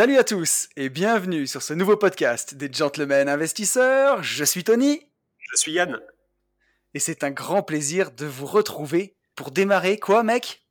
Salut 0.00 0.16
à 0.16 0.24
tous 0.24 0.70
et 0.78 0.88
bienvenue 0.88 1.46
sur 1.46 1.60
ce 1.60 1.74
nouveau 1.74 1.94
podcast 1.94 2.54
des 2.54 2.72
Gentlemen 2.72 3.28
Investisseurs. 3.28 4.22
Je 4.22 4.44
suis 4.44 4.64
Tony. 4.64 5.06
Je 5.36 5.56
suis 5.56 5.72
Yann. 5.72 6.00
Et 6.94 6.98
c'est 6.98 7.22
un 7.22 7.30
grand 7.30 7.62
plaisir 7.62 8.10
de 8.10 8.24
vous 8.24 8.46
retrouver 8.46 9.14
pour 9.34 9.50
démarrer 9.50 9.98
quoi, 9.98 10.22
mec? 10.22 10.62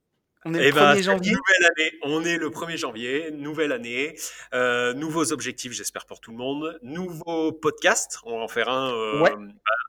On 0.46 0.54
est 0.56 0.72
le 0.72 0.76
1er 0.76 0.96
eh 0.98 1.04
janvier. 1.04 1.32
Nouvelle 1.34 1.72
année. 1.78 1.92
On 2.02 2.26
est 2.26 2.38
le 2.38 2.50
1er 2.50 2.78
janvier, 2.78 3.30
nouvelle 3.30 3.72
année, 3.72 4.16
euh, 4.56 4.96
nouveaux 4.96 5.32
objectifs, 5.32 5.74
j'espère 5.74 6.08
pour 6.08 6.22
tout 6.22 6.32
le 6.32 6.38
monde, 6.38 6.80
nouveau 6.82 7.52
podcast. 7.52 8.18
On 8.24 8.40
va 8.40 8.46
en 8.46 8.48
faire 8.48 8.70
un, 8.70 8.92
euh, 8.96 9.30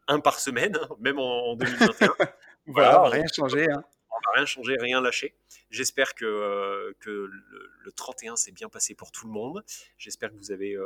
un 0.06 0.20
par 0.20 0.38
semaine, 0.38 0.76
même 1.00 1.18
en, 1.18 1.56
2021. 1.56 2.12
voilà, 2.66 3.04
rien 3.04 3.24
changé. 3.34 3.70
Hein. 3.70 3.82
On 4.26 4.30
va 4.30 4.36
rien 4.36 4.46
changer, 4.46 4.76
rien 4.78 5.00
lâcher. 5.00 5.34
J'espère 5.70 6.14
que, 6.14 6.24
euh, 6.24 6.92
que 7.00 7.10
le, 7.10 7.92
31 7.92 8.36
s'est 8.36 8.52
bien 8.52 8.68
passé 8.68 8.94
pour 8.94 9.12
tout 9.12 9.26
le 9.26 9.32
monde. 9.32 9.64
J'espère 9.98 10.30
que 10.30 10.36
vous 10.36 10.52
avez, 10.52 10.76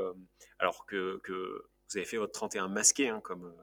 alors 0.58 0.86
que, 0.86 1.20
que, 1.22 1.66
vous 1.90 1.96
avez 1.96 2.06
fait 2.06 2.16
votre 2.16 2.32
31 2.32 2.68
masqué, 2.68 3.08
hein, 3.08 3.20
comme 3.22 3.54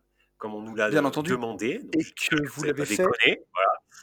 comme 0.42 0.56
on 0.56 0.62
nous 0.62 0.76
l'a 0.76 0.90
demandé. 0.90 1.80
et 1.94 2.04
que 2.04 2.48
vous 2.48 2.64
l'avez 2.64 2.86
fait 2.86 3.06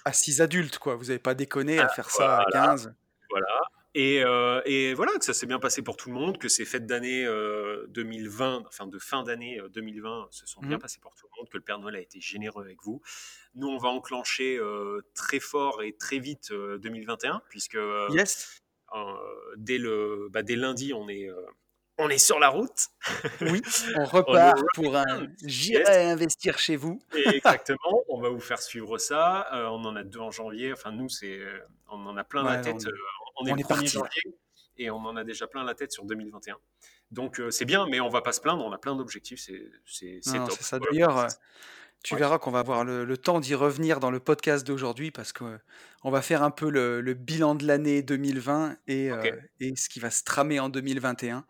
à 0.04 0.12
6 0.12 0.40
adultes, 0.40 0.78
quoi. 0.78 0.94
Vous 0.94 1.06
n'avez 1.06 1.18
pas 1.18 1.34
déconné 1.34 1.80
à 1.80 1.86
ah, 1.86 1.88
faire 1.88 2.10
ça 2.10 2.38
à 2.38 2.44
15. 2.52 2.94
Voilà. 3.28 3.60
Et, 3.94 4.22
euh, 4.22 4.60
et, 4.66 4.92
voilà, 4.94 5.12
que 5.18 5.24
ça 5.24 5.32
s'est 5.32 5.46
bien 5.46 5.58
passé 5.58 5.82
pour 5.82 5.96
tout 5.96 6.10
le 6.10 6.14
monde, 6.14 6.38
que 6.38 6.48
ces 6.48 6.64
fêtes 6.64 6.86
d'année 6.86 7.24
2020, 7.88 8.56
euh, 8.56 8.62
enfin 8.66 8.86
de 8.86 8.98
fin 8.98 9.22
d'année 9.22 9.60
2020, 9.72 10.10
euh, 10.10 10.26
se 10.30 10.46
sont 10.46 10.60
bien 10.60 10.76
mmh. 10.76 10.80
passées 10.80 11.00
pour 11.00 11.14
tout 11.14 11.26
le 11.26 11.38
monde, 11.38 11.48
que 11.48 11.56
le 11.56 11.62
Père 11.62 11.78
Noël 11.78 11.96
a 11.96 12.00
été 12.00 12.20
généreux 12.20 12.62
avec 12.62 12.82
vous. 12.82 13.00
Nous, 13.54 13.66
on 13.66 13.78
va 13.78 13.88
enclencher 13.88 14.60
très 15.14 15.40
fort 15.40 15.82
et 15.82 15.94
très 15.94 16.18
vite 16.18 16.52
2021, 16.52 17.42
puisque 17.48 17.78
yes. 18.10 18.60
dès, 19.56 19.78
le, 19.78 20.28
bah, 20.30 20.42
dès 20.42 20.56
lundi, 20.56 20.92
on 20.92 21.08
est 21.08 21.28
on 22.00 22.08
est 22.10 22.18
sur 22.18 22.38
la 22.38 22.48
route. 22.48 22.90
Oui, 23.40 23.60
on 23.96 24.04
repart 24.04 24.62
pour 24.74 24.96
un 24.96 25.26
J'irai 25.44 26.04
investir 26.04 26.56
chez 26.58 26.76
vous. 26.76 27.00
exactement, 27.34 28.04
on 28.08 28.20
va 28.20 28.28
vous 28.28 28.38
faire 28.38 28.62
suivre 28.62 28.98
ça. 28.98 29.48
On 29.52 29.84
en 29.84 29.96
a 29.96 30.04
deux 30.04 30.20
en 30.20 30.30
janvier. 30.30 30.72
Enfin, 30.72 30.92
nous, 30.92 31.08
c'est, 31.08 31.40
on 31.90 32.06
en 32.06 32.16
a 32.16 32.22
plein 32.22 32.44
la 32.44 32.58
tête. 32.58 32.86
On 33.40 33.46
est, 33.46 33.52
le 33.52 33.62
1er 33.62 33.86
janvier 33.86 34.22
et 34.76 34.90
on 34.90 34.98
en 34.98 35.16
a 35.16 35.24
déjà 35.24 35.46
plein 35.46 35.64
la 35.64 35.74
tête 35.74 35.92
sur 35.92 36.04
2021. 36.04 36.56
Donc, 37.10 37.40
c'est 37.50 37.64
bien, 37.64 37.86
mais 37.88 38.00
on 38.00 38.08
va 38.08 38.22
pas 38.22 38.32
se 38.32 38.40
plaindre. 38.40 38.64
On 38.64 38.72
a 38.72 38.78
plein 38.78 38.94
d'objectifs. 38.94 39.40
C'est, 39.40 40.20
top. 40.22 40.50
C'est 40.52 40.62
ça. 40.62 40.78
D'ailleurs, 40.78 41.28
tu 42.04 42.16
verras 42.16 42.38
qu'on 42.38 42.50
va 42.50 42.60
avoir 42.60 42.84
le, 42.84 43.16
temps 43.16 43.40
d'y 43.40 43.54
revenir 43.54 44.00
dans 44.00 44.10
le 44.10 44.20
podcast 44.20 44.66
d'aujourd'hui 44.66 45.10
parce 45.10 45.32
qu'on 45.32 46.10
va 46.10 46.22
faire 46.22 46.42
un 46.42 46.50
peu 46.50 46.70
le, 46.70 47.14
bilan 47.14 47.54
de 47.54 47.66
l'année 47.66 48.02
2020 48.02 48.76
et, 48.86 49.10
euh, 49.10 49.22
et, 49.60 49.74
ce 49.76 49.88
qui 49.88 50.00
va 50.00 50.10
se 50.10 50.22
tramer 50.22 50.60
en 50.60 50.68
2021. 50.68 51.44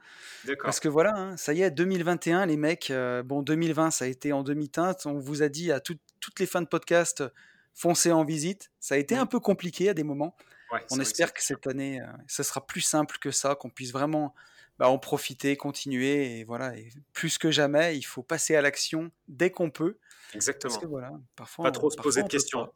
Parce 0.63 0.81
que 0.81 0.89
voilà, 0.89 1.15
hein, 1.17 1.37
ça 1.37 1.53
y 1.53 1.63
est, 1.63 1.71
2021, 1.71 2.47
les 2.47 2.57
mecs, 2.57 2.91
euh, 2.91 3.23
bon, 3.23 3.43
2020, 3.43 3.91
ça 3.91 4.07
a 4.07 4.09
été 4.09 4.33
en 4.33 4.43
demi-teinte. 4.43 5.07
On 5.07 5.19
vous 5.19 5.43
a 5.43 5.49
dit 5.49 5.71
à 5.71 5.81
toutes 5.81 6.01
les 6.39 6.47
fins 6.47 6.63
de 6.63 6.69
podcast, 6.69 7.23
foncez 7.75 8.11
en 8.11 8.25
visite. 8.25 8.71
Ça 8.81 8.95
a 8.95 8.99
été 8.99 9.17
mmh. 9.17 9.21
un 9.21 9.27
peu 9.27 9.41
compliqué 9.41 9.91
à 9.91 9.95
des 9.95 10.05
moments. 10.05 10.35
On 10.91 11.01
espère 11.01 11.33
que 11.33 11.43
cette 11.43 11.67
année, 11.67 12.01
euh, 12.01 12.07
ce 12.27 12.43
sera 12.43 12.67
plus 12.67 12.81
simple 12.81 13.19
que 13.19 13.31
ça, 13.31 13.55
qu'on 13.55 13.71
puisse 13.71 13.93
vraiment 13.93 14.35
bah, 14.79 14.89
en 14.89 14.99
profiter, 14.99 15.57
continuer. 15.57 16.39
Et 16.39 16.45
voilà, 16.45 16.77
et 16.77 16.91
plus 17.13 17.39
que 17.39 17.51
jamais, 17.51 17.97
il 17.97 18.03
faut 18.03 18.23
passer 18.23 18.57
à 18.57 18.63
l'action 18.63 19.11
dès 19.29 19.51
qu'on 19.51 19.71
peut. 19.71 19.99
Exactement. 20.35 20.79
voilà, 20.89 21.13
parfois, 21.37 21.65
pas 21.65 21.71
trop 21.71 21.91
se 21.91 21.97
poser 21.97 22.23
de 22.23 22.29
questions. 22.29 22.73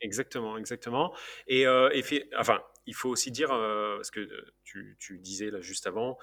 exactement, 0.00 0.56
exactement. 0.56 1.14
Et, 1.46 1.66
euh, 1.66 1.90
enfin, 2.38 2.62
il 2.86 2.94
faut 2.94 3.10
aussi 3.10 3.30
dire, 3.30 3.52
euh, 3.52 3.96
parce 3.96 4.10
que 4.10 4.28
tu, 4.64 4.96
tu, 4.98 5.18
disais 5.18 5.50
là 5.50 5.60
juste 5.60 5.86
avant, 5.86 6.18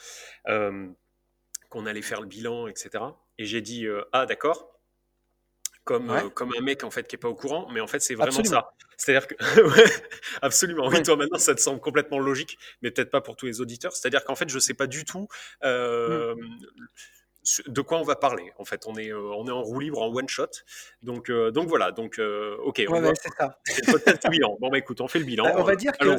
qu'on 0.46 1.86
allait 1.86 2.02
faire 2.02 2.22
le 2.22 2.28
bilan, 2.28 2.68
etc. 2.68 3.04
Et 3.38 3.46
j'ai 3.46 3.62
dit, 3.62 3.86
ah 4.14 4.26
d'accord, 4.26 4.77
comme, 5.88 6.30
comme 6.34 6.52
un 6.58 6.62
mec 6.62 6.84
en 6.84 6.92
fait 6.92 7.08
qui 7.08 7.16
est 7.16 7.20
pas 7.20 7.30
au 7.30 7.36
courant, 7.36 7.68
mais 7.72 7.80
en 7.80 7.88
fait 7.88 8.00
c'est 8.02 8.16
vraiment 8.16 8.44
ça. 8.44 8.74
C'est-à-dire 8.98 9.28
que 9.28 9.36
absolument. 10.42 10.88
Oui, 10.88 11.02
toi 11.02 11.16
maintenant 11.16 11.40
ça 11.40 11.56
te 11.56 11.62
semble 11.62 11.80
complètement 11.80 12.20
logique, 12.20 12.58
mais 12.82 12.92
peut-être 12.92 13.12
pas 13.12 13.22
pour 13.22 13.36
tous 13.36 13.46
les 13.46 13.62
auditeurs. 13.62 13.96
C'est-à-dire 13.96 14.24
qu'en 14.24 14.36
fait 14.36 14.50
je 14.50 14.60
sais 14.60 14.74
pas 14.74 14.88
du 14.88 15.06
tout. 15.06 15.28
Mmh 15.64 16.34
de 17.68 17.82
quoi 17.82 18.00
on 18.00 18.04
va 18.04 18.16
parler. 18.16 18.52
En 18.58 18.66
fait, 18.66 18.86
on 18.88 18.96
est, 18.96 19.10
euh, 19.10 19.34
on 19.36 19.48
est 19.48 19.52
en 19.52 19.62
roue 19.62 19.80
libre, 19.80 20.02
en 20.02 20.14
one 20.14 20.28
shot. 20.28 20.48
Donc, 21.02 21.30
euh, 21.30 21.52
donc 21.52 21.68
voilà. 21.68 21.92
Donc, 21.92 22.20
euh, 22.20 22.58
ok. 22.64 22.84
on 22.90 23.00
va, 23.00 23.14
c'est 23.16 23.34
ça. 23.38 23.58
le 23.68 24.30
bilan. 24.30 24.58
Bon, 24.60 24.70
bah 24.70 24.78
écoute, 24.78 25.02
on 25.02 25.08
fait 25.08 25.20
le 25.20 25.26
bilan. 25.26 25.46
on 25.56 25.64
va 25.64 25.76
dire 25.76 25.94
que 25.98 26.18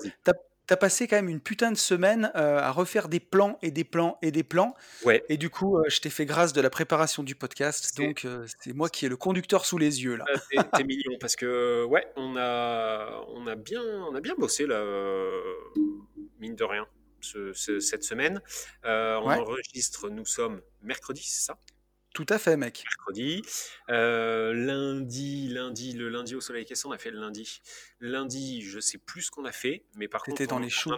tu 0.69 0.75
as, 0.75 0.77
passé 0.77 1.09
quand 1.09 1.17
même 1.17 1.29
une 1.29 1.41
putain 1.41 1.73
de 1.73 1.77
semaine 1.77 2.31
à 2.34 2.71
refaire 2.71 3.09
des 3.09 3.21
plans 3.21 3.59
et 3.62 3.71
des 3.71 3.84
plans 3.84 4.19
et 4.23 4.31
des 4.31 4.43
plans. 4.43 4.75
Ouais. 5.05 5.25
Et 5.29 5.37
du 5.37 5.51
coup, 5.51 5.79
je 5.89 6.01
t'ai 6.01 6.11
fait 6.11 6.27
grâce 6.27 6.53
de 6.53 6.61
la 6.61 6.71
préparation 6.71 7.23
du 7.23 7.34
podcast. 7.34 7.97
Donc, 7.97 8.27
c'est 8.61 8.73
moi 8.73 8.89
qui 8.89 9.06
ai 9.06 9.09
le 9.09 9.17
conducteur 9.17 9.65
sous 9.65 9.79
les 9.79 10.03
yeux 10.03 10.17
là. 10.17 10.25
T'es 10.77 10.84
mignon 10.84 11.17
parce 11.21 11.37
que 11.37 11.84
ouais, 11.84 12.06
on 12.17 12.37
a, 12.37 13.25
on 13.29 13.47
a 13.47 13.56
bien, 13.56 13.83
on 13.83 14.15
a 14.15 14.21
bien 14.21 14.34
bossé 14.37 14.67
là, 14.67 14.83
mine 16.41 16.55
de 16.55 16.65
rien 16.65 16.87
cette 17.21 18.05
semaine. 18.05 18.41
Euh, 18.85 19.19
on 19.23 19.31
enregistre, 19.31 20.09
nous 20.09 20.27
sommes 20.27 20.61
mercredi, 20.83 21.23
c'est 21.25 21.47
ça? 21.47 21.59
Tout 22.19 22.34
à 22.34 22.39
fait, 22.41 22.56
mec. 22.56 22.83
Mercredi. 22.84 23.43
Euh, 23.91 24.53
lundi, 24.53 25.47
lundi, 25.47 25.93
le 25.93 26.09
lundi 26.09 26.34
au 26.34 26.41
soleil, 26.41 26.65
qu'est-ce 26.65 26.83
qu'on 26.83 26.91
a 26.91 26.99
fait 26.99 27.12
le 27.12 27.21
lundi? 27.21 27.61
Lundi, 28.01 28.61
je 28.62 28.81
sais 28.81 28.99
plus 28.99 29.23
ce 29.23 29.31
qu'on 29.31 29.45
a 29.45 29.53
fait, 29.53 29.84
mais 29.95 30.09
par 30.09 30.25
contre, 30.25 30.45
dans 30.47 30.59
les 30.59 30.69
choux. 30.69 30.91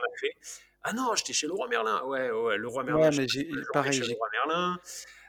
Ah 0.82 0.94
non, 0.94 1.14
j'étais 1.14 1.34
chez 1.34 1.46
le 1.46 1.52
roi 1.52 1.68
Merlin. 1.68 2.02
Ouais, 2.04 2.30
ouais, 2.30 2.56
le 2.56 2.66
roi 2.66 2.84
Merlin. 2.84 3.10
Ouais, 3.10 3.16
mais 3.18 3.28
j'ai 3.28 3.50
pareil. 3.74 3.92
Chez 3.92 4.08
le 4.08 4.14
roi 4.14 4.28
Merlin. 4.32 4.80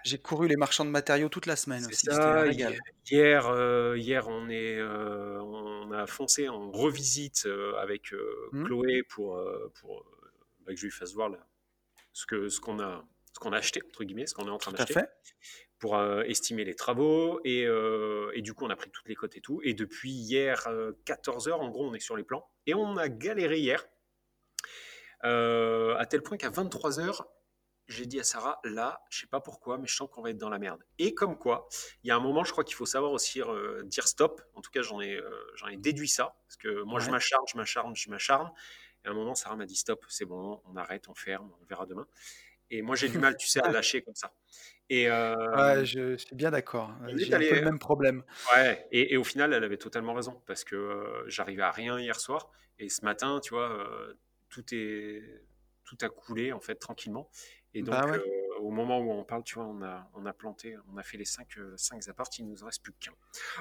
J'ai 0.06 0.18
couru 0.18 0.48
les 0.48 0.56
marchands 0.56 0.86
de 0.86 0.90
matériaux 0.90 1.28
toute 1.28 1.46
la 1.46 1.58
semaine 1.58 1.86
aussi. 1.86 2.06
Ça, 2.06 2.48
hier, 2.48 3.50
euh, 3.50 3.98
hier, 3.98 4.30
on 4.30 4.48
est, 4.48 4.82
on 4.82 5.92
a 5.92 6.08
foncé 6.08 6.48
en 6.48 6.72
revisite 6.72 7.50
avec 7.82 8.14
mmh. 8.54 8.64
Chloé 8.64 9.04
pour, 9.04 9.38
pour 9.82 10.06
bah, 10.62 10.72
que 10.72 10.78
je 10.78 10.86
lui 10.86 10.92
fasse 10.92 11.14
voir 11.14 11.32
ce 12.14 12.26
qu'on 12.26 12.48
ce 12.48 12.62
qu'on 12.62 12.80
a, 12.80 13.04
ce 13.34 13.40
qu'on 13.40 13.52
a 13.52 13.58
acheté, 13.58 13.82
entre 13.86 14.06
guillemets, 14.06 14.26
ce 14.26 14.34
qu'on 14.34 14.48
est 14.48 14.52
en 14.52 14.58
train 14.58 14.72
d'acheter, 14.72 15.02
pour 15.82 15.98
euh, 15.98 16.22
estimer 16.24 16.64
les 16.64 16.76
travaux. 16.76 17.42
Et, 17.44 17.66
euh, 17.66 18.32
et, 18.34 18.42
du 18.42 18.54
coup, 18.54 18.66
on 18.66 18.70
a 18.70 18.76
pris 18.78 18.90
toutes 18.92 19.10
les 19.10 19.16
cotes 19.16 19.36
et 19.36 19.42
tout. 19.42 19.60
Et 19.64 19.74
depuis 19.74 20.12
hier, 20.12 20.70
14h, 21.06 21.50
euh, 21.50 21.54
en 21.54 21.70
gros, 21.70 21.86
on 21.86 21.94
est 21.94 22.00
sur 22.00 22.16
les 22.16 22.24
plans. 22.24 22.48
Et 22.68 22.74
on 22.74 22.96
a 22.96 23.10
galéré 23.10 23.60
hier, 23.60 23.86
à 25.24 26.06
tel 26.10 26.22
point 26.22 26.38
qu'à 26.38 26.50
23h, 26.50 27.26
j'ai 27.88 28.06
dit 28.06 28.20
à 28.20 28.24
Sarah, 28.24 28.62
là, 28.64 29.04
je 29.10 29.20
sais 29.20 29.28
pas 29.28 29.42
pourquoi, 29.42 29.78
mais 29.78 29.88
je 29.88 29.96
sens 29.96 30.08
qu'on 30.10 30.22
va 30.22 30.30
être 30.30 30.38
dans 30.38 30.50
la 30.50 30.60
merde. 30.60 30.82
Et 30.98 31.14
comme 31.14 31.38
quoi, 31.38 31.68
il 32.04 32.08
y 32.08 32.12
a 32.12 32.16
un 32.16 32.20
moment, 32.20 32.44
je 32.46 32.52
crois 32.52 32.64
qu'il 32.64 32.76
faut 32.76 32.86
savoir 32.86 33.12
aussi 33.12 33.42
dire 33.84 34.08
stop. 34.08 34.42
En 34.54 34.62
tout 34.62 34.72
cas, 34.72 34.84
j'en 34.84 35.02
ai, 35.02 35.20
j'en 35.56 35.68
ai 35.68 35.78
déduit 35.78 36.08
ça. 36.08 36.36
Parce 36.48 36.58
que 36.58 36.84
moi, 36.84 37.00
je 37.00 37.10
m'acharne, 37.10 37.44
je 37.52 37.58
m'acharne, 37.58 37.96
je 37.96 38.10
m'acharne. 38.10 38.52
Et 39.04 39.08
à 39.08 39.12
un 39.12 39.14
moment, 39.16 39.34
Sarah 39.34 39.56
m'a 39.56 39.66
dit 39.66 39.76
stop, 39.76 40.06
c'est 40.10 40.26
bon, 40.26 40.62
on 40.66 40.76
arrête, 40.78 41.10
on 41.10 41.16
ferme, 41.16 41.52
on 41.60 41.66
verra 41.66 41.88
demain. 41.88 42.08
Et 42.72 42.82
moi, 42.82 42.96
j'ai 42.96 43.10
du 43.10 43.20
mal, 43.20 43.38
tu 43.38 43.48
sais, 43.48 43.62
à 43.62 43.72
lâcher 43.72 44.02
comme 44.02 44.16
ça. 44.16 44.34
Et 44.90 45.10
euh, 45.10 45.86
je, 45.86 46.18
suis 46.18 46.36
bien 46.36 46.52
d'accord. 46.52 46.92
J'ai 47.16 47.34
un 47.34 47.40
peu 47.40 47.56
le 47.56 47.62
même 47.62 47.80
problème. 47.80 48.24
Ouais. 48.56 48.88
Et, 48.92 49.16
au 49.18 49.24
final, 49.24 49.54
elle 49.54 49.64
avait 49.64 49.78
totalement 49.78 50.14
raison 50.14 50.42
parce 50.48 50.64
que 50.64 50.76
euh, 50.76 51.30
j'arrivais 51.30 51.62
à 51.62 51.72
rien 51.72 52.00
hier 52.00 52.20
soir 52.20 52.52
et 52.80 52.90
ce 52.90 53.06
matin, 53.06 53.40
tu 53.42 53.54
vois, 53.54 53.70
euh, 53.70 54.14
tout 54.50 54.66
est 54.74 55.22
tout 55.86 55.98
a 56.02 56.10
coulé 56.10 56.52
en 56.52 56.60
fait 56.60 56.76
tranquillement. 56.76 57.30
Et 57.74 57.84
donc, 57.84 57.96
bah 57.96 58.18
au 58.62 58.70
moment 58.70 59.00
où 59.00 59.12
on 59.12 59.24
parle, 59.24 59.44
tu 59.44 59.56
vois, 59.56 59.66
on 59.66 59.82
a, 59.82 60.08
on 60.16 60.26
a 60.26 60.34
planté, 60.34 60.76
on 60.94 60.98
a 60.98 61.04
fait 61.04 61.18
les 61.18 61.26
5 61.26 61.48
euh, 61.58 61.74
cinq, 61.78 62.04
cinq 62.04 62.16
il 62.40 62.48
nous 62.48 62.64
en 62.64 62.68
reste 62.68 62.84
plus 62.84 62.94
qu'un. 62.94 63.12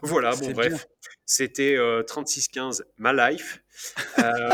Voilà, 0.03 0.35
bon, 0.37 0.51
bref, 0.53 0.87
c'était 1.25 1.77
36-15 1.77 2.83
ma 2.99 3.13
life. 3.13 3.63
Euh, 4.19 4.23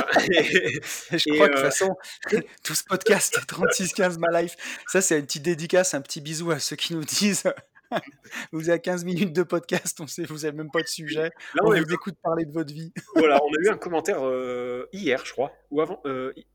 je 1.10 1.34
crois 1.34 1.48
que 1.48 1.52
de 1.52 1.56
toute 1.56 1.58
euh, 1.58 1.62
façon, 1.62 1.96
tout 2.64 2.74
ce 2.74 2.84
podcast 2.84 3.36
est 3.36 3.50
36-15 3.50 4.18
ma 4.18 4.42
life. 4.42 4.56
Ça, 4.86 5.00
c'est 5.00 5.18
une 5.18 5.26
petite 5.26 5.42
dédicace, 5.42 5.94
un 5.94 6.00
petit 6.00 6.20
bisou 6.20 6.50
à 6.50 6.58
ceux 6.58 6.76
qui 6.76 6.94
nous 6.94 7.04
disent 7.04 7.44
vous 8.52 8.70
avez 8.70 8.80
15 8.80 9.04
minutes 9.04 9.32
de 9.32 9.42
podcast, 9.42 10.00
on 10.00 10.06
sait, 10.06 10.24
vous 10.24 10.38
n'avez 10.38 10.52
même 10.52 10.70
pas 10.70 10.82
de 10.82 10.88
sujet. 10.88 11.30
on, 11.60 11.70
vous 11.70 11.92
écoute 11.92 12.16
parler 12.22 12.44
de 12.44 12.52
votre 12.52 12.72
vie. 12.72 12.92
voilà, 13.16 13.40
on 13.44 13.48
a 13.48 13.60
eu 13.62 13.68
un 13.68 13.78
commentaire 13.78 14.20
hier, 14.92 15.24
je 15.24 15.32
crois, 15.32 15.52
ou 15.70 15.80
avant, 15.80 16.00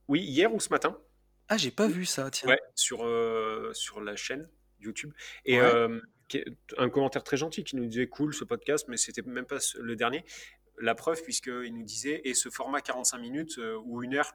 oui, 0.08 0.22
hier 0.22 0.54
ou 0.54 0.60
ce 0.60 0.70
matin. 0.70 0.98
Ah, 1.52 1.58
j'ai 1.58 1.72
pas 1.72 1.88
vu 1.88 2.06
ça, 2.06 2.32
tiens. 2.32 2.48
Ouais, 2.48 2.62
sur, 2.76 3.00
sur 3.74 4.00
la 4.00 4.16
chaîne 4.16 4.48
YouTube. 4.80 5.12
Et 5.46 5.60
un 5.60 6.90
commentaire 6.90 7.24
très 7.24 7.36
gentil 7.38 7.66
qui 7.66 7.76
nous 7.76 7.86
disait 7.86 8.08
cool 8.08 8.34
ce 8.34 8.46
podcast, 8.46 8.86
mais 8.88 8.96
c'était 8.96 9.22
même 9.24 9.46
pas 9.46 9.58
le 9.78 9.96
dernier. 9.96 10.24
La 10.80 10.96
preuve, 10.96 11.22
puisqu'il 11.22 11.74
nous 11.74 11.84
disait, 11.84 12.22
et 12.24 12.34
ce 12.34 12.50
format 12.50 12.80
45 12.80 13.18
minutes 13.18 13.60
ou 13.84 14.02
une 14.02 14.16
heure, 14.16 14.34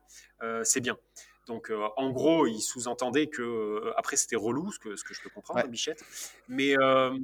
c'est 0.62 0.80
bien. 0.80 0.98
Donc, 1.46 1.70
euh, 1.70 1.86
en 1.96 2.10
gros, 2.10 2.46
il 2.46 2.60
sous-entendait 2.60 3.28
que 3.28 3.42
euh, 3.42 3.92
après 3.96 4.16
c'était 4.16 4.36
relou, 4.36 4.72
ce 4.72 4.80
que, 4.80 4.96
ce 4.96 5.04
que 5.04 5.14
je 5.14 5.22
peux 5.22 5.30
comprendre, 5.30 5.66
Bichette. 5.68 6.04
Mais 6.48 6.76
euh, 6.78 7.16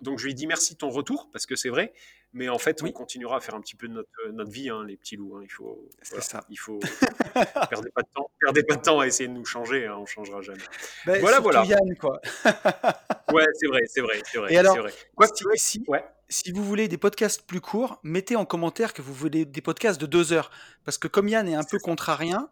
donc, 0.00 0.18
je 0.18 0.24
lui 0.24 0.32
ai 0.32 0.34
dit 0.34 0.46
merci 0.46 0.72
de 0.72 0.78
ton 0.78 0.88
retour 0.88 1.28
parce 1.32 1.44
que 1.44 1.54
c'est 1.54 1.68
vrai. 1.68 1.92
Mais 2.34 2.48
en 2.48 2.58
fait, 2.58 2.82
on 2.82 2.90
continuera 2.90 3.36
à 3.36 3.40
faire 3.40 3.54
un 3.54 3.60
petit 3.60 3.76
peu 3.76 3.88
de 3.88 3.92
notre, 3.92 4.08
notre 4.32 4.50
vie, 4.50 4.70
hein, 4.70 4.84
les 4.86 4.96
petits 4.96 5.16
loups. 5.16 5.36
Hein. 5.36 5.42
Il 5.44 5.50
faut, 5.50 5.88
ça. 6.02 6.44
Il 6.48 6.58
faut 6.58 6.78
perdez 7.70 7.90
pas 7.90 8.02
de 8.02 8.08
temps, 8.14 8.30
perdez 8.40 8.62
pas 8.62 8.76
de 8.76 8.80
temps 8.80 9.00
à 9.00 9.06
essayer 9.06 9.28
de 9.28 9.34
nous 9.34 9.44
changer. 9.44 9.86
Hein, 9.86 9.96
on 9.98 10.06
changera 10.06 10.40
jamais. 10.40 10.62
Ben, 11.04 11.20
voilà, 11.20 11.40
voilà. 11.40 11.64
Yann, 11.64 11.96
quoi. 12.00 12.20
ouais, 13.32 13.46
c'est 13.54 13.66
vrai, 13.66 13.82
c'est 13.86 14.00
vrai, 14.00 14.22
c'est 14.24 14.38
vrai. 14.38 14.52
Et 14.52 14.56
alors, 14.56 14.78
vrai. 14.78 14.92
Quoi, 15.14 15.26
si, 15.26 15.44
si, 15.56 15.84
ouais. 15.88 16.04
si, 16.28 16.52
vous 16.52 16.64
voulez 16.64 16.88
des 16.88 16.98
podcasts 16.98 17.46
plus 17.46 17.60
courts, 17.60 18.00
mettez 18.02 18.36
en 18.36 18.46
commentaire 18.46 18.94
que 18.94 19.02
vous 19.02 19.12
voulez 19.12 19.44
des 19.44 19.60
podcasts 19.60 20.00
de 20.00 20.06
deux 20.06 20.32
heures, 20.32 20.50
parce 20.84 20.96
que 20.96 21.08
comme 21.08 21.28
Yann 21.28 21.46
est 21.48 21.54
un 21.54 21.64
peu 21.64 21.78
contrarien 21.78 22.48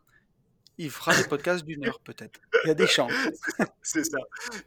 il 0.80 0.90
fera 0.90 1.14
des 1.14 1.28
podcasts 1.28 1.64
d'une 1.64 1.86
heure 1.86 2.00
peut-être. 2.00 2.40
Il 2.64 2.68
y 2.68 2.70
a 2.70 2.74
des 2.74 2.86
chances. 2.86 3.12
c'est 3.82 4.04
ça. 4.04 4.18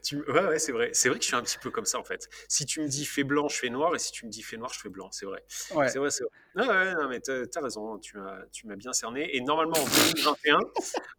Tu... 0.02 0.22
Ouais, 0.30 0.46
ouais, 0.46 0.58
c'est 0.60 0.70
vrai. 0.70 0.90
C'est 0.92 1.08
vrai 1.08 1.18
que 1.18 1.24
je 1.24 1.28
suis 1.28 1.36
un 1.36 1.42
petit 1.42 1.58
peu 1.58 1.70
comme 1.70 1.86
ça 1.86 1.98
en 1.98 2.04
fait. 2.04 2.28
Si 2.48 2.66
tu 2.66 2.80
me 2.80 2.86
dis 2.86 3.04
fais 3.04 3.24
blanc, 3.24 3.48
je 3.48 3.56
fais 3.56 3.68
noir, 3.68 3.94
et 3.96 3.98
si 3.98 4.12
tu 4.12 4.24
me 4.24 4.30
dis 4.30 4.42
fais 4.42 4.56
noir, 4.56 4.72
je 4.72 4.78
fais 4.78 4.88
blanc. 4.88 5.08
C'est 5.10 5.26
vrai. 5.26 5.42
Ouais. 5.74 5.88
C'est 5.88 5.98
vrai, 5.98 6.10
c'est 6.10 6.24
vrai. 6.24 6.68
ouais, 6.68 6.94
non, 6.94 7.08
mais 7.08 7.20
t'as 7.20 7.42
as 7.54 7.60
raison. 7.60 7.98
Tu 7.98 8.16
m'as, 8.16 8.38
tu 8.52 8.66
m'as 8.68 8.76
bien 8.76 8.92
cerné. 8.92 9.36
Et 9.36 9.40
normalement 9.40 9.76
en 9.76 9.84
2021, 9.84 10.60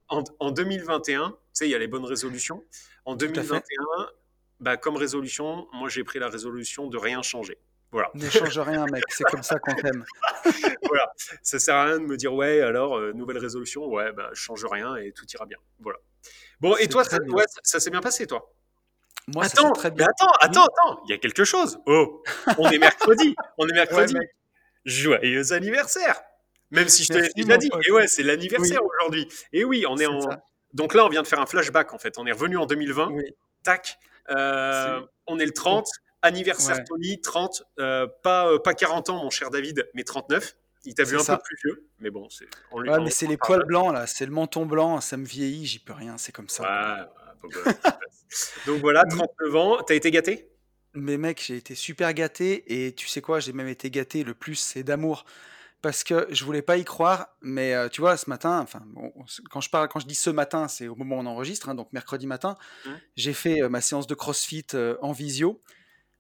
en, 0.40 0.52
2021, 0.52 1.30
tu 1.30 1.36
sais, 1.52 1.68
il 1.68 1.72
y 1.72 1.76
a 1.76 1.80
les 1.80 1.88
bonnes 1.88 2.06
résolutions. 2.06 2.64
En 3.04 3.16
2021, 3.16 3.62
bah, 4.62 4.78
comme 4.78 4.96
résolution, 4.96 5.68
moi 5.74 5.90
j'ai 5.90 6.06
pris 6.06 6.20
la 6.20 6.30
résolution 6.30 6.88
de 6.88 6.98
rien 6.98 7.22
changer. 7.22 7.58
Voilà. 7.96 8.12
Ne 8.14 8.30
change 8.30 8.60
rien, 8.60 8.86
mec. 8.92 9.06
C'est 9.08 9.24
comme 9.24 9.42
ça 9.42 9.58
qu'on 9.58 9.74
t'aime. 9.74 10.04
voilà. 10.90 11.14
Ça 11.42 11.60
sert 11.60 11.76
à 11.76 11.86
rien 11.86 11.98
de 11.98 12.04
me 12.04 12.18
dire 12.18 12.34
ouais, 12.34 12.60
alors 12.60 12.98
euh, 12.98 13.14
nouvelle 13.14 13.38
résolution, 13.38 13.86
ouais, 13.86 14.12
bah 14.12 14.32
change 14.34 14.66
rien 14.66 14.98
et 14.98 15.14
tout 15.14 15.24
ira 15.34 15.46
bien. 15.46 15.58
Voilà. 15.80 16.00
Bon, 16.60 16.76
et 16.76 16.90
toi, 16.90 17.06
ça, 17.06 17.20
ouais, 17.22 17.46
ça, 17.64 17.80
s'est 17.80 17.92
bien 17.92 18.02
passé, 18.02 18.28
toi? 18.28 18.52
Moi, 19.34 19.46
attends, 19.46 19.72
très 19.72 19.92
bien. 19.92 20.08
attends, 20.08 20.34
attends, 20.42 20.66
attends, 20.66 21.04
il 21.06 21.12
y 21.12 21.14
a 21.14 21.18
quelque 21.20 21.46
chose. 21.46 21.80
Oh, 21.86 22.22
on 22.58 22.70
est 22.70 22.80
mercredi, 22.80 23.34
on 23.58 23.66
est 23.66 23.74
mercredi. 23.74 24.18
Joyeux 24.84 25.54
anniversaire. 25.54 26.22
Même 26.72 26.90
si 26.90 27.06
je 27.06 27.14
t'ai 27.14 27.30
déjà 27.34 27.56
dit. 27.56 27.72
Et 27.88 27.92
ouais, 27.94 28.08
c'est 28.08 28.24
l'anniversaire 28.24 28.84
aujourd'hui. 28.84 29.30
Et 29.54 29.64
oui, 29.64 29.86
on 29.88 29.96
est, 30.00 30.06
en. 30.06 30.20
Donc 30.74 30.96
là, 30.96 31.06
on 31.06 31.10
vient 31.10 31.22
de 31.22 31.28
faire 31.28 31.40
un 31.40 31.46
flashback 31.46 31.94
en 31.94 31.98
fait. 31.98 32.18
On 32.18 32.26
est 32.26 32.34
revenu 32.34 32.58
en 32.58 32.66
2020. 32.66 33.14
Tac. 33.64 33.98
Euh, 34.32 35.00
on 35.28 35.40
est 35.40 35.46
le 35.46 35.54
30. 35.54 35.88
Anniversaire 36.22 36.84
Tony, 36.84 37.22
30, 37.22 37.64
euh, 37.80 38.08
pas, 38.24 38.52
euh, 38.52 38.60
pas 38.60 38.74
40 38.74 39.10
ans, 39.10 39.24
mon 39.24 39.30
cher 39.30 39.50
David, 39.50 39.88
mais 39.94 40.04
39. 40.04 40.56
Il 40.86 40.94
t'a 40.94 41.04
vu 41.04 41.18
un 41.18 41.24
peu 41.24 41.38
plus 41.44 41.58
vieux, 41.64 41.88
mais 42.00 42.12
bon, 42.12 42.30
c'est. 42.30 42.46
Ouais, 42.72 43.00
mais 43.00 43.10
c'est 43.10 43.26
les 43.26 43.38
poils 43.38 43.66
blancs 43.66 43.92
là, 43.92 44.06
c'est 44.06 44.26
le 44.26 44.32
menton 44.32 44.68
blanc, 44.68 45.02
ça 45.02 45.18
me 45.18 45.26
vieillit, 45.26 45.66
j'y 45.66 45.80
peux 45.80 45.94
rien, 45.94 46.18
c'est 46.18 46.32
comme 46.32 46.50
ça. 46.50 47.10
Donc 48.68 48.82
voilà, 48.82 49.04
39 49.06 49.56
ans, 49.56 49.78
t'as 49.84 49.96
été 49.96 50.12
gâté? 50.12 50.52
Mais 50.94 51.18
mec, 51.18 51.42
j'ai 51.44 51.58
été 51.58 51.76
super 51.76 52.14
gâté 52.14 52.88
et 52.88 52.94
tu 52.94 53.08
sais 53.08 53.22
quoi, 53.22 53.40
j'ai 53.40 53.52
même 53.52 53.68
été 53.68 53.90
gâté 53.90 54.24
le 54.24 54.34
plus, 54.34 54.56
c'est 54.56 54.84
d'amour. 54.84 55.26
Parce 55.82 56.04
que 56.04 56.28
je 56.32 56.44
voulais 56.46 56.64
pas 56.64 56.78
y 56.78 56.86
croire, 56.86 57.28
mais 57.42 57.74
euh, 57.74 57.90
tu 57.90 58.02
vois, 58.02 58.18
ce 58.18 58.30
matin, 58.30 58.60
enfin, 58.60 58.82
quand 59.52 59.62
je 59.62 59.70
parle, 59.70 59.88
quand 59.88 60.00
je 60.00 60.08
dis 60.08 60.16
ce 60.16 60.30
matin, 60.32 60.68
c'est 60.68 60.88
au 60.88 60.96
moment 60.96 61.18
où 61.18 61.20
on 61.20 61.26
enregistre, 61.26 61.70
hein, 61.70 61.76
donc 61.76 61.92
mercredi 61.94 62.28
matin, 62.28 62.58
mmh. 62.86 62.90
j'ai 63.16 63.34
fait 63.34 63.70
ma 63.70 63.82
séance 63.82 64.08
de 64.08 64.16
CrossFit 64.16 64.68
en 65.02 65.12
visio 65.12 65.62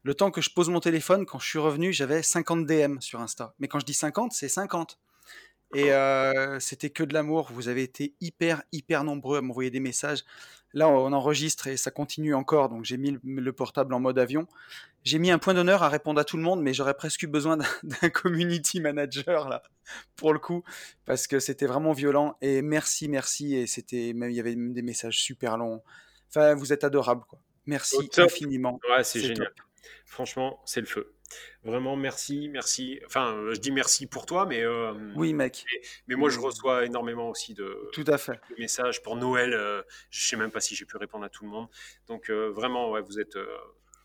le 0.06 0.14
temps 0.14 0.30
que 0.30 0.40
je 0.40 0.52
pose 0.52 0.70
mon 0.70 0.80
téléphone, 0.80 1.26
quand 1.26 1.40
je 1.40 1.48
suis 1.48 1.58
revenu, 1.58 1.92
j'avais 1.92 2.22
50 2.22 2.68
DM 2.68 3.00
sur 3.00 3.22
Insta. 3.22 3.56
Mais 3.58 3.68
quand 3.68 3.80
je 3.80 3.86
dis 3.86 3.96
50, 3.96 4.34
c'est 4.34 4.48
50. 4.48 5.00
Et 5.74 5.92
euh, 5.92 6.60
c'était 6.60 6.92
que 6.92 7.04
de 7.04 7.12
l'amour. 7.12 7.50
Vous 7.52 7.70
avez 7.70 7.82
été 7.82 8.14
hyper, 8.22 8.62
hyper 8.72 9.04
nombreux 9.04 9.40
à 9.40 9.42
m'envoyer 9.42 9.72
des 9.72 9.80
messages. 9.80 10.24
Là, 10.74 10.88
on 10.88 11.12
enregistre 11.12 11.66
et 11.66 11.76
ça 11.76 11.90
continue 11.90 12.36
encore. 12.36 12.70
Donc, 12.70 12.86
j'ai 12.86 12.98
mis 12.98 13.18
le 13.24 13.52
portable 13.52 13.96
en 13.96 14.00
mode 14.00 14.20
avion. 14.20 14.48
J'ai 15.04 15.18
mis 15.18 15.32
un 15.32 15.40
point 15.40 15.56
d'honneur 15.56 15.82
à 15.82 15.90
répondre 15.90 16.22
à 16.22 16.24
tout 16.24 16.38
le 16.38 16.44
monde, 16.44 16.62
mais 16.62 16.76
j'aurais 16.76 16.94
presque 16.94 17.24
eu 17.24 17.28
besoin 17.28 17.58
d'un 17.84 18.10
community 18.12 18.82
manager, 18.82 19.50
là, 19.50 19.64
pour 20.18 20.34
le 20.34 20.40
coup, 20.40 20.64
parce 21.06 21.26
que 21.26 21.40
c'était 21.40 21.66
vraiment 21.66 21.94
violent. 21.94 22.38
Et 22.42 22.62
merci, 22.62 23.08
merci. 23.08 23.56
Et 23.56 23.66
c'était 23.66 24.14
même, 24.14 24.30
il 24.30 24.36
y 24.36 24.40
avait 24.40 24.56
même 24.56 24.74
des 24.74 24.84
messages 24.84 25.18
super 25.18 25.58
longs. 25.58 25.82
Enfin, 26.30 26.54
vous 26.54 26.74
êtes 26.74 26.84
adorables, 26.84 27.24
quoi. 27.28 27.40
Merci 27.66 28.08
infiniment. 28.18 28.80
Ouais, 28.88 29.04
c'est 29.04 29.20
génial. 29.20 29.52
Franchement, 30.06 30.62
c'est 30.66 30.82
le 30.82 30.86
feu. 30.86 31.16
Vraiment, 31.64 31.96
merci, 31.96 32.50
merci. 32.50 33.00
Enfin, 33.06 33.36
je 33.52 33.60
dis 33.60 33.72
merci 33.72 34.06
pour 34.06 34.26
toi, 34.26 34.46
mais. 34.46 34.62
Euh, 34.62 34.94
oui, 35.16 35.34
mec. 35.34 35.66
Mais, 36.08 36.16
moi, 36.16 36.30
je 36.30 36.40
reçois 36.40 36.86
énormément 36.86 37.30
aussi 37.30 37.54
de, 37.54 37.90
Tout 37.94 38.04
à 38.08 38.18
fait. 38.18 38.40
messages 38.58 39.02
pour 39.02 39.16
Noël. 39.16 39.54
Euh, 39.54 39.82
je 40.12 40.28
sais 40.28 40.36
même 40.36 40.52
pas 40.52 40.60
si 40.60 40.76
j'ai 40.76 40.86
pu 40.86 40.98
répondre 40.98 41.26
à 41.26 41.30
tout 41.30 41.44
le 41.44 41.50
monde. 41.50 41.68
Donc, 42.08 42.30
euh, 42.30 42.52
vraiment, 42.52 42.92
ouais, 42.92 43.02
vous 43.02 43.20
êtes. 43.20 43.38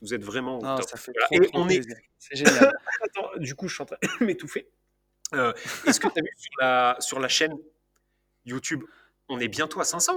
vous 0.00 0.14
êtes 0.14 0.24
vraiment 0.24 0.58
non, 0.60 0.80
Ça 0.80 0.96
fait 0.96 1.12
trop, 1.12 1.34
Et 1.34 1.50
on 1.52 1.68
est... 1.68 1.82
C'est 2.18 2.36
génial. 2.36 2.72
Attends, 3.02 3.30
du 3.36 3.54
coup, 3.54 3.68
je 3.68 3.74
suis 3.74 3.82
en 3.82 3.86
train 3.86 3.98
de 4.20 4.24
m'étouffer. 4.24 4.70
Est-ce 5.32 6.00
que 6.00 6.08
tu 6.08 6.18
as 6.18 6.22
vu 6.22 6.32
sur 6.36 6.52
la, 6.60 6.96
sur 7.00 7.20
la 7.20 7.28
chaîne 7.28 7.56
YouTube, 8.46 8.82
on 9.28 9.38
est 9.38 9.48
bientôt 9.48 9.80
à 9.80 9.84
500 9.84 10.14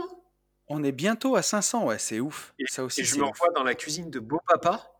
On 0.67 0.83
est 0.83 0.91
bientôt 0.91 1.35
à 1.35 1.41
500, 1.41 1.85
ouais, 1.85 1.99
c'est 1.99 2.19
ouf. 2.19 2.53
Et, 2.57 2.65
ça 2.67 2.83
aussi, 2.83 3.01
et 3.01 3.03
je 3.03 3.17
me 3.17 3.25
revois 3.25 3.49
dans 3.53 3.63
la 3.63 3.75
cuisine 3.75 4.09
de 4.09 4.19
Beau 4.19 4.39
Papa 4.47 4.92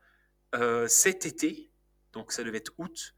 euh, 0.53 0.88
cet 0.88 1.25
été, 1.25 1.71
donc 2.11 2.31
ça 2.31 2.44
devait 2.44 2.59
être 2.59 2.73
août, 2.77 3.15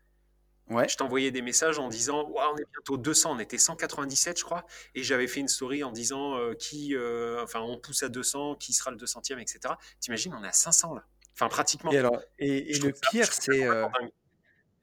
ouais. 0.70 0.88
je 0.88 0.96
t'envoyais 0.96 1.32
des 1.32 1.42
messages 1.42 1.80
en 1.80 1.90
disant 1.90 2.32
on 2.34 2.58
est 2.58 2.66
bientôt 2.72 2.98
200, 2.98 3.36
on 3.36 3.40
était 3.40 3.58
197 3.58 4.40
je 4.40 4.44
crois, 4.44 4.66
et 4.94 5.04
j'avais 5.04 5.28
fait 5.28 5.42
une 5.42 5.48
story 5.48 5.84
en 5.84 5.92
disant 5.92 6.38
euh, 6.38 6.54
qui, 6.54 6.96
euh, 6.96 7.44
enfin 7.44 7.60
on 7.60 7.78
pousse 7.78 8.04
à 8.04 8.10
200, 8.10 8.56
qui 8.56 8.74
sera 8.74 8.92
le 8.92 8.98
200e, 8.98 9.40
etc. 9.40 9.74
T'imagines, 10.00 10.34
on 10.34 10.44
est 10.44 10.48
à 10.48 10.54
500 10.54 10.96
là, 10.96 11.04
enfin 11.34 11.50
pratiquement. 11.50 11.92
Et, 11.92 11.98
alors, 11.98 12.22
et, 12.40 12.78
le 12.80 12.94
pire, 12.94 13.32
c'est 13.32 13.68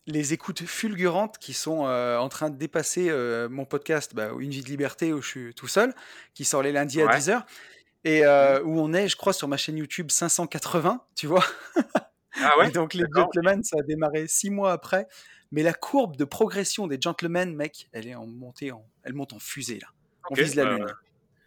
les 0.09 0.33
écoutes 0.33 0.67
fulgurantes 0.67 1.39
qui 1.39 1.53
sont 1.53 1.85
en 1.85 2.29
train 2.29 2.51
de 2.51 2.57
dépasser 2.57 3.11
mon 3.49 3.65
podcast 3.65 4.15
bah, 4.15 4.31
Une 4.39 4.51
vie 4.51 4.63
de 4.63 4.69
liberté 4.69 5.13
où 5.13 5.23
je 5.23 5.29
suis 5.29 5.55
tout 5.55 5.69
seul, 5.69 5.95
qui 6.35 6.45
sort 6.45 6.63
les 6.63 6.73
lundis 6.73 7.01
à 7.01 7.07
10h, 7.07 7.45
et 8.05 8.23
mmh. 8.23 8.67
où 8.67 8.81
on 8.81 8.93
est, 8.93 9.09
je 9.09 9.17
crois, 9.17 9.33
sur 9.33 9.49
ma 9.49 9.57
chaîne 9.57 9.79
YouTube 9.79 10.11
580, 10.11 11.07
tu 11.15 11.29
vois 11.29 11.45
Ah 12.41 12.59
ouais? 12.59 12.71
donc 12.71 12.95
les 12.95 13.05
Gentlemen, 13.15 13.63
ça 13.63 13.79
a 13.81 13.83
démarré 13.83 14.27
six 14.29 14.51
mois 14.51 14.73
après. 14.73 15.07
Mais 15.51 15.63
la 15.63 15.75
courbe 15.75 16.17
de 16.17 16.25
progression 16.25 16.87
des 16.87 16.99
Gentlemen, 17.01 17.55
mec, 17.55 17.89
elle 17.93 18.07
est 18.07 18.15
en 18.15 18.27
montée, 18.27 18.73
en... 18.73 18.89
elle 19.03 19.13
monte 19.13 19.35
en 19.35 19.39
fusée 19.39 19.79
là. 19.81 19.89
on 20.31 20.35
vise 20.35 20.55
la 20.55 20.65
bah, 20.65 20.77
lune, 20.77 20.87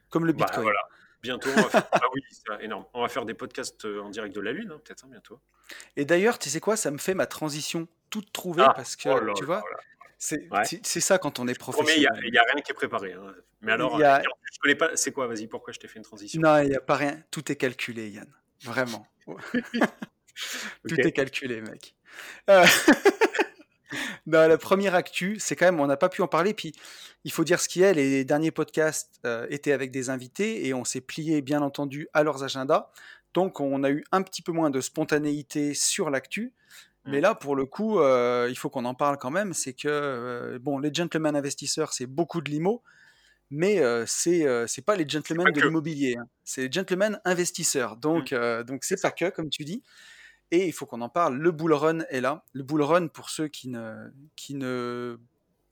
comme 0.09 0.25
le 0.25 0.33
bah, 0.33 0.45
Bitcoin. 0.45 0.63
voilà. 0.63 0.79
Bientôt, 1.23 1.49
on 1.49 1.61
va 1.61 1.69
faire... 1.69 1.87
ah 1.91 1.99
oui, 2.13 2.21
c'est 2.29 2.63
énorme. 2.63 2.85
On 2.93 3.01
va 3.01 3.09
faire 3.09 3.25
des 3.25 3.33
podcasts 3.33 3.85
euh, 3.85 4.01
en 4.01 4.11
direct 4.11 4.35
de 4.35 4.41
la 4.41 4.51
lune, 4.51 4.71
hein, 4.71 4.79
peut-être 4.83 5.05
hein, 5.05 5.09
bientôt. 5.09 5.39
Et 5.95 6.05
d'ailleurs, 6.05 6.37
tu 6.37 6.49
sais 6.49 6.59
quoi, 6.59 6.77
ça 6.77 6.91
me 6.91 6.99
fait 6.99 7.15
ma 7.15 7.25
transition 7.25 7.87
toute 8.11 8.31
trouvée 8.31 8.63
ah, 8.63 8.73
parce 8.75 8.95
que 8.95 9.09
oh 9.09 9.33
tu 9.33 9.43
vois. 9.43 9.63
C'est 10.19 11.01
ça 11.01 11.17
quand 11.17 11.39
on 11.39 11.47
est 11.47 11.57
professionnel. 11.57 11.95
Il 12.23 12.31
n'y 12.31 12.37
a, 12.37 12.43
rien 12.43 12.61
qui 12.61 12.71
est 12.71 12.75
préparé. 12.75 13.13
Hein. 13.13 13.33
Mais 13.61 13.71
alors, 13.71 13.95
a... 14.01 14.21
je 14.21 14.59
connais 14.61 14.75
pas. 14.75 14.95
C'est 14.95 15.11
quoi? 15.11 15.25
Vas-y, 15.27 15.47
pourquoi 15.47 15.73
je 15.73 15.79
t'ai 15.79 15.87
fait 15.87 15.97
une 15.97 16.05
transition? 16.05 16.39
Non, 16.39 16.59
il 16.59 16.69
n'y 16.69 16.75
a 16.75 16.81
pas 16.81 16.95
rien. 16.95 17.23
Tout 17.31 17.51
est 17.51 17.55
calculé, 17.55 18.09
Yann. 18.09 18.31
Vraiment. 18.63 19.07
Tout 20.87 20.99
est 20.99 21.11
calculé, 21.11 21.61
mec. 21.61 21.95
Euh, 22.49 22.65
la 24.25 24.57
première 24.57 24.95
actu, 24.95 25.37
c'est 25.39 25.55
quand 25.55 25.65
même, 25.65 25.79
on 25.79 25.87
n'a 25.87 25.97
pas 25.97 26.09
pu 26.09 26.21
en 26.21 26.27
parler, 26.27 26.53
puis 26.53 26.73
il 27.23 27.31
faut 27.31 27.43
dire 27.43 27.59
ce 27.59 27.67
qui 27.67 27.81
est, 27.81 27.93
les 27.93 28.23
derniers 28.23 28.51
podcasts 28.51 29.19
euh, 29.25 29.47
étaient 29.49 29.71
avec 29.71 29.91
des 29.91 30.09
invités 30.09 30.67
et 30.67 30.73
on 30.73 30.83
s'est 30.83 31.01
plié, 31.01 31.41
bien 31.41 31.61
entendu, 31.61 32.07
à 32.13 32.23
leurs 32.23 32.43
agendas. 32.43 32.91
Donc, 33.33 33.59
on 33.59 33.83
a 33.83 33.89
eu 33.89 34.03
un 34.11 34.21
petit 34.21 34.41
peu 34.41 34.51
moins 34.51 34.69
de 34.69 34.79
spontanéité 34.79 35.73
sur 35.73 36.09
l'actu. 36.09 36.53
Mais 37.07 37.19
mmh. 37.19 37.21
là, 37.21 37.35
pour 37.35 37.55
le 37.55 37.65
coup, 37.65 37.99
euh, 37.99 38.47
il 38.49 38.55
faut 38.55 38.69
qu'on 38.69 38.85
en 38.85 38.95
parle 38.95 39.17
quand 39.17 39.29
même. 39.29 39.53
C'est 39.53 39.73
que, 39.73 40.57
bon, 40.61 40.79
les 40.79 40.93
gentlemen 40.93 41.35
investisseurs, 41.35 41.93
c'est 41.93 42.07
beaucoup 42.07 42.41
de 42.41 42.49
limo, 42.49 42.81
mais 43.51 43.79
c'est 44.07 44.47
c'est 44.67 44.83
pas 44.83 44.95
les 44.95 45.07
gentlemen 45.07 45.51
de 45.51 45.61
l'immobilier. 45.61 46.15
Hein. 46.17 46.27
C'est 46.43 46.61
les 46.61 46.71
gentlemen 46.71 47.19
investisseurs. 47.25 47.97
Donc, 47.97 48.31
mmh. 48.31 48.63
donc 48.63 48.83
c'est 48.85 48.99
pas 48.99 49.11
que, 49.11 49.29
comme 49.29 49.49
tu 49.49 49.65
dis. 49.65 49.83
Et 50.55 50.67
il 50.67 50.71
faut 50.71 50.85
qu'on 50.85 51.01
en 51.01 51.09
parle. 51.09 51.37
Le 51.37 51.51
bull 51.51 51.73
run 51.73 51.99
est 52.09 52.21
là. 52.21 52.43
Le 52.53 52.63
bull 52.63 52.81
run, 52.81 53.07
pour 53.07 53.29
ceux 53.29 53.49
qui 53.49 53.67
ne, 53.67 53.93
qui 54.37 54.55
ne 54.55 55.19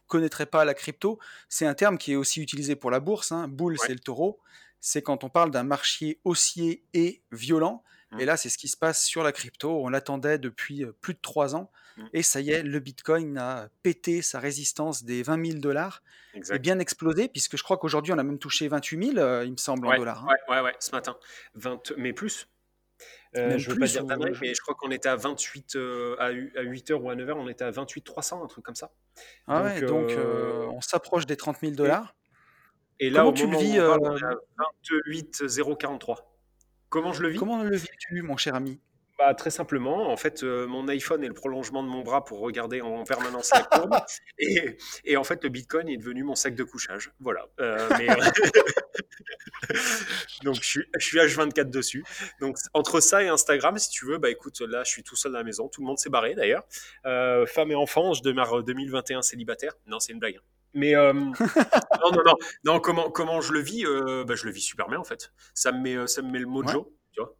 connaîtraient 0.07 0.45
pas 0.45 0.65
la 0.65 0.73
crypto, 0.73 1.19
c'est 1.47 1.65
un 1.65 1.73
terme 1.73 1.97
qui 1.97 2.11
est 2.11 2.15
aussi 2.17 2.41
utilisé 2.41 2.75
pour 2.75 2.91
la 2.91 2.99
bourse. 2.99 3.31
Hein. 3.31 3.47
Bull, 3.47 3.77
c'est 3.79 3.93
le 3.93 3.99
taureau. 3.99 4.39
C'est 4.81 5.01
quand 5.01 5.23
on 5.23 5.29
parle 5.29 5.51
d'un 5.51 5.63
marché 5.63 6.19
haussier 6.25 6.83
et 6.93 7.21
violent. 7.31 7.83
Et 8.19 8.25
là, 8.25 8.37
c'est 8.37 8.49
ce 8.49 8.59
qui 8.59 8.67
se 8.67 8.77
passe 8.77 9.03
sur 9.03 9.23
la 9.23 9.31
crypto. 9.31 9.83
On 9.83 9.89
l'attendait 9.89 10.37
depuis 10.37 10.85
plus 11.01 11.13
de 11.15 11.19
trois 11.19 11.55
ans. 11.55 11.71
Mmh. 11.97 12.03
Et 12.13 12.23
ça 12.23 12.41
y 12.41 12.51
est, 12.51 12.61
le 12.61 12.79
Bitcoin 12.79 13.37
a 13.37 13.69
pété 13.81 14.21
sa 14.21 14.39
résistance 14.39 15.03
des 15.03 15.23
20 15.23 15.45
000 15.45 15.59
dollars 15.59 16.03
et 16.51 16.59
bien 16.59 16.77
explosé, 16.79 17.27
puisque 17.27 17.57
je 17.57 17.63
crois 17.63 17.77
qu'aujourd'hui, 17.77 18.13
on 18.13 18.17
a 18.17 18.23
même 18.23 18.39
touché 18.39 18.67
28 18.67 19.13
000, 19.15 19.43
il 19.43 19.51
me 19.51 19.57
semble, 19.57 19.87
en 19.87 19.95
dollars. 19.95 20.25
hein. 20.25 20.27
ouais, 20.49 20.55
ouais, 20.57 20.61
ouais, 20.63 20.75
ce 20.79 20.91
matin. 20.91 21.15
20, 21.55 21.93
mais 21.97 22.13
plus. 22.13 22.47
Euh, 23.35 23.57
je 23.57 23.71
veux 23.71 23.79
pas 23.79 23.87
dire 23.87 24.03
ou- 24.03 24.07
d'années, 24.07 24.31
mais 24.41 24.53
je 24.53 24.61
crois 24.61 24.75
qu'on 24.75 24.91
était 24.91 25.09
à 25.09 25.15
28, 25.15 25.75
euh, 25.75 26.15
à, 26.19 26.31
hu- 26.31 26.53
à 26.55 26.61
8h 26.63 26.93
ou 27.01 27.09
à 27.09 27.15
9h, 27.15 27.33
on 27.35 27.47
était 27.47 27.63
à 27.63 27.71
28 27.71 28.01
300, 28.03 28.43
un 28.43 28.47
truc 28.47 28.63
comme 28.63 28.75
ça. 28.75 28.91
Ah 29.47 29.59
Donc, 29.63 29.65
ouais, 29.71 29.81
donc 29.81 30.11
euh, 30.11 30.17
euh, 30.17 30.65
on 30.67 30.81
s'approche 30.81 31.25
des 31.25 31.35
30 31.37 31.57
000 31.61 31.73
dollars. 31.73 32.15
Et 32.99 33.09
là, 33.09 33.21
Comment 33.21 33.29
au 33.31 33.33
tu 33.33 33.47
le 33.47 33.57
où 33.57 33.59
vis, 33.59 33.79
on 33.81 33.87
parle, 33.87 34.05
euh, 34.05 34.09
on 34.11 34.17
est 34.17 34.23
à 34.23 34.37
28 34.91 35.43
043. 35.79 36.37
Comment 36.89 37.11
je 37.11 37.23
le 37.23 37.29
vis? 37.29 37.39
Comment 37.39 37.63
le 37.63 37.75
vis-tu, 37.75 38.21
mon 38.21 38.37
cher 38.37 38.53
ami? 38.55 38.79
Bah, 39.19 39.33
très 39.35 39.51
simplement, 39.51 40.09
en 40.11 40.17
fait, 40.17 40.41
euh, 40.43 40.65
mon 40.65 40.87
iPhone 40.87 41.23
est 41.23 41.27
le 41.27 41.35
prolongement 41.35 41.83
de 41.83 41.87
mon 41.87 42.01
bras 42.01 42.25
pour 42.25 42.39
regarder 42.39 42.81
en 42.81 43.03
permanence 43.03 43.51
la 43.51 43.61
courbe. 43.63 43.95
et, 44.39 44.75
et 45.05 45.17
en 45.17 45.23
fait, 45.23 45.43
le 45.43 45.49
Bitcoin 45.49 45.87
est 45.87 45.97
devenu 45.97 46.23
mon 46.23 46.35
sac 46.35 46.55
de 46.55 46.63
couchage. 46.63 47.11
Voilà. 47.19 47.45
Euh, 47.59 47.87
mais, 47.97 48.07
Donc, 50.43 50.55
je 50.55 50.67
suis, 50.67 50.83
je 50.97 51.05
suis 51.05 51.17
H24 51.19 51.69
dessus. 51.69 52.03
Donc, 52.41 52.57
entre 52.73 52.99
ça 52.99 53.23
et 53.23 53.27
Instagram, 53.27 53.77
si 53.77 53.89
tu 53.89 54.05
veux, 54.05 54.17
bah 54.17 54.29
écoute, 54.29 54.59
là, 54.61 54.83
je 54.83 54.89
suis 54.89 55.03
tout 55.03 55.15
seul 55.15 55.35
à 55.35 55.39
la 55.39 55.43
maison. 55.43 55.67
Tout 55.69 55.81
le 55.81 55.87
monde 55.87 55.99
s'est 55.99 56.09
barré 56.09 56.35
d'ailleurs. 56.35 56.63
Euh, 57.05 57.45
femme 57.45 57.71
et 57.71 57.75
enfants, 57.75 58.13
je 58.13 58.23
démarre 58.23 58.63
2021 58.63 59.21
célibataire. 59.21 59.73
Non, 59.87 59.99
c'est 59.99 60.13
une 60.13 60.19
blague. 60.19 60.37
hein. 60.37 60.43
Mais 60.73 60.95
euh, 60.95 61.13
non, 61.13 61.31
non, 62.11 62.23
non, 62.25 62.33
non. 62.65 62.79
Comment, 62.79 63.11
comment 63.11 63.41
je 63.41 63.53
le 63.53 63.59
vis 63.59 63.85
euh, 63.85 64.23
bah, 64.25 64.33
Je 64.35 64.45
le 64.45 64.51
vis 64.51 64.61
super 64.61 64.87
bien 64.87 64.97
en 64.97 65.03
fait. 65.03 65.31
Ça 65.53 65.71
me 65.71 65.79
met, 65.79 66.07
ça 66.07 66.23
me 66.23 66.31
met 66.31 66.39
le 66.39 66.47
mojo. 66.47 66.91
Tu 67.13 67.21
vois 67.21 67.35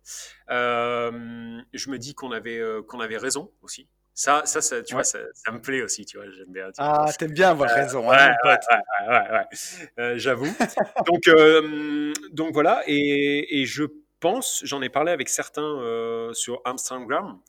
Euh, 0.52 1.62
je 1.74 1.90
me 1.90 1.98
dis 1.98 2.14
qu'on 2.16 2.32
avait, 2.32 2.60
euh, 2.60 2.82
qu'on 2.84 3.00
avait 3.00 3.18
raison 3.18 3.52
aussi. 3.62 3.90
Ça, 4.16 4.44
ça, 4.46 4.62
ça 4.62 4.84
tu 4.84 4.94
Ouais. 4.94 4.98
vois, 4.98 5.04
ça, 5.04 5.20
ça 5.34 5.52
me 5.52 5.62
plaît 5.62 5.82
aussi. 5.82 6.06
Tu 6.06 6.18
vois, 6.18 6.30
j'aime 6.30 6.52
bien. 6.52 6.72
tu 6.72 6.76
Ah, 6.78 7.06
t'aimes 7.18 7.32
bien 7.34 7.50
avoir 7.52 7.70
raison, 7.72 8.08
Ouais, 8.08 8.16
hein, 8.16 8.28
mon 8.28 8.36
ouais, 8.50 8.58
pote. 8.58 8.62
ouais, 8.70 9.08
ouais, 9.10 9.20
ouais, 9.20 9.32
ouais. 9.32 9.48
Euh, 10.00 10.18
j'avoue. 10.18 10.56
donc, 11.08 11.28
euh, 11.28 12.14
donc 12.32 12.54
voilà, 12.54 12.84
et, 12.88 13.62
et 13.62 13.66
je 13.66 13.84
pense, 14.20 14.62
j'en 14.64 14.82
ai 14.82 14.90
parlé 14.90 15.12
avec 15.12 15.30
certains 15.30 15.64
euh, 15.82 16.34
sur 16.34 16.62
Instagram, 16.66 17.40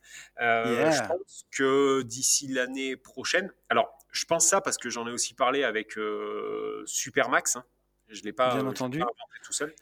euh, 0.41 0.65
Yeah. 0.77 0.91
je 0.91 1.03
pense 1.03 1.47
que 1.57 2.03
d'ici 2.03 2.49
l'année 2.49 2.97
prochaine, 2.97 3.53
alors 3.69 3.97
je 4.11 4.25
pense 4.25 4.47
ça 4.47 4.61
parce 4.61 4.79
que 4.79 4.91
j'en 4.91 5.07
ai 5.07 5.13
aussi 5.13 5.35
parlé 5.35 5.65
avec 5.65 5.97
euh, 5.99 6.83
Supermax, 6.87 7.57
hein. 7.57 7.65
Je 8.15 8.21
ne 8.21 8.27
l'ai 8.27 8.33
pas, 8.33 8.55
Bien 8.55 8.67
entendu. 8.67 8.99
pas 9.01 9.07
tout 9.45 9.53
seul, 9.53 9.75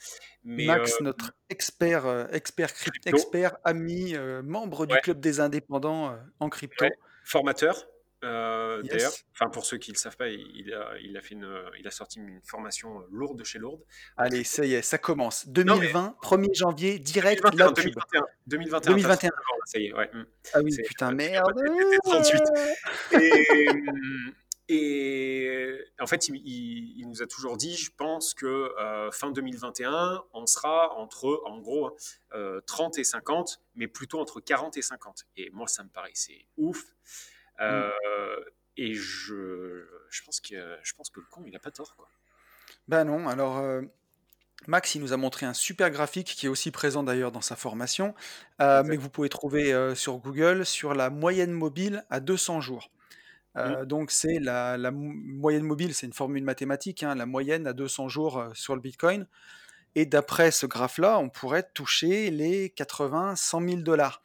mais 0.44 0.66
Max, 0.66 0.94
euh, 1.00 1.04
notre 1.04 1.32
expert, 1.50 2.06
euh, 2.06 2.26
expert, 2.32 2.72
crypt- 2.74 2.90
Crypto. 3.00 3.10
expert, 3.10 3.56
ami, 3.64 4.14
euh, 4.16 4.42
membre 4.42 4.86
du 4.86 4.94
Ouais. 4.94 5.00
club 5.00 5.20
des 5.20 5.38
indépendants 5.40 6.16
en 6.40 6.48
crypto. 6.48 6.84
Ouais. 6.84 6.92
formateur. 7.24 7.86
Yes. 8.24 8.82
D'ailleurs, 8.84 9.12
enfin 9.32 9.48
pour 9.50 9.64
ceux 9.66 9.78
qui 9.78 9.90
ne 9.90 9.96
le 9.96 9.98
savent 9.98 10.16
pas, 10.16 10.28
il 10.28 10.72
a, 10.72 10.96
il 11.02 11.16
a 11.16 11.20
fait 11.20 11.34
une, 11.34 11.48
il 11.80 11.86
a 11.88 11.90
sorti 11.90 12.20
une 12.20 12.40
formation 12.44 13.04
lourde 13.10 13.36
de 13.38 13.42
chez 13.44 13.58
lourde. 13.58 13.80
Allez, 14.16 14.44
ça 14.44 14.64
y 14.64 14.74
est, 14.74 14.82
ça 14.82 14.96
commence. 14.98 15.44
mais- 15.46 15.52
2020, 15.54 16.16
1er 16.22 16.54
janvier, 16.54 16.98
direct, 17.00 17.42
2021, 17.42 17.66
la 17.66 17.72
pub. 17.72 17.84
2021, 17.84 18.22
2021, 18.46 18.92
2021. 18.92 19.28
t'as 19.30 19.36
30 19.36 19.54
ans, 19.54 19.56
là, 19.58 19.64
ça 19.66 19.78
y 19.80 19.86
est, 19.86 19.92
ouais. 19.94 20.10
Ah 20.54 20.60
oui, 20.62 20.76
putain, 20.86 21.10
merde. 21.12 21.52
pas 21.52 21.62
tes- 21.62 21.90
tes 21.90 21.98
38. 22.04 22.42
Et, 23.20 23.46
et 24.72 25.78
en 26.00 26.06
fait, 26.06 26.28
il, 26.28 26.36
il- 26.36 26.98
il 27.00 27.08
nous 27.08 27.22
a 27.22 27.26
toujours 27.26 27.56
dit, 27.56 27.76
je 27.76 27.90
pense 27.96 28.34
que 28.34 28.46
euh, 28.46 29.10
fin 29.10 29.30
2021, 29.30 30.24
on 30.32 30.46
sera 30.46 30.94
entre, 30.96 31.42
en 31.46 31.58
gros, 31.60 31.86
hein, 31.88 31.92
euh, 32.34 32.60
30 32.66 32.98
et 32.98 33.04
50, 33.04 33.60
mais 33.74 33.88
plutôt 33.88 34.20
entre 34.20 34.40
40 34.40 34.76
et 34.76 34.82
50. 34.82 35.24
Et 35.36 35.50
moi, 35.50 35.66
ça 35.68 35.82
me 35.84 35.88
paraissait 35.90 36.46
ouf. 36.56 36.82
Euh, 37.60 37.90
Et 38.78 38.94
je, 38.94 39.86
je, 40.10 40.22
pense 40.24 40.40
que, 40.40 40.78
je 40.82 40.94
pense 40.94 41.10
que 41.10 41.20
le 41.20 41.26
con, 41.30 41.42
il 41.46 41.52
n'a 41.52 41.58
pas 41.58 41.70
tort. 41.70 41.94
Quoi. 41.96 42.08
Ben 42.88 43.04
non, 43.04 43.28
alors 43.28 43.58
euh, 43.58 43.82
Max, 44.66 44.94
il 44.94 45.00
nous 45.02 45.12
a 45.12 45.16
montré 45.16 45.44
un 45.44 45.54
super 45.54 45.90
graphique 45.90 46.28
qui 46.28 46.46
est 46.46 46.48
aussi 46.48 46.70
présent 46.70 47.02
d'ailleurs 47.02 47.32
dans 47.32 47.40
sa 47.40 47.56
formation, 47.56 48.14
euh, 48.60 48.82
mais 48.84 48.96
que 48.96 49.02
vous 49.02 49.10
pouvez 49.10 49.28
trouver 49.28 49.72
euh, 49.74 49.94
sur 49.94 50.18
Google 50.18 50.64
sur 50.64 50.94
la 50.94 51.10
moyenne 51.10 51.50
mobile 51.52 52.04
à 52.10 52.20
200 52.20 52.60
jours. 52.60 52.90
Euh, 53.58 53.84
Donc 53.84 54.10
c'est 54.10 54.38
la, 54.40 54.76
la 54.78 54.90
mo- 54.90 55.12
moyenne 55.14 55.62
mobile, 55.64 55.94
c'est 55.94 56.06
une 56.06 56.12
formule 56.14 56.44
mathématique, 56.44 57.02
hein, 57.02 57.14
la 57.14 57.26
moyenne 57.26 57.66
à 57.66 57.72
200 57.74 58.08
jours 58.08 58.44
sur 58.54 58.74
le 58.74 58.80
Bitcoin. 58.80 59.26
Et 59.94 60.06
d'après 60.06 60.50
ce 60.52 60.66
graphe-là, 60.66 61.18
on 61.18 61.30
pourrait 61.30 61.68
toucher 61.74 62.30
les 62.30 62.70
80, 62.70 63.36
100 63.36 63.60
000 63.60 63.82
dollars. 63.84 64.22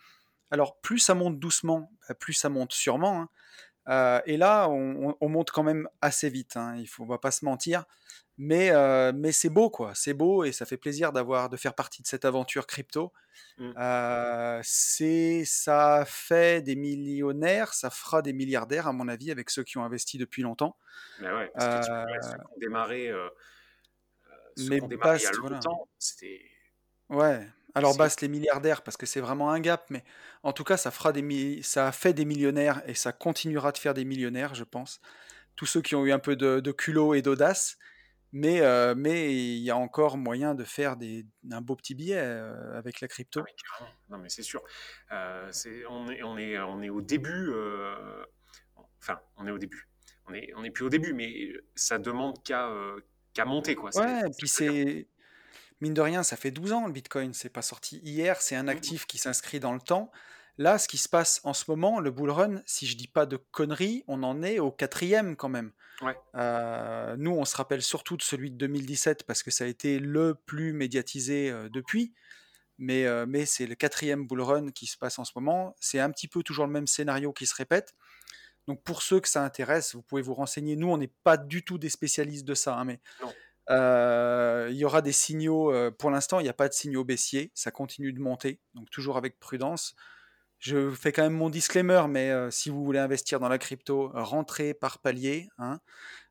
Alors 0.51 0.79
plus 0.81 0.99
ça 0.99 1.15
monte 1.15 1.39
doucement, 1.39 1.91
bah, 2.09 2.15
plus 2.15 2.33
ça 2.33 2.49
monte 2.49 2.73
sûrement. 2.73 3.21
hein. 3.23 3.29
Et 4.25 4.37
là, 4.37 4.69
on, 4.69 5.09
on- 5.11 5.17
on 5.21 5.29
monte 5.29 5.51
quand 5.51 5.63
même 5.63 5.89
assez 6.01 6.29
vite. 6.29 6.57
hein, 6.57 6.75
il 6.77 6.87
faut, 6.87 7.05
pas 7.19 7.31
se 7.31 7.45
mentir. 7.45 7.85
Mais, 8.37 8.69
euh, 8.71 9.11
mais 9.15 9.31
c'est 9.31 9.49
beau, 9.49 9.69
quoi. 9.69 9.93
C'est 9.95 10.13
beau 10.13 10.43
et 10.43 10.51
ça 10.51 10.65
fait 10.65 10.77
plaisir 10.77 11.11
d'avoir, 11.11 11.49
de 11.49 11.57
faire 11.57 11.73
partie 11.73 12.01
de 12.03 12.07
cette 12.07 12.23
aventure 12.23 12.67
crypto. 12.67 13.11
Mm. 13.57 13.71
Euh, 13.77 14.59
c'est, 14.63 15.43
ça 15.45 16.03
fait 16.05 16.61
des 16.61 16.75
millionnaires, 16.75 17.73
ça 17.73 17.89
fera 17.89 18.21
des 18.21 18.33
milliardaires, 18.33 18.87
à 18.87 18.93
mon 18.93 19.07
avis, 19.07 19.31
avec 19.31 19.49
ceux 19.49 19.63
qui 19.63 19.77
ont 19.77 19.83
investi 19.83 20.17
depuis 20.17 20.43
longtemps. 20.43 20.77
Mais 21.19 21.31
ouais, 21.31 21.51
parce 21.53 21.65
que 21.65 21.85
tu 21.85 21.91
Euh, 21.91 22.05
ceux 22.21 22.37
qui 22.37 22.43
ont 22.43 22.59
démarré, 22.59 23.07
euh, 23.09 23.27
euh, 23.27 24.35
ceux 24.55 24.69
mais 24.69 24.77
qui 24.77 24.83
ont 24.83 24.87
démarré 24.87 25.17
il 25.17 25.23
y 25.23 25.25
a 25.25 25.29
Bast, 25.29 25.39
voilà. 25.39 25.55
longtemps, 25.55 25.89
c'était. 25.97 26.41
Ouais. 27.09 27.47
Alors 27.73 27.95
basse 27.95 28.21
les 28.21 28.27
milliardaires 28.27 28.81
parce 28.81 28.97
que 28.97 29.05
c'est 29.05 29.19
vraiment 29.19 29.51
un 29.51 29.59
gap, 29.59 29.85
mais 29.91 30.03
en 30.41 30.51
tout 30.51 30.63
cas 30.63 30.77
ça 30.77 30.89
fera 30.89 31.11
des 31.11 31.61
ça 31.61 31.87
a 31.87 31.91
fait 31.91 32.11
des 32.13 32.25
millionnaires 32.25 32.81
et 32.87 32.95
ça 32.95 33.11
continuera 33.11 33.71
de 33.71 33.77
faire 33.77 33.93
des 33.93 34.03
millionnaires, 34.03 34.55
je 34.55 34.63
pense. 34.63 34.99
Tous 35.55 35.67
ceux 35.67 35.81
qui 35.81 35.93
ont 35.93 36.03
eu 36.05 36.11
un 36.11 36.17
peu 36.17 36.35
de, 36.35 36.59
de 36.59 36.71
culot 36.71 37.13
et 37.13 37.21
d'audace, 37.21 37.77
mais 38.31 38.61
euh, 38.61 38.93
mais 38.95 39.33
il 39.33 39.63
y 39.63 39.71
a 39.71 39.77
encore 39.77 40.17
moyen 40.17 40.55
de 40.55 40.63
faire 40.63 40.97
des, 40.97 41.25
un 41.51 41.61
beau 41.61 41.75
petit 41.75 41.95
billet 41.95 42.17
euh, 42.19 42.77
avec 42.77 43.01
la 43.01 43.07
crypto. 43.07 43.41
Ah 43.41 43.45
oui, 43.45 43.51
carrément. 43.61 43.95
Non, 44.09 44.17
mais 44.17 44.29
c'est 44.29 44.43
sûr. 44.43 44.61
Euh, 45.11 45.51
on, 45.89 46.09
est, 46.09 46.23
on, 46.23 46.37
est, 46.37 46.57
on 46.59 46.81
est 46.81 46.89
au 46.89 47.01
début. 47.01 47.51
Enfin, 49.01 49.19
on 49.37 49.47
est 49.47 49.51
au 49.51 49.57
début. 49.57 49.87
On 50.27 50.33
est, 50.33 50.51
on 50.55 50.63
est 50.63 50.71
plus 50.71 50.83
au 50.85 50.89
début, 50.89 51.13
mais 51.13 51.31
ça 51.75 51.97
demande 51.99 52.43
qu'à 52.43 52.69
qu'à 53.33 53.45
monter. 53.45 53.75
Quoi. 53.75 53.91
Ouais, 53.95 54.23
puis 54.37 54.47
c'est 54.47 55.07
mine 55.79 55.93
de 55.93 56.01
rien, 56.01 56.23
ça 56.23 56.35
fait 56.37 56.51
12 56.51 56.73
ans 56.73 56.87
le 56.87 56.91
Bitcoin, 56.91 57.33
c'est 57.33 57.49
pas 57.49 57.61
sorti 57.61 57.99
hier, 58.03 58.41
c'est 58.41 58.55
un 58.55 58.63
Mhm. 58.63 58.69
actif 58.69 59.05
qui 59.05 59.17
s'inscrit 59.19 59.59
dans 59.59 59.73
le 59.73 59.79
temps. 59.79 60.11
Là, 60.57 60.79
ce 60.79 60.87
qui 60.87 60.97
se 60.97 61.07
passe 61.07 61.39
en 61.43 61.53
ce 61.53 61.65
moment, 61.67 61.99
le 61.99 62.09
bull 62.09 62.31
run, 62.31 62.61
si 62.65 62.87
je 62.87 62.97
dis 62.97 63.07
pas 63.07 63.27
de 63.27 63.37
conneries, 63.51 64.03
on 64.07 64.23
en 64.23 64.41
est 64.41 64.59
au 64.59 64.71
quatrième 64.71 65.35
quand 65.35 65.49
même. 65.49 65.71
Ouais. 66.01 66.17
Euh, 66.35 67.15
nous, 67.17 67.31
on 67.31 67.45
se 67.45 67.55
rappelle 67.55 67.83
surtout 67.83 68.17
de 68.17 68.23
celui 68.23 68.49
de 68.49 68.57
2017 68.57 69.23
parce 69.23 69.43
que 69.43 69.51
ça 69.51 69.65
a 69.65 69.67
été 69.67 69.99
le 69.99 70.33
plus 70.33 70.73
médiatisé 70.73 71.51
euh, 71.51 71.69
depuis. 71.69 72.13
Mais, 72.79 73.05
euh, 73.05 73.25
mais 73.27 73.45
c'est 73.45 73.67
le 73.67 73.75
quatrième 73.75 74.25
bull 74.25 74.41
run 74.41 74.71
qui 74.71 74.87
se 74.87 74.97
passe 74.97 75.19
en 75.19 75.25
ce 75.25 75.31
moment. 75.35 75.75
C'est 75.79 75.99
un 75.99 76.11
petit 76.11 76.27
peu 76.27 76.41
toujours 76.41 76.65
le 76.65 76.71
même 76.71 76.87
scénario 76.87 77.33
qui 77.33 77.45
se 77.45 77.55
répète. 77.55 77.93
Donc 78.67 78.83
pour 78.83 79.01
ceux 79.01 79.19
que 79.19 79.29
ça 79.29 79.43
intéresse, 79.43 79.95
vous 79.95 80.01
pouvez 80.01 80.21
vous 80.21 80.33
renseigner. 80.33 80.75
Nous, 80.75 80.89
on 80.89 80.97
n'est 80.97 81.13
pas 81.23 81.37
du 81.37 81.63
tout 81.63 81.77
des 81.77 81.89
spécialistes 81.89 82.45
de 82.45 82.53
ça, 82.53 82.75
hein, 82.75 82.85
mais 82.85 82.99
il 83.69 84.75
y 84.75 84.85
aura 84.85 85.01
des 85.01 85.11
signaux. 85.11 85.73
pour 85.97 86.11
l'instant, 86.11 86.39
il 86.39 86.43
n'y 86.43 86.49
a 86.49 86.53
pas 86.53 86.67
de 86.67 86.73
signaux 86.73 87.03
baissiers. 87.03 87.51
Ça 87.55 87.71
continue 87.71 88.11
de 88.11 88.19
monter, 88.19 88.59
donc 88.73 88.89
toujours 88.89 89.17
avec 89.17 89.39
prudence. 89.39 89.95
Je 90.59 90.89
fais 90.91 91.11
quand 91.11 91.23
même 91.23 91.33
mon 91.33 91.49
disclaimer, 91.49 92.03
mais 92.09 92.31
euh, 92.31 92.49
si 92.51 92.69
vous 92.69 92.83
voulez 92.83 92.99
investir 92.99 93.39
dans 93.39 93.49
la 93.49 93.57
crypto, 93.57 94.09
rentrez 94.13 94.73
par 94.73 94.99
palier. 94.99 95.47
hein. 95.59 95.79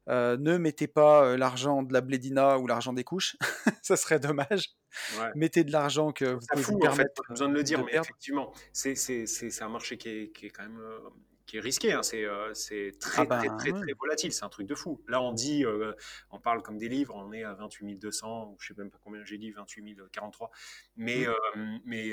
Euh, 0.08 0.36
ne 0.38 0.56
mettez 0.56 0.86
pas 0.86 1.24
euh, 1.24 1.36
l'argent 1.36 1.82
de 1.82 1.92
la 1.92 2.00
blédina 2.00 2.58
ou 2.60 2.68
l'argent 2.68 2.92
des 2.92 3.02
couches, 3.02 3.36
ça 3.82 3.96
serait 3.96 4.20
dommage. 4.20 4.70
Ouais. 5.18 5.30
Mettez 5.34 5.64
de 5.64 5.72
l'argent 5.72 6.12
que 6.12 6.24
vous 6.24 6.40
Ça 6.42 6.46
pouvez 6.52 6.62
fout, 6.62 6.74
vous 6.74 6.78
en 6.86 6.90
fait, 6.92 6.96
permettre 6.96 7.14
pas 7.14 7.22
besoin 7.28 7.48
de 7.48 7.54
le 7.54 7.62
dire, 7.64 7.78
de 7.80 7.84
mais 7.84 7.90
perdre. 7.90 8.06
effectivement, 8.06 8.52
c'est 8.72 9.62
un 9.62 9.68
marché 9.68 9.98
qui 9.98 10.08
est, 10.08 10.32
qui 10.32 10.46
est 10.46 10.50
quand 10.50 10.62
même 10.62 10.78
euh, 10.80 10.98
qui 11.46 11.56
est 11.58 11.60
risqué. 11.60 11.92
hein. 11.92 12.02
C'est 12.02 12.24
euh, 12.24 12.52
c'est 12.54 12.92
très, 13.00 13.22
Ah 13.30 13.38
très, 13.38 13.48
très, 13.56 13.72
ouais. 13.72 13.80
très 13.80 13.92
volatile. 13.92 14.32
C'est 14.32 14.44
un 14.44 14.48
truc 14.48 14.66
de 14.66 14.74
fou. 14.74 15.00
Là, 15.08 15.20
on 15.22 15.32
dit, 15.32 15.64
euh, 15.64 15.92
on 16.30 16.38
parle 16.40 16.62
comme 16.62 16.76
des 16.78 16.88
livres, 16.88 17.14
on 17.16 17.32
est 17.32 17.44
à 17.44 17.54
28 17.54 17.96
200, 17.96 18.50
ou 18.50 18.56
je 18.60 18.68
sais 18.68 18.74
même 18.76 18.90
pas 18.90 18.98
combien 19.02 19.24
j'ai 19.24 19.38
dit, 19.38 19.50
28 19.52 19.96
043. 20.12 20.50
Mais, 20.96 21.26
Mm. 21.26 21.30
euh, 21.54 21.78
mais 21.84 22.12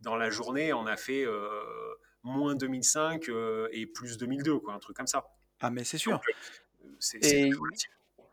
dans 0.00 0.16
la 0.16 0.30
journée, 0.30 0.72
on 0.72 0.86
a 0.86 0.96
fait 0.96 1.26
moins 2.22 2.54
2005 2.56 3.28
euh, 3.28 3.68
et 3.70 3.86
plus 3.86 4.16
2002, 4.18 4.58
quoi, 4.58 4.74
un 4.74 4.78
truc 4.78 4.96
comme 4.96 5.06
ça. 5.06 5.24
Ah, 5.60 5.70
mais 5.70 5.84
c'est 5.84 5.98
sûr. 5.98 6.20
C'est 6.98 7.22
Et 7.24 7.50
volatile. 7.52 7.90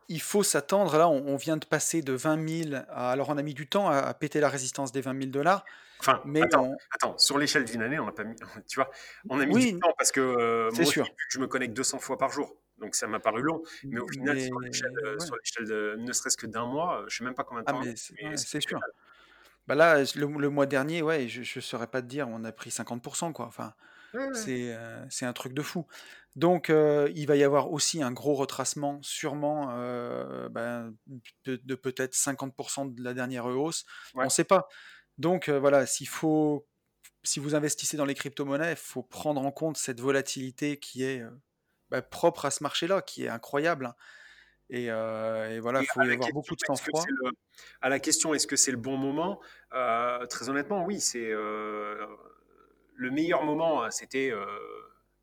il 0.09 0.21
faut 0.21 0.43
s'attendre, 0.43 0.97
là, 0.97 1.07
on, 1.09 1.35
vient 1.35 1.57
de 1.57 1.65
passer 1.65 2.01
de 2.01 2.13
20 2.13 2.63
000 2.71 2.75
à. 2.89 3.11
Alors, 3.11 3.29
on 3.29 3.37
a 3.37 3.43
mis 3.43 3.53
du 3.53 3.67
temps 3.67 3.89
à, 3.89 3.97
à 3.97 4.13
péter 4.13 4.39
la 4.39 4.49
résistance 4.49 4.91
des 4.91 5.01
20 5.01 5.17
000 5.19 5.25
dollars, 5.31 5.63
Enfin, 6.03 6.25
mais 6.25 6.41
attends, 6.41 6.65
on- 6.74 6.77
attends, 6.91 7.17
sur 7.17 7.38
l'échelle 7.38 7.65
d'une 7.65 7.81
année, 7.81 8.00
on 8.00 8.05
n'a 8.05 8.12
pas 8.12 8.24
mis, 8.25 8.36
tu 8.67 8.75
vois, 8.75 8.89
on 9.29 9.39
a 9.39 9.45
mis 9.45 9.55
Oui, 9.55 9.60
du 9.60 9.67
temps 9.81 9.93
parce 9.98 10.12
que 10.12 10.19
euh, 10.22 10.72
moi 10.72 10.91
sûr. 10.91 11.07
je 11.29 11.39
me 11.39 11.48
connecte 11.48 11.74
200 11.75 12.00
fois 12.00 12.17
par 12.17 12.29
jour, 12.31 12.57
donc 12.79 12.95
ça 12.95 13.07
m'a 13.07 13.19
paru 13.19 13.41
long. 13.41 13.63
Mais 13.91 14.00
au 14.01 14.07
final, 14.10 14.36
Mais 14.36 14.39
sur 14.39 14.60
l'échelle, 14.60 14.91
euh, 15.05 15.17
ouais. 15.19 15.27
l'échelle 15.43 15.65
de 15.67 15.95
ne 16.00 16.12
serait-ce 16.13 16.38
que 16.38 16.48
d'un 16.48 16.65
mois, 16.65 17.01
euh, 17.03 17.05
je 17.10 17.17
sais 17.17 17.24
même 17.24 17.36
pas 17.36 17.43
combien 17.45 17.63
de 17.63 17.67
Ah, 17.67 17.74
temps, 17.74 17.86
mais 17.86 17.95
c'est 17.95 18.15
ouais, 18.22 18.36
sûr. 18.62 18.79
Bah 19.67 19.75
là, 19.75 20.00
le, 20.15 20.27
le 20.27 20.50
mois 20.50 20.65
dernier, 20.65 21.01
ouais, 21.01 21.27
je 21.29 21.41
ne 21.41 21.62
saurais 21.62 21.88
pas 21.88 22.01
te 22.01 22.07
dire, 22.07 22.27
on 22.29 22.43
a 22.43 22.51
pris 22.51 22.72
50%, 22.72 23.33
quoi. 23.33 23.45
Enfin, 23.48 23.74
Ouais, 24.13 24.29
c'est 24.31 24.74
euh, 24.75 25.05
un 25.22 25.33
truc 25.33 25.53
de 25.53 25.62
fou. 25.63 25.88
Donc, 26.36 26.69
euh, 26.69 27.12
il 27.15 27.27
va 27.27 27.36
y 27.38 27.43
avoir 27.43 27.72
aussi 27.74 28.03
un 28.03 28.12
gros 28.13 28.36
retracement, 28.36 29.00
sûrement 29.03 29.72
euh, 29.72 30.50
ben, 30.50 30.95
de, 31.45 31.57
de 31.57 31.75
peut-être 31.75 32.15
50% 32.15 32.86
de 32.86 33.03
la 33.03 33.13
dernière 33.15 33.45
hausse. 33.48 33.86
On 34.22 34.27
ne 34.27 34.31
sait 34.31 34.45
pas. 34.45 34.67
Donc, 35.17 35.50
euh, 35.50 35.60
voilà, 35.60 35.86
s'il 35.86 36.08
faut, 36.08 36.67
si 37.24 37.39
vous 37.39 37.55
investissez 37.55 37.98
dans 37.98 38.05
les 38.05 38.15
crypto-monnaies, 38.15 38.72
il 38.72 38.77
faut 38.77 39.03
prendre 39.03 39.41
en 39.41 39.51
compte 39.51 39.77
cette 39.77 40.00
volatilité 40.01 40.77
qui 40.77 41.03
est 41.03 41.22
euh, 41.22 41.29
bah, 41.89 42.01
propre 42.01 42.46
à 42.46 42.51
ce 42.51 42.63
marché-là, 42.63 43.01
qui 43.01 43.25
est 43.25 43.29
incroyable. 43.29 43.88
hein. 43.88 43.96
Et, 44.70 44.89
euh, 44.89 45.51
et 45.51 45.60
voilà, 45.60 45.82
il 45.82 45.88
faut 45.88 46.01
y 46.01 46.12
avoir 46.12 46.32
beaucoup 46.32 46.55
de 46.55 46.62
sang-froid. 46.65 47.05
à 47.82 47.89
la 47.89 48.00
question, 48.00 48.34
est-ce 48.34 48.48
que 48.48 48.55
c'est 48.55 48.72
le 48.72 48.77
bon 48.77 48.98
moment 48.98 49.39
Très 50.29 50.50
honnêtement, 50.50 50.86
oui, 50.86 51.00
c'est 51.00 51.32
le 52.96 53.12
meilleur 53.12 53.43
moment. 53.43 53.89
C'était 53.91 54.32
euh, 54.32 54.46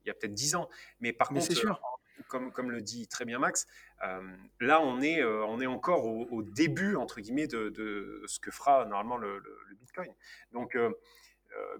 il 0.05 0.09
y 0.09 0.11
a 0.11 0.15
peut-être 0.15 0.35
10 0.35 0.55
ans. 0.55 0.69
Mais 1.01 1.13
par 1.13 1.33
Mais 1.33 1.41
c'est 1.41 1.49
contre, 1.49 1.61
sûr. 1.61 1.81
Comme, 2.29 2.53
comme 2.53 2.71
le 2.71 2.81
dit 2.81 3.07
très 3.09 3.25
bien 3.25 3.39
Max, 3.39 3.67
euh, 4.05 4.21
là, 4.61 4.81
on 4.81 5.01
est, 5.01 5.21
euh, 5.23 5.45
on 5.47 5.61
est 5.61 5.67
encore 5.67 6.07
au, 6.07 6.27
au 6.31 6.43
début, 6.43 6.97
entre 6.97 7.21
guillemets, 7.21 7.47
de, 7.47 7.69
de 7.71 8.23
ce 8.27 8.41
que 8.41 8.51
fera 8.51 8.85
normalement 8.85 9.17
le, 9.17 9.39
le- 9.39 9.59
le 9.69 9.75
Bitcoin. 9.77 10.13
Donc, 10.53 10.77
euh, 10.77 10.91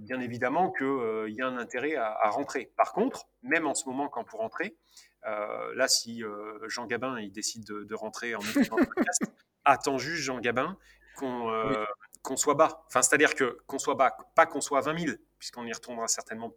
bien 0.01 0.21
évidemment 0.21 0.73
qu'il 0.73 1.33
y 1.35 1.41
a 1.41 1.47
un 1.47 1.57
intérêt 1.57 1.95
à, 1.95 2.07
à 2.21 2.31
rentrer. 2.31 2.73
Par 2.77 2.93
contre, 2.93 3.27
même 3.43 3.67
en 3.67 3.75
ce 3.75 3.89
moment, 3.89 4.09
quand 4.09 4.25
pour 4.25 4.41
rentrer, 4.41 4.75
là, 5.23 5.87
si 5.87 6.25
Jean 6.67 6.87
Gabin 6.87 7.21
il 7.21 7.31
décide 7.31 7.65
de, 7.67 7.85
de 7.85 7.95
rentrer 7.95 8.35
en 8.35 8.41
podcast, 8.41 9.23
attends 9.65 9.99
juste 9.99 10.23
Jean 10.25 10.41
Gabin 10.41 10.77
qu'on 11.17 11.51
Oui. 11.69 12.37
soit 12.37 12.55
bas. 12.55 12.83
Enfin, 12.89 13.03
c'est-à-dire 13.03 13.35
que 13.37 13.59
qu'on 13.69 13.79
soit 13.79 13.95
bas, 13.95 14.17
pas 14.35 14.47
qu'on 14.47 14.61
soit 14.61 14.79
à 14.79 14.83
20 14.83 14.99
000, 14.99 15.17
puisqu'on 15.39 15.65
y 15.67 15.73
retournera 15.73 16.09
certainement 16.09 16.53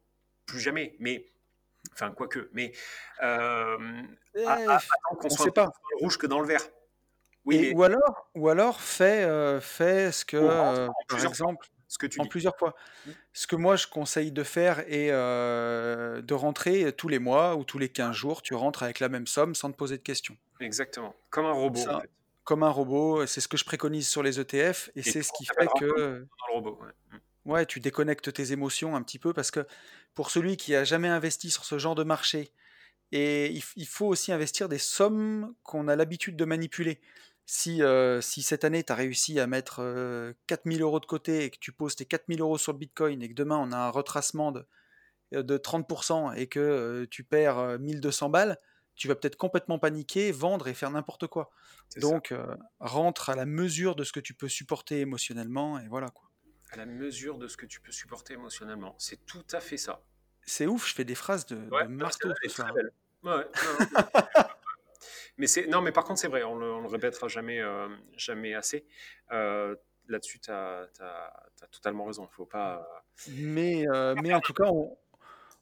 plus 0.47 0.59
jamais. 0.59 0.95
Mais 0.99 1.25
enfin, 1.91 2.11
quoique. 2.11 2.49
Mais 2.53 2.71
euh, 3.21 3.77
Eh, 4.35 4.45
à- 4.45 4.51
à- 4.53 4.75
attends 4.77 5.15
qu'on 5.19 5.27
on 5.27 5.29
soit 5.29 5.45
sait 5.45 5.51
pas. 5.51 5.71
rouge 5.99 6.17
que 6.17 6.27
dans 6.27 6.39
le 6.39 6.47
vert. 6.47 6.61
Oui, 7.45 7.57
Et, 7.57 7.59
mais 7.69 7.75
ou 7.75 7.83
alors, 7.83 8.29
ou 8.35 8.47
alors 8.49 8.79
fais, 8.79 9.23
euh, 9.23 9.59
fais 9.59 10.11
ce 10.13 10.23
que, 10.23 10.37
euh, 10.37 10.87
par 11.09 11.19
fois, 11.19 11.27
exemple, 11.29 11.67
ce 11.89 11.97
que 11.97 12.07
tu 12.07 12.19
en 12.21 12.23
dis. 12.23 12.29
plusieurs 12.29 12.57
fois, 12.57 12.73
Mm. 13.05 13.11
ce 13.33 13.47
que 13.47 13.55
moi 13.57 13.75
je 13.75 13.85
conseille 13.87 14.31
de 14.31 14.43
faire 14.43 14.79
est 14.87 15.09
de 15.11 16.33
rentrer 16.33 16.93
tous 16.93 17.09
les 17.09 17.19
mois 17.19 17.55
ou 17.55 17.63
tous 17.65 17.79
les 17.79 17.89
15 17.89 18.15
jours, 18.15 18.41
tu 18.41 18.53
rentres 18.53 18.83
avec 18.83 18.99
la 19.01 19.09
même 19.09 19.27
somme 19.27 19.55
sans 19.55 19.71
te 19.71 19.75
poser 19.77 19.97
de 19.97 20.03
questions. 20.03 20.37
Exactement. 20.61 21.13
Comme 21.29 21.45
un 21.45 21.51
robot, 21.51 21.79
en 21.81 21.83
Ça, 21.83 21.99
fait. 22.01 22.09
comme 22.45 22.63
un 22.63 22.69
robot, 22.69 23.25
c'est 23.25 23.41
ce 23.41 23.47
que 23.49 23.57
je 23.57 23.65
préconise 23.65 24.07
sur 24.07 24.23
les 24.23 24.39
ETF 24.39 24.89
et 24.95 24.99
Et 24.99 25.03
c'est 25.03 25.21
ce 25.21 25.31
qui 25.37 25.45
fait 25.45 25.67
que 25.79 26.19
dans 26.39 26.47
le 26.47 26.53
robot. 26.53 26.79
ouais. 26.81 26.91
Mm. 27.11 27.19
Ouais, 27.45 27.65
tu 27.65 27.79
déconnectes 27.79 28.33
tes 28.33 28.51
émotions 28.51 28.95
un 28.95 29.03
petit 29.03 29.19
peu 29.19 29.33
parce 29.33 29.51
que 29.51 29.65
pour 30.13 30.29
celui 30.29 30.57
qui 30.57 30.75
a 30.75 30.83
jamais 30.83 31.07
investi 31.07 31.49
sur 31.49 31.65
ce 31.65 31.77
genre 31.77 31.95
de 31.95 32.03
marché, 32.03 32.51
et 33.11 33.51
il, 33.75 33.85
faut 33.85 34.07
aussi 34.07 34.31
investir 34.31 34.67
des 34.69 34.79
sommes 34.79 35.53
qu'on 35.61 35.87
a 35.87 35.95
l'habitude 35.95 36.35
de 36.35 36.45
manipuler. 36.45 36.99
Si, 37.45 37.83
euh, 37.83 38.21
si 38.21 38.41
cette 38.41 38.63
année, 38.63 38.83
tu 38.83 38.91
as 38.91 38.95
réussi 38.95 39.39
à 39.39 39.45
mettre 39.45 39.81
euh, 39.81 40.33
4000 40.47 40.81
euros 40.81 40.99
de 40.99 41.05
côté 41.05 41.43
et 41.43 41.51
que 41.51 41.59
tu 41.59 41.71
poses 41.71 41.95
tes 41.95 42.05
4000 42.05 42.41
euros 42.41 42.57
sur 42.57 42.71
le 42.71 42.79
Bitcoin 42.79 43.21
et 43.21 43.29
que 43.29 43.35
demain 43.35 43.57
on 43.57 43.71
a 43.71 43.77
un 43.77 43.89
retracement 43.89 44.51
de, 44.51 44.65
euh, 45.33 45.43
de 45.43 45.57
30% 45.57 46.35
et 46.35 46.47
que 46.47 46.59
euh, 46.59 47.05
tu 47.09 47.23
perds 47.23 47.59
euh, 47.59 47.77
1200 47.77 48.29
balles, 48.29 48.57
tu 48.95 49.07
vas 49.07 49.15
peut-être 49.15 49.35
complètement 49.35 49.79
paniquer, 49.79 50.31
vendre 50.31 50.67
et 50.67 50.73
faire 50.73 50.91
n'importe 50.91 51.27
quoi. 51.27 51.51
Donc, 51.97 52.31
euh, 52.31 52.55
rentre 52.79 53.29
à 53.29 53.35
la 53.35 53.45
mesure 53.45 53.95
de 53.95 54.03
ce 54.03 54.11
que 54.11 54.19
tu 54.19 54.33
peux 54.33 54.49
supporter 54.49 54.99
émotionnellement 54.99 55.79
et 55.79 55.87
voilà 55.87 56.09
quoi. 56.09 56.29
À 56.73 56.77
la 56.77 56.85
mesure 56.85 57.37
de 57.37 57.47
ce 57.47 57.57
que 57.57 57.65
tu 57.65 57.79
peux 57.79 57.91
supporter 57.91 58.33
émotionnellement. 58.33 58.95
C'est 58.97 59.25
tout 59.25 59.45
à 59.51 59.59
fait 59.59 59.77
ça. 59.77 60.01
C'est 60.45 60.67
ouf, 60.67 60.87
je 60.87 60.93
fais 60.93 61.05
des 61.05 61.15
phrases 61.15 61.45
de, 61.45 61.55
Ouais, 61.69 61.83
de 61.83 61.89
marteau 61.89 62.29
ce 62.43 62.49
soir. 62.49 62.73
Ouais, 63.23 63.47
mais 65.37 65.47
c'est 65.47 65.67
non, 65.67 65.81
mais 65.81 65.91
par 65.93 66.03
contre, 66.03 66.19
c'est 66.19 66.27
vrai, 66.27 66.43
on 66.43 66.55
le, 66.55 66.69
on 66.71 66.81
le 66.81 66.87
répétera 66.87 67.29
jamais, 67.29 67.61
euh, 67.61 67.87
jamais 68.17 68.53
assez. 68.53 68.85
Euh, 69.31 69.75
Là-dessus, 70.09 70.41
tu 70.41 70.51
as, 70.51 70.89
totalement 71.71 72.03
raison. 72.03 72.27
Faut 72.27 72.45
pas. 72.45 72.85
Mais, 73.29 73.85
euh, 73.87 74.15
mais 74.21 74.33
en 74.33 74.41
tout 74.41 74.53
cas, 74.53 74.65
on, 74.65 74.97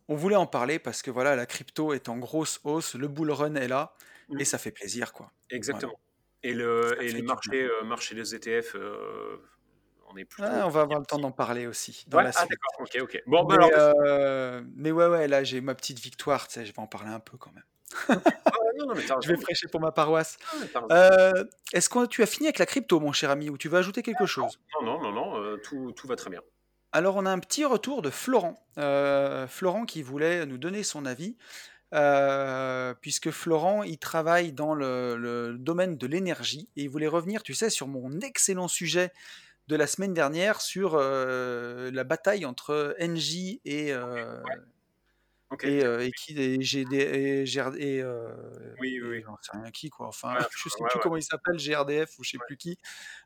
on 0.08 0.16
voulait 0.16 0.36
en 0.36 0.48
parler 0.48 0.80
parce 0.80 1.04
que 1.04 1.12
voilà, 1.12 1.36
la 1.36 1.46
crypto 1.46 1.94
est 1.94 2.10
en 2.10 2.18
grosse 2.18 2.60
hausse, 2.64 2.96
le 2.96 3.08
bull 3.08 3.30
run 3.30 3.54
est 3.54 3.68
là 3.68 3.94
Mm. 4.32 4.40
et 4.40 4.46
ça 4.46 4.58
fait 4.58 4.72
plaisir 4.72 5.14
quoi. 5.14 5.28
Voilà, 5.28 5.58
Exactement. 5.58 6.00
Et, 6.44 6.54
le, 6.54 6.98
et 7.02 7.12
les 7.12 7.22
marchés, 7.22 7.70
marchés 7.86 8.16
des 8.16 8.34
ETF, 8.34 8.76
on 10.14 10.18
est 10.18 10.26
plutôt. 10.26 10.50
Ah, 10.52 10.66
on 10.66 10.70
va 10.70 10.82
avoir 10.82 11.00
le 11.00 11.06
temps 11.06 11.20
d'en 11.20 11.32
parler 11.32 11.68
aussi 11.68 12.04
dans 12.08 12.18
Ouais, 12.20 12.24
la 12.26 12.32
ah 12.36 12.46
d'accord, 12.46 12.76
ok, 12.80 12.98
ok. 13.02 13.24
Bon, 13.28 13.44
bah 13.44 13.58
Mais, 13.60 13.66
alors. 13.74 13.94
euh, 14.06 14.62
mais 14.76 14.92
ouais, 14.92 15.08
ouais, 15.08 15.28
là 15.28 15.44
j'ai 15.44 15.62
ma 15.62 15.76
petite 15.76 16.00
victoire, 16.00 16.48
tu 16.48 16.56
sais, 16.56 16.66
je 16.66 16.72
vais 16.74 16.80
en 16.80 16.88
parler 16.88 17.10
un 17.12 17.20
peu 17.20 17.38
quand 17.38 17.52
même. 17.54 17.64
Ah, 18.10 18.16
non, 18.78 18.88
non, 18.88 18.96
mais 18.96 19.04
t'as 19.08 19.20
Je 19.22 19.28
vais 19.28 19.38
prêcher 19.38 19.68
pour 19.68 19.82
ma 19.82 19.92
paroisse. 19.92 20.38
Ah. 20.76 20.82
Euh, 20.92 21.44
Est-ce 21.74 21.90
que 21.90 22.06
tu 22.08 22.24
as 22.24 22.26
fini 22.26 22.48
avec 22.48 22.60
la 22.60 22.66
crypto, 22.66 23.00
mon 23.00 23.12
cher 23.12 23.30
ami, 23.30 23.50
ou 23.50 23.58
tu 23.58 23.68
veux 23.70 23.78
ajouter 23.78 24.02
quelque 24.02 24.26
chose? 24.26 24.60
Non, 24.82 24.86
non, 24.86 25.02
non, 25.02 25.12
non, 25.12 25.42
euh, 25.42 25.58
tout, 25.58 25.92
tout 25.94 26.08
va 26.08 26.16
très 26.16 26.30
bien. 26.30 26.42
Alors, 26.94 27.16
on 27.18 27.26
a 27.26 27.32
un 27.32 27.40
petit 27.40 27.64
retour 27.66 28.02
de 28.02 28.10
Florent. 28.10 28.66
Euh, 28.78 29.48
Florent 29.48 29.86
qui 29.86 30.02
voulait 30.04 30.46
nous 30.46 30.58
donner 30.58 30.84
son 30.84 31.06
avis, 31.06 31.38
puisque 33.02 33.32
Florent, 33.32 33.84
il 33.84 33.98
travaille 33.98 34.54
dans 34.54 34.74
le, 34.74 35.16
le 35.18 35.58
domaine 35.58 35.98
de 35.98 36.08
l'énergie, 36.08 36.70
et 36.76 36.84
il 36.84 36.90
voulait 36.90 37.08
revenir, 37.08 37.44
tu 37.44 37.54
sais, 37.54 37.70
sur 37.70 37.88
mon 37.88 38.20
excellent 38.22 38.68
sujet 38.68 39.12
de 39.72 39.78
la 39.78 39.88
semaine 39.88 40.14
dernière 40.14 40.60
sur 40.60 40.96
euh, 40.96 41.92
la 41.92 42.04
bataille 42.04 42.46
entre 42.46 42.94
Engie 43.00 43.62
et, 43.64 43.94
euh, 43.94 44.44
Ouais. 44.44 44.56
Ok. 45.50 45.64
et, 45.64 45.84
euh, 45.86 46.00
et 46.06 46.12
qui 46.12 46.38
et 46.40 46.62
GD 46.62 46.94
et, 46.94 47.44
GR 47.46 47.74
et, 47.78 48.04
Oui, 48.82 49.00
oui, 49.02 49.24
rien 49.54 49.72
qui 49.72 49.90
quoi 49.90 50.08
enfin 50.08 50.36
Ouais, 50.36 50.46
je 50.56 50.70
sais 50.70 50.82
ouais, 50.82 50.90
plus 50.90 51.00
comment 51.00 51.16
il 51.18 51.24
s'appelle 51.24 51.56
GRDF 51.58 52.20
ou 52.20 52.24
je 52.26 52.32
sais 52.32 52.38
plus 52.46 52.58
qui 52.58 52.78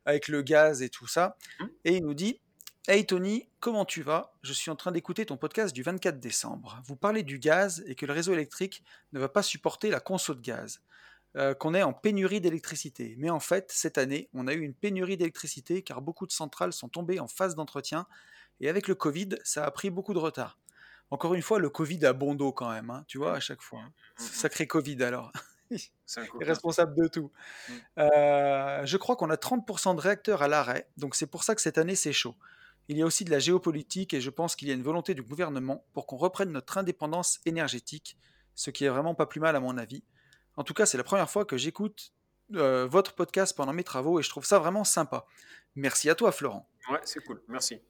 avec 0.06 0.28
le 0.28 0.44
gaz 0.44 0.82
et 0.84 0.90
tout 0.90 1.08
ça 1.08 1.36
Mhm. 1.60 1.70
et 1.84 1.96
il 1.98 2.04
nous 2.04 2.14
dit 2.14 2.40
Hey 2.88 3.04
Tony, 3.08 3.50
comment 3.60 3.84
tu 3.84 4.04
vas? 4.04 4.36
Je 4.44 4.54
suis 4.54 4.70
en 4.70 4.76
train 4.76 4.92
d'écouter 4.92 5.26
ton 5.26 5.38
podcast 5.38 5.74
du 5.74 5.82
24 5.82 6.20
décembre. 6.20 6.80
Vous 6.86 6.96
parlez 6.96 7.24
du 7.24 7.40
gaz 7.40 7.84
et 7.88 7.96
que 7.96 8.06
le 8.06 8.14
réseau 8.14 8.34
électrique 8.34 8.84
ne 9.14 9.20
va 9.20 9.28
pas 9.30 9.42
supporter 9.42 9.90
la 9.90 10.00
conso 10.00 10.36
de 10.36 10.42
gaz, 10.42 10.82
euh, 11.36 11.54
qu'on 11.54 11.74
est 11.74 11.84
en 11.84 11.94
pénurie 11.94 12.42
d'électricité. 12.42 13.16
Mais 13.18 13.30
en 13.30 13.40
fait, 13.40 13.72
cette 13.72 13.98
année, 13.98 14.30
on 14.34 14.48
a 14.48 14.54
eu 14.54 14.62
une 14.62 14.74
pénurie 14.74 15.18
d'électricité 15.18 15.82
car 15.82 16.02
beaucoup 16.02 16.26
de 16.28 16.32
centrales 16.32 16.74
sont 16.74 16.90
tombées 16.90 17.20
en 17.20 17.28
phase 17.28 17.56
d'entretien 17.56 18.08
et 18.60 18.70
avec 18.70 18.88
le 18.88 18.96
Covid, 18.96 19.30
ça 19.44 19.66
a 19.66 19.72
pris 19.72 19.90
beaucoup 19.90 20.14
de 20.14 20.20
retard. 20.20 20.58
Encore 21.12 21.34
une 21.34 21.42
fois, 21.42 21.60
le 21.60 21.70
Covid 21.70 22.06
a 22.06 22.14
bon 22.14 22.36
dos 22.36 22.52
quand 22.52 22.72
même, 22.72 22.90
hein, 22.90 23.04
tu 23.08 23.18
vois, 23.18 23.34
à 23.34 23.40
chaque 23.40 23.62
fois. 23.62 23.80
hein. 23.80 23.92
Mhm. 24.20 24.26
Sacré 24.26 24.68
Covid 24.68 25.04
alors. 25.04 25.32
Responsable 26.42 26.96
de 26.96 27.08
tout. 27.08 27.32
Mm. 27.68 27.74
Euh, 28.00 28.86
je 28.86 28.98
crois 28.98 29.16
qu'on 29.16 29.30
a 29.30 29.36
30% 29.36 29.96
de 29.96 30.02
réacteurs 30.02 30.42
à 30.42 30.48
l'arrêt, 30.48 30.88
donc 30.98 31.16
c'est 31.16 31.28
pour 31.28 31.44
ça 31.44 31.56
que 31.56 31.62
cette 31.62 31.78
année 31.78 31.96
c'est 31.96 32.14
chaud. 32.14 32.36
Il 32.88 32.98
y 32.98 33.02
a 33.02 33.06
aussi 33.06 33.26
de 33.26 33.32
la 33.32 33.40
géopolitique 33.40 34.14
et 34.14 34.22
je 34.22 34.30
pense 34.30 34.56
qu'il 34.56 34.68
y 34.68 34.72
a 34.72 34.76
une 34.76 34.84
volonté 34.84 35.16
du 35.16 35.24
gouvernement 35.24 35.84
pour 35.94 36.06
qu'on 36.06 36.18
reprenne 36.18 36.52
notre 36.52 36.78
indépendance 36.78 37.40
énergétique, 37.46 38.18
ce 38.54 38.70
qui 38.70 38.86
est 38.86 38.90
vraiment 38.90 39.16
pas 39.16 39.26
plus 39.26 39.40
mal 39.42 39.56
à 39.56 39.60
mon 39.60 39.78
avis. 39.78 40.04
En 40.58 40.64
tout 40.64 40.74
cas, 40.74 40.86
c'est 40.86 40.98
la 40.98 41.04
première 41.04 41.30
fois 41.30 41.46
que 41.46 41.58
j'écoute 41.58 42.12
euh, 42.54 42.86
votre 42.86 43.14
podcast 43.14 43.56
pendant 43.56 43.74
mes 43.74 43.84
travaux 43.84 44.20
et 44.20 44.24
je 44.24 44.30
trouve 44.30 44.46
ça 44.46 44.60
vraiment 44.60 44.84
sympa. 44.84 45.26
Merci 45.76 46.10
à 46.10 46.16
toi, 46.16 46.32
Florent. 46.32 46.70
Ouais, 46.90 47.00
c'est 47.04 47.24
cool. 47.24 47.42
Merci. 47.48 47.82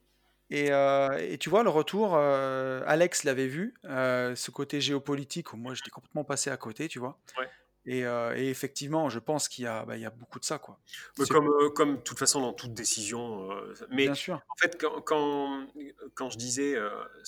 Et, 0.50 0.72
euh, 0.72 1.18
et 1.18 1.38
tu 1.38 1.50
vois, 1.50 1.64
le 1.64 1.70
retour, 1.70 2.14
euh, 2.16 2.84
Alex 2.86 3.24
l'avait 3.24 3.48
vu, 3.48 3.74
euh, 3.86 4.36
ce 4.36 4.52
côté 4.52 4.80
géopolitique 4.80 5.54
où 5.54 5.58
moi 5.58 5.74
j'étais 5.74 5.90
complètement 5.90 6.24
passé 6.24 6.50
à 6.52 6.58
côté, 6.58 6.88
tu 6.88 7.00
vois. 7.00 7.20
Ouais. 7.40 7.50
Et, 7.86 8.06
euh, 8.06 8.36
et 8.36 8.50
effectivement, 8.50 9.10
je 9.10 9.20
pense 9.20 9.48
qu'il 9.48 9.66
y, 9.66 9.68
a, 9.68 9.86
bah, 9.86 9.96
il 9.96 10.02
y 10.02 10.06
a 10.06 10.10
beaucoup 10.10 10.40
de 10.40 10.46
ça, 10.46 10.58
quoi. 10.58 10.80
Mais 11.20 11.26
euh, 11.32 11.70
comme 11.70 11.98
de 11.98 12.02
toute 12.02 12.18
façon 12.18 12.42
dans 12.42 12.54
toute 12.54 12.74
décision. 12.74 13.52
euh, 13.52 13.74
mais 13.90 14.06
Bien 14.06 14.16
sûr. 14.16 14.42
en 14.50 14.56
fait, 14.58 14.80
quand, 14.80 15.02
quand, 15.02 15.68
quand 16.16 16.30
je 16.30 16.38
disais, 16.38 16.78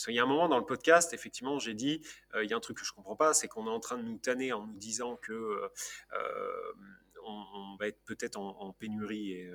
qu'il 0.03 0.15
y 0.15 0.19
a 0.19 0.23
un 0.23 0.27
moment 0.27 0.49
dans 0.49 0.57
le 0.57 0.65
podcast, 0.65 1.13
effectivement, 1.13 1.59
j'ai 1.59 1.73
dit, 1.73 2.01
il 2.41 2.49
y 2.49 2.53
a 2.53 2.57
un 2.57 2.59
truc 2.61 2.77
que 2.77 2.85
je 2.85 2.93
comprends 2.93 3.15
pas, 3.15 3.33
c'est 3.33 3.47
qu'on 3.47 3.67
est 3.67 3.71
en 3.71 3.79
train 3.79 3.97
de 3.97 4.03
nous 4.03 4.17
tanner 4.17 4.51
en 4.53 4.65
nous 4.65 4.77
disant 4.77 5.15
que 5.15 5.61
on, 7.23 7.45
on 7.53 7.75
va 7.77 7.87
être 7.87 8.03
peut-être 8.05 8.37
en, 8.37 8.59
en 8.59 8.73
pénurie 8.73 9.31
et, 9.33 9.51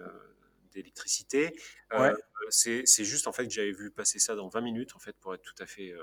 d'électricité. 0.72 1.54
Ouais. 1.92 2.12
c'est 2.48 2.82
c'est 2.86 3.04
juste 3.04 3.26
en 3.26 3.32
fait 3.32 3.46
que 3.46 3.52
j'avais 3.52 3.72
vu 3.72 3.90
passer 3.90 4.18
ça 4.18 4.34
dans 4.34 4.48
20 4.48 4.60
minutes, 4.60 4.96
en 4.96 4.98
fait, 4.98 5.16
pour 5.18 5.34
être 5.34 5.42
tout 5.42 5.60
à 5.62 5.66
fait 5.66 5.92
euh, 5.92 6.02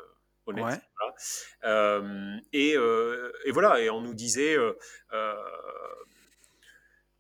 honnête. 0.50 0.66
Ouais. 0.66 0.82
Voilà. 0.98 1.16
Euh, 1.66 2.38
et, 2.54 2.76
euh, 2.78 3.32
et 3.46 3.52
voilà, 3.52 3.80
et 3.82 3.90
on 3.90 4.02
nous 4.02 4.14
disait. 4.14 4.58
euh, 4.58 4.74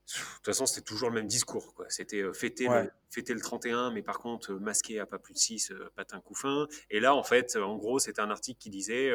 de 0.07 0.13
toute 0.37 0.45
façon, 0.45 0.65
c'était 0.65 0.81
toujours 0.81 1.09
le 1.09 1.15
même 1.15 1.27
discours. 1.27 1.75
C'était 1.89 2.21
euh, 2.23 2.33
fêter, 2.33 2.67
Ouais. 2.67 2.85
le, 2.85 2.91
fêter 3.11 3.33
le 3.35 3.41
31, 3.41 3.91
mais 3.91 4.01
par 4.01 4.17
contre, 4.17 4.53
euh, 4.53 4.59
masqué 4.59 4.99
à 4.99 5.05
pas 5.05 5.19
plus 5.19 5.33
de 5.33 5.37
6, 5.37 5.71
euh, 5.71 5.91
patin 5.95 6.19
coup 6.19 6.33
fin. 6.33 6.67
Et 6.89 6.99
là, 6.99 7.13
en 7.13 7.23
fait, 7.23 7.55
en 7.57 7.75
gros, 7.77 7.99
c'était 7.99 8.21
un 8.21 8.31
article 8.31 8.59
qui 8.59 8.71
disait 8.71 9.11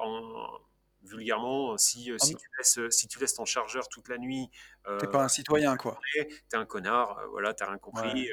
en- 0.00 0.60
vulgairement, 1.06 1.76
si, 1.76 2.10
si, 2.18 2.34
tu 2.36 2.48
laisses, 2.58 2.80
si 2.90 3.08
tu 3.08 3.18
laisses 3.18 3.34
ton 3.34 3.44
chargeur 3.44 3.88
toute 3.88 4.08
la 4.08 4.18
nuit. 4.18 4.50
T'es 4.98 5.06
pas 5.06 5.24
un 5.24 5.28
citoyen, 5.28 5.76
quoi. 5.76 5.98
T'es 6.14 6.56
un 6.56 6.66
connard, 6.66 7.20
voilà, 7.30 7.54
t'as 7.54 7.66
rien 7.66 7.78
compris. 7.78 8.28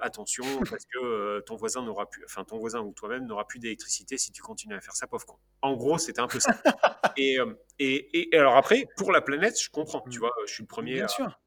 attention, 0.00 0.44
parce 0.70 0.84
que 0.86 1.40
ton 1.40 1.56
voisin 1.56 1.82
n'aura 1.82 2.08
plus, 2.08 2.24
enfin 2.24 2.44
ton 2.44 2.58
voisin 2.58 2.80
ou 2.80 2.92
toi-même 2.92 3.26
n'aura 3.26 3.46
plus 3.46 3.58
d'électricité 3.58 4.18
si 4.18 4.32
tu 4.32 4.42
continues 4.42 4.76
à 4.76 4.80
faire 4.80 4.94
ça, 4.94 5.06
pauvre 5.06 5.26
con. 5.26 5.36
En 5.62 5.74
gros, 5.74 5.98
c'était 5.98 6.20
un 6.20 6.28
peu 6.28 6.40
ça. 6.40 6.50
et, 7.16 7.38
et, 7.78 8.34
et, 8.34 8.38
alors 8.38 8.56
après, 8.56 8.86
pour 8.96 9.12
la 9.12 9.20
planète, 9.20 9.60
je 9.60 9.70
comprends. 9.70 10.02
Tu 10.10 10.18
mmh. 10.18 10.20
vois, 10.20 10.34
je 10.46 10.52
suis 10.52 10.62
le 10.62 10.68
premier. 10.68 10.94
Bien 10.94 11.08
sûr 11.08 11.38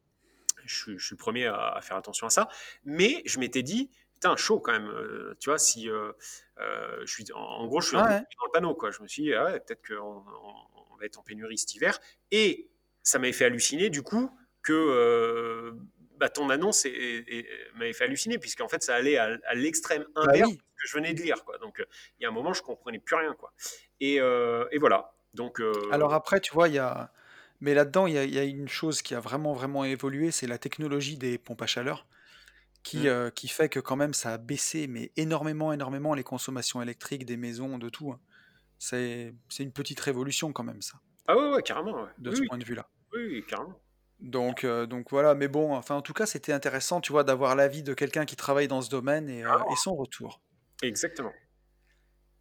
je, 0.65 0.97
suis 0.97 1.13
le 1.13 1.17
premier 1.17 1.47
à, 1.47 1.79
faire 1.81 1.97
attention 1.97 2.27
à 2.27 2.29
ça. 2.29 2.47
Mais 2.83 3.21
je 3.25 3.39
m'étais 3.39 3.63
dit, 3.63 3.89
putain, 4.23 4.35
chaud 4.37 4.59
quand 4.59 4.71
même. 4.71 4.87
Euh, 4.87 5.35
tu 5.39 5.49
vois, 5.49 5.59
si 5.59 5.89
euh, 5.89 6.11
euh, 6.59 7.01
je 7.05 7.11
suis, 7.11 7.25
en, 7.33 7.67
gros, 7.67 7.81
je 7.81 7.87
suis 7.87 7.97
dans 7.97 8.05
le 8.05 8.51
panneau, 8.51 8.73
quoi. 8.73 8.91
Je 8.91 9.01
me 9.01 9.07
suis 9.07 9.23
dit, 9.23 9.33
ah 9.33 9.59
peut-être 9.59 9.85
qu'on 9.87 10.23
on, 10.91 10.95
va 10.97 11.05
être 11.05 11.19
en 11.19 11.23
pénurie 11.23 11.57
cet 11.57 11.75
hiver. 11.75 11.99
Et 12.31 12.69
ça 13.01 13.19
m'avait 13.19 13.33
fait 13.33 13.45
halluciner, 13.45 13.89
du 13.89 14.01
coup, 14.01 14.31
que 14.61 15.73
bah, 16.17 16.29
ton 16.29 16.49
annonce 16.49 16.85
m'avait 17.75 17.93
fait 17.93 18.05
halluciner, 18.05 18.37
puisqu'en 18.37 18.69
fait, 18.69 18.81
ça 18.81 18.95
allait 18.95 19.17
à, 19.17 19.53
l'extrême 19.55 20.05
bah 20.15 20.21
inverse 20.27 20.51
ce 20.51 20.55
que 20.55 20.87
je 20.87 20.93
venais 20.95 21.13
de 21.13 21.21
lire, 21.21 21.43
quoi. 21.43 21.57
Donc, 21.57 21.85
il 22.19 22.23
y 22.23 22.25
a 22.25 22.29
un 22.29 22.33
moment, 22.33 22.53
je 22.53 22.61
comprenais 22.61 22.99
plus 22.99 23.15
rien, 23.15 23.33
quoi. 23.33 23.53
Et, 23.99 24.15
et 24.15 24.77
voilà. 24.77 25.13
Donc, 25.33 25.61
Alors 25.91 26.13
après, 26.13 26.39
tu 26.39 26.53
vois, 26.53 26.69
il 26.69 26.75
y 26.75 26.79
a 26.79 27.11
mais 27.61 27.73
là-dedans, 27.73 28.07
il 28.07 28.13
y 28.13 28.39
a, 28.39 28.43
une 28.43 28.67
chose 28.67 29.01
qui 29.01 29.15
a 29.15 29.21
vraiment, 29.21 29.53
vraiment 29.53 29.85
évolué, 29.85 30.31
c'est 30.31 30.47
la 30.47 30.57
technologie 30.57 31.15
des 31.15 31.37
pompes 31.37 31.61
à 31.61 31.65
chaleur, 31.65 32.05
qui, 32.83 32.99
mmh. 32.99 33.07
euh, 33.07 33.29
qui 33.29 33.47
fait 33.47 33.69
que 33.69 33.79
quand 33.79 33.95
même 33.95 34.13
ça 34.13 34.33
a 34.33 34.37
baissé, 34.37 34.87
mais 34.87 35.11
énormément, 35.17 35.73
énormément 35.73 36.13
les 36.13 36.23
consommations 36.23 36.81
électriques 36.81 37.25
des 37.25 37.37
maisons, 37.37 37.77
de 37.77 37.89
tout. 37.89 38.11
Hein. 38.11 38.19
C'est, 38.77 39.33
une 39.59 39.71
petite 39.71 39.99
révolution 39.99 40.51
quand 40.51 40.63
même, 40.63 40.81
ça. 40.81 40.99
Ah 41.27 41.37
ouais, 41.37 41.55
ouais 41.55 41.63
carrément. 41.63 42.05
De 42.17 42.35
ce 42.35 42.41
point 42.43 42.57
de 42.57 42.65
vue-là. 42.65 42.87
Oui, 43.13 43.43
carrément. 43.47 43.79
Donc, 44.19 44.63
euh, 44.63 44.85
donc 44.85 45.09
voilà, 45.11 45.35
mais 45.35 45.47
bon, 45.47 45.73
enfin 45.73 45.95
en 45.95 46.01
tout 46.01 46.13
cas, 46.13 46.25
c'était 46.25 46.53
intéressant, 46.53 47.01
tu 47.01 47.11
vois, 47.11 47.23
d'avoir 47.23 47.55
l'avis 47.55 47.83
de 47.83 47.93
quelqu'un 47.93 48.25
qui 48.25 48.35
travaille 48.35 48.67
dans 48.67 48.81
ce 48.81 48.89
domaine 48.89 49.29
et, 49.29 49.45
euh, 49.45 49.57
et 49.71 49.75
son 49.75 49.95
retour. 49.95 50.41
Exactement. 50.81 51.31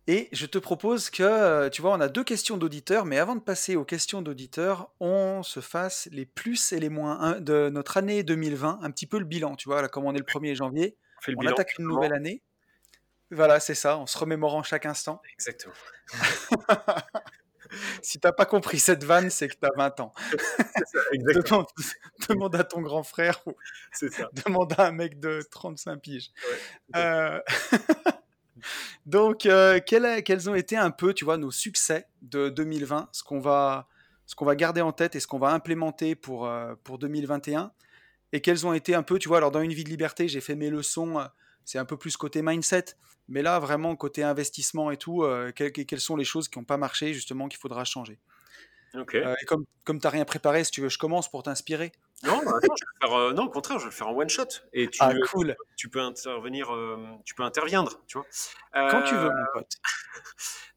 Et 0.09 0.29
je 0.33 0.47
te 0.47 0.59
propose 0.59 1.11
que, 1.11 1.23
euh, 1.23 1.71
tu 1.71 1.81
vois, 1.81 1.93
on 1.93 2.01
a 2.01 2.09
deux 2.09 2.25
questions 2.25 2.57
d'auditeurs, 2.57 3.05
mais 3.05 3.19
avant 3.19 3.37
de 3.37 3.41
passer 3.41 3.77
aux 3.77 3.85
questions 3.85 4.21
d'auditeurs, 4.21 4.91
on 4.99 5.45
se 5.45 5.61
fasse 5.61 6.09
les 6.11 6.27
plus 6.27 6.73
et 6.73 6.81
les 6.81 6.89
moins 6.89 7.41
de 7.41 7.69
notre 7.69 7.97
année 7.97 8.25
2020, 8.25 8.81
un 8.83 8.91
petit 8.91 9.07
peu 9.07 9.19
le 9.19 9.25
bilan, 9.25 9.55
tu 9.55 9.69
vois, 9.69 9.81
là, 9.81 9.89
comme 9.89 10.05
on 10.05 10.15
est 10.15 10.19
le 10.19 10.25
1er 10.25 10.57
janvier, 10.57 10.97
on, 11.37 11.47
attaque 11.47 11.79
une 11.79 11.87
nouvelle 11.87 12.13
année. 12.13 12.43
Voilà, 13.31 13.61
c'est 13.61 13.77
ça, 13.77 13.97
en 13.97 14.07
se 14.07 14.19
remémorant 14.19 14.65
chaque 14.65 14.87
instant. 14.87 15.23
Exactement. 15.35 15.75
si 18.03 18.19
t'as 18.19 18.33
pas 18.33 18.45
compris 18.45 18.81
cette 18.81 19.05
vanne, 19.05 19.31
c'est 19.31 19.49
que 19.49 19.55
tu 19.55 19.67
as 19.67 19.71
20 19.77 20.01
ans. 20.01 20.13
Ça, 20.85 20.99
demande, 21.13 21.67
demande, 22.29 22.57
à 22.57 22.65
ton 22.65 22.83
grand 22.83 23.05
frère 23.05 23.41
ou 23.47 23.55
ça. 23.93 24.29
demande 24.33 24.75
à 24.77 24.89
un 24.89 24.93
mec 24.93 25.21
de 25.21 25.47
35 25.51 25.97
piges. 26.01 26.33
euh... 26.97 27.41
Donc, 29.07 29.47
euh, 29.47 29.81
quels, 29.85 30.51
ont 30.51 30.55
été 30.55 30.77
un 30.77 30.91
peu, 30.91 31.15
tu 31.15 31.25
vois, 31.25 31.37
nos 31.37 31.51
succès 31.51 32.07
de 32.23 32.49
2020, 32.49 33.09
ce 33.13 33.23
qu'on 33.23 33.41
va, 33.41 33.89
ce 34.27 34.35
qu'on 34.35 34.45
va 34.45 34.57
garder 34.57 34.81
en 34.81 34.93
tête 34.93 35.17
et 35.17 35.21
ce 35.21 35.27
qu'on 35.27 35.39
va 35.39 35.53
implémenter 35.53 36.15
pour, 36.15 36.47
euh, 36.47 36.75
pour 36.85 36.99
2021 36.99 37.73
Et 38.33 38.41
quels 38.41 38.67
ont 38.67 38.73
été 38.73 38.95
un 38.95 39.03
peu, 39.03 39.19
tu 39.19 39.29
vois, 39.29 39.39
alors 39.39 39.51
dans 39.51 39.61
Une 39.61 39.73
vie 39.73 39.85
de 39.85 39.91
liberté, 39.91 40.29
j'ai 40.29 40.41
fait 40.41 40.55
mes 40.55 40.71
leçons, 40.71 41.19
euh, 41.19 41.25
c'est 41.65 41.79
un 41.79 41.85
peu 41.85 41.97
plus 41.97 42.17
côté 42.17 42.43
mindset, 42.43 42.97
mais 43.29 43.43
là, 43.43 43.59
vraiment, 43.59 43.95
côté 43.97 44.23
investissement 44.23 44.91
et 44.91 44.97
tout, 44.97 45.25
quelles, 45.55 45.71
quelles 45.73 46.01
sont 46.01 46.17
les 46.17 46.25
choses 46.25 46.49
qui 46.49 46.59
n'ont 46.59 46.65
pas 46.65 46.77
marché, 46.77 47.15
justement, 47.15 47.49
qu'il 47.49 47.61
faudra 47.61 47.85
changer? 47.85 48.19
Euh, 48.95 49.35
et 49.41 49.45
comme, 49.47 49.65
comme 49.85 49.99
tu 49.99 50.07
n'as 50.07 50.11
rien 50.11 50.25
préparé, 50.25 50.65
si 50.65 50.71
tu 50.71 50.81
veux, 50.81 50.89
je 50.89 50.99
commence 50.99 51.31
pour 51.31 51.43
t'inspirer. 51.43 51.93
Non, 52.25 52.41
bah, 52.45 52.61
euh, 53.05 53.33
non, 53.33 53.45
au 53.45 53.51
contraire, 53.51 53.79
je 53.79 53.85
vais 53.85 53.91
le 53.91 53.95
faire 53.95 54.09
en 54.09 54.15
one 54.15 54.29
shot. 54.29 54.45
Et 54.73 54.89
tu, 54.89 54.99
ah, 55.01 55.13
cool. 55.31 55.57
tu 55.77 55.89
peux 55.89 56.01
intervenir, 56.01 56.73
euh, 56.75 56.99
tu 57.25 57.35
peux 57.35 57.43
interviendre, 57.43 58.01
tu 58.07 58.19
vois. 58.19 58.27
Quand 58.73 59.03
tu 59.03 59.15
veux, 59.15 59.31
mon 59.31 59.45
pote. 59.55 59.77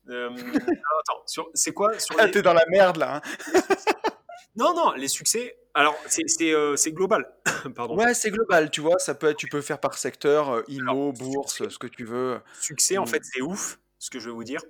attends, 0.08 1.50
c'est 1.54 1.74
quoi 1.74 1.98
sur 2.00 2.16
ah, 2.20 2.28
T'es 2.30 2.42
dans 2.42 2.54
la 2.54 2.66
merde 2.68 2.98
là. 2.98 3.18
Hein. 3.18 3.22
non, 4.56 4.74
non, 4.74 4.94
les 4.94 5.08
succès. 5.08 5.58
Alors, 5.74 5.98
c'est 6.08 6.92
global. 6.94 7.30
Pardon. 7.76 7.98
Ouais, 7.98 8.14
c'est 8.14 8.32
global, 8.32 8.72
tu 8.72 8.80
vois. 8.80 8.98
Ça 8.98 9.14
peut 9.14 9.28
être, 9.28 9.38
tu 9.38 9.48
peux 9.48 9.62
faire 9.62 9.80
par 9.80 9.98
secteur, 9.98 10.64
IMO, 10.70 11.12
bourse, 11.12 11.68
ce 11.68 11.78
que 11.78 11.88
tu 11.88 12.06
veux. 12.06 12.40
Succès, 12.60 12.98
en 12.98 13.06
fait, 13.06 13.24
c'est 13.24 13.42
ouf, 13.42 13.80
ce 14.00 14.10
que 14.10 14.20
je 14.20 14.30
vais 14.30 14.36
vous 14.36 14.46
dire. 14.46 14.62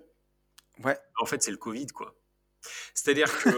Ouais. 0.84 0.98
En 1.20 1.26
fait, 1.26 1.44
c'est 1.44 1.52
le 1.52 1.58
Covid, 1.58 1.88
quoi. 1.88 2.16
C'est-à-dire 2.94 3.36
que, 3.40 3.50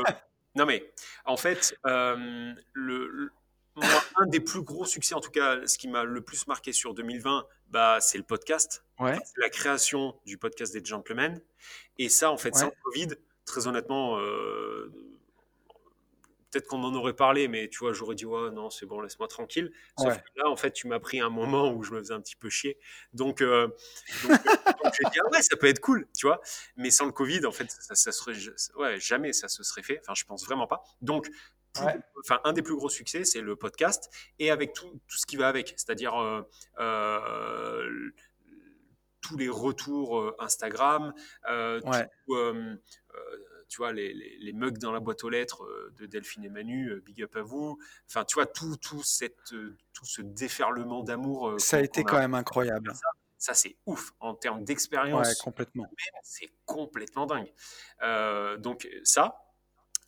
non 0.56 0.66
mais, 0.66 0.92
en 1.26 1.38
fait, 1.38 1.78
euh, 1.86 2.54
le, 2.74 3.32
un 4.18 4.26
des 4.26 4.40
plus 4.40 4.62
gros 4.62 4.86
succès, 4.86 5.14
en 5.14 5.20
tout 5.20 5.32
cas, 5.32 5.66
ce 5.66 5.78
qui 5.78 5.88
m'a 5.88 6.04
le 6.04 6.22
plus 6.22 6.48
marqué 6.48 6.74
sur 6.74 6.94
2020, 6.94 7.46
bah, 7.70 8.00
c'est 8.02 8.18
le 8.18 8.24
podcast. 8.24 8.84
Ouais. 9.00 9.18
la 9.38 9.50
création 9.50 10.16
du 10.26 10.38
podcast 10.38 10.74
des 10.74 10.84
Gentlemen. 10.84 11.40
Et 11.98 12.10
ça, 12.10 12.32
en 12.32 12.38
fait, 12.38 12.56
sans 12.56 12.72
Covid, 12.84 13.10
très 13.46 13.68
honnêtement, 13.68 14.20
euh, 14.20 14.92
peut-être 16.52 16.68
qu'on 16.68 16.84
en 16.84 16.94
aurait 16.96 17.16
parlé, 17.16 17.48
mais 17.48 17.70
tu 17.70 17.80
vois, 17.80 17.94
j'aurais 17.94 18.16
dit, 18.16 18.26
ouais, 18.26 18.52
non, 18.52 18.70
c'est 18.70 18.86
bon, 18.86 19.02
laisse-moi 19.02 19.28
tranquille. 19.28 19.72
Sauf 19.98 20.18
que 20.18 20.30
là, 20.36 20.50
en 20.50 20.56
fait, 20.56 20.72
tu 20.72 20.88
m'as 20.88 21.00
pris 21.00 21.20
un 21.20 21.30
moment 21.30 21.72
où 21.72 21.84
je 21.84 21.92
me 21.94 22.00
faisais 22.00 22.14
un 22.14 22.22
petit 22.22 22.36
peu 22.36 22.50
chier. 22.50 22.78
Donc, 23.14 23.42
euh, 23.42 23.68
donc, 24.24 24.32
euh, 24.32 24.36
j'ai 24.94 25.10
dit, 25.10 25.20
ah 25.20 25.30
ouais, 25.32 25.42
ça 25.42 25.58
peut 25.58 25.68
être 25.68 25.80
cool, 25.80 26.08
tu 26.18 26.28
vois. 26.28 26.42
Mais 26.76 26.92
sans 26.92 27.06
le 27.06 27.12
Covid, 27.12 27.46
en 27.46 27.52
fait, 27.52 27.70
ça, 27.70 27.96
ça 27.96 28.12
serait, 28.12 28.34
ouais, 28.78 29.00
jamais 29.00 29.34
ça 29.34 29.48
se 29.48 29.64
serait 29.64 29.84
fait. 29.84 30.00
Enfin, 30.02 30.14
je 30.16 30.24
pense 30.26 30.46
vraiment 30.46 30.68
pas. 30.68 30.84
Donc, 31.02 31.30
enfin, 31.76 32.40
un 32.44 32.54
des 32.54 32.62
plus 32.62 32.76
gros 32.76 32.90
succès, 32.90 33.24
c'est 33.24 33.42
le 33.42 33.56
podcast 33.56 34.10
et 34.40 34.52
avec 34.52 34.74
tout, 34.74 35.00
tout, 35.08 35.18
ce 35.18 35.26
qui 35.26 35.38
va 35.38 35.48
avec, 35.48 35.74
c'est-à-dire 35.78 36.16
euh, 36.16 36.42
euh 36.80 38.12
tous 39.22 39.36
les 39.36 39.50
retours 39.50 40.34
Instagram, 40.40 41.14
euh, 41.50 41.82
tout, 41.82 42.36
tu 43.68 43.78
vois, 43.78 43.92
les, 43.94 44.14
les, 44.14 44.54
mugs 44.54 44.78
dans 44.78 44.92
la 44.92 45.00
boîte 45.00 45.24
aux 45.24 45.30
lettres 45.30 45.64
euh, 45.64 45.94
de 45.98 46.06
Delphine 46.06 46.44
et 46.46 46.50
Manu, 46.50 46.90
euh, 46.90 47.02
big 47.06 47.22
up 47.24 47.36
à 47.36 47.42
vous. 47.42 47.78
Enfin, 48.08 48.24
tu 48.26 48.36
vois, 48.36 48.46
tout, 48.46 48.78
tout, 48.78 49.04
cette, 49.04 49.54
euh, 49.54 49.78
tout 49.94 50.06
ce 50.06 50.22
déferlement 50.22 51.04
d'amour. 51.04 51.60
ça 51.60 51.78
a 51.78 51.82
été 51.82 52.04
quand 52.04 52.20
même 52.20 52.34
incroyable. 52.34 52.94
Ça, 53.38 53.54
c'est 53.54 53.78
ouf 53.86 54.14
en 54.20 54.34
termes 54.34 54.64
d'expérience. 54.64 55.28
Ouais, 55.28 55.34
complètement. 55.44 55.88
C'est 56.24 56.50
complètement 56.66 57.26
dingue. 57.26 57.52
donc, 58.62 58.88
ça. 59.04 59.44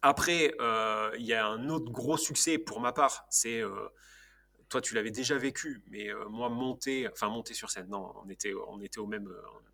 Après, 0.02 0.54
il 1.18 1.26
y 1.26 1.34
a 1.34 1.46
un 1.46 1.70
autre 1.70 1.92
gros 1.92 2.18
succès 2.18 2.58
pour 2.58 2.80
ma 2.80 2.94
part, 2.94 3.26
c'est 3.30 3.62
toi 4.70 4.82
tu 4.82 4.94
l'avais 4.94 5.12
déjà 5.12 5.38
vécu, 5.38 5.82
mais 5.88 6.10
moi 6.30 6.50
monter, 6.50 7.08
enfin 7.12 7.30
monter 7.30 7.54
sur 7.54 7.72
scène, 7.72 7.88
non, 7.90 8.14
on 8.24 8.30
était, 8.30 8.54
on 8.68 8.80
était 8.82 9.00
au 9.00 9.08
même, 9.08 9.30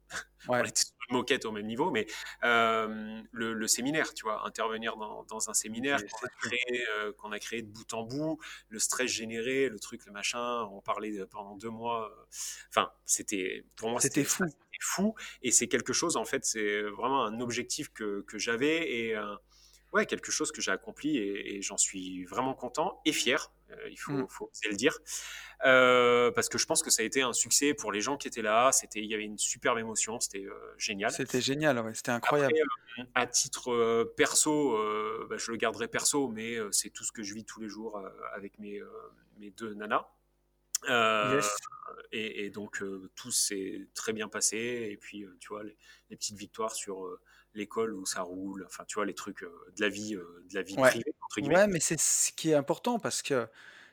Ouais. 0.47 0.61
on 0.61 0.63
était 0.63 0.83
sur 0.83 0.93
une 1.09 1.17
moquette 1.17 1.45
au 1.45 1.51
même 1.51 1.65
niveau, 1.65 1.89
mais 1.89 2.05
euh, 2.43 3.19
le, 3.31 3.67
séminaire, 3.67 4.13
tu 4.13 4.23
vois, 4.23 4.45
intervenir 4.45 4.95
dans, 4.95 5.49
un 5.49 5.53
séminaire 5.55 5.99
qu'on 6.05 6.25
a, 6.27 6.29
créé, 6.29 6.85
euh, 6.97 7.11
qu'on 7.13 7.31
a 7.31 7.39
créé 7.39 7.63
de 7.63 7.67
bout 7.67 7.91
en 7.93 8.03
bout, 8.03 8.39
le 8.69 8.77
stress 8.77 9.09
généré, 9.09 9.69
le 9.69 9.79
truc, 9.79 10.05
le 10.05 10.11
machin, 10.11 10.67
on 10.71 10.81
parlait 10.81 11.25
pendant 11.31 11.55
deux 11.55 11.69
mois. 11.69 12.11
Euh, 12.11 12.25
enfin, 12.69 12.91
c'était 13.05 13.65
pour 13.75 13.89
moi 13.89 13.99
c'était 13.99 14.23
fou. 14.23 14.45
fou, 14.81 15.15
et 15.41 15.49
c'est 15.49 15.67
quelque 15.67 15.93
chose 15.93 16.15
en 16.15 16.25
fait, 16.25 16.45
c'est 16.45 16.83
vraiment 16.83 17.25
un 17.25 17.39
objectif 17.39 17.91
que, 17.91 18.21
que 18.21 18.37
j'avais 18.37 18.91
et 18.91 19.19
ouais, 19.93 20.05
quelque 20.05 20.31
chose 20.31 20.51
que 20.51 20.61
j'ai 20.61 20.71
accompli 20.71 21.17
et, 21.17 21.61
j'en 21.63 21.77
suis 21.77 22.25
vraiment 22.25 22.53
content 22.53 23.01
et 23.05 23.13
fier. 23.13 23.51
Euh, 23.71 23.89
il 23.89 23.97
faut, 23.97 24.11
mmh. 24.11 24.27
faut 24.29 24.49
oser 24.51 24.69
le 24.69 24.75
dire. 24.75 24.97
Euh, 25.65 26.31
parce 26.31 26.49
que 26.49 26.57
je 26.57 26.65
pense 26.65 26.83
que 26.83 26.89
ça 26.89 27.01
a 27.01 27.05
été 27.05 27.21
un 27.21 27.33
succès 27.33 27.73
pour 27.73 27.91
les 27.91 28.01
gens 28.01 28.17
qui 28.17 28.27
étaient 28.27 28.41
là. 28.41 28.71
C'était, 28.71 28.99
il 28.99 29.09
y 29.09 29.13
avait 29.13 29.23
une 29.23 29.37
superbe 29.37 29.77
émotion, 29.77 30.19
c'était 30.19 30.45
euh, 30.45 30.73
génial. 30.77 31.11
C'était 31.11 31.41
génial, 31.41 31.79
ouais, 31.79 31.93
c'était 31.93 32.11
incroyable. 32.11 32.53
à 33.15 33.27
titre 33.27 34.03
perso, 34.15 34.77
bah, 35.29 35.37
je 35.37 35.51
le 35.51 35.57
garderai 35.57 35.87
perso, 35.87 36.27
mais 36.27 36.57
c'est 36.71 36.89
tout 36.89 37.03
ce 37.03 37.11
que 37.11 37.23
je 37.23 37.33
vis 37.33 37.45
tous 37.45 37.59
les 37.59 37.69
jours 37.69 38.01
avec 38.33 38.59
mes, 38.59 38.81
mes 39.39 39.51
deux 39.51 39.73
nanas. 39.73 40.07
Et, 42.11 42.49
donc 42.49 42.83
tout 43.15 43.31
s'est 43.31 43.87
très 43.93 44.13
bien 44.13 44.29
passé. 44.29 44.89
Et 44.91 44.97
puis 44.97 45.25
tu 45.39 45.49
vois 45.49 45.63
les, 45.63 45.75
les 46.09 46.15
petites 46.15 46.37
victoires 46.37 46.73
sur 46.73 47.07
l'école 47.55 47.93
où 47.93 48.05
ça 48.05 48.21
roule, 48.21 48.63
enfin 48.67 48.83
tu 48.85 48.95
vois 48.95 49.05
les 49.05 49.13
trucs 49.13 49.43
euh, 49.43 49.71
de 49.75 49.81
la 49.81 49.89
vie, 49.89 50.15
euh, 50.15 50.43
de 50.49 50.55
la 50.55 50.61
vie 50.61 50.75
privée 50.75 51.15
entre 51.21 51.41
guillemets. 51.41 51.55
Ouais, 51.55 51.67
mais 51.67 51.79
c'est 51.79 51.99
ce 51.99 52.31
qui 52.31 52.51
est 52.51 52.55
important 52.55 52.99
parce 52.99 53.21
que 53.21 53.47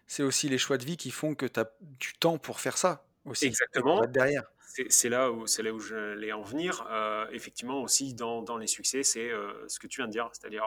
c'est 0.06 0.22
aussi 0.22 0.48
les 0.48 0.58
choix 0.58 0.78
de 0.78 0.84
vie 0.84 0.96
qui 0.96 1.10
font 1.10 1.34
que 1.34 1.46
tu 1.46 1.60
as 1.60 1.70
du 1.80 2.12
temps 2.14 2.38
pour 2.38 2.60
faire 2.60 2.76
ça 2.76 3.06
aussi. 3.24 3.46
Exactement. 3.46 4.04
Derrière. 4.06 4.44
C'est 4.88 5.10
là 5.10 5.30
où 5.30 5.46
c'est 5.46 5.62
là 5.62 5.72
où 5.74 5.78
je 5.78 6.32
en 6.32 6.42
venir. 6.42 6.86
Euh, 6.90 7.26
effectivement 7.30 7.82
aussi 7.82 8.14
dans, 8.14 8.40
dans 8.40 8.56
les 8.56 8.66
succès, 8.66 9.02
c'est 9.02 9.30
ce 9.68 9.78
que 9.78 9.86
tu 9.86 10.00
viens 10.00 10.06
de 10.06 10.12
dire, 10.12 10.30
c'est-à-dire 10.32 10.64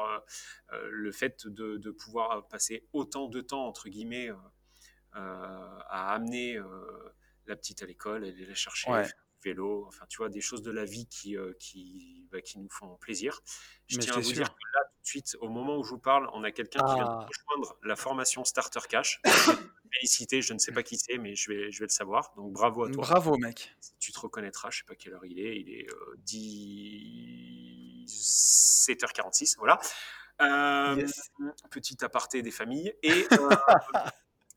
le 0.72 1.12
fait 1.12 1.48
de, 1.48 1.78
de, 1.78 1.92
pouvoir 1.92 2.48
passer 2.48 2.86
autant 2.94 3.28
de 3.28 3.42
temps 3.42 3.66
entre 3.66 3.90
guillemets 3.90 4.30
à 5.14 6.14
amener 6.14 6.60
la 7.48 7.56
petite 7.56 7.82
à 7.82 7.88
l'école, 7.88 8.26
aller 8.26 8.46
la 8.46 8.54
chercher, 8.54 8.92
vélo, 9.46 9.86
enfin, 9.88 10.06
tu 10.10 10.18
vois, 10.18 10.30
des 10.30 10.42
choses 10.42 10.62
de 10.64 10.72
la 10.72 10.84
vie 10.86 11.08
qui, 11.08 11.38
euh, 11.38 11.54
qui, 11.60 12.28
bah, 12.32 12.42
qui 12.42 12.60
nous 12.60 12.68
font 12.70 12.98
plaisir. 12.98 13.40
Je 13.88 13.98
Mais 13.98 14.04
tiens 14.04 14.16
à 14.16 14.20
vous 14.20 14.32
dire 14.34 14.50
que 14.50 14.64
là, 14.74 14.80
tout 14.84 15.02
de 15.04 15.08
suite, 15.08 15.38
au 15.40 15.48
moment 15.50 15.78
où 15.78 15.84
je 15.84 15.92
vous 15.92 16.00
parle, 16.00 16.30
on 16.34 16.44
a 16.44 16.52
quelqu'un 16.52 16.80
qui 16.86 16.96
vient 16.96 17.06
de 17.06 17.10
Ah, 17.10 17.28
rejoindre 17.28 17.78
la 17.84 17.96
formation 17.96 18.44
Starter 18.44 18.82
Cash. 18.90 19.22
Féliciter, 19.94 20.42
je 20.42 20.54
ne 20.54 20.60
sais 20.60 20.74
pas 20.74 20.84
qui 20.84 20.98
c'est, 20.98 21.18
mais 21.18 21.36
je 21.36 21.50
vais, 21.52 21.72
je 21.72 21.80
vais 21.80 21.86
le 21.86 21.92
savoir. 21.92 22.34
Donc 22.36 22.52
bravo 22.52 22.84
à 22.84 22.92
toi. 22.92 23.06
bravo, 23.06 23.38
mec. 23.38 23.74
Tu 24.00 24.12
te 24.12 24.20
reconnaîtras, 24.20 24.70
je 24.72 24.80
sais 24.80 24.84
pas 24.86 24.96
quelle 24.96 25.14
heure 25.14 25.26
il 25.26 25.40
est. 25.40 25.58
Il 25.62 25.70
est 25.70 25.88
euh, 25.90 26.18
17h46, 28.06 29.56
voilà. 29.58 29.80
Euh, 30.42 30.96
Yes. 30.98 31.32
petit 31.72 32.04
aparté 32.04 32.42
des 32.42 32.52
familles. 32.52 32.94
Et, 33.04 33.26
euh, 33.40 33.50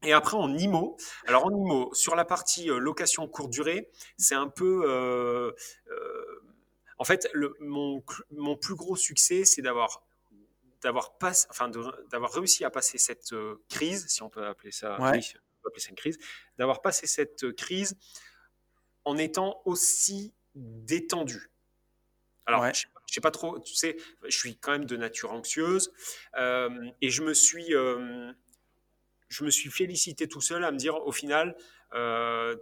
et 0.02 0.12
après, 0.12 0.36
en 0.36 0.56
IMO, 0.56 0.96
alors 1.26 1.46
en 1.46 1.50
IMO, 1.50 1.92
sur 1.94 2.14
la 2.14 2.24
partie 2.24 2.70
euh, 2.70 2.78
location 2.78 3.26
courte 3.26 3.50
durée, 3.50 3.90
c'est 4.16 4.34
un 4.34 4.48
peu. 4.48 4.82
euh, 4.86 5.52
euh, 5.90 6.42
en 6.98 7.04
fait, 7.04 7.28
le, 7.32 7.56
mon, 7.60 8.02
mon 8.30 8.56
plus 8.56 8.74
gros 8.74 8.96
succès, 8.96 9.44
c'est 9.44 9.62
d'avoir 9.62 10.02
d'avoir 10.82 11.16
enfin 11.50 11.68
d'avoir 12.10 12.32
réussi 12.32 12.64
à 12.64 12.70
passer 12.70 12.98
cette 12.98 13.32
euh, 13.32 13.56
crise, 13.68 14.06
si 14.08 14.22
on 14.22 14.30
peut 14.30 14.46
appeler 14.46 14.70
ça, 14.70 15.00
Ouais, 15.00 15.10
oui, 15.18 15.32
on 15.34 15.62
peut 15.62 15.68
appeler 15.68 15.80
ça 15.82 15.90
une 15.90 15.96
crise, 15.96 16.18
d'avoir 16.58 16.80
passé 16.82 17.06
cette 17.08 17.52
crise 17.56 17.96
en 19.04 19.16
étant 19.16 19.60
aussi 19.64 20.32
détendu. 20.54 21.50
Alors, 22.46 22.62
ouais. 22.62 22.72
je 22.74 22.86
je 23.06 23.14
sais 23.14 23.20
pas 23.20 23.30
trop, 23.30 23.58
tu 23.58 23.74
sais, 23.74 23.96
je 24.26 24.36
suis 24.36 24.56
quand 24.58 24.70
même 24.72 24.84
de 24.84 24.96
nature 24.96 25.32
anxieuse 25.32 25.92
et 26.36 27.10
je 27.10 27.22
me 27.22 27.32
suis, 27.32 27.74
je 29.28 29.44
me 29.44 29.50
suis 29.50 29.70
félicité 29.70 30.28
tout 30.28 30.40
seul 30.40 30.64
à 30.64 30.72
me 30.72 30.78
dire, 30.78 30.96
au 31.06 31.12
final, 31.12 31.56
euh, 31.94 32.56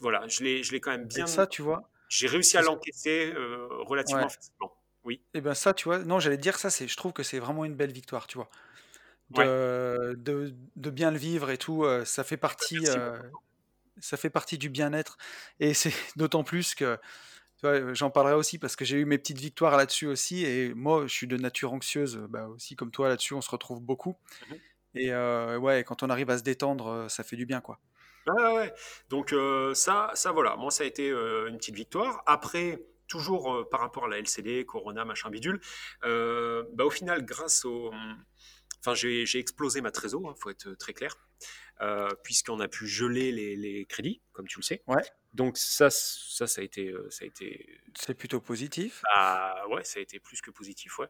voilà, 0.00 0.26
je 0.28 0.44
l'ai, 0.44 0.62
je 0.62 0.72
l'ai 0.72 0.80
quand 0.80 0.90
même 0.92 1.06
Et 1.14 1.14
bien, 1.14 1.26
ça, 1.26 1.46
tu 1.46 1.62
vois, 1.62 1.88
j'ai 2.08 2.26
réussi 2.28 2.56
à 2.58 2.62
l'encaisser 2.62 3.32
euh, 3.34 3.68
relativement 3.84 4.28
ouais. 4.28 4.28
facilement. 4.28 4.72
Oui, 5.04 5.22
Et 5.34 5.40
ben 5.40 5.54
ça, 5.54 5.74
tu 5.74 5.84
vois, 5.84 6.00
non, 6.00 6.18
j'allais 6.20 6.38
dire 6.38 6.58
ça, 6.58 6.70
c'est, 6.70 6.88
je 6.88 6.96
trouve 6.96 7.12
que 7.12 7.22
c'est 7.22 7.38
vraiment 7.38 7.64
une 7.64 7.76
belle 7.76 7.92
victoire, 7.92 8.26
tu 8.26 8.38
vois. 8.38 8.50
ouais, 9.30 9.50
De, 10.18 10.54
de, 10.76 10.90
bien 10.90 11.10
le 11.12 11.18
vivre 11.18 11.50
et 11.50 11.58
tout, 11.58 11.84
euh, 11.84 12.04
ça 12.04 12.24
fait 12.24 12.36
ben, 12.36 12.40
partie, 12.40 12.86
ça 13.98 14.16
fait 14.16 14.30
partie 14.30 14.58
du 14.58 14.70
bien-être. 14.70 15.18
Et 15.58 15.74
c'est 15.74 15.92
d'autant 16.16 16.44
plus 16.44 16.74
que, 16.74 16.96
tu 17.58 17.66
vois, 17.66 17.94
j'en 17.94 18.10
parlerai 18.10 18.34
aussi 18.34 18.58
parce 18.58 18.76
que 18.76 18.84
j'ai 18.84 18.98
eu 18.98 19.04
mes 19.04 19.18
petites 19.18 19.38
victoires 19.40 19.76
là-dessus 19.76 20.06
aussi. 20.06 20.44
Et 20.46 20.74
moi, 20.74 21.04
je 21.06 21.14
suis 21.14 21.26
de 21.26 21.36
nature 21.36 21.72
anxieuse, 21.72 22.18
bah, 22.30 22.48
aussi 22.48 22.76
comme 22.76 22.90
toi 22.90 23.08
là-dessus, 23.08 23.34
on 23.34 23.42
se 23.42 23.50
retrouve 23.50 23.80
beaucoup. 23.82 24.16
Mhm. 24.40 24.60
Et 24.94 25.12
euh, 25.12 25.58
ouais, 25.58 25.84
quand 25.84 26.02
on 26.02 26.10
arrive 26.10 26.30
à 26.30 26.38
se 26.38 26.42
détendre, 26.42 26.88
euh, 26.88 27.08
ça 27.08 27.22
fait 27.22 27.36
du 27.36 27.46
bien, 27.46 27.60
quoi. 27.60 27.78
Ouais. 28.26 28.72
Donc 29.08 29.32
euh, 29.32 29.74
ça, 29.74 30.10
ça 30.14 30.30
voilà, 30.30 30.54
moi 30.56 30.70
ça 30.70 30.84
a 30.84 30.86
été 30.86 31.10
euh, 31.10 31.48
une 31.48 31.56
petite 31.56 31.74
victoire. 31.74 32.22
Après, 32.26 32.82
toujours 33.08 33.68
par 33.70 33.80
rapport 33.80 34.04
à 34.04 34.08
la 34.08 34.18
LCD, 34.18 34.64
Corona, 34.66 35.04
machin 35.04 35.30
bidule, 35.30 35.60
bah, 36.02 36.84
au 36.84 36.90
final, 36.90 37.24
grâce 37.24 37.64
au... 37.64 37.92
Enfin, 38.78 38.94
j'ai 38.94 39.38
explosé 39.38 39.80
ma 39.80 39.90
trésor, 39.90 40.32
il 40.36 40.40
faut 40.40 40.48
être 40.48 40.74
très 40.74 40.92
clair, 40.92 41.16
puisqu'on 42.22 42.60
a 42.60 42.68
pu 42.68 42.86
geler 42.86 43.32
les, 43.32 43.56
les 43.56 43.84
crédits, 43.86 44.22
comme 44.32 44.46
tu 44.46 44.60
le 44.60 44.62
sais. 44.62 44.82
Ouais, 44.86 45.02
Donc 45.34 45.58
ça, 45.58 45.90
ça, 45.90 46.46
ça 46.46 46.60
a 46.60 46.64
été, 46.64 46.94
ça 47.10 47.24
a 47.24 47.26
été, 47.26 47.80
c'est 47.98 48.14
plutôt 48.14 48.40
positif. 48.40 49.02
bah, 49.12 49.66
ouais, 49.70 49.82
ça 49.82 49.98
a 49.98 50.02
été 50.02 50.20
plus 50.20 50.40
que 50.40 50.52
positif, 50.52 50.98
ouais. 51.00 51.08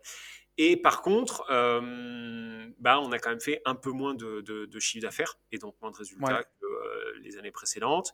Et 0.62 0.76
par 0.76 1.00
contre, 1.00 1.44
euh, 1.50 2.68
bah, 2.78 3.00
on 3.00 3.12
a 3.12 3.18
quand 3.18 3.30
même 3.30 3.40
fait 3.40 3.62
un 3.64 3.74
peu 3.74 3.90
moins 3.92 4.14
de, 4.14 4.42
de- 4.42 4.66
de 4.66 4.78
chiffre 4.78 5.02
d'affaires 5.02 5.38
et 5.52 5.58
donc 5.58 5.74
moins 5.80 5.90
de 5.90 5.96
résultats 5.96 6.36
Ouais, 6.40 6.44
que 6.60 6.66
euh, 6.66 7.18
les 7.22 7.38
années 7.38 7.50
précédentes. 7.50 8.12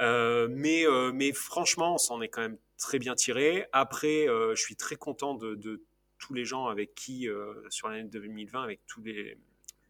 Euh, 0.00 0.48
mais, 0.50 0.84
mais 1.14 1.32
franchement, 1.32 1.94
on 1.94 1.98
s'en 1.98 2.20
est 2.20 2.28
quand 2.28 2.42
même 2.42 2.58
très 2.76 2.98
bien 2.98 3.14
tiré. 3.14 3.66
Après, 3.72 4.26
je 4.26 4.54
suis 4.60 4.76
très 4.76 4.96
content 4.96 5.34
de, 5.34 5.54
de 5.54 5.82
tous 6.18 6.34
les 6.34 6.44
gens 6.44 6.66
avec 6.66 6.94
qui, 6.94 7.26
sur 7.70 7.88
l'année 7.88 8.04
2020, 8.08 8.62
avec 8.62 8.80
tous 8.86 9.02
les, 9.02 9.38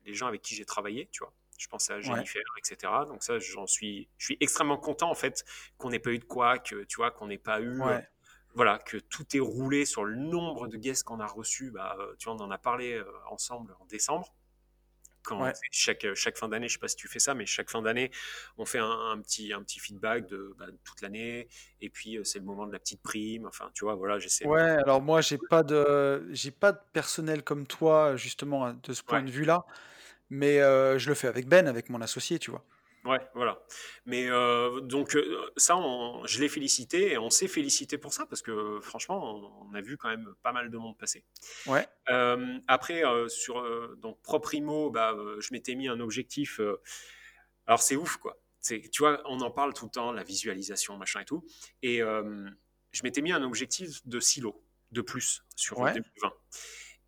les 0.06 0.14
gens 0.14 0.28
avec 0.28 0.40
qui 0.42 0.54
j'ai 0.54 0.64
travaillé, 0.64 1.08
tu 1.10 1.18
vois. 1.24 1.32
Je 1.58 1.66
pense 1.68 1.90
à 1.90 1.96
ouais, 1.96 2.02
Jennifer, 2.02 2.42
etc. 2.58 2.92
Donc 3.08 3.22
ça, 3.24 3.38
j'en 3.38 3.66
suis, 3.66 4.08
je 4.18 4.26
suis 4.26 4.36
extrêmement 4.40 4.78
content 4.78 5.10
en 5.10 5.14
fait 5.14 5.44
qu'on 5.78 5.90
n'ait 5.90 6.00
pas 6.00 6.10
eu 6.10 6.18
de 6.18 6.24
quoi, 6.24 6.58
que 6.58 6.84
tu 6.84 6.96
vois, 6.96 7.10
qu'on 7.12 7.26
n'ait 7.28 7.38
pas 7.38 7.60
eu, 7.60 7.80
ouais, 7.80 8.08
voilà, 8.54 8.78
que 8.78 8.96
tout 8.98 9.36
est 9.36 9.40
roulé 9.40 9.84
sur 9.86 10.04
le 10.04 10.16
nombre 10.16 10.68
de 10.68 10.76
guests 10.76 11.04
qu'on 11.04 11.20
a 11.20 11.26
reçus. 11.26 11.70
Bah, 11.70 11.96
euh, 11.98 12.14
tu 12.18 12.28
vois, 12.28 12.34
on 12.34 12.44
en 12.44 12.50
a 12.50 12.58
parlé 12.58 12.94
euh, 12.94 13.04
ensemble 13.30 13.74
en 13.80 13.86
décembre 13.86 14.34
quand 15.22 15.42
ouais. 15.42 15.52
chaque, 15.70 16.06
chaque 16.14 16.36
fin 16.36 16.48
d'année, 16.48 16.68
je 16.68 16.74
sais 16.74 16.78
pas 16.78 16.88
si 16.88 16.96
tu 16.96 17.08
fais 17.08 17.18
ça, 17.18 17.34
mais 17.34 17.46
chaque 17.46 17.70
fin 17.70 17.82
d'année, 17.82 18.10
on 18.58 18.64
fait 18.64 18.78
un, 18.78 19.10
un 19.12 19.20
petit, 19.20 19.52
un 19.52 19.62
petit 19.62 19.78
feedback 19.78 20.26
de, 20.26 20.54
bah, 20.58 20.66
de 20.66 20.78
toute 20.84 21.00
l'année, 21.00 21.48
et 21.80 21.90
puis 21.90 22.16
euh, 22.18 22.24
c'est 22.24 22.38
le 22.38 22.44
moment 22.44 22.66
de 22.66 22.72
la 22.72 22.78
petite 22.78 23.02
prime, 23.02 23.46
enfin, 23.46 23.70
tu 23.74 23.84
vois, 23.84 23.94
voilà, 23.94 24.18
j'essaie 24.18 24.46
Ouais, 24.46 24.76
de... 24.76 24.82
alors 24.82 25.00
moi 25.00 25.20
j'ai 25.20 25.38
pas 25.38 25.62
de 25.62 26.26
j'ai 26.30 26.50
pas 26.50 26.72
de 26.72 26.80
personnel 26.92 27.42
comme 27.44 27.66
toi 27.66 28.16
justement 28.16 28.72
de 28.72 28.92
ce 28.92 29.02
point 29.02 29.20
Ouais, 29.20 29.26
de 29.26 29.30
vue-là, 29.30 29.64
mais 30.30 30.60
euh, 30.60 30.98
je 30.98 31.08
le 31.08 31.14
fais 31.14 31.28
avec 31.28 31.46
Ben, 31.46 31.68
avec 31.68 31.88
mon 31.88 32.00
associé, 32.00 32.38
tu 32.38 32.50
vois. 32.50 32.64
Ouais, 33.04 33.20
voilà. 33.34 33.62
Mais 34.06 34.28
euh, 34.28 34.80
donc, 34.80 35.16
euh, 35.16 35.50
ça, 35.56 35.76
on- 35.76 36.24
je 36.26 36.40
l'ai 36.40 36.48
félicité, 36.48 37.12
et 37.12 37.18
on 37.18 37.30
s'est 37.30 37.48
félicité 37.48 37.98
pour 37.98 38.12
ça, 38.12 38.26
parce 38.26 38.42
que 38.42 38.78
franchement, 38.80 39.36
on, 39.62 39.68
on 39.70 39.74
a 39.74 39.80
vu 39.80 39.96
quand 39.96 40.08
même 40.08 40.34
pas 40.42 40.52
mal 40.52 40.70
de 40.70 40.76
monde 40.78 40.96
passer. 40.98 41.24
Ouais, 41.66 41.86
Euh, 42.10 42.58
après, 42.68 43.02
sur 43.28 43.96
donc 43.96 44.20
propre 44.22 44.54
IMO, 44.54 44.90
bah, 44.90 45.16
je 45.38 45.48
m'étais 45.52 45.74
mis 45.74 45.88
un 45.88 46.00
objectif. 46.00 46.60
alors 47.66 47.82
c'est 47.82 47.96
ouf 47.96 48.16
quoi. 48.16 48.38
C'est, 48.60 48.80
tu 48.90 49.02
vois, 49.02 49.20
on 49.26 49.40
en 49.40 49.50
parle 49.50 49.74
tout 49.74 49.86
le 49.86 49.90
temps, 49.90 50.12
la 50.12 50.22
visualisation, 50.22 50.96
machin 50.96 51.20
et 51.20 51.24
tout. 51.24 51.44
Et 51.82 51.98
je 51.98 53.02
m'étais 53.02 53.22
mis 53.22 53.32
un 53.32 53.42
objectif 53.42 54.06
de 54.06 54.20
silo 54.20 54.64
de 54.92 55.00
plus 55.00 55.42
sur 55.56 55.78
ouais, 55.78 55.92
2020. 55.94 56.32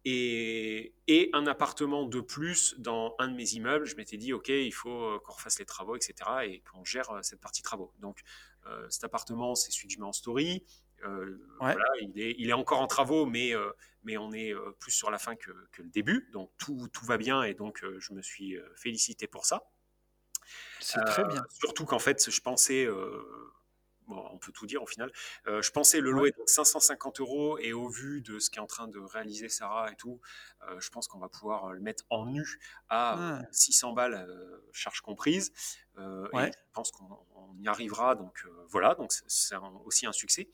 Et, 0.07 0.95
et 1.07 1.31
un 1.33 1.47
appartement 1.47 2.05
de 2.05 2.21
plus 2.21 2.75
dans 2.79 3.15
un 3.19 3.29
de 3.29 3.35
mes 3.35 3.55
immeubles. 3.55 3.87
Je 3.87 3.97
m'étais 3.97 4.19
dit, 4.19 4.33
OK, 4.33 4.49
il 4.49 4.73
faut 4.73 4.91
euh, 4.91 5.19
qu'on 5.25 5.33
refasse 5.33 5.59
les 5.59 5.65
travaux, 5.65 5.97
etc. 5.97 6.15
et 6.45 6.61
qu'on 6.61 6.85
gère 6.85 7.11
euh, 7.11 7.23
cette 7.23 7.41
partie 7.41 7.63
travaux. 7.63 7.93
Donc, 8.01 8.23
euh, 8.67 8.87
cet 8.91 9.05
appartement, 9.05 9.55
c'est 9.55 9.71
celui 9.71 9.89
que 9.89 9.95
je 9.95 9.99
mets 9.99 10.07
en 10.07 10.13
story. 10.13 10.65
Euh, 11.05 11.39
ouais, 11.61 11.73
voilà, 11.73 11.85
il 12.01 12.19
est, 12.19 12.35
il 12.39 12.49
est 12.49 12.55
encore 12.55 12.81
en 12.81 12.87
travaux, 12.87 13.27
mais, 13.27 13.55
euh, 13.55 13.71
mais 14.05 14.17
on 14.17 14.33
est 14.33 14.55
plus 14.79 14.93
sur 14.93 15.11
la 15.11 15.19
fin 15.19 15.37
que, 15.37 15.51
que 15.73 15.83
le 15.83 15.91
début. 15.91 16.29
Donc, 16.33 16.51
tout, 16.59 16.89
tout 16.93 17.05
va 17.05 17.19
bien 17.19 17.43
et 17.43 17.55
donc, 17.55 17.85
je 17.99 18.13
me 18.13 18.23
suis 18.23 18.57
félicité 18.77 19.27
pour 19.27 19.45
ça. 19.45 19.71
c'est 20.81 21.03
très 21.05 21.25
bien. 21.25 21.43
surtout 21.51 21.85
qu'en 21.85 21.99
fait, 21.99 22.31
je 22.31 22.41
pensais, 22.41 22.87
bon, 24.07 24.27
on 24.33 24.39
peut 24.39 24.53
tout 24.53 24.67
dire 24.67 24.83
au 24.83 24.87
final, 24.87 25.11
euh, 25.47 25.63
je 25.63 25.71
pensais 25.71 26.01
le 26.01 26.11
louer 26.11 26.33
donc 26.33 26.49
550 26.49 27.21
euros 27.21 27.59
et 27.59 27.73
au 27.73 27.89
vu 27.89 28.21
de 28.23 28.39
ce 28.39 28.51
qu'est 28.51 28.61
en 28.61 28.67
train 28.67 28.89
de 28.89 28.99
réaliser 28.99 29.49
Sarah 29.49 29.91
et 29.93 29.97
tout, 29.97 30.21
euh, 30.69 30.81
je 30.81 30.91
pense 30.91 31.09
qu'on 31.09 31.19
va 31.19 31.29
pouvoir 31.29 31.73
le 31.73 31.81
mettre 31.81 32.05
en 32.11 32.27
nu 32.27 32.61
à 32.89 33.15
euh, 33.15 33.43
ah, 33.43 33.49
600 33.53 33.93
balles, 33.93 34.15
euh, 34.15 34.61
euh, 35.99 36.27
et 36.33 36.37
ouais, 36.37 36.51
je 36.53 36.73
pense 36.73 36.91
qu'on 36.91 37.07
on 37.37 37.55
y 37.61 37.69
arrivera. 37.69 38.15
Donc 38.15 38.43
euh, 38.47 38.51
voilà, 38.69 38.95
donc 38.95 39.13
c'est 39.13 39.55
aussi 39.85 40.07
un 40.07 40.13
succès. 40.13 40.49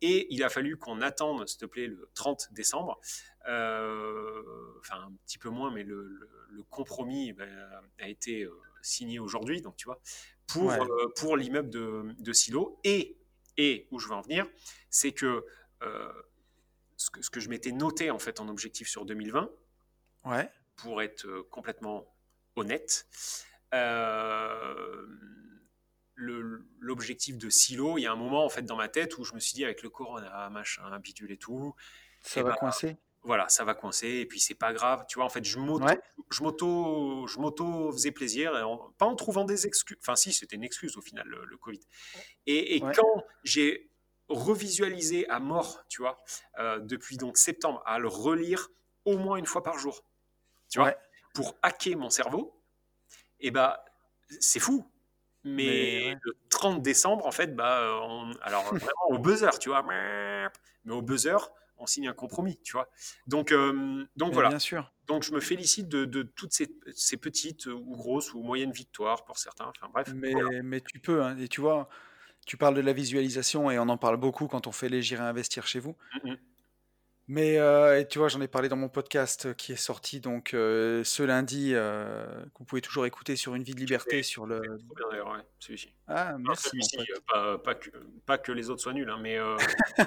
Et 0.00 0.26
il 0.34 0.42
a 0.44 0.48
fallu 0.50 0.76
qu'on 0.76 1.00
attende, 1.00 1.48
s'il 1.48 1.58
te 1.60 1.66
plaît, 1.66 1.86
le 1.86 2.10
30 2.14 2.52
décembre. 2.52 3.00
Euh, 3.48 4.42
enfin, 4.80 4.96
un 5.06 5.12
petit 5.26 5.38
peu 5.38 5.48
moins, 5.50 5.70
mais 5.72 5.82
le, 5.82 6.02
le- 6.04 6.30
le 6.50 6.62
compromis 6.64 7.32
ben, 7.32 7.50
a 7.98 8.08
été 8.08 8.42
euh, 8.44 8.52
signé 8.82 9.18
aujourd'hui, 9.18 9.60
donc 9.60 9.76
tu 9.76 9.86
vois, 9.86 10.00
pour, 10.46 10.66
ouais, 10.66 10.80
euh, 10.80 11.08
pour 11.16 11.36
l'immeuble 11.36 11.70
de, 11.70 12.14
de 12.18 12.32
Silo. 12.32 12.78
Et, 12.84 13.16
et 13.56 13.86
où 13.90 13.98
je 13.98 14.08
veux 14.08 14.14
en 14.14 14.20
venir, 14.20 14.46
c'est 14.90 15.12
que, 15.12 15.44
euh, 15.82 16.12
ce 16.96 17.10
que 17.10 17.22
ce 17.22 17.30
que 17.30 17.40
je 17.40 17.48
m'étais 17.48 17.72
noté 17.72 18.10
en 18.10 18.18
fait 18.18 18.40
en 18.40 18.48
objectif 18.48 18.88
sur 18.88 19.04
2020, 19.04 19.50
ouais, 20.24 20.50
pour 20.76 21.02
être 21.02 21.26
euh, 21.26 21.46
complètement 21.50 22.06
honnête, 22.56 23.06
euh, 23.74 25.06
l'objectif 26.16 27.38
de 27.38 27.50
silo, 27.50 27.98
il 27.98 28.02
y 28.02 28.06
a 28.06 28.12
un 28.12 28.16
moment 28.16 28.44
en 28.44 28.48
fait 28.48 28.62
dans 28.62 28.76
ma 28.76 28.88
tête 28.88 29.18
où 29.18 29.24
je 29.24 29.34
me 29.34 29.40
suis 29.40 29.54
dit 29.54 29.64
avec 29.64 29.82
le 29.82 29.90
corona, 29.90 30.48
machin, 30.50 30.98
bidule 31.00 31.32
et 31.32 31.36
tout, 31.38 31.74
ça 32.22 32.40
et 32.40 32.42
va 32.42 32.50
ben 32.50 32.56
coincer? 32.56 32.96
Voilà, 33.24 33.48
ça 33.48 33.64
va 33.64 33.74
coincer 33.74 34.08
et 34.08 34.26
puis 34.26 34.40
c'est 34.40 34.54
pas 34.54 34.72
grave, 34.72 35.04
tu 35.08 35.16
vois. 35.18 35.24
En 35.24 35.28
fait, 35.30 35.44
je 35.44 35.58
m'auto, 35.58 35.84
Ouais, 35.86 36.00
je 36.30 36.42
m'auto, 36.42 37.26
je 37.26 37.38
m'auto 37.40 37.90
faisais 37.92 38.12
plaisir, 38.12 38.56
et 38.56 38.62
en- 38.62 38.92
pas 38.98 39.06
en 39.06 39.16
trouvant 39.16 39.44
des 39.44 39.66
excuses. 39.66 39.96
Enfin, 40.00 40.16
si, 40.16 40.32
c'était 40.32 40.56
une 40.56 40.64
excuse 40.64 40.96
au 40.96 41.02
final 41.02 41.26
le, 41.26 41.44
le 41.44 41.56
Covid. 41.56 41.80
Et, 42.46 42.76
et 42.76 42.80
ouais, 42.80 42.92
quand 42.94 43.24
j'ai 43.44 43.90
revisualisé 44.28 45.28
à 45.28 45.40
mort, 45.40 45.84
tu 45.88 46.02
vois, 46.02 46.22
euh, 46.58 46.80
depuis 46.80 47.16
donc 47.16 47.38
septembre, 47.38 47.82
à 47.86 47.98
le 47.98 48.08
relire 48.08 48.68
au 49.04 49.18
moins 49.18 49.36
une 49.36 49.46
fois 49.46 49.62
par 49.62 49.78
jour, 49.78 50.04
tu 50.70 50.78
vois, 50.80 50.94
pour 51.34 51.56
hacker 51.62 51.96
mon 51.98 52.10
cerveau, 52.10 52.62
et 53.40 53.50
bah 53.50 53.84
c'est 54.40 54.60
fou. 54.60 54.90
mais 55.44 56.14
le 56.22 56.34
30 56.50 56.82
décembre, 56.82 57.26
en 57.26 57.32
fait, 57.32 57.54
bah, 57.54 58.00
on- 58.02 58.32
alors 58.42 58.74
vraiment 58.76 59.06
au 59.10 59.18
buzzer, 59.18 59.58
tu 59.58 59.68
vois, 59.70 59.82
mais 59.82 60.46
au 60.90 61.02
buzzer, 61.02 61.36
on 61.78 61.86
signe 61.86 62.08
un 62.08 62.12
compromis, 62.12 62.58
tu 62.62 62.72
vois. 62.72 62.88
Donc, 63.26 63.52
euh, 63.52 64.04
donc 64.16 64.28
mais 64.28 64.34
voilà. 64.34 64.48
bien 64.48 64.58
sûr. 64.58 64.92
Donc 65.06 65.22
je 65.22 65.32
me 65.32 65.40
félicite 65.40 65.88
de, 65.88 66.04
de 66.04 66.22
toutes 66.22 66.52
ces, 66.52 66.68
ces 66.94 67.16
petites 67.16 67.66
ou 67.66 67.96
grosses 67.96 68.32
ou 68.34 68.42
moyennes 68.42 68.72
victoires 68.72 69.24
pour 69.24 69.38
certains. 69.38 69.66
Enfin 69.66 69.88
bref, 69.92 70.12
voilà. 70.14 70.62
Mais, 70.62 70.80
tu 70.80 70.98
peux, 71.00 71.22
hein, 71.22 71.36
et 71.38 71.48
tu 71.48 71.60
vois, 71.60 71.88
tu 72.46 72.56
parles 72.56 72.74
de 72.74 72.80
la 72.80 72.92
visualisation 72.92 73.70
et 73.70 73.78
on 73.78 73.88
en 73.88 73.98
parle 73.98 74.16
beaucoup 74.16 74.46
quand 74.48 74.66
on 74.66 74.72
fait 74.72 74.88
les 74.88 75.02
J'irai 75.02 75.24
investir 75.24 75.66
chez 75.66 75.80
vous. 75.80 75.96
Mmh 76.22 76.30
mh. 76.30 76.36
Mais 77.26 77.58
euh, 77.58 77.98
et 78.00 78.06
tu 78.06 78.18
vois, 78.18 78.28
j'en 78.28 78.42
ai 78.42 78.48
parlé 78.48 78.68
dans 78.68 78.76
mon 78.76 78.90
podcast 78.90 79.46
euh, 79.46 79.54
qui 79.54 79.72
est 79.72 79.76
sorti 79.76 80.20
donc 80.20 80.52
euh, 80.52 81.02
ce 81.04 81.22
lundi, 81.22 81.70
euh, 81.72 82.26
que 82.26 82.58
vous 82.58 82.64
pouvez 82.64 82.82
toujours 82.82 83.06
écouter 83.06 83.34
sur 83.34 83.54
Une 83.54 83.62
vie 83.62 83.74
de 83.74 83.80
liberté 83.80 84.22
sur 84.22 84.42
c'est 84.42 84.48
le. 84.50 84.60
trop 84.60 84.94
bien 84.94 85.06
d'ailleurs, 85.10 85.28
ouais, 85.32 85.38
celui-ci. 85.58 85.94
Ah, 86.06 86.36
merci 86.38 86.68
celui-ci, 86.68 86.98
pas 87.26 87.56
pas 87.56 87.74
que 87.76 87.88
pas 88.26 88.36
que 88.36 88.52
les 88.52 88.68
autres 88.68 88.82
soient 88.82 88.92
nuls, 88.92 89.08
hein, 89.08 89.18
mais 89.22 89.38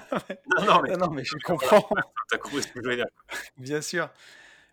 non, 0.60 0.65
non, 0.65 0.82
mais 0.84 0.89
Non, 0.91 1.08
non, 1.08 1.10
mais 1.10 1.23
je 1.23 1.36
comprends, 1.43 1.89
tu 2.30 2.36
as 2.36 2.38
compris 2.38 2.62
ce 2.62 2.67
que 2.67 2.73
je 2.75 2.82
voulais 2.82 2.97
dire. 2.97 3.08
bien 3.58 3.82
sûr. 3.82 4.10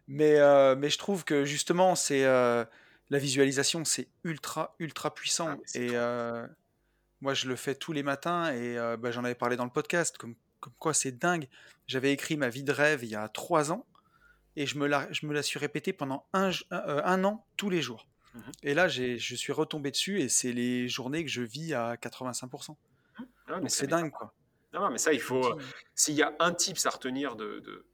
Mais, 0.07 0.37
mais 0.77 0.91
je 0.91 0.99
trouve 0.99 1.25
que 1.25 1.47
justement, 1.47 1.95
c'est 1.95 2.25
la 2.25 2.69
visualisation, 3.19 3.87
c'est 3.87 4.09
ultra, 4.23 4.75
ultra 4.81 5.09
Ah, 5.09 5.13
puissant. 5.13 5.57
c'est 5.65 5.87
Et 5.87 5.97
moi, 7.23 7.33
je 7.33 7.49
le 7.49 7.57
fais 7.57 7.75
tous 7.75 7.93
les 7.93 8.03
matins 8.03 8.53
et 8.53 8.77
bah, 8.99 9.11
j'en 9.13 9.25
avais 9.25 9.35
parlé 9.35 9.57
dans 9.57 9.65
le 9.65 9.71
podcast, 9.71 10.19
comme, 10.19 10.35
comme 10.65 10.73
quoi 10.79 10.95
c'est 10.95 11.13
dingue. 11.13 11.49
J'avais 11.87 12.13
écrit 12.13 12.37
ma 12.39 12.49
vie 12.49 12.63
de 12.65 12.73
rêve 12.73 13.05
il 13.05 13.11
y 13.11 13.15
a 13.15 13.29
trois 13.29 13.71
ans 13.71 13.87
et 14.57 14.67
je 14.67 14.79
me 14.79 14.87
la, 14.87 15.07
je 15.13 15.27
me 15.27 15.35
la 15.35 15.43
suis 15.43 15.59
répétée 15.59 15.93
pendant 15.93 16.27
un, 16.33 16.51
euh, 16.73 17.03
un 17.05 17.23
an 17.25 17.47
tous 17.59 17.69
les 17.69 17.83
jours. 17.83 18.07
Mmh 18.33 18.39
mh. 18.39 18.43
Et 18.63 18.75
là, 18.75 18.89
je 18.89 19.35
suis 19.35 19.53
retombé 19.53 19.91
dessus 19.91 20.21
et 20.21 20.29
c'est 20.31 20.53
les 20.53 20.89
journées 20.89 21.23
que 21.25 21.31
je 21.31 21.43
vis 21.43 21.75
à 21.75 21.97
85%. 21.97 22.71
Mmh. 23.19 23.23
Ah, 23.49 23.61
c'est 23.69 23.87
dingue, 23.87 24.11
quoi. 24.11 24.33
Non, 24.73 24.81
non, 24.81 24.91
mais 24.91 24.99
ça, 24.99 25.13
il 25.13 25.21
faut, 25.21 25.57
s'il 25.95 26.15
y 26.15 26.23
a 26.23 26.35
un 26.41 26.53
tips 26.53 26.87
à 26.87 26.91
retenir 26.91 27.37
de 27.37 27.61
de 27.61 27.87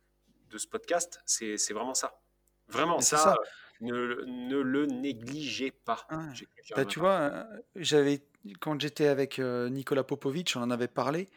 de 0.50 0.59
ce 0.59 0.66
podcast, 0.66 1.20
c'est 1.26 1.56
vraiment 1.72 1.94
ça. 1.94 2.20
Vraiment 2.68 3.00
ça, 3.00 3.37
ne 3.80 4.24
ne 4.26 4.56
le 4.59 4.87
négligez 4.87 5.72
pas. 5.72 6.06
J'écrirai 6.33 6.74
Bah, 6.76 6.85
tu 6.85 6.98
pas. 7.00 7.04
vois, 7.04 7.37
euh, 7.37 7.44
j'avais, 7.76 8.22
quand 8.61 8.80
j'étais 8.80 9.06
avec 9.09 9.38
euh, 9.38 9.68
Nicolas 9.68 10.04
Popovic, 10.04 10.52
on 10.56 10.62
en 10.62 10.70
avait 10.70 10.88
parlé. 10.88 11.28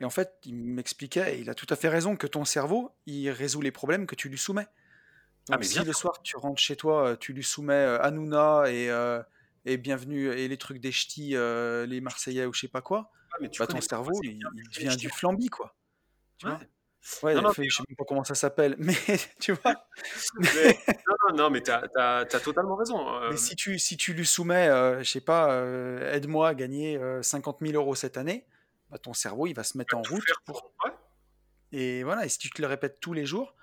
Et 0.00 0.04
en 0.04 0.10
fait, 0.10 0.34
il 0.44 0.54
m'expliquait, 0.54 1.36
et 1.36 1.40
il 1.40 1.50
a 1.50 1.54
tout 1.54 1.66
à 1.70 1.76
fait 1.76 1.88
raison, 1.88 2.16
que 2.16 2.26
ton 2.26 2.44
cerveau, 2.44 2.94
il 3.06 3.30
résout 3.30 3.60
les 3.60 3.70
problèmes 3.72 4.06
que 4.06 4.14
tu 4.14 4.28
lui 4.28 4.38
soumets. 4.38 4.66
Ah, 5.50 5.52
Donc 5.52 5.60
mais 5.60 5.66
si 5.66 5.74
bien 5.74 5.84
le 5.84 5.92
soir 5.92 6.22
tu 6.22 6.36
rentres 6.36 6.60
chez 6.60 6.76
toi, 6.76 7.08
euh, 7.08 7.16
tu 7.16 7.32
lui 7.32 7.44
soumets 7.44 7.74
euh, 7.74 8.00
Hanouna 8.02 8.64
et, 8.70 8.90
euh, 8.90 9.22
et 9.66 9.76
Bienvenue 9.76 10.28
et 10.32 10.48
les 10.48 10.56
trucs 10.56 10.80
des 10.80 10.90
ch'tis, 10.92 11.36
euh, 11.36 11.84
les 11.86 12.00
Marseillais 12.00 12.46
ou 12.46 12.52
je 12.54 12.60
sais 12.60 12.68
pas 12.68 12.80
quoi, 12.80 13.10
Ah, 13.32 13.36
mais 13.40 13.50
tu 13.50 13.58
bah 13.60 13.66
ton 13.66 13.80
cerveau, 13.80 14.18
il, 14.22 14.38
bien 14.38 14.48
il 14.54 14.62
du 14.70 14.84
devient 14.84 14.96
du 14.96 15.08
fait. 15.10 15.14
flambi, 15.16 15.48
quoi. 15.48 15.74
Tu 16.38 16.46
vois? 16.46 16.56
Ouais. 16.56 16.68
Ouais, 17.22 17.34
Non, 17.34 17.42
non, 17.42 17.52
mais 17.58 17.68
je 17.68 17.76
sais 17.76 17.82
même 17.86 17.96
pas 17.96 18.04
comment 18.08 18.24
ça 18.24 18.34
s'appelle, 18.34 18.76
mais 18.78 18.94
tu 19.38 19.52
vois? 19.52 19.74
mais 20.40 20.78
non, 21.28 21.36
non, 21.36 21.50
mais 21.50 21.60
tu 21.60 21.70
as 21.70 22.40
totalement 22.42 22.76
raison, 22.76 23.28
Mais 23.28 23.36
si 23.36 23.54
tu, 23.56 23.78
si 23.78 23.98
tu 23.98 24.14
lui 24.14 24.24
soumets, 24.24 24.68
euh, 24.68 25.02
je 25.02 25.10
sais 25.10 25.20
pas, 25.20 25.52
euh, 25.52 26.14
aide-moi 26.14 26.48
à 26.48 26.54
gagner 26.54 26.96
euh, 26.96 27.22
50 27.22 27.58
000 27.60 27.74
euros 27.74 27.94
cette 27.94 28.16
année, 28.16 28.46
ton 28.98 29.12
cerveau, 29.14 29.46
il 29.46 29.54
va 29.54 29.64
se 29.64 29.76
mettre 29.78 29.94
vas 29.94 30.00
en 30.00 30.02
route 30.02 30.24
pour... 30.44 30.72
Et 31.72 32.02
voilà, 32.04 32.24
et 32.24 32.28
si 32.28 32.38
tu 32.38 32.50
te 32.50 32.62
le 32.62 32.68
répètes 32.68 33.00
tous 33.00 33.12
les 33.12 33.26
jours, 33.26 33.54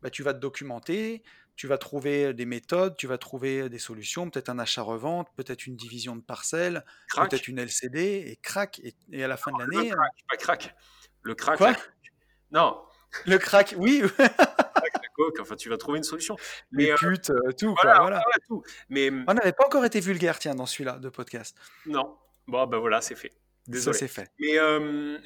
bah, 0.00 0.08
tu 0.10 0.22
vas 0.22 0.32
te 0.32 0.38
documenter, 0.38 1.22
tu 1.56 1.66
vas 1.66 1.76
trouver 1.76 2.32
des 2.32 2.46
méthodes, 2.46 2.96
tu 2.96 3.06
vas 3.06 3.18
trouver 3.18 3.68
des 3.68 3.78
solutions, 3.78 4.30
peut-être 4.30 4.48
un 4.48 4.58
achat-revente, 4.58 5.28
peut-être 5.36 5.66
une 5.66 5.76
division 5.76 6.16
de 6.16 6.22
parcelles, 6.22 6.84
peut-être 7.14 7.48
une 7.48 7.58
LCD, 7.58 8.24
et 8.26 8.36
crac, 8.36 8.78
et, 8.82 8.94
et 9.12 9.22
à 9.24 9.28
la 9.28 9.36
fin 9.36 9.52
de 9.52 9.58
Le 9.62 9.70
l'année... 9.76 9.92
euh, 9.92 9.94
crack, 9.96 10.14
pas 10.28 10.36
crack. 10.38 10.74
Le 11.22 11.34
crack, 11.34 11.58
Quoi? 11.58 11.76
non, 12.50 12.80
Le 13.26 13.36
crack, 13.36 13.74
oui, 13.76 14.00
crack, 14.16 14.38
la 14.38 15.08
coke, 15.14 15.38
enfin, 15.40 15.56
tu 15.56 15.68
vas 15.68 15.76
trouver 15.76 15.98
une 15.98 16.04
solution. 16.04 16.36
les 16.72 16.86
Mais 16.86 16.90
heu, 16.92 16.94
putes, 16.96 17.28
euh, 17.28 17.52
tout, 17.58 17.74
voilà, 17.82 17.96
quoi, 17.98 18.00
voilà. 18.04 18.22
voilà 18.24 18.36
tout. 18.48 18.62
Mais 18.88 19.10
mmh, 19.10 19.24
On 19.28 19.34
n'avait 19.34 19.52
pas 19.52 19.66
encore 19.66 19.84
été 19.84 20.00
vulgaire, 20.00 20.38
tiens, 20.38 20.54
dans 20.54 20.64
celui-là 20.66 20.98
de 20.98 21.10
podcast. 21.10 21.58
non. 21.84 22.16
Bon, 22.46 22.66
bah, 22.66 22.78
voilà, 22.78 23.00
c'est 23.02 23.14
fait. 23.14 23.32
Ça, 23.72 23.92
Désolé. 23.92 23.98
c'est 23.98 24.08
fait. 24.08 24.30
Mais 24.38 24.56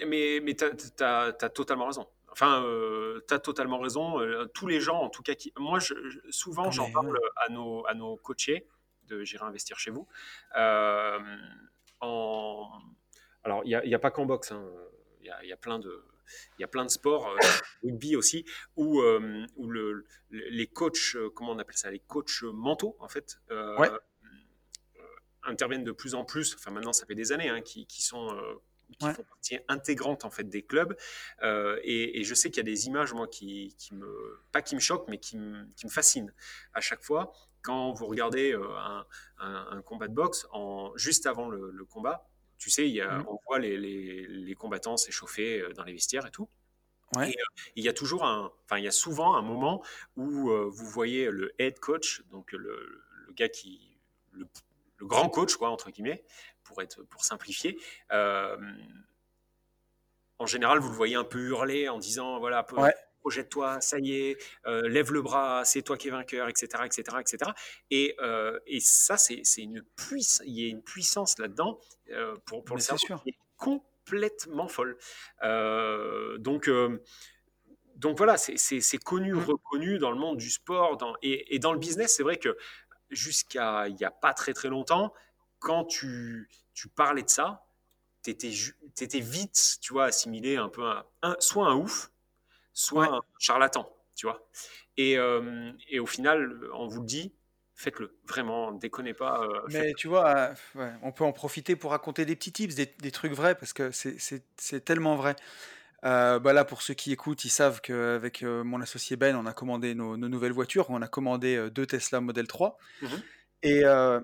mais 0.07 0.41
mais 0.43 0.55
tu 0.55 0.65
as 1.05 1.33
totalement 1.51 1.87
raison. 1.87 2.07
Enfin, 2.31 2.63
heu, 2.65 3.25
tu 3.29 3.33
as 3.35 3.39
totalement 3.39 3.79
raison, 3.79 4.21
heu, 4.21 4.49
tous 4.53 4.67
les 4.67 4.81
gens, 4.81 4.99
en 5.01 5.09
tout 5.09 5.23
cas, 5.23 5.35
qui 5.35 5.53
moi, 5.57 5.79
je 5.79 5.95
souvent, 6.31 6.65
Ah, 6.67 6.71
j'en 6.71 6.91
parle, 6.91 7.11
ouais. 7.11 7.19
à 7.37 7.49
nos 7.49 7.87
à 7.87 7.95
nos 7.95 8.17
coachés 8.17 8.67
de 9.07 9.23
J'irai 9.23 9.45
investir 9.45 9.79
chez 9.79 9.91
vous, 9.93 10.09
en 12.01 12.69
alors 13.45 13.63
il 13.65 13.71
y 13.71 13.95
a 13.95 13.99
pas 13.99 14.11
qu'en 14.11 14.27
boxe, 14.27 14.53
hein, 14.53 14.65
il 15.21 15.27
y 15.27 15.31
a 15.31 15.45
y 15.45 15.53
a 15.53 15.57
plein 15.57 15.79
de 15.79 16.05
il 16.59 16.63
y 16.63 16.65
a 16.65 16.69
plein 16.69 16.85
de 16.85 16.91
sports, 16.91 17.29
rugby 17.85 18.17
aussi, 18.17 18.45
où, 18.77 19.01
où 19.03 19.69
le 19.71 20.07
le 20.31 20.49
les 20.49 20.67
coachs, 20.67 21.17
comment 21.35 21.53
on 21.53 21.59
appelle 21.59 21.77
ça? 21.77 21.91
Les 21.91 22.01
coachs 22.01 22.43
mentaux, 22.43 22.97
en 22.99 23.09
fait, 23.09 23.39
Ouais, 23.51 23.91
interviennent 25.47 25.85
de 25.85 25.93
plus 25.93 26.15
en 26.15 26.25
plus, 26.25 26.55
enfin 26.55 26.71
maintenant 26.71 26.93
ça 26.93 27.07
fait 27.07 27.15
des 27.15 27.33
années, 27.33 27.49
hein, 27.49 27.61
qui, 27.63 27.87
qui 27.87 28.03
sont 28.03 28.35
euh, 28.35 28.55
qui 28.99 29.07
ouais. 29.07 29.15
font 29.15 29.25
partie 29.25 29.59
intégrante 29.69 30.25
en 30.25 30.31
fait 30.31 30.45
des 30.45 30.63
clubs. 30.63 30.97
Euh, 31.43 31.79
et, 31.83 32.21
et 32.21 32.25
je 32.25 32.35
sais 32.35 32.51
qu'il 32.51 32.59
y 32.59 32.61
a 32.61 32.71
des 32.71 32.87
images 32.87 33.13
moi 33.15 33.27
qui, 33.27 33.75
qui 33.79 33.95
me 33.95 34.41
pas 34.53 34.63
qui 34.63 34.75
me 34.75 34.81
choquent, 34.81 35.09
mais 35.09 35.19
qui 35.19 35.37
me, 35.37 35.67
qui 35.77 35.87
me 35.87 35.91
fascinent 35.91 36.33
à 36.75 36.81
chaque 36.81 37.03
fois 37.03 37.33
quand 37.63 37.93
vous 37.93 38.07
regardez 38.07 38.53
euh, 38.53 38.77
un, 38.79 39.07
un, 39.39 39.67
un 39.71 39.83
combat 39.83 40.07
de 40.07 40.15
boxe 40.15 40.47
en 40.53 40.93
juste 40.97 41.27
avant 41.27 41.49
le, 41.49 41.71
le 41.71 41.85
combat. 41.87 42.29
Tu 42.59 42.71
sais, 42.71 42.89
il 42.89 42.95
y 42.95 43.01
a, 43.01 43.19
Mhm. 43.19 43.27
on 43.29 43.39
voit 43.47 43.59
les, 43.59 43.77
les, 43.79 44.27
les 44.27 44.55
combattants 44.55 44.97
s'échauffer 44.97 45.61
euh, 45.61 45.73
dans 45.73 45.85
les 45.85 45.93
vestiaires 45.93 46.27
et 46.27 46.31
tout. 46.31 46.49
Ouais. 47.17 47.31
Et 47.31 47.33
euh, 47.39 47.45
il 47.77 47.85
y 47.85 47.89
a 47.89 47.93
toujours 47.93 48.25
un, 48.25 48.53
enfin 48.65 48.79
il 48.79 48.85
y 48.85 48.89
a 48.89 48.93
souvent 48.93 49.35
un 49.35 49.43
moment 49.43 49.85
où 50.17 50.51
vous 50.71 50.87
voyez 50.87 51.31
le 51.31 51.53
head 51.59 51.79
coach, 51.79 52.23
donc 52.31 52.53
le, 52.53 53.03
le 53.27 53.33
gars 53.33 53.49
qui, 53.49 53.99
le, 54.33 54.47
le 55.05 55.09
grand 55.09 55.29
coach 55.29 55.55
quoi 55.57 55.69
entre 55.71 55.91
guillemets, 55.91 56.25
pour 56.63 56.81
être, 56.83 57.03
pour 57.05 57.25
simplifier. 57.25 57.79
euh, 58.13 58.57
en 60.39 60.47
général, 60.47 60.79
vous 60.81 60.89
le 60.89 60.95
voyez 60.97 61.15
un 61.15 61.25
peu 61.25 61.39
hurler 61.39 61.89
en 61.89 61.99
disant 61.99 62.39
voilà, 62.41 62.67
Ouais. 62.73 62.93
projette-toi, 63.21 63.81
ça 63.81 63.99
y 64.01 64.13
est, 64.17 64.37
euh, 64.67 64.89
lève 64.89 65.13
le 65.13 65.23
bras, 65.23 65.65
c'est 65.65 65.83
toi 65.83 65.97
qui 65.97 66.09
es 66.09 66.11
vainqueur, 66.11 66.49
etc., 66.49 66.83
etc., 66.85 67.19
etc. 67.21 67.51
Et, 67.91 68.17
euh, 68.21 68.59
et 68.67 68.81
ça, 68.81 69.17
c'est 69.17 69.43
c'est 69.45 69.63
une 69.63 69.83
puissance, 69.97 70.43
il 70.47 70.59
y 70.61 70.67
a 70.67 70.69
une 70.69 70.83
puissance 70.83 71.39
là-dedans 71.39 71.79
pour, 72.47 72.65
pour 72.65 72.77
le 72.77 72.83
cerveau 72.83 72.99
sûr. 73.07 73.23
qui 73.23 73.31
est 73.31 73.39
complètement 73.57 74.67
folle. 74.69 74.97
Donc, 76.41 76.69
donc 77.97 78.17
voilà, 78.19 78.37
c'est- 78.37 78.99
connu, 79.05 79.33
Mhm. 79.35 79.45
reconnu 79.45 79.99
dans 79.99 80.11
le 80.11 80.19
monde 80.19 80.37
du 80.37 80.51
sport 80.51 80.97
dans, 80.97 81.15
et, 81.23 81.55
et 81.55 81.59
dans 81.61 81.73
le 81.73 81.79
business. 81.79 82.17
C'est 82.17 82.25
vrai 82.25 82.39
que 82.39 82.57
jusqu'à 83.15 83.89
il 83.89 83.95
n'y 83.97 84.05
a 84.05 84.11
pas 84.11 84.35
très 84.35 84.53
très 84.53 84.69
longtemps, 84.69 85.13
quand 85.59 85.85
tu, 85.85 86.49
tu 86.75 86.89
parlais 86.89 87.23
de 87.23 87.31
ça, 87.31 87.67
tu 88.23 88.31
étais, 88.31 89.21
vite, 89.21 89.79
tu 89.81 89.93
vois, 89.93 90.07
assimilé 90.07 90.57
un 90.57 90.69
peu 90.69 90.87
à 90.87 91.07
un, 91.23 91.37
soit 91.41 91.69
un 91.69 91.75
ouf, 91.77 92.11
soit 92.73 93.03
Ouais. 93.03 93.19
un 93.19 93.21
charlatan, 93.39 93.89
tu 94.15 94.27
vois. 94.27 94.49
Et, 94.97 95.19
euh, 95.19 95.73
et 95.89 96.01
au 96.01 96.07
final, 96.07 96.61
on 96.75 96.87
vous 96.89 97.01
le 97.01 97.07
dit, 97.07 97.35
faites-le, 97.75 98.17
vraiment, 98.29 98.73
déconnez 98.73 99.15
pas. 99.15 99.43
euh. 99.45 99.63
Mais 99.69 99.95
tu 99.95 100.09
vois, 100.09 100.29
euh, 100.37 100.55
ouais, 100.75 100.93
on 101.03 101.13
peut 101.13 101.25
en 101.25 101.33
profiter 101.33 101.77
pour 101.77 101.91
raconter 101.91 102.25
des 102.25 102.37
petits 102.37 102.53
tips, 102.53 102.75
des, 102.75 102.87
des 102.87 103.11
trucs 103.11 103.33
vrais, 103.33 103.55
parce 103.55 103.73
que 103.73 103.91
c'est 103.93 104.85
tellement 104.85 105.17
vrai. 105.17 105.37
Euh, 106.05 106.39
bah 106.39 106.53
là, 106.53 106.65
pour 106.65 106.83
ceux 106.83 106.95
qui 106.95 107.13
écoutent, 107.13 107.45
ils 107.45 107.51
savent 107.51 107.81
qu'avec 107.81 108.43
euh, 108.43 108.63
mon 108.63 108.81
associé 108.81 109.17
Ben, 109.17 109.37
on 109.37 109.47
a 109.47 109.55
commandé 109.55 109.95
nos, 109.95 110.17
nos 110.17 110.29
nouvelles 110.29 110.53
voitures. 110.53 110.91
On 110.91 111.01
a 111.01 111.09
commandé 111.09 111.57
euh, 111.57 111.71
deux 111.71 111.87
Tesla 111.87 112.21
Model 112.21 112.47
3. 112.47 112.77
Mhm. 113.03 113.23
Et 113.63 113.85
euh, 113.85 114.21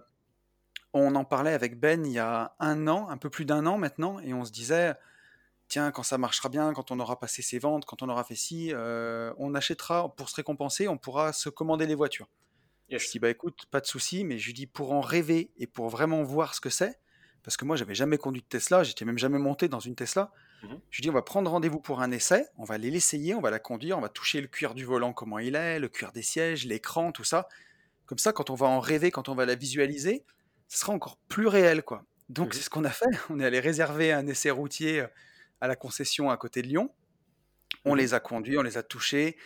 on 0.93 1.14
en 1.14 1.25
parlait 1.25 1.53
avec 1.53 1.79
Ben 1.79 2.05
il 2.05 2.12
y 2.12 2.19
a 2.19 2.55
un 2.59 2.87
an, 2.88 3.09
un 3.09 3.16
peu 3.16 3.31
plus 3.31 3.45
d'un 3.45 3.66
an 3.66 3.79
maintenant, 3.79 4.21
et 4.21 4.35
on 4.35 4.45
se 4.45 4.53
disait, 4.53 4.95
tiens, 5.69 5.90
quand 5.90 6.03
ça 6.03 6.19
marchera 6.19 6.49
bien, 6.49 6.73
quand 6.75 6.90
on 6.90 7.01
aura 7.01 7.19
passé 7.19 7.43
ses 7.43 7.59
ventes, 7.59 7.87
quand 7.87 8.03
on 8.03 8.09
aura 8.09 8.25
fait 8.25 8.35
ci, 8.35 8.71
euh, 8.73 9.33
on 9.38 9.55
achètera, 9.55 10.14
pour 10.14 10.29
se 10.29 10.37
récompenser, 10.37 10.88
on 10.88 10.99
pourra 10.99 11.33
se 11.33 11.49
commander 11.49 11.87
les 11.87 11.95
voitures. 11.95 12.29
Yes. 12.90 13.03
Je 13.03 13.11
dis, 13.12 13.19
bah 13.21 13.31
écoute, 13.31 13.66
pas 13.71 13.81
de 13.81 13.87
souci, 13.87 14.25
mais 14.25 14.38
je 14.38 14.47
lui 14.47 14.53
dis, 14.53 14.66
pour 14.66 14.93
en 14.93 15.01
rêver 15.01 15.53
et 15.57 15.66
pour 15.66 15.88
vraiment 15.88 16.23
voir 16.23 16.55
ce 16.55 16.61
que 16.61 16.71
c'est, 16.71 16.99
parce 17.43 17.57
que 17.57 17.64
moi, 17.64 17.77
j'avais 17.77 17.95
jamais 17.95 18.19
conduit 18.19 18.43
de 18.43 18.49
Tesla, 18.49 18.83
j'étais 18.83 19.05
même 19.05 19.19
jamais 19.19 19.38
monté 19.38 19.69
dans 19.69 19.81
une 19.81 19.95
Tesla. 19.95 20.33
Mhm. 20.62 20.81
Je 20.90 20.96
lui 20.99 21.03
dis, 21.03 21.11
on 21.11 21.14
va 21.14 21.23
prendre 21.23 21.51
rendez-vous 21.51 21.81
pour 21.81 22.01
un 22.03 22.11
essai, 22.11 22.46
on 22.57 22.64
va 22.64 22.75
aller 22.75 22.90
l'essayer, 22.90 23.35
on 23.35 23.40
va 23.40 23.51
la 23.51 23.59
conduire, 23.59 23.96
on 23.96 24.01
va 24.03 24.09
toucher 24.11 24.40
le 24.40 24.46
cuir 24.46 24.75
du 24.75 24.85
volant, 24.85 25.12
comment 25.12 25.38
il 25.38 25.55
est, 25.57 25.79
le 25.79 25.88
cuir 25.88 26.12
des 26.12 26.23
sièges, 26.23 26.66
l'écran, 26.66 27.12
tout 27.12 27.25
ça. 27.25 27.49
Comme 28.07 28.18
ça, 28.18 28.32
quand 28.32 28.51
on 28.51 28.55
va 28.55 28.66
en 28.66 28.80
rêver, 28.80 29.11
quand 29.11 29.28
on 29.28 29.34
va 29.34 29.47
la 29.47 29.55
visualiser, 29.55 30.24
ce 30.68 30.78
sera 30.78 30.93
encore 30.93 31.16
plus 31.28 31.47
réel, 31.47 31.82
quoi. 31.82 32.05
Donc, 32.28 32.49
Mhm. 32.49 32.53
c'est 32.55 32.62
ce 32.62 32.70
qu'on 32.70 32.84
a 32.84 32.91
fait. 32.91 33.07
On 33.30 33.41
est 33.41 33.45
allé 33.45 33.59
réserver 33.61 34.12
un 34.12 34.26
essai 34.26 34.51
routier 34.51 35.01
euh, 35.01 35.07
à 35.61 35.66
la 35.68 35.76
concession 35.76 36.30
à 36.30 36.37
côté 36.37 36.62
de 36.62 36.68
Lyon. 36.68 36.95
On 37.84 37.93
Mhm. 37.93 37.99
les 37.99 38.14
a 38.14 38.20
conduits, 38.20 38.59
on 38.59 38.62
les 38.62 38.76
a 38.78 38.82
touchés. 38.82 39.37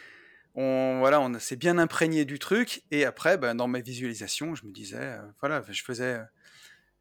On, 0.55 0.99
voilà, 1.01 1.20
on 1.20 1.38
s'est 1.38 1.57
bien 1.57 1.78
imprégné 1.78 2.24
du 2.24 2.38
truc. 2.38 2.82
Et 2.91 3.05
après, 3.05 3.38
ben, 3.38 3.55
dans 3.55 3.68
mes 3.68 3.82
visualisations, 3.82 4.55
je 4.55 4.66
me 4.66 4.72
disais, 4.72 4.97
euh, 4.99 5.22
voilà, 5.41 5.62
je 5.70 5.82
faisais. 5.82 6.14
euh, 6.14 6.24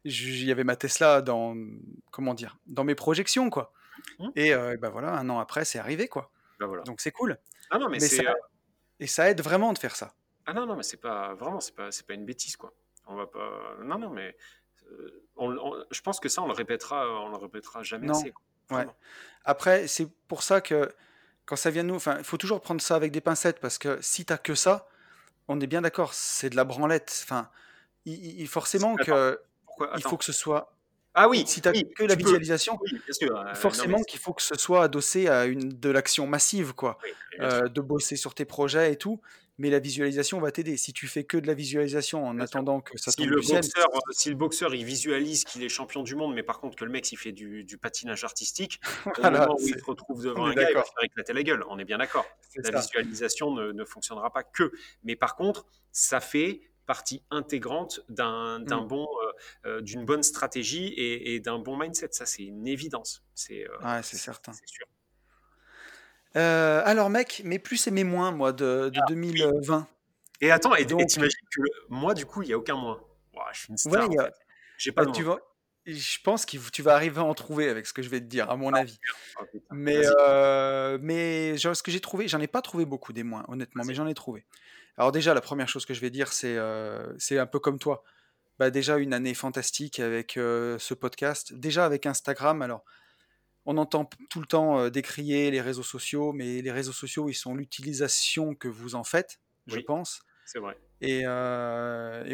Il 0.06 0.44
y 0.44 0.52
avait 0.52 0.64
ma 0.64 0.76
Tesla 0.76 1.22
dans, 1.22 1.56
comment 2.10 2.34
dire, 2.34 2.58
dans 2.66 2.84
mes 2.84 2.94
projections, 2.94 3.48
quoi. 3.50 3.72
Mhm. 4.18 4.32
Et 4.36 4.54
ben 4.76 4.90
voilà, 4.90 5.12
un 5.12 5.28
an 5.30 5.38
après, 5.38 5.64
c'est 5.64 5.78
arrivé, 5.78 6.08
quoi. 6.08 6.30
Ben 6.58 6.66
voilà. 6.66 6.82
Donc 6.84 7.00
c'est 7.00 7.12
cool. 7.12 7.38
Ah 7.70 7.78
non, 7.78 7.88
mais, 7.88 7.98
Mais 8.00 8.08
c'est. 8.08 8.22
ça, 8.24 8.30
euh, 8.30 8.34
et 9.00 9.06
ça 9.06 9.30
aide 9.30 9.40
vraiment 9.40 9.72
de 9.72 9.78
faire 9.78 9.96
ça. 9.96 10.14
Ah 10.46 10.52
non, 10.52 10.66
non, 10.66 10.76
mais 10.76 10.82
c'est 10.82 11.00
pas 11.00 11.34
vraiment, 11.34 11.60
c'est 11.60 11.74
pas, 11.74 11.90
c'est 11.90 12.06
pas 12.06 12.14
une 12.14 12.24
bêtise 12.24 12.56
quoi. 12.56 12.72
On 13.06 13.16
va 13.16 13.26
pas. 13.26 13.76
Non, 13.82 13.98
non, 13.98 14.10
mais 14.10 14.36
euh, 14.90 15.24
on 15.36 15.84
je 15.90 16.00
pense 16.02 16.20
que 16.20 16.28
ça, 16.28 16.42
on 16.42 16.46
le 16.46 16.52
répétera, 16.52 17.08
on 17.22 17.30
le 17.30 17.36
répétera 17.36 17.82
jamais 17.82 18.06
Non. 18.06 18.14
assez. 18.14 18.32
Ouais. 18.70 18.86
Après, 19.44 19.86
c'est 19.88 20.08
pour 20.28 20.42
ça 20.42 20.60
que 20.60 20.94
quand 21.44 21.56
ça 21.56 21.70
vient 21.70 21.84
de 21.84 21.88
nous, 21.88 21.96
enfin, 21.96 22.16
il 22.18 22.24
faut 22.24 22.38
toujours 22.38 22.60
prendre 22.60 22.80
ça 22.80 22.96
avec 22.96 23.12
des 23.12 23.20
pincettes 23.20 23.60
parce 23.60 23.78
que 23.78 23.98
si 24.00 24.24
t'as 24.24 24.38
que 24.38 24.54
ça, 24.54 24.88
on 25.48 25.60
est 25.60 25.66
bien 25.66 25.82
d'accord, 25.82 26.14
c'est 26.14 26.50
de 26.50 26.56
la 26.56 26.64
branlette. 26.64 27.20
Enfin, 27.24 27.50
il, 28.06 28.46
forcément 28.48 28.96
que 28.96 29.38
il 29.96 30.02
faut 30.02 30.16
que 30.16 30.24
ce 30.24 30.32
soit. 30.32 30.73
Ah 31.14 31.28
oui. 31.28 31.44
Si 31.46 31.60
t'as 31.60 31.72
que 31.72 32.04
la 32.04 32.14
visualisation, 32.14 32.78
euh, 33.22 33.54
forcément 33.54 34.02
qu'il 34.02 34.18
faut 34.18 34.32
que 34.32 34.42
ce 34.42 34.56
soit 34.56 34.82
adossé 34.84 35.28
à 35.28 35.46
une 35.46 35.68
de 35.68 35.90
l'action 35.90 36.26
massive, 36.26 36.74
quoi, 36.74 36.98
euh, 37.40 37.68
de 37.68 37.80
bosser 37.80 38.16
sur 38.16 38.34
tes 38.34 38.44
projets 38.44 38.92
et 38.92 38.96
tout 38.96 39.20
mais 39.58 39.70
la 39.70 39.78
visualisation 39.78 40.40
va 40.40 40.50
t'aider. 40.50 40.76
Si 40.76 40.92
tu 40.92 41.06
fais 41.06 41.24
que 41.24 41.36
de 41.36 41.46
la 41.46 41.54
visualisation 41.54 42.26
en 42.26 42.40
attendant 42.40 42.80
que 42.80 42.98
ça 42.98 43.10
si 43.10 43.18
tombe 43.18 43.28
le 43.28 43.36
boxeur, 43.36 43.88
euh, 43.94 43.98
Si 44.10 44.28
le 44.28 44.34
boxeur 44.34 44.74
il 44.74 44.84
visualise 44.84 45.44
qu'il 45.44 45.62
est 45.62 45.68
champion 45.68 46.02
du 46.02 46.16
monde, 46.16 46.34
mais 46.34 46.42
par 46.42 46.60
contre 46.60 46.76
que 46.76 46.84
le 46.84 46.90
mec 46.90 47.10
il 47.12 47.16
fait 47.16 47.32
du, 47.32 47.78
patinage 47.80 48.24
artistique, 48.24 48.80
au 49.18 49.22
moment 49.22 49.56
où 49.58 49.68
il 49.68 49.78
se 49.78 49.84
retrouve 49.84 50.24
devant 50.24 50.46
un 50.46 50.54
gars, 50.54 50.68
il 50.70 50.74
va 50.74 50.82
faire 50.82 51.04
éclater 51.04 51.32
la 51.32 51.42
gueule. 51.42 51.64
On 51.68 51.78
est 51.78 51.84
bien 51.84 51.98
d'accord. 51.98 52.26
La 52.56 52.80
visualisation 52.80 53.52
ne, 53.52 53.84
fonctionnera 53.84 54.32
pas 54.32 54.42
que. 54.42 54.72
Mais 55.04 55.16
par 55.16 55.36
contre, 55.36 55.66
ça 55.92 56.20
fait 56.20 56.62
partie 56.86 57.22
intégrante 57.30 58.00
d'un 58.08 58.60
mmh. 58.60 58.86
bon, 58.86 59.06
euh, 59.06 59.32
euh, 59.66 59.80
d'une 59.80 60.04
bonne 60.04 60.22
stratégie 60.22 60.94
et, 60.96 61.40
d'un 61.40 61.58
bon 61.58 61.76
mindset. 61.76 62.08
Ça, 62.12 62.26
c'est 62.26 62.44
une 62.44 62.66
évidence. 62.66 63.24
C'est 63.34 63.66
c'est 64.02 64.16
certain. 64.16 64.52
C'est 64.52 64.68
sûr. 64.68 64.86
Euh, 66.36 66.82
alors 66.84 67.10
mec, 67.10 67.42
mes 67.44 67.58
plus 67.58 67.86
et 67.86 67.90
mes 67.90 68.04
moins, 68.04 68.32
moi, 68.32 68.52
de, 68.52 68.90
2020. 69.08 69.86
Ah, 69.88 69.94
et 70.40 70.50
attends, 70.50 70.74
et, 70.74 70.84
Donc, 70.84 71.06
t'imagines 71.06 71.46
que 71.54 71.62
moi, 71.88 72.12
du 72.14 72.26
coup, 72.26 72.42
il 72.42 72.48
n'y 72.48 72.54
a 72.54 72.58
aucun 72.58 72.74
moins. 72.74 73.00
je 73.52 73.58
suis 73.58 73.68
une 73.70 73.76
star, 73.76 74.08
J'ai 74.76 74.92
pas 74.92 75.04
bah, 75.04 75.12
je 75.86 76.18
pense 76.22 76.46
que 76.46 76.56
tu 76.70 76.82
vas 76.82 76.94
arriver 76.94 77.18
à 77.18 77.24
en 77.24 77.34
trouver 77.34 77.68
avec 77.68 77.86
ce 77.86 77.92
que 77.92 78.02
je 78.02 78.08
vais 78.08 78.20
te 78.20 78.24
dire, 78.24 78.50
à 78.50 78.56
mon 78.56 78.72
ah, 78.72 78.80
avis. 78.80 78.98
Oh, 79.38 79.44
mais, 79.70 80.00
euh, 80.18 80.98
mais 81.00 81.58
genre, 81.58 81.76
ce 81.76 81.82
que 81.82 81.90
j'ai 81.90 82.00
trouvé, 82.00 82.26
j'en 82.26 82.40
ai 82.40 82.46
pas 82.46 82.62
trouvé 82.62 82.84
beaucoup 82.84 83.12
des 83.12 83.22
moins, 83.22 83.44
honnêtement, 83.48 83.84
mais 83.84 83.94
j'en 83.94 84.06
ai 84.06 84.14
trouvé. 84.14 84.44
Alors 84.96 85.12
déjà, 85.12 85.34
la 85.34 85.40
première 85.40 85.68
chose 85.68 85.86
que 85.86 85.94
je 85.94 86.00
vais 86.00 86.10
dire, 86.10 86.32
c'est 86.32 86.56
euh, 86.56 87.12
c'est 87.18 87.38
un 87.38 87.46
peu 87.46 87.58
comme 87.58 87.78
toi. 87.78 88.04
Bah, 88.58 88.70
déjà 88.70 88.98
une 88.98 89.12
année 89.12 89.34
fantastique 89.34 89.98
avec 89.98 90.32
ce 90.34 90.94
podcast, 90.94 91.54
déjà 91.54 91.84
avec 91.84 92.06
Instagram. 92.06 92.62
Alors, 92.62 92.84
on 93.66 93.76
entend 93.78 94.08
tout 94.30 94.40
le 94.40 94.46
temps 94.46 94.88
décrier 94.90 95.50
les 95.50 95.60
réseaux 95.60 95.82
sociaux, 95.82 96.32
mais 96.32 96.62
les 96.62 96.70
réseaux 96.70 96.92
sociaux, 96.92 97.28
ils 97.28 97.34
sont 97.34 97.56
l'utilisation 97.56 98.54
que 98.54 98.68
vous 98.68 98.94
en 98.94 99.02
faites, 99.02 99.40
je 99.66 99.80
pense. 99.80 100.22
C'est 100.46 100.60
vrai. 100.60 100.78
Et, 101.00 101.24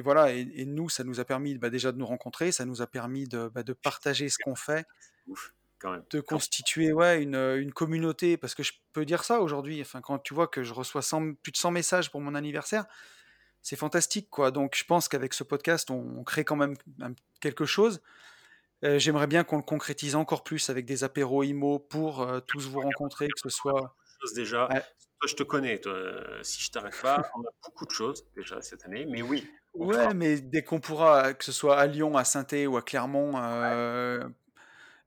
voilà, 0.02 0.32
et, 0.32 0.64
nous, 0.66 0.88
ça 0.90 1.04
nous 1.04 1.20
a 1.20 1.24
permis 1.24 1.56
bah, 1.56 1.70
déjà 1.70 1.92
de 1.92 1.96
nous 1.96 2.06
rencontrer, 2.06 2.52
ça 2.52 2.66
nous 2.66 2.82
a 2.82 2.86
permis 2.86 3.26
de, 3.26 3.48
bah, 3.48 3.62
partager 3.82 4.28
ce 4.28 4.36
qu'on 4.44 4.54
fait, 4.56 4.84
de 6.10 6.20
constituer 6.20 6.92
ouais, 6.92 7.22
une, 7.22 7.72
communauté, 7.72 8.36
parce 8.36 8.54
que 8.54 8.62
je 8.62 8.72
peux 8.92 9.04
dire 9.04 9.24
ça 9.24 9.40
aujourd'hui, 9.40 9.80
enfin, 9.80 10.00
quand 10.00 10.18
tu 10.18 10.34
vois 10.34 10.48
que 10.48 10.62
je 10.62 10.72
reçois 10.74 11.02
plus 11.42 11.52
de 11.52 11.56
100 11.56 11.70
messages 11.70 12.10
pour 12.10 12.20
mon 12.20 12.34
anniversaire, 12.34 12.86
c'est 13.62 13.76
fantastique, 13.76 14.28
quoi. 14.30 14.50
Donc 14.50 14.74
je 14.76 14.84
pense 14.84 15.08
qu'avec 15.08 15.34
ce 15.34 15.44
podcast, 15.44 15.90
on, 15.90 16.22
crée 16.24 16.44
quand 16.44 16.56
même 16.56 16.76
quelque 17.40 17.64
chose. 17.64 18.00
Euh, 18.82 18.98
j'aimerais 18.98 19.26
bien 19.26 19.44
qu'on 19.44 19.58
le 19.58 19.62
concrétise 19.62 20.16
encore 20.16 20.42
plus 20.42 20.70
avec 20.70 20.86
des 20.86 21.04
apéros 21.04 21.42
IMO 21.42 21.78
pour 21.78 22.22
euh, 22.22 22.40
tous 22.40 22.68
vous 22.68 22.80
rencontrer, 22.80 23.28
que 23.28 23.40
ce 23.40 23.50
soit. 23.50 23.94
Déjà, 24.34 24.68
toi, 24.68 25.28
je 25.28 25.34
te 25.34 25.42
connais. 25.42 25.78
Toi, 25.78 25.92
euh, 25.92 26.42
si 26.42 26.62
je 26.62 26.70
t'arrête 26.70 26.98
pas, 27.00 27.30
on 27.36 27.40
a 27.40 27.50
beaucoup 27.64 27.84
de 27.84 27.90
choses 27.90 28.24
déjà 28.34 28.60
cette 28.62 28.84
année, 28.86 29.06
mais 29.06 29.22
oui. 29.22 29.46
Ouais, 29.74 30.14
mais 30.14 30.40
dès 30.40 30.62
qu'on 30.62 30.80
pourra, 30.80 31.34
que 31.34 31.44
ce 31.44 31.52
soit 31.52 31.78
à 31.78 31.86
Lyon, 31.86 32.16
à 32.16 32.24
saint 32.24 32.46
ou 32.66 32.76
à 32.76 32.82
Clermont, 32.82 33.36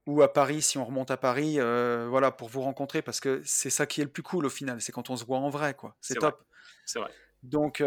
ou 0.06 0.22
à 0.22 0.34
Paris, 0.34 0.62
si 0.62 0.78
on 0.78 0.86
remonte 0.86 1.12
à 1.12 1.18
Paris, 1.18 1.60
voilà, 1.60 2.32
pour 2.32 2.49
vous 2.49 2.62
rencontrer, 2.62 3.01
parce 3.01 3.20
que 3.20 3.41
c'est 3.45 3.70
ça 3.70 3.86
qui 3.86 4.01
est 4.01 4.04
le 4.04 4.12
plus 4.12 4.24
cool 4.24 4.45
au 4.45 4.49
final, 4.49 4.82
c'est 4.82 4.91
quand 4.91 5.10
on 5.10 5.16
se 5.16 5.26
voit 5.26 5.38
en 5.38 5.49
vrai, 5.49 5.74
quoi. 5.74 5.95
C'est 6.01 6.16
top. 6.16 6.43
C'est 6.86 6.99
vrai. 6.99 7.10
Donc, 7.43 7.84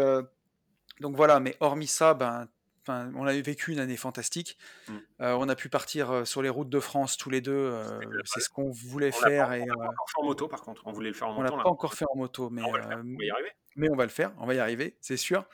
donc 0.99 1.15
voilà, 1.15 1.39
mais 1.39 1.55
hormis 1.59 1.87
ça, 1.87 2.13
ben 2.13 2.47
on 2.89 3.25
a 3.25 3.33
vécu 3.33 3.71
une 3.71 3.79
année 3.79 3.97
fantastique. 3.97 4.57
Mmh. 4.87 4.93
Euh, 5.21 5.33
on 5.39 5.49
a 5.49 5.55
pu 5.55 5.69
partir 5.69 6.11
euh, 6.11 6.25
sur 6.25 6.41
les 6.41 6.49
routes 6.49 6.69
de 6.69 6.79
France 6.79 7.17
tous 7.17 7.29
les 7.29 7.41
deux. 7.41 7.51
Euh, 7.53 7.99
c'est 8.25 8.39
ce 8.39 8.49
qu'on 8.49 8.71
voulait 8.71 9.11
faire. 9.11 9.53
et, 9.53 9.61
on 9.61 9.65
pas 9.65 9.85
encore 9.85 10.09
fait 10.09 10.21
en 10.21 10.25
moto, 10.25 10.47
par 10.47 10.61
contre. 10.61 10.81
On 10.85 10.91
voulait 10.91 11.09
le 11.09 11.15
faire 11.15 11.29
en 11.29 11.33
moto. 11.33 11.53
On 11.53 11.57
l'a 11.57 11.63
pas 11.63 11.69
encore 11.69 11.93
fait 11.93 12.05
en 12.11 12.17
moto, 12.17 12.49
mais 12.49 12.61
on 12.61 12.71
va, 12.71 12.79
y 12.79 13.29
arriver. 13.29 13.51
Mais 13.75 13.89
on 13.89 13.95
va 13.95 14.03
le 14.03 14.11
faire. 14.11 14.33
On 14.37 14.45
va 14.45 14.53
y 14.53 14.59
arriver, 14.59 14.97
c'est 15.01 15.17
sûr. 15.17 15.45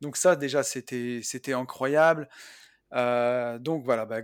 Donc 0.00 0.16
ça, 0.16 0.36
déjà, 0.36 0.62
c'était 0.62 1.20
c'était 1.22 1.54
incroyable. 1.54 2.28
donc 2.92 3.84
voilà. 3.84 4.06
Bah, 4.06 4.20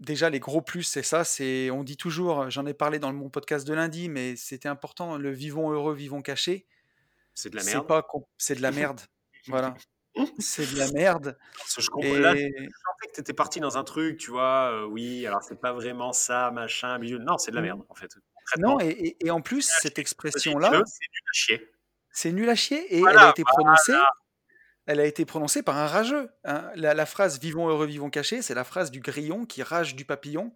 déjà, 0.00 0.30
les 0.30 0.40
gros 0.40 0.62
plus, 0.62 0.82
c'est 0.82 1.02
ça. 1.02 1.24
C'est, 1.24 1.70
on 1.70 1.84
dit 1.84 1.96
toujours. 1.96 2.50
J'en 2.50 2.66
ai 2.66 2.74
parlé 2.74 2.98
dans 2.98 3.12
mon 3.12 3.30
podcast 3.30 3.66
de 3.66 3.74
lundi, 3.74 4.08
mais 4.08 4.36
c'était 4.36 4.68
important. 4.68 5.16
Le 5.16 5.30
vivons 5.30 5.70
heureux, 5.70 5.94
vivons 5.94 6.22
cachés. 6.22 6.66
C'est 7.34 7.50
de 7.50 7.56
la 7.56 7.64
merde. 7.64 7.86
C'est 8.38 8.54
de 8.54 8.62
la 8.62 8.70
merde. 8.70 9.00
voilà. 9.48 9.74
C'est 10.38 10.72
de 10.72 10.78
la 10.78 10.90
merde. 10.92 11.36
je 11.76 11.88
comprends. 11.88 12.14
Là, 12.14 12.36
je 12.36 12.48
que 13.08 13.14
tu 13.14 13.20
étais 13.20 13.32
parti 13.32 13.60
dans 13.60 13.76
un 13.76 13.84
truc, 13.84 14.18
tu 14.18 14.30
vois, 14.30 14.70
euh, 14.72 14.86
oui, 14.86 15.26
alors 15.26 15.42
c'est 15.42 15.60
pas 15.60 15.72
vraiment 15.72 16.12
ça, 16.12 16.50
machin, 16.52 16.98
Non, 16.98 17.36
c'est 17.38 17.50
de 17.50 17.56
la 17.56 17.62
mmh. 17.62 17.64
merde, 17.64 17.82
en 17.88 17.94
fait. 17.94 18.10
Non, 18.58 18.78
et, 18.80 19.16
et, 19.20 19.30
en 19.30 19.40
plus, 19.40 19.70
cette 19.80 19.98
expression-là. 19.98 20.70
C'est 20.86 21.06
nul 21.08 21.22
à 21.28 21.32
chier. 21.32 21.70
C'est 22.10 22.32
nul 22.32 22.48
à 22.48 22.54
chier, 22.54 22.94
et 22.94 23.00
elle 23.00 23.18
a 23.18 23.30
été 23.30 23.42
prononcée. 23.42 23.92
Elle 24.86 25.00
a 25.00 25.06
été 25.06 25.24
prononcée 25.24 25.62
par 25.62 25.76
un 25.76 25.86
rageux. 25.86 26.28
Hein. 26.44 26.70
La, 26.74 27.06
phrase 27.06 27.40
Vivons 27.40 27.68
heureux, 27.68 27.86
vivons 27.86 28.10
cachés, 28.10 28.42
c'est 28.42 28.54
la 28.54 28.64
phrase 28.64 28.90
du 28.90 29.00
grillon 29.00 29.46
qui 29.46 29.62
rage 29.62 29.94
du 29.94 30.04
papillon, 30.04 30.52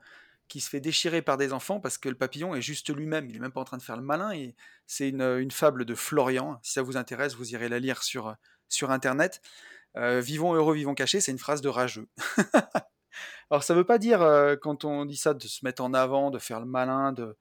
qui 0.49 0.61
se 0.61 0.69
fait 0.69 0.81
déchirer 0.81 1.23
par 1.23 1.37
des 1.37 1.53
enfants 1.53 1.81
parce 1.81 1.99
que 1.99 2.09
le 2.09 2.15
papillon 2.15 2.55
est 2.55 2.63
juste 2.63 2.95
lui-même. 2.95 3.29
Il 3.31 3.37
est 3.37 3.41
même 3.41 3.53
pas 3.53 3.61
en 3.61 3.65
train 3.65 3.79
de 3.79 3.83
faire 3.83 3.97
le 3.97 4.03
malin. 4.03 4.33
Et 4.33 4.55
c'est 4.87 5.09
une, 5.09 5.23
une, 5.23 5.51
fable 5.51 5.85
de 5.85 5.95
Florian. 5.95 6.59
Si 6.63 6.73
ça 6.73 6.83
vous 6.83 6.97
intéresse, 6.97 7.35
vous 7.35 7.53
irez 7.53 7.69
la 7.69 7.79
lire 7.79 8.03
sur, 8.03 8.37
sur 8.69 8.91
Internet. 8.91 9.41
Euh, 9.97 10.21
vivons 10.21 10.55
heureux, 10.55 10.75
vivons 10.75 10.95
cachés, 10.95 11.21
c'est 11.21 11.33
une 11.33 11.39
phrase 11.39 11.61
de 11.61 11.69
rageux. 11.69 12.09
Alors 13.51 13.63
ça 13.63 13.75
ne 13.75 13.79
veut 13.79 13.85
pas 13.85 13.99
dire, 13.99 14.23
euh, 14.23 14.57
quand 14.57 14.85
on 14.85 15.05
dit 15.07 15.17
ça, 15.17 15.35
de 15.35 15.43
se 15.43 15.65
mettre 15.65 15.83
en 15.83 15.95
avant, 15.95 16.31
de 16.31 16.39
faire 16.39 16.61
le 16.61 16.67
malin, 16.67 17.13
de, 17.13 17.37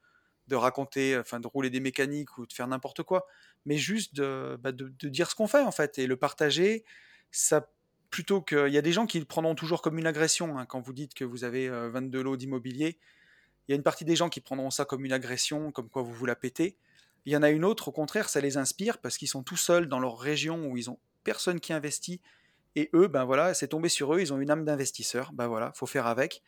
de 0.48 0.56
raconter, 0.56 1.18
enfin 1.18 1.40
de 1.40 1.46
rouler 1.46 1.70
des 1.70 1.80
mécaniques 1.80 2.38
ou 2.38 2.46
de 2.46 2.52
faire 2.52 2.66
n'importe 2.66 3.02
quoi, 3.02 3.26
mais 3.68 3.76
juste 3.76 4.14
de, 4.14 4.58
bah, 4.62 4.72
de, 4.72 5.08
dire 5.08 5.30
ce 5.30 5.34
qu'on 5.34 5.46
fait 5.46 5.62
en 5.62 5.70
fait 5.70 5.98
et 5.98 6.06
le 6.06 6.16
partager. 6.16 6.84
Ça, 7.30 7.70
plutôt 8.08 8.42
y 8.50 8.78
a 8.78 8.82
des 8.82 8.92
gens 8.92 9.06
qui 9.06 9.18
le 9.18 9.26
prendront 9.26 9.54
toujours 9.54 9.82
comme 9.82 9.98
une 9.98 10.06
agression 10.06 10.58
hein, 10.58 10.64
quand 10.64 10.80
vous 10.80 10.94
dites 10.94 11.12
que 11.12 11.24
vous 11.24 11.44
avez 11.44 11.68
22 11.68 12.18
euh, 12.18 12.22
lots 12.22 12.36
d'immobilier. 12.38 12.98
Il 13.68 13.72
y 13.72 13.74
a 13.74 13.76
une 13.76 13.82
partie 13.82 14.06
des 14.06 14.16
gens 14.16 14.30
qui 14.30 14.40
prendront 14.40 14.70
ça 14.70 14.86
comme 14.86 15.04
une 15.04 15.12
agression, 15.12 15.70
comme 15.70 15.90
quoi 15.90 16.00
vous 16.00 16.14
vous 16.14 16.24
la 16.24 16.34
pétez. 16.34 16.78
Il 17.26 17.32
y 17.32 17.36
en 17.36 17.42
a 17.42 17.50
une 17.50 17.66
autre, 17.66 17.88
au 17.88 17.92
contraire, 17.92 18.30
ça 18.30 18.40
les 18.40 18.56
inspire 18.56 18.96
parce 18.96 19.18
qu'ils 19.18 19.28
sont 19.28 19.42
tout 19.42 19.58
seuls 19.58 19.86
dans 19.86 20.00
leur 20.00 20.18
région 20.18 20.66
où 20.66 20.78
ils 20.78 20.88
ont 20.88 20.98
personne 21.24 21.60
qui 21.60 21.74
investit. 21.74 22.22
Et 22.74 22.88
eux, 22.94 23.08
ben 23.08 23.26
voilà, 23.26 23.52
c'est 23.52 23.68
tombé 23.68 23.90
sur 23.90 24.14
eux, 24.14 24.20
ils 24.20 24.32
ont 24.32 24.40
une 24.40 24.50
âme 24.50 24.64
d'investisseur. 24.64 25.32
Ben 25.34 25.46
voilà, 25.46 25.72
faut 25.74 25.84
faire 25.84 26.06
avec. 26.06 26.42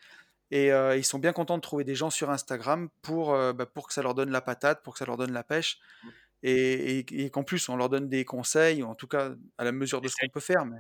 Et 0.51 0.73
euh, 0.73 0.97
ils 0.97 1.05
sont 1.05 1.19
bien 1.19 1.35
contents 1.35 1.57
de 1.57 1.63
trouver 1.63 1.85
des 1.85 1.95
gens 1.95 2.09
sur 2.09 2.31
Instagram 2.31 2.89
pour, 3.03 3.35
euh, 3.35 3.53
ben 3.53 3.67
pour 3.67 3.87
que 3.87 3.93
ça 3.93 4.01
leur 4.03 4.15
donne 4.15 4.31
la 4.31 4.41
patate, 4.41 4.83
pour 4.83 4.95
que 4.95 4.99
ça 4.99 5.05
leur 5.05 5.19
donne 5.19 5.33
la 5.33 5.45
pêche. 5.45 5.79
Et, 6.43 7.31
qu'en 7.33 7.43
plus, 7.43 7.69
on 7.69 7.77
leur 7.77 7.89
donne 7.89 8.09
des 8.09 8.25
conseils, 8.25 8.83
ou 8.83 8.87
en 8.87 8.95
tout 8.95 9.07
cas 9.07 9.33
à 9.59 9.65
la 9.65 9.73
mesure 9.73 10.01
de 10.01 10.09
ce 10.09 10.17
qu'on 10.21 10.29
peut 10.29 10.41
faire. 10.41 10.65
Mais, 10.65 10.79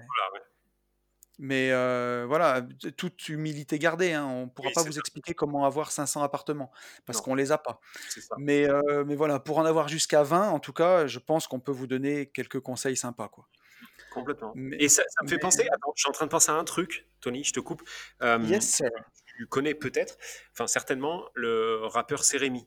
mais 1.38 1.70
euh, 1.70 2.24
voilà, 2.26 2.62
toute 2.96 3.28
humilité 3.28 3.78
gardée, 3.78 4.12
hein, 4.12 4.26
on 4.26 4.44
ne 4.44 4.50
pourra 4.50 4.70
pas 4.74 4.82
vous 4.82 4.98
expliquer 4.98 5.34
comment 5.34 5.64
avoir 5.64 5.90
500 5.90 6.22
appartements, 6.22 6.70
parce 7.06 7.20
qu'on 7.20 7.32
ne 7.32 7.40
les 7.40 7.52
a 7.52 7.58
pas. 7.58 7.80
Mais, 8.38 8.68
mais 9.06 9.16
voilà, 9.16 9.38
pour 9.38 9.58
en 9.58 9.64
avoir 9.64 9.88
jusqu'à 9.88 10.22
20, 10.22 10.50
en 10.50 10.60
tout 10.60 10.72
cas, 10.72 11.06
je 11.06 11.18
pense 11.18 11.46
qu'on 11.46 11.60
peut 11.60 11.72
vous 11.72 11.86
donner 11.86 12.26
quelques 12.26 12.60
conseils 12.60 12.96
sympas. 12.96 13.28
Quoi. 13.28 13.46
Complètement. 14.10 14.52
et 14.72 14.88
ça, 14.88 15.02
me 15.22 15.28
fait 15.28 15.38
penser, 15.38 15.68
attends, 15.72 15.92
je 15.94 16.02
suis 16.02 16.08
en 16.08 16.12
train 16.12 16.26
de 16.26 16.30
penser 16.30 16.50
à 16.50 16.54
un 16.54 16.64
truc, 16.64 17.06
Tony, 17.20 17.44
je 17.44 17.52
te 17.52 17.60
coupe. 17.60 17.82
yes, 18.22 18.82
Tu 19.36 19.46
connais 19.46 19.74
peut-être, 19.74 20.16
enfin 20.52 20.66
certainement, 20.66 21.28
le 21.34 21.86
rappeur 21.86 22.24
Sérémy. 22.24 22.66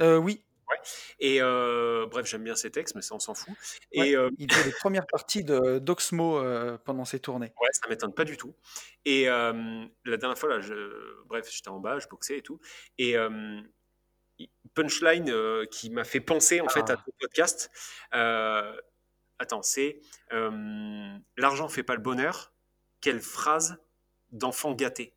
Euh, 0.00 0.16
oui. 0.16 0.44
Ouais. 0.72 0.80
Et 1.20 1.42
euh, 1.42 2.06
bref, 2.10 2.26
j'aime 2.26 2.44
bien 2.44 2.54
ses 2.54 2.70
textes, 2.70 2.94
mais 2.94 3.02
ça, 3.02 3.14
on 3.14 3.18
s'en 3.18 3.34
fout. 3.34 3.54
et, 3.92 4.16
euh, 4.16 4.30
il 4.38 4.52
fait 4.52 4.64
les 4.64 4.72
premières 4.72 5.06
parties 5.06 5.44
d'Oxmo 5.44 6.42
pendant 6.84 7.04
ses 7.04 7.20
tournées. 7.20 7.52
Ouais, 7.60 7.68
ça 7.72 7.88
m'étonne 7.88 8.14
pas 8.14 8.24
du 8.24 8.36
tout. 8.36 8.54
Et 9.04 9.26
la 9.26 10.16
dernière 10.16 10.38
fois, 10.38 10.48
là, 10.48 10.60
je, 10.60 11.22
bref, 11.26 11.48
j'étais 11.50 11.68
en 11.68 11.78
bas, 11.78 11.98
je 11.98 12.08
boxais 12.08 12.38
et 12.38 12.42
tout. 12.42 12.60
Et 12.98 13.16
punchline 14.74 15.32
qui 15.70 15.90
m'a 15.90 16.04
fait 16.04 16.20
penser 16.20 16.60
en 16.60 16.68
fait 16.68 16.90
à 16.90 16.94
ah. 16.94 17.02
ton 17.04 17.12
podcast. 17.20 17.70
Attends, 19.42 19.62
c'est 19.62 20.00
euh, 20.32 21.18
l'argent 21.36 21.68
fait 21.68 21.82
pas 21.82 21.96
le 21.96 22.00
bonheur. 22.00 22.54
Quelle 23.00 23.20
phrase 23.20 23.76
d'enfant 24.30 24.72
gâté. 24.72 25.16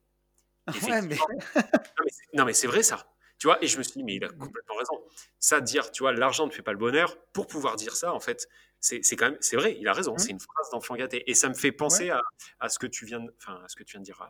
non, 2.33 2.43
mais, 2.45 2.53
c'est 2.53 2.65
vrai 2.65 2.81
ça. 2.81 3.14
Tu 3.37 3.47
vois, 3.47 3.61
et 3.63 3.67
je 3.67 3.77
me 3.77 3.83
suis 3.83 3.93
dit, 3.93 4.03
mais 4.03 4.15
il 4.15 4.23
a 4.23 4.29
complètement 4.29 4.75
raison. 4.75 5.03
Ça, 5.39 5.59
dire, 5.61 5.91
tu 5.91 6.03
vois, 6.03 6.13
l'argent 6.13 6.47
ne 6.47 6.51
fait 6.51 6.61
pas 6.61 6.71
le 6.71 6.77
bonheur, 6.77 7.17
pour 7.33 7.47
pouvoir 7.47 7.75
dire 7.75 7.95
ça, 7.95 8.13
en 8.13 8.19
fait, 8.19 8.47
c'est 8.79 9.01
quand 9.15 9.31
même, 9.31 9.37
c'est 9.41 9.57
vrai, 9.57 9.75
il 9.79 9.87
a 9.87 9.93
raison, 9.93 10.13
mmh. 10.13 10.19
c'est 10.19 10.29
une 10.29 10.39
phrase 10.39 10.69
d'enfant 10.71 10.95
gâté. 10.95 11.29
Et 11.29 11.33
ça 11.33 11.49
me 11.49 11.53
fait 11.53 11.71
penser 11.71 12.11
à, 12.59 12.69
ce 12.69 12.79
que 12.79 12.87
tu 12.87 13.05
viens 13.05 13.19
de, 13.19 13.33
enfin, 13.41 13.59
à 13.63 13.67
ce 13.67 13.75
que 13.75 13.83
tu 13.83 13.93
viens 13.93 14.01
de 14.01 14.05
dire, 14.05 14.21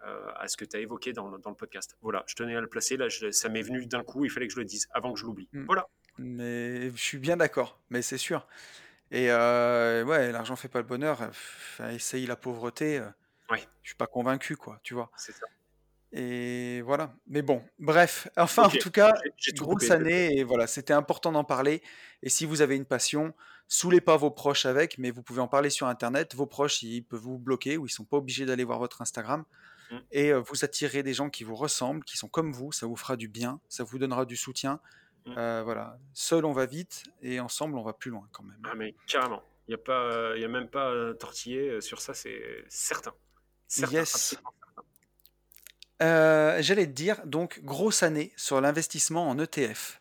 à 0.00 0.48
ce 0.48 0.56
que 0.56 0.64
tu 0.64 0.76
as 0.76 0.80
évoqué 0.80 1.12
dans, 1.12 1.28
le 1.28 1.54
podcast. 1.54 1.96
Voilà, 2.00 2.24
je 2.26 2.34
tenais 2.34 2.56
à 2.56 2.60
le 2.60 2.68
placer. 2.68 2.96
Là, 2.96 3.08
ça 3.30 3.48
m'est 3.48 3.62
venu 3.62 3.86
d'un 3.86 4.04
coup. 4.04 4.24
Il 4.24 4.30
fallait 4.30 4.46
que 4.46 4.54
je 4.54 4.58
le 4.58 4.64
dise 4.64 4.88
avant 4.92 5.12
que 5.12 5.18
je 5.18 5.24
l'oublie. 5.24 5.48
Mm. 5.52 5.64
Voilà. 5.66 5.86
Mais 6.18 6.90
je 6.90 6.96
suis 6.96 7.18
bien 7.18 7.36
d'accord, 7.36 7.80
mais 7.90 8.02
c'est 8.02 8.18
sûr. 8.18 8.46
Et 9.10 9.30
euh, 9.30 10.04
ouais, 10.04 10.32
l'argent 10.32 10.56
fait 10.56 10.68
pas 10.68 10.80
le 10.80 10.86
bonheur. 10.86 11.30
essaye 11.90 12.26
la 12.26 12.36
pauvreté. 12.36 12.98
Euh, 12.98 13.08
ouais. 13.50 13.62
Je 13.82 13.90
suis 13.90 13.96
pas 13.96 14.06
convaincu, 14.06 14.56
quoi, 14.56 14.80
tu 14.82 14.94
vois. 14.94 15.10
C'est 15.16 15.32
ça. 15.32 15.46
Et 16.12 16.80
voilà. 16.82 17.14
Mais 17.26 17.42
bon, 17.42 17.62
bref. 17.78 18.28
Enfin, 18.36 18.64
en 18.64 18.70
tout 18.70 18.90
cas, 18.90 19.14
grosse 19.54 19.90
année. 19.90 20.38
Et 20.38 20.44
voilà, 20.44 20.66
c'était 20.66 20.92
important 20.92 21.32
d'en 21.32 21.44
parler. 21.44 21.82
Et 22.22 22.28
si 22.28 22.46
vous 22.46 22.62
avez 22.62 22.76
une 22.76 22.86
passion, 22.86 23.34
saoulez 23.66 24.00
pas 24.00 24.16
vos 24.16 24.30
proches 24.30 24.66
avec, 24.66 24.98
mais 24.98 25.10
vous 25.10 25.22
pouvez 25.22 25.40
en 25.40 25.48
parler 25.48 25.70
sur 25.70 25.86
Internet. 25.86 26.34
Vos 26.34 26.46
proches, 26.46 26.82
ils 26.82 27.02
peuvent 27.02 27.20
vous 27.20 27.38
bloquer 27.38 27.76
ou 27.76 27.86
ils 27.86 27.90
sont 27.90 28.04
pas 28.04 28.16
obligés 28.16 28.46
d'aller 28.46 28.64
voir 28.64 28.78
votre 28.78 29.02
Instagram. 29.02 29.44
Mmh. 29.90 29.96
Et 30.12 30.32
euh, 30.32 30.40
vous 30.40 30.64
attirez 30.64 31.02
des 31.02 31.14
gens 31.14 31.30
qui 31.30 31.44
vous 31.44 31.56
ressemblent, 31.56 32.04
qui 32.04 32.16
sont 32.16 32.28
comme 32.28 32.52
vous. 32.52 32.72
Ça 32.72 32.86
vous 32.86 32.96
fera 32.96 33.16
du 33.16 33.28
bien. 33.28 33.60
Ça 33.68 33.84
vous 33.84 33.98
donnera 33.98 34.24
du 34.24 34.36
soutien. 34.36 34.80
Mmh. 35.26 35.34
Euh, 35.36 35.62
voilà. 35.62 35.98
Seul, 36.14 36.44
on 36.46 36.52
va 36.52 36.64
vite 36.64 37.04
et 37.22 37.38
ensemble, 37.40 37.76
on 37.76 37.82
va 37.82 37.92
plus 37.92 38.10
loin 38.10 38.26
quand 38.32 38.44
même. 38.44 38.60
Ah, 38.64 38.74
mais 38.74 38.94
carrément. 39.06 39.42
Il 39.66 39.72
n'y 39.72 39.74
a, 39.74 39.84
pas, 39.84 40.34
y 40.38 40.44
a 40.44 40.48
même 40.48 40.70
pas 40.70 41.12
tortillé 41.20 41.82
sur 41.82 42.00
ça, 42.00 42.14
c'est 42.14 42.40
certain. 42.70 43.12
certain 43.66 43.98
yes. 43.98 44.38
Euh, 46.02 46.58
j'allais 46.60 46.86
te 46.86 46.92
dire, 46.92 47.20
donc, 47.26 47.60
grosse 47.64 48.02
année 48.02 48.32
sur 48.36 48.60
l'investissement 48.60 49.28
en 49.28 49.38
ETF. 49.38 50.00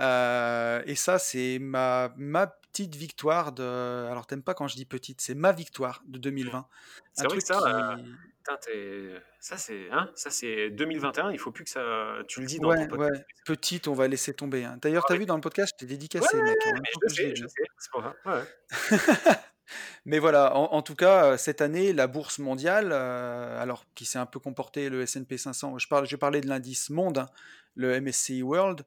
Euh, 0.00 0.82
et 0.86 0.94
ça, 0.94 1.18
c'est 1.18 1.58
ma, 1.60 2.12
ma 2.16 2.46
petite 2.46 2.94
victoire 2.94 3.52
de. 3.52 4.06
Alors, 4.10 4.26
t'aimes 4.26 4.42
pas 4.42 4.54
quand 4.54 4.68
je 4.68 4.76
dis 4.76 4.84
petite, 4.84 5.20
c'est 5.20 5.34
ma 5.34 5.52
victoire 5.52 6.02
de 6.06 6.18
2020. 6.18 6.66
C'est 7.14 7.26
vrai 7.26 7.38
que 7.38 7.44
ça, 7.44 7.60
euh, 7.66 9.18
ça 9.40 9.56
c'est 9.56 9.88
hein, 9.90 10.10
ça 10.14 10.30
c'est 10.30 10.70
2021. 10.70 11.30
Il 11.32 11.38
faut 11.38 11.50
plus 11.50 11.64
que 11.64 11.70
ça. 11.70 11.82
Tu 12.28 12.40
le 12.40 12.46
dis 12.46 12.58
dans 12.58 12.74
ton 12.74 12.86
podcast. 12.86 13.12
Ouais. 13.12 13.26
Petite, 13.46 13.88
on 13.88 13.94
va 13.94 14.06
laisser 14.08 14.34
tomber. 14.34 14.64
Hein. 14.64 14.78
D'ailleurs, 14.82 15.04
tu 15.06 15.14
as 15.14 15.16
vu 15.16 15.26
dans 15.26 15.36
le 15.36 15.40
podcast, 15.40 15.72
je 15.74 15.84
t'ai 15.84 15.90
dédicacé, 15.90 16.36
mec. 16.42 16.56
Hein, 16.66 16.80
je 17.08 17.14
sais, 17.14 17.36
je 17.36 17.46
sais, 17.46 17.64
c'est 17.78 17.90
pour 17.90 18.02
ça. 18.02 18.44
Mais 20.04 20.18
voilà, 20.18 20.54
en, 20.56 20.82
tout 20.82 20.94
cas, 20.94 21.36
cette 21.36 21.60
année, 21.60 21.92
la 21.92 22.06
bourse 22.06 22.38
mondiale, 22.38 22.90
euh, 22.92 23.60
alors 23.60 23.84
qui 23.94 24.04
s'est 24.04 24.18
un 24.18 24.26
peu 24.26 24.38
comporté, 24.38 24.88
le 24.88 25.02
S&P 25.02 25.38
500, 25.38 25.78
je, 25.78 25.88
parle, 25.88 26.06
je 26.06 26.16
parlais 26.16 26.40
de 26.40 26.48
l'indice 26.48 26.90
monde, 26.90 27.26
le 27.74 28.00
MSCI 28.00 28.42
World, 28.42 28.84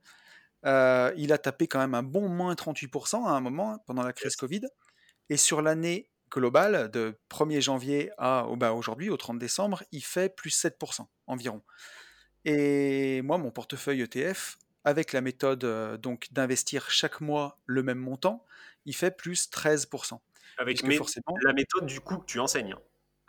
euh, 0.65 1.13
il 1.17 1.31
a 1.31 1.37
tapé 1.37 1.67
quand 1.67 1.79
même 1.79 1.95
un 1.95 2.03
bon 2.03 2.27
moins 2.27 2.53
38% 2.53 3.27
à 3.27 3.31
un 3.31 3.41
moment, 3.41 3.79
pendant 3.85 4.03
la 4.03 4.13
crise 4.13 4.35
Covid. 4.35 4.61
Et 5.29 5.37
sur 5.37 5.61
l'année 5.61 6.09
globale, 6.31 6.89
de 6.91 7.17
1er 7.29 7.61
janvier 7.61 8.11
à 8.17 8.45
bah, 8.57 8.73
aujourd'hui, 8.73 9.09
au 9.09 9.17
30 9.17 9.39
décembre, 9.39 9.83
il 9.91 10.03
fait 10.03 10.29
plus 10.29 10.51
7% 10.63 11.05
environ. 11.27 11.61
Et 12.45 13.21
moi, 13.21 13.37
mon 13.37 13.51
portefeuille 13.51 14.01
ETF, 14.01 14.57
avec 14.85 15.13
la 15.13 15.21
méthode 15.21 15.63
euh, 15.63 15.97
donc 15.97 16.27
d'investir 16.31 16.89
chaque 16.89 17.21
mois 17.21 17.59
le 17.65 17.83
même 17.83 17.99
montant, 17.99 18.45
il 18.85 18.95
fait 18.95 19.11
plus 19.11 19.49
13%. 19.49 20.19
Avec 20.59 20.85
forcément, 20.97 21.37
la 21.41 21.53
méthode 21.53 21.85
du 21.85 22.01
coup 22.01 22.17
que 22.17 22.25
tu 22.25 22.39
enseignes. 22.39 22.75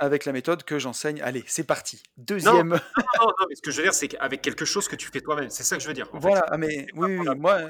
Avec 0.01 0.25
la 0.25 0.33
méthode 0.33 0.65
que 0.65 0.79
j'enseigne. 0.79 1.23
Allez, 1.23 1.45
c'est 1.47 1.65
parti. 1.65 2.03
Deuxième. 2.17 2.69
Non, 2.71 2.77
non, 3.21 3.27
non, 3.27 3.47
mais 3.49 3.55
ce 3.55 3.63
que 3.63 3.71
je 3.71 3.77
veux 3.77 3.83
dire, 3.85 3.95
c'est 3.95 4.09
qu'avec 4.09 4.43
quelque 4.43 4.65
chose 4.65 4.89
que 4.89 4.97
tu 4.97 5.09
fais 5.09 5.21
toi-même. 5.21 5.51
C'est 5.51 5.63
ça 5.63 5.77
que 5.77 5.83
je 5.83 5.89
veux 5.89 5.95
dire. 5.95 6.09
voilà, 6.13 6.45
ah, 6.49 6.57
mais 6.57 6.87
oui, 6.95 7.19
oui, 7.19 7.29
moi. 7.37 7.61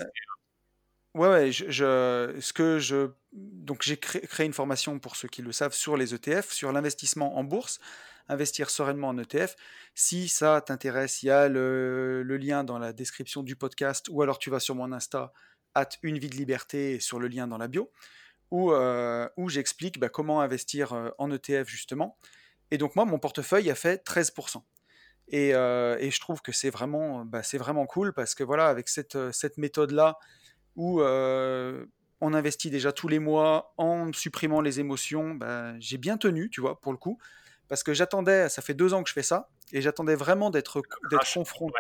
Ouais, 1.15 1.29
ouais, 1.29 1.53
je, 1.53 2.37
ce 2.41 2.53
que 2.53 2.79
je. 2.79 3.11
Donc, 3.33 3.83
j'ai 3.83 3.97
créé, 3.97 4.23
créé, 4.23 4.47
une 4.47 4.53
formation 4.53 4.99
pour 4.99 5.17
ceux 5.17 5.29
qui 5.29 5.43
le 5.43 5.51
savent 5.53 5.75
sur 5.75 5.97
les 5.97 6.15
ETF, 6.15 6.51
sur 6.53 6.73
l'investissement 6.73 7.37
en 7.37 7.43
bourse, 7.45 7.81
investir 8.29 8.71
sereinement 8.71 9.09
en 9.09 9.19
ETF. 9.19 9.57
Si 9.95 10.29
ça 10.29 10.61
t'intéresse, 10.61 11.25
il 11.25 11.27
y 11.27 11.31
a 11.31 11.49
le, 11.49 12.23
le, 12.23 12.37
lien 12.37 12.63
dans 12.63 12.79
la 12.79 12.93
description 12.93 13.43
du 13.43 13.57
podcast 13.57 14.07
ou 14.09 14.23
alors 14.23 14.39
tu 14.39 14.51
vas 14.51 14.61
sur 14.61 14.77
mon 14.77 14.93
Insta, 14.93 15.33
at 15.75 15.89
une 16.03 16.19
vie 16.19 16.31
de 16.31 16.37
liberté, 16.37 17.01
sur 17.01 17.19
le 17.19 17.27
lien 17.27 17.49
dans 17.49 17.59
la 17.59 17.67
bio 17.67 17.91
où, 18.51 18.73
euh, 18.73 19.29
où 19.37 19.49
j'explique 19.49 19.99
bah, 19.99 20.09
comment 20.09 20.41
investir 20.41 20.93
euh, 20.93 21.11
en 21.19 21.31
ETF 21.31 21.69
justement. 21.69 22.17
Et 22.71 22.79
donc 22.79 22.97
moi, 22.97 23.05
mon 23.05 23.19
portefeuille 23.19 23.71
a 23.71 23.75
fait 23.75 24.05
13%. 24.05 24.63
Et, 25.33 25.55
euh, 25.55 25.97
et 26.01 26.11
je 26.11 26.21
trouve 26.21 26.43
que 26.43 26.53
c'est 26.53 26.71
vraiment, 26.71 27.25
bah, 27.25 27.43
c'est 27.43 27.59
vraiment 27.59 27.87
cool 27.87 28.13
parce 28.13 28.35
que 28.35 28.43
voilà, 28.43 28.69
avec 28.69 28.89
cette, 28.89 29.33
cette 29.33 29.59
méthode-là, 29.59 30.19
où 30.77 31.03
on 31.03 32.35
investit 32.35 32.71
déjà 32.71 32.93
tous 32.93 33.09
les 33.09 33.19
mois 33.19 33.75
en 33.77 34.13
supprimant 34.13 34.61
les 34.61 34.81
émotions, 34.81 35.35
bah, 35.35 35.79
j'ai 35.79 35.99
bien 35.99 36.17
tenu, 36.17 36.51
tu 36.51 36.61
vois, 36.61 36.81
pour 36.81 36.93
le 36.93 36.99
coup, 36.99 37.19
parce 37.69 37.83
que 37.83 37.95
j'attendais, 37.95 38.49
ça 38.49 38.63
fait 38.63 38.75
deux 38.75 38.95
ans 38.95 39.03
que 39.03 39.09
je 39.09 39.15
fais 39.15 39.23
ça, 39.23 39.51
et 39.73 39.81
j'attendais 39.83 40.17
vraiment 40.17 40.51
d'être 40.51 40.83
confronté 41.35 41.77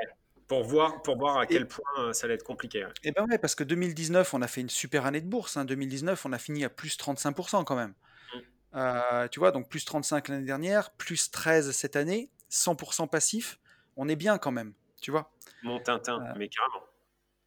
pour 0.51 0.64
voir, 0.64 1.01
pour 1.03 1.16
voir 1.16 1.38
à 1.38 1.46
quel 1.46 1.68
point 1.68 1.84
euh, 1.98 2.12
ça 2.12 2.24
allait 2.24 2.34
être 2.34 2.42
compliqué. 2.42 2.80
Et 2.80 3.11
eh 3.11 3.12
ben 3.12 3.24
ouais, 3.28 3.38
parce 3.38 3.55
que 3.55 3.62
2019, 3.62 4.34
on 4.34 4.42
a 4.42 4.48
fait 4.48 4.61
une 4.61 4.68
super 4.68 5.07
année 5.07 5.20
de 5.20 5.28
bourse. 5.28 5.57
Hein. 5.57 5.64
2019, 5.64 6.26
on 6.26 6.32
a 6.32 6.38
fini 6.38 6.64
à 6.64 6.68
plus 6.68 6.98
35% 6.98 7.62
quand 7.62 7.76
même. 7.76 7.94
Mmh. 8.34 8.38
Euh, 8.74 9.28
tu 9.28 9.38
vois, 9.38 9.53
donc 9.53 9.68
plus 9.68 9.84
35 9.84 10.26
l'année 10.26 10.44
dernière, 10.44 10.90
plus 10.90 11.30
13 11.30 11.70
cette 11.70 11.94
année, 11.94 12.30
100% 12.51 13.09
passif. 13.09 13.61
On 13.96 14.09
est 14.09 14.16
bien 14.16 14.38
quand 14.38 14.51
même, 14.51 14.72
tu 15.01 15.12
vois. 15.12 15.30
Mon 15.62 15.78
Tintin, 15.78 16.20
euh, 16.20 16.32
mais 16.36 16.48
carrément 16.48 16.84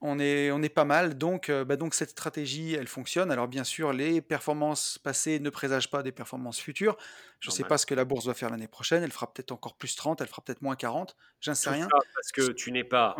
on 0.05 0.19
est, 0.19 0.51
on 0.51 0.61
est 0.61 0.69
pas 0.69 0.83
mal. 0.83 1.17
Donc, 1.17 1.49
euh, 1.49 1.63
bah 1.63 1.77
donc 1.77 1.93
cette 1.93 2.09
stratégie, 2.09 2.75
elle 2.75 2.87
fonctionne. 2.87 3.31
Alors 3.31 3.47
bien 3.47 3.63
sûr, 3.63 3.93
les 3.93 4.21
performances 4.21 4.97
passées 4.97 5.39
ne 5.39 5.49
présagent 5.49 5.89
pas 5.89 6.03
des 6.03 6.11
performances 6.11 6.59
futures. 6.59 6.97
Je 7.39 7.49
ne 7.49 7.53
sais 7.53 7.63
pas 7.63 7.77
ce 7.77 7.85
que 7.85 7.95
la 7.95 8.03
bourse 8.03 8.25
va 8.27 8.33
faire 8.33 8.49
l'année 8.49 8.67
prochaine. 8.67 9.01
Elle 9.01 9.13
fera 9.13 9.33
peut-être 9.33 9.53
encore 9.53 9.75
plus 9.75 9.95
30, 9.95 10.19
elle 10.19 10.27
fera 10.27 10.41
peut-être 10.43 10.61
moins 10.61 10.75
40. 10.75 11.15
J'en 11.39 11.55
sais 11.55 11.69
rien. 11.69 11.87
parce 11.89 12.31
que 12.33 12.51
tu 12.51 12.73
n'es 12.73 12.83
pas 12.83 13.15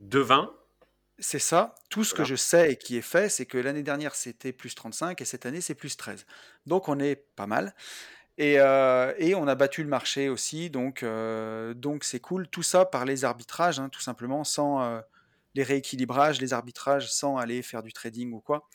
devin. 0.00 0.50
C'est 1.18 1.38
ça. 1.38 1.74
Tout 1.90 2.04
ce 2.04 2.14
que 2.14 2.24
je 2.24 2.34
sais 2.34 2.72
et 2.72 2.76
qui 2.76 2.96
est 2.96 3.02
fait, 3.02 3.28
c'est 3.28 3.46
que 3.46 3.58
l'année 3.58 3.82
dernière, 3.84 4.14
c'était 4.14 4.52
plus 4.52 4.74
35 4.74 5.20
et 5.20 5.24
cette 5.26 5.44
année, 5.44 5.60
c'est 5.60 5.74
plus 5.74 5.96
13. 5.96 6.26
Donc 6.64 6.88
on 6.88 6.98
est 6.98 7.16
pas 7.16 7.46
mal. 7.46 7.74
Et, 8.38 8.58
euh, 8.58 9.12
et, 9.18 9.34
on 9.36 9.46
a 9.46 9.54
battu 9.54 9.84
le 9.84 9.88
marché 9.88 10.28
aussi, 10.28 10.68
donc 10.68 11.04
euh, 11.04 11.72
donc 11.72 12.02
c'est 12.02 12.18
cool. 12.18 12.48
Tout 12.48 12.64
ça 12.64 12.84
par 12.84 13.04
les 13.04 13.24
arbitrages, 13.24 13.78
hein, 13.78 13.88
tout 13.90 14.00
simplement, 14.00 14.42
sans, 14.42 14.80
les 15.54 15.62
rééquilibrages, 15.62 16.40
les 16.40 16.52
arbitrages 16.52 17.10
sans 17.10 17.36
aller 17.36 17.62
faire 17.62 17.82
du 17.82 17.92
trading 17.92 18.32
ou 18.32 18.40
quoi. 18.40 18.68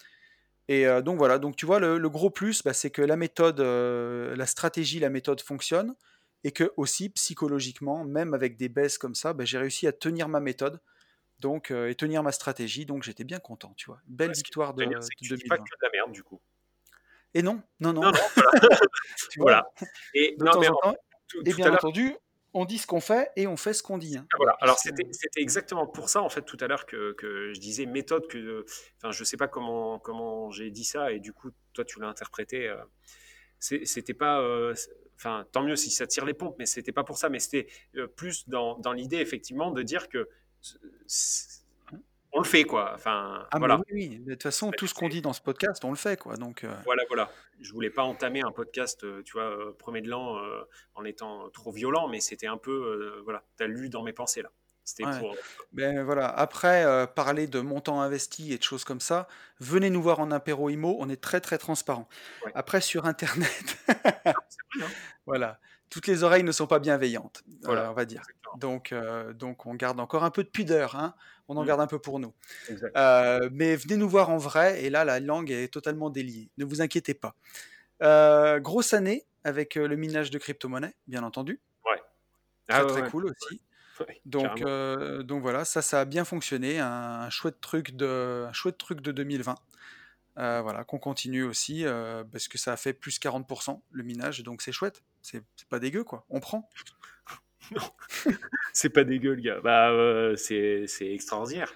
Et 0.70 0.86
euh, 0.86 1.02
donc 1.02 1.18
voilà, 1.18 1.40
donc 1.40 1.56
tu 1.56 1.66
vois, 1.66 1.80
le, 1.80 2.10
gros 2.10 2.30
plus, 2.30 2.62
bah, 2.62 2.74
c'est 2.74 2.92
que 2.92 3.02
la 3.02 3.16
méthode, 3.16 3.60
euh, 3.60 4.36
la 4.36 4.46
stratégie, 4.46 5.00
la 5.00 5.10
méthode 5.10 5.42
fonctionne, 5.42 5.96
et 6.44 6.52
que 6.52 6.72
aussi 6.78 7.10
psychologiquement, 7.10 8.06
même 8.06 8.36
avec 8.36 8.56
des 8.56 8.70
baisses 8.70 9.00
comme 9.00 9.16
ça, 9.16 9.34
bah, 9.34 9.46
j'ai 9.46 9.58
réussi 9.58 9.88
à 9.88 9.92
tenir 9.92 10.30
ma 10.30 10.40
méthode, 10.40 10.80
donc 11.40 11.72
euh, 11.72 11.90
et 11.90 11.96
tenir 11.96 12.22
ma 12.22 12.32
stratégie, 12.32 12.86
donc 12.86 13.02
j'étais 13.02 13.24
bien 13.24 13.40
content, 13.40 13.74
tu 13.78 13.88
vois. 13.88 14.00
Belle 14.06 14.32
victoire 14.32 14.76
de, 14.76 14.86
de 14.86 14.90
2020. 14.90 15.48
Pas 15.50 15.58
que 15.58 15.64
de 15.64 15.68
la 15.82 15.90
merde 15.92 16.12
du 16.12 16.22
coup. 16.22 16.40
Et 17.34 17.42
non, 17.42 17.64
non, 17.80 17.92
non. 17.94 18.02
non, 18.02 18.12
voilà. 19.38 19.72
Et, 20.14 20.36
en 20.40 20.46
temps, 20.46 20.96
et 21.46 21.54
bien 21.54 21.74
entendu, 21.74 22.16
on 22.54 22.66
dit 22.66 22.78
ce 22.78 22.88
qu'on 22.88 23.00
fait 23.00 23.32
et 23.36 23.48
on 23.48 23.58
fait 23.58 23.74
ce 23.74 23.84
qu'on 23.84 23.98
dit. 23.98 24.18
Hein. 24.18 24.26
Ah, 24.34 24.38
voilà. 24.38 24.58
Alors 24.62 24.78
c'était 24.80 25.04
exactement 25.38 25.86
pour 25.86 26.10
ça 26.10 26.22
en 26.22 26.30
fait 26.30 26.42
tout 26.42 26.58
à 26.60 26.68
l'heure 26.68 26.86
que, 26.86 27.16
je 27.54 27.60
disais 27.60 27.86
méthode 27.86 28.28
que 28.28 28.66
enfin 28.98 29.12
je 29.12 29.24
sais 29.24 29.38
pas 29.38 29.48
comment 29.48 30.00
comment 30.00 30.52
j'ai 30.52 30.72
dit 30.72 30.84
ça 30.84 31.12
et 31.12 31.20
du 31.20 31.34
coup 31.34 31.52
toi 31.74 31.86
tu 31.86 32.00
l'as 32.00 32.08
interprété 32.08 32.68
euh, 32.68 32.78
c'était 33.60 34.14
pas 34.14 34.42
euh, 34.42 34.74
enfin 35.16 35.46
tant 35.52 35.64
mieux 35.64 35.76
si 35.76 35.92
ça 35.92 36.08
tire 36.08 36.26
les 36.26 36.34
pompes 36.34 36.56
mais 36.60 36.66
c'était 36.66 36.92
pas 36.92 37.04
pour 37.04 37.18
ça 37.18 37.30
mais 37.30 37.40
c'était 37.40 37.68
euh, 37.96 38.08
plus 38.08 38.48
dans, 38.48 38.78
dans 38.80 38.94
l'idée 38.94 39.18
effectivement 39.18 39.72
de 39.72 39.84
dire 39.84 40.10
que 40.10 40.30
on 42.32 42.40
le 42.40 42.46
fait 42.46 42.64
quoi. 42.64 42.92
Enfin, 42.94 43.48
ah, 43.52 43.60
voilà. 43.60 43.80
Oui, 43.92 44.20
de 44.20 44.34
toute 44.34 44.44
façon, 44.44 44.72
tout 44.72 44.88
ce 44.88 44.94
qu'on 44.94 45.10
dit 45.10 45.22
dans 45.22 45.34
ce 45.34 45.42
podcast, 45.42 45.84
on 45.84 45.90
le 45.90 45.96
fait 45.96 46.20
quoi. 46.20 46.38
Donc 46.38 46.64
euh. 46.64 46.74
voilà, 46.86 47.04
voilà. 47.08 47.32
Je 47.60 47.72
voulais 47.74 47.90
pas 47.90 48.04
entamer 48.04 48.42
un 48.42 48.52
podcast, 48.52 49.04
euh, 49.04 49.22
tu 49.24 49.34
vois, 49.34 49.50
euh, 49.50 49.76
premier 49.78 50.02
de 50.02 50.10
l'an 50.10 50.40
en 50.96 51.06
étant 51.06 51.50
trop 51.50 51.72
violent, 51.72 52.08
mais 52.08 52.20
c'était 52.20 52.48
un 52.48 52.58
peu, 52.58 53.22
voilà, 53.24 53.44
as 53.60 53.68
lu 53.68 53.90
dans 53.90 54.04
mes 54.04 54.14
pensées 54.14 54.42
là. 54.42 54.52
C'était 54.84 55.04
pour. 55.20 55.36
Ben 55.72 56.04
voilà. 56.04 56.28
Après, 56.28 57.08
parler 57.14 57.46
de 57.46 57.60
montant 57.60 58.02
investi 58.02 58.54
et 58.54 58.58
de 58.58 58.64
choses 58.64 58.84
comme 58.84 59.00
ça, 59.00 59.28
venez 59.60 59.92
nous 59.92 60.02
voir 60.02 60.20
en 60.20 60.32
impéro 60.32 60.70
IMO. 60.70 60.98
On 61.00 61.10
est 61.10 61.22
très 61.22 61.42
très 61.42 61.60
transparent. 61.60 62.10
Après 62.56 62.82
sur 62.82 63.06
internet, 63.06 63.78
ah, 63.88 63.94
hein. 64.26 64.34
voilà 65.28 65.60
toutes 65.90 66.08
les 66.08 66.24
oreilles 66.24 66.44
ne 66.44 66.52
sont 66.52 66.68
pas 66.68 66.80
bienveillantes, 66.80 67.44
voilà, 67.64 67.92
on 67.92 67.94
va 67.94 68.06
dire. 68.06 68.24
Donc, 68.58 68.94
donc 69.36 69.66
on 69.66 69.76
garde 69.76 70.00
encore 70.00 70.24
un 70.24 70.32
peu 70.32 70.44
de 70.44 70.50
pudeur. 70.50 70.96
Hein 70.96 71.16
on 71.50 71.58
en 71.58 71.64
mmh. 71.64 71.68
garde 71.68 71.82
un 71.82 71.88
peu 71.88 72.00
pour 72.00 72.20
nous. 72.20 72.34
Euh, 72.96 73.50
mais 73.52 73.76
venez 73.76 73.98
nous 73.98 74.08
voir 74.08 74.30
en 74.30 74.38
vrai, 74.38 74.84
et 74.84 74.90
là, 74.90 75.04
la 75.04 75.20
langue 75.20 75.52
est 75.52 75.68
totalement 75.74 76.10
déliée. 76.12 76.52
Ne 76.58 76.64
vous 76.64 76.82
inquiétez 76.82 77.16
pas. 77.16 77.36
Euh, 78.04 78.60
grosse 78.60 78.94
année 78.94 79.26
avec 79.44 79.76
euh, 79.76 79.88
le 79.88 79.96
minage 79.96 80.30
de 80.30 80.38
crypto-monnaies, 80.38 80.94
bien 81.08 81.24
entendu. 81.24 81.60
Ouais. 81.86 81.98
Très, 82.68 82.80
ah 82.80 82.86
très 82.86 83.10
cool 83.10 83.26
aussi. 83.26 83.62
donc, 84.26 84.64
donc 85.26 85.42
voilà, 85.42 85.66
ça, 85.66 85.82
ça 85.82 86.02
a 86.02 86.06
bien 86.06 86.24
fonctionné. 86.24 86.80
Un, 86.80 87.30
chouette 87.32 87.60
truc 87.60 87.96
de, 87.96 88.46
un 88.48 88.54
chouette 88.54 88.78
truc 88.78 89.02
de 89.02 89.12
2020. 89.12 89.56
Voilà, 90.62 90.84
qu'on 90.84 91.00
continue 91.00 91.44
aussi, 91.44 91.86
parce 92.32 92.48
que 92.48 92.58
ça 92.58 92.74
a 92.74 92.78
fait 92.78 92.94
plus 92.94 93.20
40% 93.20 93.82
le 93.92 94.04
minage, 94.04 94.44
donc 94.44 94.62
c'est 94.62 94.72
chouette. 94.72 95.04
C'est 95.22 95.44
pas 95.70 95.80
dégueu, 95.80 96.04
quoi. 96.04 96.26
On 96.30 96.40
prend. 96.40 96.70
Non, 97.72 97.82
c'est 98.74 98.90
pas 98.90 99.04
dégueu, 99.04 99.36
le 99.36 99.42
gars. 99.42 99.60
Bah, 99.62 99.92
euh, 99.92 100.36
c'est 100.36 100.88
extraordinaire. 101.02 101.72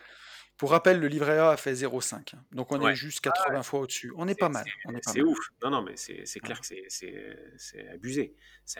Pour 0.57 0.71
rappel, 0.71 0.99
le 0.99 1.07
livret 1.07 1.37
A 1.39 1.51
a 1.51 1.57
fait 1.57 1.73
0,5. 1.73 2.33
Donc 2.51 2.71
on 2.71 2.87
est 2.87 2.95
juste 2.95 3.21
80 3.21 3.55
ah 3.55 3.63
fois 3.63 3.81
au-dessus. 3.81 4.13
On 4.15 4.27
est, 4.27 4.39
pas 4.39 4.49
mal. 4.49 4.65
C'est 5.01 5.21
ouf. 5.21 5.37
Non, 5.63 5.71
non, 5.71 5.81
mais 5.81 5.95
c'est 5.95 6.39
clair 6.39 6.61
que 6.61 6.67
c'est 6.67 7.89
abusé. 7.89 8.35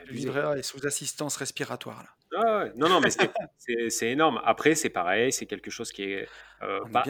Le 0.06 0.14
livret 0.14 0.42
A 0.42 0.58
est 0.58 0.64
sous 0.64 0.86
assistance 0.86 1.36
respiratoire. 1.38 2.04
Là. 2.04 2.10
Ah 2.36 2.66
non, 2.76 2.90
non, 2.90 3.00
mais 3.00 3.10
c'est 3.90 4.10
énorme. 4.10 4.42
Après, 4.44 4.76
c'est 4.76 4.90
pareil, 4.90 5.32
c'est 5.32 5.46
quelque 5.46 5.70
chose 5.70 5.92
qui 5.92 6.04
est 6.04 6.28
euh, 6.62 6.80
pas 6.92 7.04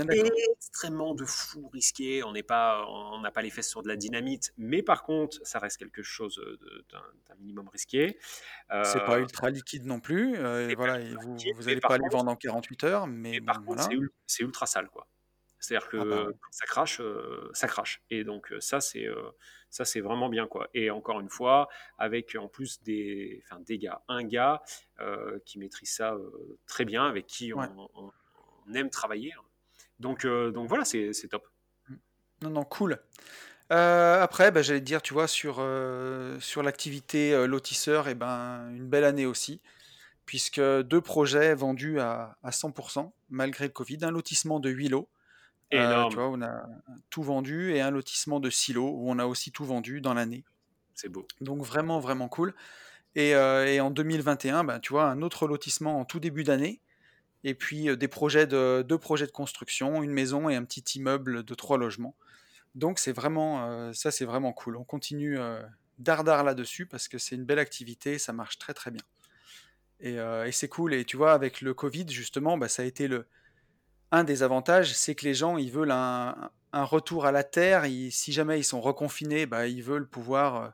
extrêmement 0.58 1.14
de 1.14 1.24
fou, 1.24 1.70
risqué. 1.72 2.24
On 2.24 2.34
n'est 2.34 2.44
pas, 2.44 2.86
on 2.90 3.20
n'a 3.22 3.32
pas 3.32 3.42
les 3.42 3.50
fesses 3.50 3.70
sur 3.70 3.84
de 3.84 3.88
la 3.88 3.96
dynamite, 3.96 4.54
mais 4.58 4.82
par 4.82 5.04
contre, 5.04 5.38
ça 5.44 5.60
reste 5.60 5.78
quelque 5.78 6.04
chose 6.04 6.42
d'un 6.92 7.36
minimum 7.40 7.70
risqué. 7.70 8.18
c'est 8.84 9.06
pas 9.06 9.18
euh, 9.18 9.22
ultra 9.22 9.50
liquide 9.50 9.86
non 9.86 10.00
plus. 10.00 10.36
Euh, 10.38 10.74
voilà, 10.76 11.00
vous 11.00 11.64
n'allez 11.64 11.80
pas 11.80 11.98
les 11.98 12.10
vendre 12.12 12.32
en 12.32 12.36
48 12.36 12.84
heures, 12.84 13.08
mais, 13.08 13.40
par 13.40 13.64
contre, 13.64 13.88
c'est 14.26 14.44
ultra 14.44 14.53
sale, 14.66 14.90
quoi. 14.90 15.08
C'est-à-dire 15.60 15.88
que 15.88 15.98
ah 15.98 16.06
bah 16.06 16.28
ça 16.52 16.66
crache, 16.66 17.02
ça 17.54 17.68
crache. 17.68 18.02
Et 18.10 18.26
donc 18.26 18.54
ça, 18.60 18.82
c'est 18.82 19.08
ça, 19.70 19.86
c'est 19.86 20.02
vraiment 20.02 20.28
bien, 20.28 20.46
quoi. 20.46 20.68
Et 20.74 20.92
encore 20.92 21.22
une 21.22 21.30
fois, 21.30 21.70
avec 21.98 22.36
en 22.36 22.50
plus 22.50 22.84
des, 22.84 23.42
enfin, 23.46 23.62
des 23.62 23.78
gars, 23.78 24.02
un 24.10 24.24
gars 24.24 24.62
qui 25.46 25.60
maîtrise 25.60 25.90
ça 25.90 26.18
très 26.68 26.84
bien, 26.84 27.06
avec 27.06 27.28
qui 27.28 27.54
on, 27.54 28.12
aime 28.76 28.90
travailler. 28.90 29.32
Hein. 29.32 29.44
Donc, 30.00 30.28
donc 30.28 30.68
voilà, 30.68 30.84
c'est 30.84 31.14
top. 31.30 31.48
Non, 32.42 32.50
non, 32.50 32.66
cool. 32.66 33.00
après, 33.70 34.52
bah, 34.52 34.64
j'allais 34.64 34.82
te 34.82 34.86
dire, 34.86 35.02
tu 35.02 35.14
vois, 35.14 35.30
sur, 35.30 35.66
sur 36.42 36.62
l'activité 36.62 37.48
lotisseur, 37.48 38.10
et 38.10 38.12
eh 38.12 38.16
ben, 38.16 38.70
une 38.72 38.90
belle 38.90 39.06
année 39.06 39.26
aussi, 39.26 39.62
puisque 40.26 40.62
deux 40.62 41.02
projets 41.02 41.56
vendus 41.56 42.00
à, 42.00 42.38
à 42.44 42.50
100%, 42.52 43.12
malgré 43.30 43.66
le 43.66 43.72
Covid. 43.72 44.00
Un 44.02 44.12
lotissement 44.12 44.60
de 44.60 44.70
8 44.70 44.90
lots, 44.90 45.10
euh, 45.74 46.10
tu 46.10 46.16
vois, 46.16 46.30
on 46.30 46.42
a 46.42 46.68
tout 47.10 47.24
vendu 47.24 47.74
et 47.74 47.82
un 47.82 47.90
lotissement 47.90 48.40
de 48.40 48.50
silo 48.50 48.90
où 48.90 49.10
on 49.10 49.20
a 49.20 49.26
aussi 49.26 49.52
tout 49.52 49.66
vendu 49.66 50.02
dans 50.02 50.14
l'année. 50.14 50.44
C'est 50.94 51.10
beau. 51.10 51.28
Donc 51.42 51.64
vraiment, 51.64 52.00
vraiment 52.00 52.28
cool. 52.28 52.54
Et, 53.16 53.36
euh, 53.36 53.66
et 53.66 53.80
en 53.80 53.90
2021, 53.90 54.64
ben, 54.64 54.80
tu 54.80 54.94
vois, 54.94 55.06
un 55.06 55.22
autre 55.22 55.48
lotissement 55.48 56.00
en 56.00 56.06
tout 56.06 56.20
début 56.20 56.44
d'année. 56.44 56.80
Et 57.44 57.56
puis 57.56 57.90
euh, 57.90 57.96
des 57.96 58.08
projets 58.08 58.48
de, 58.48 58.84
deux 58.88 58.98
projets 58.98 59.26
de 59.26 59.32
construction, 59.32 60.04
une 60.04 60.12
maison 60.12 60.50
et 60.50 60.56
un 60.56 60.64
petit 60.64 61.00
immeuble 61.00 61.44
de 61.44 61.56
trois 61.56 61.78
logements. 61.78 62.16
Donc 62.76 63.00
c'est 63.00 63.12
vraiment, 63.12 63.94
ça 63.94 64.10
c'est 64.10 64.26
vraiment 64.26 64.52
cool. 64.52 64.78
On 64.78 64.84
continue 64.84 65.38
dardard 66.00 66.44
là-dessus 66.44 66.88
parce 66.88 67.08
que 67.08 67.20
c'est 67.20 67.36
une 67.36 67.44
belle 67.44 67.60
activité, 67.60 68.18
ça 68.18 68.34
marche 68.34 68.58
très 68.58 68.74
très 68.74 68.90
bien. 68.90 69.04
Et, 70.04 70.16
et 70.16 70.52
c'est 70.52 70.68
cool. 70.68 70.94
Et 70.94 71.06
tu 71.06 71.18
vois, 71.18 71.34
avec 71.34 71.62
le 71.62 71.74
Covid, 71.74 72.06
justement, 72.10 72.58
bah, 72.58 72.68
ça 72.68 72.84
a 72.84 72.86
été 72.86 73.08
le, 73.08 73.26
un 74.14 74.24
des 74.24 74.44
avantages, 74.44 74.94
c'est 74.94 75.16
que 75.16 75.26
les 75.26 75.34
gens, 75.34 75.58
ils 75.58 75.72
veulent 75.72 75.92
un, 75.92 76.52
retour 76.72 77.26
à 77.26 77.32
la 77.32 77.44
terre. 77.44 77.86
si 78.12 78.32
jamais 78.32 78.60
ils 78.60 78.64
sont 78.64 78.80
reconfinés, 78.80 79.48
bah, 79.48 79.68
ils 79.68 79.82
veulent 79.82 80.08
pouvoir 80.08 80.56
euh, 80.56 80.70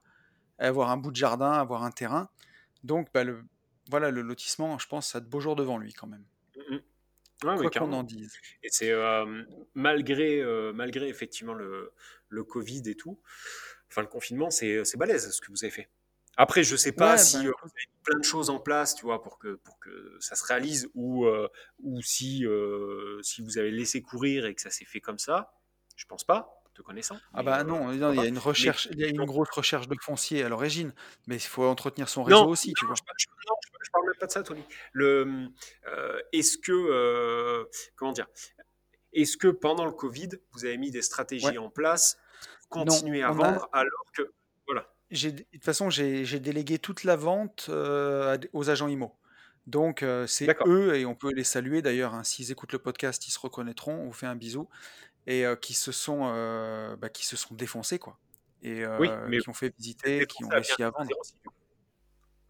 avoir 0.58 0.92
un 0.92 0.98
bout 0.98 1.10
de 1.10 1.16
jardin, 1.16 1.54
avoir 1.54 1.84
un 1.84 1.92
terrain. 1.92 2.30
Donc, 2.84 3.08
bah, 3.14 3.24
le, 3.24 3.46
voilà, 3.90 4.12
le 4.12 4.22
lotissement, 4.24 4.78
je 4.78 4.88
pense, 4.90 5.12
ça 5.12 5.20
a 5.20 5.22
de 5.22 5.28
beaux 5.28 5.40
jours 5.40 5.56
devant 5.56 5.78
lui 5.78 5.94
quand 5.94 6.08
même. 6.08 6.26
Mmh 6.58 6.78
Quoi 7.42 7.70
qu'on 7.70 7.94
en 7.94 8.04
dise. 8.04 8.38
Et 8.64 8.68
c'est 8.70 8.92
euh, 8.92 9.44
malgré, 9.74 10.42
euh, 10.42 10.74
malgré 10.74 11.08
effectivement 11.08 11.54
le, 11.54 11.94
le 12.28 12.44
Covid 12.44 12.82
et 12.88 12.96
tout, 12.96 13.18
enfin 13.88 14.02
le 14.02 14.10
confinement, 14.10 14.50
c'est 14.50 14.84
balèze 14.98 15.32
ce 15.32 15.40
que 15.40 15.50
vous 15.50 15.64
avez 15.64 15.72
fait. 15.72 15.90
Après, 16.42 16.64
je 16.64 16.78
sais 16.78 16.94
pas 16.94 17.18
si 17.18 17.36
bah, 17.36 17.44
vous 17.44 17.70
avez 17.70 17.90
plein 18.04 18.18
de 18.18 18.24
choses 18.24 18.50
en 18.50 18.60
place, 18.60 18.96
tu 18.96 19.04
vois, 19.04 19.22
pour 19.22 19.38
que, 19.40 19.56
pour 19.56 19.78
que 19.78 20.16
ça 20.22 20.36
se 20.36 20.46
réalise, 20.46 20.90
ou, 20.96 21.28
ou 21.84 22.02
si, 22.02 22.46
si 23.22 23.42
vous 23.42 23.58
avez 23.58 23.72
laissé 23.72 24.02
courir 24.02 24.46
et 24.46 24.56
que 24.56 24.62
ça 24.62 24.70
s'est 24.70 24.86
fait 24.86 25.02
comme 25.02 25.20
ça. 25.20 25.54
Je 25.98 26.06
pense 26.06 26.24
pas, 26.24 26.64
te 26.74 26.82
connaissant. 26.82 27.18
Ah 27.34 27.44
bah 27.44 27.66
non, 27.66 27.92
il 27.92 28.00
y 28.00 28.04
a 28.04 28.26
une 28.26 28.38
recherche, 28.38 28.88
il 28.92 29.00
y 29.00 29.04
a 29.04 29.10
une 29.10 29.26
grosse 29.26 29.50
recherche 29.50 29.90
de 29.90 29.98
foncier 30.02 30.42
à 30.42 30.48
l'origine, 30.48 30.94
mais 31.28 31.36
il 31.36 31.42
faut 31.42 31.66
entretenir 31.66 32.08
son 32.08 32.24
réseau 32.24 32.48
aussi, 32.48 32.74
tu 32.74 32.86
vois. 32.86 32.96
Je, 32.96 33.28
non, 33.28 33.56
je, 33.82 33.92
parle 33.92 34.06
même 34.06 34.16
pas 34.18 34.28
de 34.28 34.32
ça, 34.32 34.42
Tony. 34.42 34.64
Le, 34.94 35.50
est-ce 36.32 36.58
que, 36.58 37.68
comment 37.98 38.14
dire, 38.14 38.28
est-ce 39.12 39.36
que 39.36 39.50
pendant 39.50 39.86
le 39.86 39.92
Covid, 39.92 40.30
vous 40.54 40.64
avez 40.64 40.78
mis 40.78 40.90
des 40.90 41.02
stratégies 41.02 41.58
en 41.58 41.70
place, 41.70 42.18
continuer 42.70 43.24
à 43.24 43.32
vendre, 43.32 43.68
alors 43.74 44.06
que 44.16 44.32
de 45.12 45.30
toute 45.30 45.64
façon, 45.64 45.90
j'ai 45.90 46.40
délégué 46.40 46.80
toute 46.80 47.04
la 47.04 47.16
vente 47.16 47.68
euh, 47.70 48.38
aux 48.54 48.70
agents 48.70 48.88
IMO. 48.88 49.16
Donc, 49.68 50.04
euh, 50.04 50.26
c'est 50.26 50.48
eux, 50.66 50.96
et 50.96 51.06
on 51.06 51.16
peut 51.16 51.32
les 51.32 51.44
saluer 51.44 51.82
d'ailleurs, 51.82 52.14
hein, 52.14 52.24
s'ils 52.24 52.52
écoutent 52.52 52.74
le 52.74 52.80
podcast, 52.80 53.28
ils 53.28 53.32
se 53.32 53.40
reconnaîtront, 53.40 53.94
on 53.94 54.06
vous 54.06 54.14
fait 54.14 54.26
un 54.26 54.36
bisou, 54.36 54.68
et 55.28 55.46
euh, 55.46 55.56
qui, 55.56 55.74
se 55.74 55.92
sont, 55.92 56.26
bah, 57.00 57.10
qui 57.10 57.26
se 57.26 57.38
sont 57.38 57.56
défoncés, 57.56 58.00
quoi. 58.00 58.18
Et 58.62 58.84
qui 59.42 59.50
ont 59.50 59.54
fait 59.54 59.74
visiter, 59.78 60.26
qui 60.26 60.44
ont 60.44 60.50
réussi 60.50 60.82
à 60.84 60.90
vendre. 60.90 61.10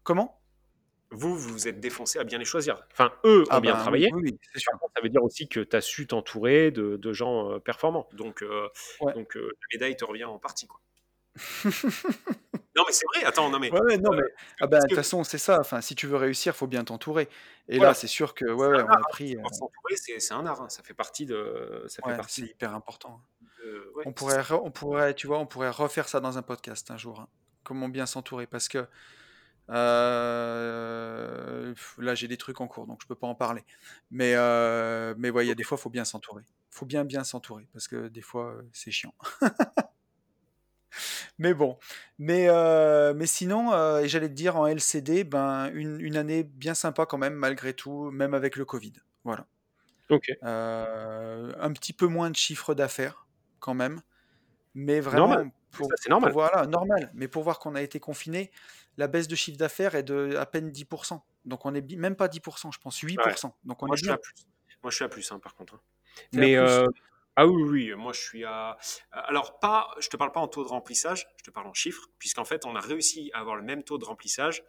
Comment? 0.02 0.36
Vous, 1.12 1.36
vous 1.36 1.48
vous 1.50 1.68
êtes 1.68 1.80
défoncé 1.80 2.20
à 2.20 2.24
bien 2.24 2.38
les 2.38 2.44
choisir. 2.44 2.80
Enfin, 2.92 3.12
eux 3.24 3.42
ont 3.42 3.46
ah 3.50 3.60
bien 3.60 3.74
bah, 3.74 3.80
travaillé. 3.80 4.10
Oui, 4.14 4.38
sûr. 4.54 4.72
Ça 4.94 5.02
veut 5.02 5.08
dire 5.08 5.24
aussi 5.24 5.48
que 5.48 5.58
tu 5.58 5.76
as 5.76 5.80
su 5.80 6.06
t'entourer 6.06 6.70
de, 6.70 6.96
de, 6.96 7.12
gens 7.12 7.58
performants. 7.58 8.08
Donc, 8.12 8.44
donc 9.00 9.34
la 9.34 9.66
médaille 9.72 9.96
te 9.96 10.04
revient 10.04 10.24
en 10.24 10.38
partie. 10.38 10.68
Quoi. 10.68 10.80
non, 12.76 12.84
mais 12.86 12.92
c'est 12.92 13.06
vrai, 13.14 13.24
attends, 13.24 13.50
non, 13.50 13.58
mais. 13.58 13.70
Ouais, 13.70 13.98
non, 13.98 14.12
mais. 14.12 14.22
Euh, 14.22 14.34
ah 14.60 14.66
bah, 14.66 14.80
de 14.80 14.86
toute 14.86 14.96
façon, 14.96 15.24
c'est 15.24 15.38
ça. 15.38 15.58
Enfin, 15.60 15.80
si 15.80 15.94
tu 15.94 16.06
veux 16.06 16.16
réussir, 16.16 16.52
il 16.54 16.56
faut 16.56 16.66
bien 16.66 16.84
t'entourer. 16.84 17.28
Et 17.68 17.78
là, 17.78 17.94
c'est 17.94 18.06
sûr 18.06 18.34
que, 18.34 18.44
ouais, 18.44 18.68
ouais, 18.68 18.82
on 18.82 18.88
a 18.88 19.00
pris. 19.10 19.36
Euh 19.36 19.42
s'entourer, 19.52 19.96
c'est 19.96 20.32
un 20.34 20.46
art. 20.46 20.62
Hein. 20.62 20.68
Ça 20.68 20.82
fait 20.82 20.94
partie 20.94 21.26
de. 21.26 21.84
Ça 21.88 22.02
fait 22.06 22.16
partie. 22.16 22.42
C'est 22.42 22.48
hyper 22.48 22.74
important. 22.74 23.20
on 24.04 24.12
pourrait, 24.12 24.42
on 24.50 24.70
pourrait, 24.70 25.14
tu 25.14 25.26
vois, 25.26 25.38
on 25.38 25.46
pourrait 25.46 25.70
refaire 25.70 26.08
ça 26.08 26.20
dans 26.20 26.38
un 26.38 26.42
podcast 26.42 26.90
un 26.90 26.96
jour. 26.96 27.20
Hein. 27.20 27.28
Comment 27.64 27.88
bien 27.88 28.06
s'entourer, 28.06 28.46
parce 28.46 28.68
que. 28.68 28.86
Euh, 29.72 30.64
là, 31.98 32.16
j'ai 32.16 32.26
des 32.26 32.36
trucs 32.36 32.60
en 32.60 32.66
cours, 32.66 32.88
donc 32.88 33.02
je 33.02 33.06
peux 33.06 33.14
pas 33.14 33.28
en 33.28 33.36
parler. 33.36 33.64
Mais, 34.10 34.34
mais 35.16 35.30
ouais, 35.30 35.44
il 35.44 35.48
y 35.48 35.52
a 35.52 35.54
des 35.54 35.64
fois, 35.64 35.78
faut 35.78 35.90
bien 35.90 36.04
s'entourer. 36.04 36.42
Faut 36.70 36.86
bien, 36.86 37.04
bien 37.04 37.24
s'entourer, 37.24 37.66
parce 37.72 37.88
que 37.88 38.08
des 38.08 38.22
fois, 38.22 38.56
c'est 38.72 38.90
chiant. 38.90 39.14
Mais 41.40 41.54
bon, 41.54 41.78
mais, 42.18 42.48
euh, 42.50 43.14
mais 43.14 43.24
sinon, 43.24 43.72
euh, 43.72 44.00
et 44.00 44.08
j'allais 44.08 44.28
te 44.28 44.34
dire 44.34 44.56
en 44.56 44.66
LCD, 44.66 45.24
ben, 45.24 45.70
une, 45.72 45.98
une, 45.98 46.18
année 46.18 46.42
bien 46.42 46.74
sympa 46.74 47.06
quand 47.06 47.16
même, 47.16 47.32
malgré 47.32 47.72
tout, 47.72 48.10
même 48.10 48.34
avec 48.34 48.56
le 48.56 48.66
Covid. 48.66 48.92
Voilà. 49.24 49.46
Ok. 50.10 50.30
Euh, 50.42 51.52
un 51.58 51.72
petit 51.72 51.94
peu 51.94 52.08
moins 52.08 52.28
de 52.28 52.36
chiffre 52.36 52.74
d'affaires, 52.74 53.26
quand 53.58 53.72
même. 53.72 54.02
Mais 54.74 55.00
vraiment, 55.00 55.28
normal. 55.28 55.50
c'est 55.96 56.10
normal. 56.10 56.32
voilà, 56.32 56.66
normal. 56.66 57.10
Mais 57.14 57.26
pour 57.26 57.42
voir 57.42 57.58
qu'on 57.58 57.74
a 57.74 57.80
été 57.80 58.00
confiné, 58.00 58.50
la 58.98 59.08
baisse 59.08 59.26
de 59.26 59.34
chiffre 59.34 59.56
d'affaires 59.56 59.94
est 59.94 60.02
de 60.02 60.36
à 60.36 60.44
peine 60.44 60.70
10%. 60.70 61.22
Donc 61.46 61.64
on 61.64 61.74
est 61.74 61.96
même 61.96 62.16
pas 62.16 62.28
10%, 62.28 62.70
je 62.70 62.78
pense, 62.78 63.00
8%. 63.00 63.50
Donc 63.64 63.82
on 63.82 63.86
Moi, 63.86 63.94
est 63.94 63.98
je 63.98 64.04
suis 64.04 64.12
à 64.12 64.18
plus. 64.18 64.34
Moi, 64.82 64.90
je 64.90 64.96
suis 64.96 65.04
à 65.06 65.08
plus, 65.08 65.32
hein, 65.32 65.38
par 65.38 65.54
contre. 65.54 65.76
Hein. 65.76 65.80
Mais, 66.34 66.58
ah 67.40 67.46
oui, 67.46 67.62
oui, 67.62 67.94
moi 67.96 68.12
je 68.12 68.20
suis 68.20 68.44
à. 68.44 68.76
Alors, 69.12 69.60
pas, 69.60 69.94
je 69.98 70.10
te 70.10 70.18
parle 70.18 70.30
pas 70.30 70.40
en 70.40 70.48
taux 70.48 70.62
de 70.62 70.68
remplissage, 70.68 71.26
je 71.38 71.44
te 71.44 71.50
parle 71.50 71.68
en 71.68 71.72
chiffres, 71.72 72.06
puisqu'en 72.18 72.44
fait, 72.44 72.66
on 72.66 72.76
a 72.76 72.80
réussi 72.80 73.30
à 73.32 73.38
avoir 73.38 73.56
le 73.56 73.62
même 73.62 73.82
taux 73.82 73.96
de 73.96 74.04
remplissage. 74.04 74.62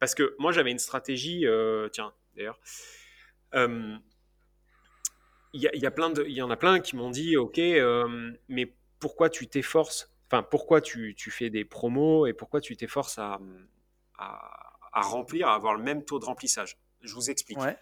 Parce 0.00 0.16
que 0.16 0.34
moi, 0.40 0.50
j'avais 0.50 0.72
une 0.72 0.80
stratégie, 0.80 1.46
euh, 1.46 1.88
tiens, 1.88 2.12
d'ailleurs. 2.34 2.58
Euh, 3.54 3.96
il 5.52 5.70
y, 5.72 5.78
y, 5.78 5.86
a 5.86 5.90
plein 5.92 6.10
de, 6.10 6.24
il 6.24 6.32
y 6.32 6.42
en 6.42 6.50
a 6.50 6.56
plein 6.56 6.80
qui 6.80 6.96
m'ont 6.96 7.10
dit, 7.10 7.36
ok, 7.36 7.60
euh, 7.60 8.32
mais 8.48 8.74
pourquoi 8.98 9.30
tu 9.30 9.46
t'efforces, 9.46 10.12
enfin, 10.26 10.42
pourquoi 10.42 10.80
tu, 10.80 11.14
tu, 11.14 11.30
fais 11.30 11.48
des 11.48 11.64
promos 11.64 12.26
et 12.26 12.32
pourquoi 12.32 12.60
tu 12.60 12.76
t'efforces 12.76 13.20
à, 13.20 13.38
à, 14.18 14.78
à, 14.92 15.00
remplir, 15.02 15.46
à 15.46 15.54
avoir 15.54 15.76
le 15.76 15.82
même 15.84 16.04
taux 16.04 16.18
de 16.18 16.24
remplissage? 16.24 16.76
Je 17.02 17.14
vous 17.14 17.30
explique. 17.30 17.60
Ouais. 17.60 17.78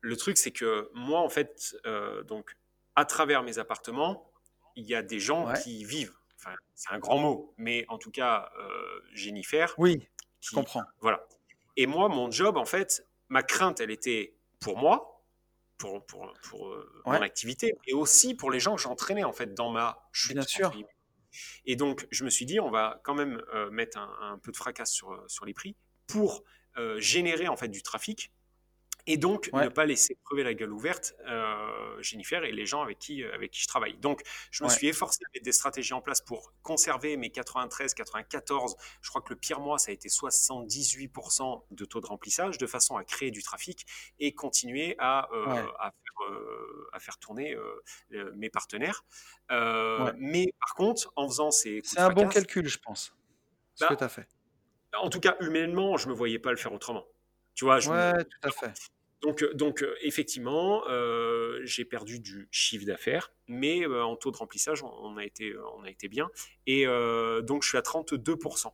Le 0.00 0.16
truc, 0.16 0.38
c'est 0.38 0.52
que 0.52 0.90
moi, 0.94 1.20
en 1.20 1.28
fait, 1.28 1.76
donc, 2.26 2.56
à 2.96 3.04
travers 3.04 3.42
mes 3.42 3.58
appartements, 3.58 4.32
il 4.74 4.86
y 4.86 4.94
a 4.94 5.02
des 5.02 5.20
gens 5.20 5.52
qui 5.62 5.84
vivent. 5.84 6.16
Enfin, 6.38 6.56
c'est 6.74 6.92
un 6.92 6.98
grand 6.98 7.18
mot, 7.18 7.54
mais 7.56 7.84
en 7.88 7.98
tout 7.98 8.10
cas, 8.10 8.50
euh, 8.58 9.00
Jennifer. 9.12 9.74
Oui, 9.78 10.08
je 10.40 10.54
comprends. 10.54 10.82
Voilà. 11.00 11.26
Et 11.76 11.86
moi, 11.86 12.08
mon 12.08 12.30
job, 12.30 12.56
en 12.56 12.64
fait, 12.64 13.06
ma 13.28 13.42
crainte, 13.42 13.80
elle 13.80 13.90
était 13.90 14.34
pour 14.60 14.78
moi, 14.78 15.24
pour, 15.78 16.04
pour, 16.06 16.32
pour 16.48 16.68
euh, 16.68 17.02
mon 17.04 17.12
activité, 17.12 17.74
et 17.86 17.92
aussi 17.92 18.34
pour 18.34 18.50
les 18.50 18.60
gens 18.60 18.76
que 18.76 18.82
j'entraînais, 18.82 19.24
en 19.24 19.32
fait, 19.32 19.54
dans 19.54 19.70
ma 19.70 20.08
chute. 20.12 20.32
Bien 20.32 20.42
sûr. 20.42 20.72
Et 21.66 21.76
donc, 21.76 22.06
je 22.10 22.24
me 22.24 22.30
suis 22.30 22.46
dit, 22.46 22.60
on 22.60 22.70
va 22.70 23.00
quand 23.04 23.14
même 23.14 23.42
euh, 23.54 23.70
mettre 23.70 23.98
un, 23.98 24.38
peu 24.38 24.52
de 24.52 24.56
fracas 24.56 24.86
sur, 24.86 25.22
sur 25.26 25.44
les 25.44 25.54
prix 25.54 25.76
pour 26.06 26.44
générer, 26.98 27.48
en 27.48 27.56
fait, 27.56 27.68
du 27.68 27.82
trafic 27.82 28.30
et 29.06 29.16
donc 29.16 29.50
ne 29.52 29.68
pas 29.68 29.86
laisser 29.86 30.16
crever 30.24 30.42
la 30.42 30.54
gueule 30.54 30.72
ouverte 30.72 31.14
euh, 31.26 32.02
Jennifer 32.02 32.42
et 32.44 32.52
les 32.52 32.66
gens 32.66 32.82
avec 32.82 32.98
qui, 32.98 33.22
euh, 33.22 33.32
avec 33.34 33.52
qui 33.52 33.62
je 33.62 33.68
travaille. 33.68 33.96
Donc 33.98 34.22
je 34.50 34.64
me 34.64 34.68
suis 34.68 34.88
efforcé 34.88 35.20
de 35.24 35.30
mettre 35.34 35.44
des 35.44 35.52
stratégies 35.52 35.94
en 35.94 36.00
place 36.00 36.20
pour 36.20 36.52
conserver 36.62 37.16
mes 37.16 37.30
93, 37.30 37.94
94, 37.94 38.76
je 39.00 39.08
crois 39.08 39.22
que 39.22 39.30
le 39.30 39.36
pire 39.36 39.60
mois 39.60 39.78
ça 39.78 39.90
a 39.90 39.94
été 39.94 40.08
78% 40.08 41.62
de 41.70 41.84
taux 41.84 42.00
de 42.00 42.06
remplissage 42.06 42.58
de 42.58 42.66
façon 42.66 42.96
à 42.96 43.04
créer 43.04 43.30
du 43.30 43.42
trafic 43.42 43.86
et 44.18 44.34
continuer 44.34 44.96
à, 44.98 45.28
euh, 45.32 45.46
à, 45.78 45.92
faire, 45.92 46.14
à, 46.92 46.98
faire, 46.98 47.18
tourner 47.18 47.56
mes 48.34 48.50
partenaires. 48.50 49.04
Mais 49.50 50.52
par 50.60 50.74
contre, 50.74 51.12
en 51.16 51.28
faisant 51.28 51.50
ces... 51.50 51.80
C'est 51.84 52.00
un 52.00 52.10
bon 52.10 52.28
calcul, 52.28 52.66
je 52.66 52.78
pense, 52.78 53.14
ce 53.74 53.84
bah, 53.84 53.90
que 53.90 53.94
tu 53.94 54.04
as 54.04 54.08
fait. 54.08 54.28
En 55.00 55.10
tout 55.10 55.20
cas, 55.20 55.36
humainement, 55.40 55.96
je 55.96 56.06
ne 56.06 56.12
me 56.12 56.16
voyais 56.16 56.38
pas 56.38 56.50
le 56.50 56.56
faire 56.56 56.72
autrement. 56.72 57.04
Tu 57.54 57.64
vois, 57.64 57.80
je 57.80 57.90
ouais, 57.90 58.24
tout 58.24 58.48
à 58.48 58.50
fait. 58.50 58.72
Donc, 59.22 59.42
euh, 59.42 59.54
donc 59.54 59.82
euh, 59.82 59.94
effectivement, 60.02 60.82
euh, 60.88 61.60
j'ai 61.64 61.84
perdu 61.84 62.20
du 62.20 62.48
chiffre 62.50 62.84
d'affaires, 62.84 63.32
mais 63.48 63.86
en 63.86 64.16
taux 64.16 64.30
de 64.30 64.36
remplissage, 64.36 64.82
on, 64.82 65.16
a, 65.16 65.24
été, 65.24 65.54
on 65.76 65.84
a 65.84 65.90
été 65.90 66.08
bien. 66.08 66.28
Et 66.66 66.86
donc, 67.42 67.62
je 67.62 67.68
suis 67.68 67.78
à 67.78 67.82
32% 67.82 68.72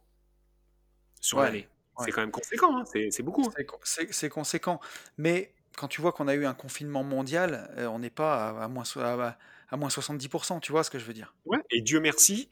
sur 1.20 1.40
l'année. 1.40 1.68
C'est 1.98 2.10
quand 2.10 2.22
même 2.22 2.30
conséquent, 2.30 2.78
hein, 2.78 2.84
c'est 2.86 3.22
beaucoup. 3.22 3.44
Hein. 3.46 3.64
C'est 4.10 4.28
conséquent. 4.28 4.80
Mais 5.18 5.52
quand 5.76 5.88
tu 5.88 6.00
vois 6.00 6.12
qu'on 6.12 6.26
a 6.26 6.34
eu 6.34 6.46
un 6.46 6.54
confinement 6.54 7.04
mondial, 7.04 7.70
on 7.78 7.98
n'est 7.98 8.10
pas 8.10 8.48
à, 8.48 8.68
moins, 8.68 8.84
à, 8.96 9.76
moins 9.76 9.88
70%, 9.88 10.60
tu 10.60 10.72
vois 10.72 10.84
ce 10.84 10.90
que 10.90 10.98
je 10.98 11.04
veux 11.04 11.12
dire? 11.12 11.34
Ouais, 11.44 11.58
et 11.70 11.82
Dieu 11.82 12.00
merci, 12.00 12.48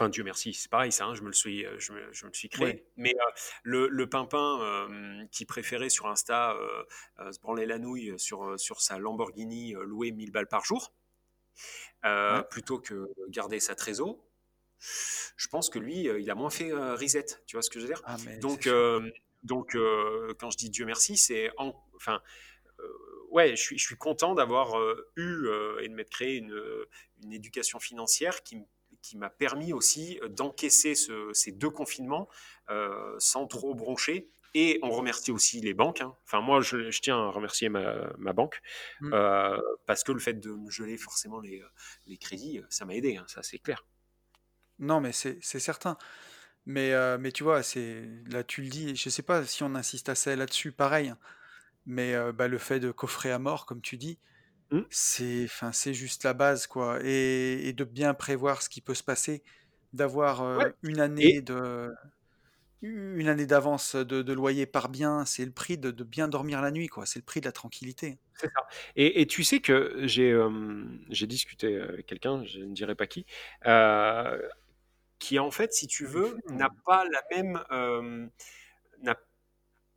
Enfin, 0.00 0.08
Dieu 0.08 0.24
merci, 0.24 0.54
c'est 0.54 0.70
pareil, 0.70 0.92
ça, 0.92 1.04
hein, 1.04 1.14
je, 1.14 1.20
me 1.20 1.26
le 1.26 1.34
suis, 1.34 1.66
euh, 1.66 1.78
je, 1.78 1.92
me, 1.92 2.10
je 2.10 2.24
me 2.24 2.32
suis 2.32 2.48
créé. 2.48 2.86
Mais 2.96 3.14
euh, 3.14 3.30
le, 3.64 3.86
le, 3.86 4.08
pimpin 4.08 4.58
euh, 4.62 5.26
qui 5.30 5.44
préférait 5.44 5.90
sur 5.90 6.06
Insta 6.06 6.56
se 7.18 7.38
branler 7.38 7.66
la 7.66 7.78
nouille 7.78 8.18
sur, 8.18 8.58
sur 8.58 8.80
sa 8.80 8.98
Lamborghini 8.98 9.74
louée 9.74 10.10
1000 10.10 10.30
balles 10.30 10.48
par 10.48 10.64
jour, 10.64 10.94
plutôt 12.48 12.78
que 12.78 13.10
garder 13.28 13.60
sa 13.60 13.74
trésor, 13.74 14.16
je 14.78 15.48
pense 15.48 15.68
que 15.68 15.78
lui, 15.78 16.04
il 16.04 16.30
a 16.30 16.34
moins 16.34 16.48
fait 16.48 16.72
reset, 16.72 17.26
tu 17.44 17.56
vois 17.56 17.62
ce 17.62 17.68
que 17.68 17.78
je 17.78 17.84
veux 17.84 17.92
dire? 17.92 18.02
Ah, 18.06 18.16
Donc, 18.40 18.70
donc 19.42 19.76
quand 20.38 20.50
je 20.50 20.56
dis 20.56 20.70
Dieu 20.70 20.86
merci, 20.86 21.18
c'est 21.18 21.50
enfin, 21.58 22.22
ouais, 23.28 23.50
je 23.50 23.62
suis, 23.62 23.78
je 23.78 23.84
suis 23.84 23.96
content 23.96 24.34
d'avoir 24.34 24.80
eu 25.16 25.46
et 25.82 25.88
de 25.90 25.94
m'être 25.94 26.08
créé 26.08 26.36
une, 26.36 26.58
une 27.22 27.34
éducation 27.34 27.78
financière 27.78 28.42
qui 28.42 28.56
me 28.56 28.64
qui 29.02 29.16
m'a 29.16 29.30
permis 29.30 29.72
aussi 29.72 30.18
euh, 30.22 30.28
d'encaisser 30.28 30.94
ces 31.32 31.52
deux 31.52 31.70
confinements 31.70 32.28
euh, 32.70 33.14
sans 33.18 33.46
trop 33.46 33.74
broncher. 33.74 34.30
Et 34.52 34.80
on 34.82 34.90
remercie 34.90 35.30
aussi 35.30 35.60
les 35.60 35.74
banques. 35.74 36.00
Hein. 36.00 36.16
Enfin, 36.24 36.40
moi, 36.40 36.60
je, 36.60 36.90
tiens 37.00 37.16
à 37.16 37.30
remercier 37.30 37.68
ma, 37.68 38.32
banque 38.32 38.60
mmh. 39.00 39.12
euh, 39.14 39.60
parce 39.86 40.02
que 40.02 40.10
le 40.10 40.18
fait 40.18 40.34
de 40.34 40.50
me 40.50 40.70
geler 40.70 40.96
forcément 40.96 41.38
les, 41.38 41.62
les 42.06 42.16
crédits, 42.16 42.60
ça 42.68 42.84
m'a 42.84 42.96
aidé, 42.96 43.16
hein, 43.16 43.24
ça 43.28 43.44
c'est 43.44 43.60
clair. 43.60 43.86
Non, 44.80 45.00
mais 45.00 45.12
c'est 45.12 45.40
certain. 45.42 45.98
Mais, 46.66 46.92
mais 47.18 47.30
tu 47.30 47.44
vois, 47.44 47.60
là 48.26 48.42
tu 48.42 48.62
le 48.62 48.68
dis, 48.68 48.96
je 48.96 49.08
ne 49.08 49.10
sais 49.10 49.22
pas 49.22 49.44
si 49.46 49.62
on 49.62 49.74
insiste 49.76 50.08
assez 50.08 50.34
là-dessus, 50.34 50.72
pareil. 50.72 51.10
Hein. 51.10 51.18
Mais 51.86 52.14
bah, 52.32 52.48
le 52.48 52.58
fait 52.58 52.80
de 52.80 52.90
coffrer 52.90 53.30
à 53.30 53.38
mort, 53.38 53.66
comme 53.66 53.82
tu 53.82 53.98
dis, 53.98 54.18
Mmh. 54.70 54.80
C'est 54.90 55.44
enfin, 55.44 55.72
c'est 55.72 55.94
juste 55.94 56.24
la 56.24 56.32
base, 56.32 56.66
quoi 56.66 56.98
et 57.02 57.72
de 57.72 57.84
bien 57.84 58.14
prévoir 58.14 58.62
ce 58.62 58.68
qui 58.68 58.80
peut 58.80 58.94
se 58.94 59.02
passer, 59.02 59.42
d'avoir, 59.92 60.42
une 60.82 61.00
année 61.00 61.40
de 61.40 61.90
une 62.82 63.28
année 63.28 63.44
d'avance 63.44 63.94
de 63.94 64.32
loyer 64.32 64.64
par 64.64 64.88
bien, 64.88 65.26
c'est 65.26 65.44
le 65.44 65.50
prix 65.50 65.76
de 65.76 65.90
bien 66.04 66.28
dormir 66.28 66.62
la 66.62 66.70
nuit, 66.70 66.86
quoi. 66.86 67.04
C'est 67.04 67.18
le 67.18 67.24
prix 67.24 67.40
de 67.40 67.46
la 67.46 67.52
tranquillité. 67.52 68.18
C'est 68.34 68.46
ça 68.46 68.66
et 68.96 69.26
tu 69.26 69.44
sais 69.44 69.60
que 69.60 70.00
j'ai, 70.04 70.34
j'ai 71.10 71.26
discuté 71.26 71.80
avec 71.80 72.06
quelqu'un, 72.06 72.44
je 72.46 72.60
ne 72.60 72.72
dirai 72.72 72.94
pas 72.94 73.06
qui, 73.06 73.26
qui 75.18 75.38
en 75.38 75.50
fait, 75.50 75.72
si 75.72 75.86
tu 75.86 76.06
veux, 76.06 76.38
n'a 76.48 76.70
pas 76.86 77.04
la 77.04 77.22
même, 77.36 78.30
n'a 79.02 79.16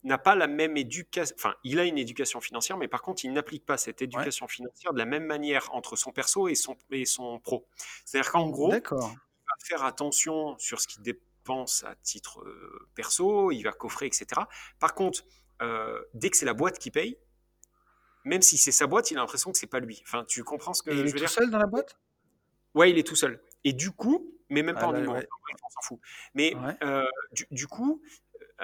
n'a 0.04 0.18
pas 0.18 0.36
la 0.36 0.48
même 0.48 0.76
éducation, 0.78 1.36
enfin, 1.38 1.56
il 1.64 1.80
a 1.80 1.86
une 1.86 1.98
éducation 1.98 2.42
financière, 2.42 2.78
mais 2.78 2.88
par 2.88 3.02
contre, 3.02 3.24
il 3.26 3.32
n'applique 3.32 3.66
pas 3.66 3.78
cette 3.78 4.02
éducation 4.02 4.48
financière 4.48 4.94
de 4.94 5.00
la 5.00 5.06
même 5.06 5.26
manière 5.26 5.74
entre 5.74 5.96
son 5.96 6.12
perso 6.12 6.48
et 6.48 6.56
son, 6.56 6.78
et 6.92 7.06
son 7.06 7.40
pro. 7.40 7.66
C'est-à-dire 8.06 8.32
qu'en 8.32 8.50
gros, 8.50 8.74
il 8.74 8.82
va 8.82 9.56
faire 9.64 9.84
attention 9.84 10.58
sur 10.58 10.82
ce 10.82 10.88
qu'il 10.88 11.04
dépense 11.04 11.84
à 11.86 11.96
titre 11.96 12.42
euh, 12.42 12.90
perso, 12.96 13.52
il 13.52 13.64
va 13.64 13.72
coffrer, 13.72 14.08
etc. 14.08 14.26
Par 14.80 14.94
contre, 14.94 15.24
euh, 15.62 16.02
dès 16.14 16.30
que 16.30 16.38
c'est 16.38 16.46
la 16.46 16.54
boîte 16.54 16.80
qui 16.80 16.92
paye, 16.92 17.18
même 18.26 18.42
si 18.42 18.58
c'est 18.58 18.72
sa 18.72 18.88
boîte, 18.88 19.12
il 19.12 19.18
a 19.18 19.22
l'impression 19.22 19.52
que 19.52 19.58
c'est 19.58 19.68
pas 19.68 19.80
lui. 19.80 20.02
Enfin, 20.06 20.26
tu 20.26 20.44
comprends 20.44 20.74
ce 20.74 20.84
que 20.84 20.92
je 20.92 20.98
veux 20.98 21.04
dire 21.04 21.16
Il 21.16 21.24
est 21.24 21.28
tout 21.28 21.34
seul 21.34 21.50
dans 21.50 21.60
la 21.60 21.68
boîte? 21.68 21.98
Ouais, 22.74 22.90
il 22.90 22.98
est 22.98 23.08
tout 23.08 23.16
seul. 23.16 23.42
Et 23.64 23.74
du 23.74 23.92
coup, 23.92 24.34
mais 24.50 24.64
même 24.64 24.76
pas 24.76 24.82
ah 24.84 24.90
en 24.90 24.94
numéro, 24.94 25.16
on 25.16 25.70
s'en 25.70 25.82
fout. 25.82 26.00
Mais 26.34 26.56
euh, 26.84 27.06
du, 27.34 27.48
du, 27.52 27.68
coup, 27.68 28.02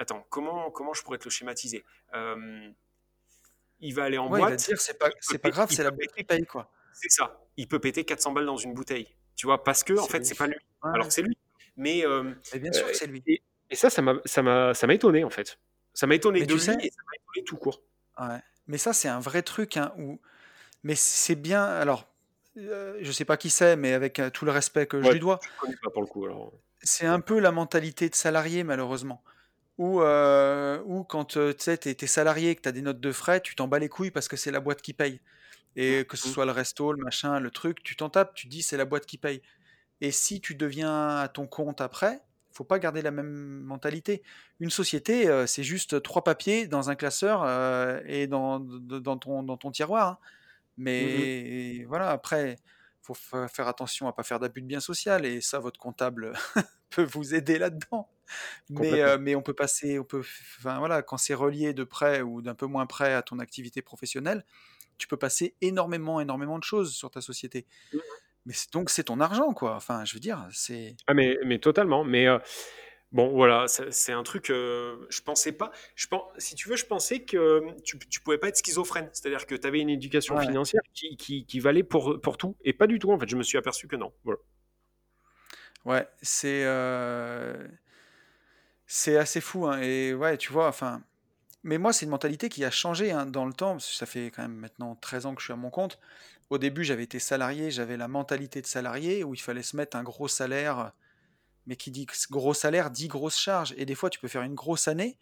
attends, 0.00 0.26
comment, 0.30 0.70
comment 0.70 0.94
je 0.94 1.02
pourrais 1.02 1.18
te 1.18 1.24
le 1.24 1.30
schématiser? 1.30 1.84
Euh, 2.14 2.70
Il 3.80 3.94
va 3.94 4.04
aller 4.04 4.18
en 4.18 4.28
boîte. 4.28 4.58
C'est 4.58 4.98
pas, 4.98 5.10
grave, 5.50 5.70
c'est 5.70 5.84
la 5.84 5.90
boîte 5.90 6.12
qui 6.16 6.24
paye 6.24 6.44
quoi. 6.46 6.70
C'est 6.92 7.10
ça. 7.10 7.40
Il 7.56 7.68
peut 7.68 7.78
péter 7.78 8.04
400 8.04 8.32
balles 8.32 8.46
dans 8.46 8.56
une 8.56 8.74
bouteille. 8.74 9.14
Tu 9.36 9.46
vois, 9.46 9.62
parce 9.62 9.84
que 9.84 9.98
en 9.98 10.06
fait, 10.06 10.24
c'est 10.24 10.36
pas 10.36 10.46
lui. 10.46 10.56
Alors 10.82 11.12
c'est 11.12 11.22
lui. 11.22 11.36
Mais, 11.76 12.04
euh, 12.04 12.34
bien 12.56 12.72
sûr 12.72 12.88
que 12.88 12.94
c'est 12.94 13.06
lui. 13.06 13.22
Et, 13.26 13.76
ça, 13.76 13.88
ça 13.88 14.02
m'a, 14.02 14.14
ça 14.24 14.42
m'a, 14.42 14.74
ça 14.74 14.86
m'a 14.86 14.94
étonné 14.94 15.22
en 15.22 15.30
fait. 15.30 15.58
Ça 15.94 16.06
m'a 16.06 16.14
étonné 16.14 16.44
de 16.44 16.52
lui 16.52 16.60
et 16.60 16.64
ça 16.64 16.72
m'a 16.72 16.82
étonné 16.82 17.44
tout 17.46 17.56
court. 17.56 17.80
Ouais. 18.18 18.40
Mais 18.66 18.78
ça, 18.78 18.92
c'est 18.92 19.08
un 19.08 19.20
vrai 19.20 19.42
truc 19.42 19.76
hein, 19.76 19.92
où. 19.98 20.20
Mais 20.82 20.94
c'est 20.94 21.36
bien. 21.36 21.64
Alors, 21.64 22.08
euh, 22.56 22.98
je 23.00 23.12
sais 23.12 23.24
pas 23.24 23.36
qui 23.36 23.50
c'est, 23.50 23.76
mais 23.76 23.92
avec 23.92 24.20
tout 24.32 24.44
le 24.44 24.50
respect 24.50 24.86
que 24.86 25.00
je 25.02 25.10
lui 25.10 25.20
dois. 25.20 25.40
Je 25.42 25.60
connais 25.60 25.76
pas 25.82 25.90
pour 25.90 26.02
le 26.02 26.08
coup. 26.08 26.24
Alors. 26.24 26.52
C'est 26.82 27.06
un 27.06 27.20
peu 27.20 27.38
la 27.38 27.52
mentalité 27.52 28.08
de 28.08 28.14
salarié, 28.14 28.64
malheureusement. 28.64 29.22
Ou, 29.80 30.02
euh, 30.02 30.78
ou 30.84 31.04
quand 31.04 31.24
tu 31.24 31.38
sais, 31.56 31.78
tu 31.78 31.88
es, 31.88 32.06
salarié 32.06 32.50
et 32.50 32.54
que 32.54 32.60
tu 32.60 32.68
as 32.68 32.72
des 32.72 32.82
notes 32.82 33.00
de 33.00 33.12
frais, 33.12 33.40
tu 33.40 33.54
t'en 33.54 33.66
bats 33.66 33.78
les 33.78 33.88
couilles 33.88 34.10
parce 34.10 34.28
que 34.28 34.36
c'est 34.36 34.50
la 34.50 34.60
boîte 34.60 34.82
qui 34.82 34.92
paye. 34.92 35.22
Et 35.74 36.04
que 36.04 36.18
ce 36.18 36.28
mmh. 36.28 36.32
soit 36.32 36.44
le 36.44 36.52
resto, 36.52 36.92
le 36.92 37.02
machin, 37.02 37.40
le 37.40 37.50
truc, 37.50 37.82
tu 37.82 37.96
t'en 37.96 38.10
tapes, 38.10 38.34
tu 38.34 38.46
dis 38.46 38.60
c'est 38.60 38.76
la 38.76 38.84
boîte 38.84 39.06
qui 39.06 39.16
paye. 39.16 39.40
Et 40.02 40.10
si 40.10 40.42
tu 40.42 40.54
deviens 40.54 41.16
à 41.16 41.28
ton 41.28 41.46
compte 41.46 41.80
après, 41.80 42.20
faut 42.52 42.62
pas 42.62 42.78
garder 42.78 43.00
la 43.00 43.10
même 43.10 43.62
mentalité. 43.62 44.22
Une 44.58 44.68
société, 44.68 45.28
euh, 45.28 45.46
c'est 45.46 45.62
juste 45.62 46.02
trois 46.02 46.24
papiers 46.24 46.66
dans 46.66 46.90
un 46.90 46.94
classeur 46.94 47.42
euh, 47.42 48.02
et 48.04 48.26
dans, 48.26 48.60
dans, 48.60 49.16
ton, 49.16 49.42
dans 49.42 49.56
ton 49.56 49.70
tiroir. 49.70 50.08
Hein. 50.08 50.18
Mmh 50.76 50.82
Mais 50.82 51.84
voilà, 51.88 52.10
après, 52.10 52.58
faut 53.00 53.14
faire 53.14 53.66
attention 53.66 54.08
à 54.08 54.12
pas 54.12 54.24
faire 54.24 54.40
d'abus 54.40 54.60
de 54.60 54.66
bien 54.66 54.80
social 54.80 55.24
et 55.24 55.40
ça, 55.40 55.58
votre 55.58 55.80
comptable 55.80 56.34
peut 56.90 57.04
vous 57.04 57.34
aider 57.34 57.58
là-dedans. 57.58 58.10
Mais, 58.68 59.00
euh, 59.00 59.18
mais 59.18 59.34
on 59.34 59.42
peut 59.42 59.54
passer, 59.54 59.98
on 59.98 60.04
peut, 60.04 60.22
enfin 60.58 60.78
voilà, 60.78 61.02
quand 61.02 61.16
c'est 61.16 61.34
relié 61.34 61.74
de 61.74 61.84
près 61.84 62.22
ou 62.22 62.42
d'un 62.42 62.54
peu 62.54 62.66
moins 62.66 62.86
près 62.86 63.14
à 63.14 63.22
ton 63.22 63.38
activité 63.38 63.82
professionnelle, 63.82 64.44
tu 64.98 65.08
peux 65.08 65.16
passer 65.16 65.54
énormément, 65.60 66.20
énormément 66.20 66.58
de 66.58 66.64
choses 66.64 66.92
sur 66.94 67.10
ta 67.10 67.20
société. 67.20 67.66
Mmh 67.92 67.98
mais 68.46 68.54
donc 68.72 68.90
c'est 68.90 69.04
ton 69.04 69.20
argent, 69.20 69.52
quoi. 69.52 69.74
Enfin, 69.74 70.04
je 70.04 70.14
veux 70.14 70.20
dire, 70.20 70.46
c'est. 70.52 70.96
Ah 71.06 71.14
mais, 71.14 71.38
mais 71.44 71.58
totalement. 71.58 72.04
Mais 72.04 72.26
euh, 72.26 72.38
bon, 73.12 73.30
voilà, 73.30 73.66
c'est 73.68 74.12
un 74.12 74.22
truc. 74.22 74.50
Euh, 74.50 74.96
je 75.10 75.20
pensais 75.20 75.52
pas. 75.52 75.70
Je 75.94 76.06
pense, 76.06 76.22
si 76.38 76.54
tu 76.54 76.68
veux, 76.68 76.76
je 76.76 76.86
pensais 76.86 77.22
que 77.22 77.62
tu, 77.82 77.98
tu 77.98 78.20
pouvais 78.20 78.38
pas 78.38 78.48
être 78.48 78.56
schizophrène, 78.56 79.10
c'est-à-dire 79.12 79.46
que 79.46 79.54
tu 79.54 79.66
avais 79.66 79.80
une 79.80 79.90
éducation 79.90 80.38
financière 80.38 80.82
qui, 80.94 81.16
qui, 81.16 81.44
qui, 81.44 81.60
valait 81.60 81.82
pour 81.82 82.20
pour 82.20 82.38
tout 82.38 82.56
et 82.64 82.72
pas 82.72 82.86
du 82.86 82.98
tout. 82.98 83.12
En 83.12 83.18
fait, 83.18 83.28
je 83.28 83.36
me 83.36 83.42
suis 83.42 83.58
aperçu 83.58 83.88
que 83.88 83.96
non. 83.96 84.12
Voilà. 84.24 84.40
Ouais, 85.84 86.08
c'est. 86.22 86.64
C'est 88.92 89.16
assez 89.16 89.40
fou, 89.40 89.66
hein, 89.66 89.80
et 89.80 90.14
ouais, 90.14 90.36
tu 90.36 90.52
vois, 90.52 90.66
enfin. 90.66 91.04
Mais 91.64 91.78
moi, 91.78 91.92
c'est 91.92 92.06
une 92.06 92.10
mentalité 92.10 92.48
qui 92.48 92.64
a 92.64 92.70
changé 92.72 93.12
hein, 93.12 93.26
dans 93.26 93.46
le 93.46 93.52
temps, 93.52 93.72
parce 93.74 93.88
que 93.88 93.94
ça 93.94 94.06
fait 94.06 94.32
quand 94.32 94.42
même 94.42 94.56
maintenant 94.56 94.96
13 94.96 95.26
ans 95.26 95.34
que 95.36 95.40
je 95.40 95.46
suis 95.46 95.52
à 95.52 95.56
mon 95.56 95.70
compte. 95.70 96.00
Au 96.50 96.58
début, 96.58 96.84
j'avais 96.84 97.04
été 97.04 97.20
salarié, 97.20 97.70
j'avais 97.70 97.96
la 97.96 98.08
mentalité 98.08 98.62
de 98.62 98.66
salarié 98.66 99.24
où 99.24 99.34
il 99.34 99.40
fallait 99.40 99.62
se 99.62 99.76
mettre 99.76 99.96
un 99.96 100.02
gros 100.02 100.28
salaire, 100.28 100.92
mais 101.66 101.76
qui 101.76 101.90
dit 101.92 102.06
gros 102.30 102.54
salaire 102.54 102.90
dit 102.90 103.08
grosse 103.08 103.38
charge. 103.38 103.74
Et 103.78 103.86
des 103.86 103.94
fois, 103.96 104.10
tu 104.10 104.20
peux 104.20 104.28
faire 104.28 104.42
une 104.42 104.56
grosse 104.56 104.88
année, 104.88 105.18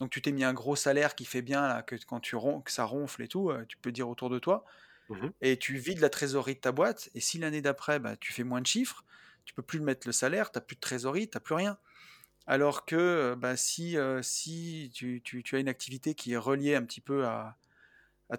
donc 0.00 0.10
tu 0.10 0.22
t'es 0.22 0.32
mis 0.32 0.44
un 0.44 0.54
gros 0.54 0.76
salaire 0.76 1.14
qui 1.16 1.24
fait 1.26 1.42
bien, 1.42 1.68
là, 1.68 1.82
que 1.82 1.96
quand 2.06 2.20
tu 2.20 2.36
ron 2.36 2.62
que 2.62 2.72
ça 2.72 2.84
ronfle 2.84 3.22
et 3.22 3.28
tout, 3.28 3.50
euh, 3.50 3.64
tu 3.68 3.78
peux 3.78 3.92
dire 3.92 4.08
autour 4.08 4.30
de 4.30 4.38
toi, 4.40 4.64
mmh 5.08 5.28
et 5.42 5.58
tu 5.58 5.76
vides 5.78 6.00
la 6.00 6.10
trésorerie 6.10 6.56
de 6.56 6.60
ta 6.60 6.72
boîte, 6.72 7.10
et 7.14 7.20
si 7.20 7.38
l'année 7.38 7.62
d'après, 7.62 8.00
bah, 8.00 8.16
tu 8.16 8.32
fais 8.32 8.44
moins 8.44 8.60
de 8.62 8.66
chiffres, 8.66 9.04
tu 9.44 9.54
peux 9.54 9.62
plus 9.62 9.80
mettre 9.80 10.06
le 10.08 10.12
salaire, 10.12 10.52
tu 10.52 10.58
n'as 10.58 10.62
plus 10.62 10.76
de 10.76 10.80
trésorerie, 10.80 11.28
tu 11.30 11.36
n'as 11.36 11.40
plus 11.40 11.54
rien. 11.54 11.78
Alors 12.50 12.86
que 12.86 13.34
bah, 13.34 13.56
si, 13.58 13.96
si 14.22 14.90
tu, 14.94 15.44
as 15.52 15.58
une 15.58 15.68
activité 15.68 16.14
qui 16.14 16.32
est 16.32 16.38
reliée 16.38 16.74
un 16.74 16.82
petit 16.82 17.02
peu 17.02 17.26
à, 17.26 17.58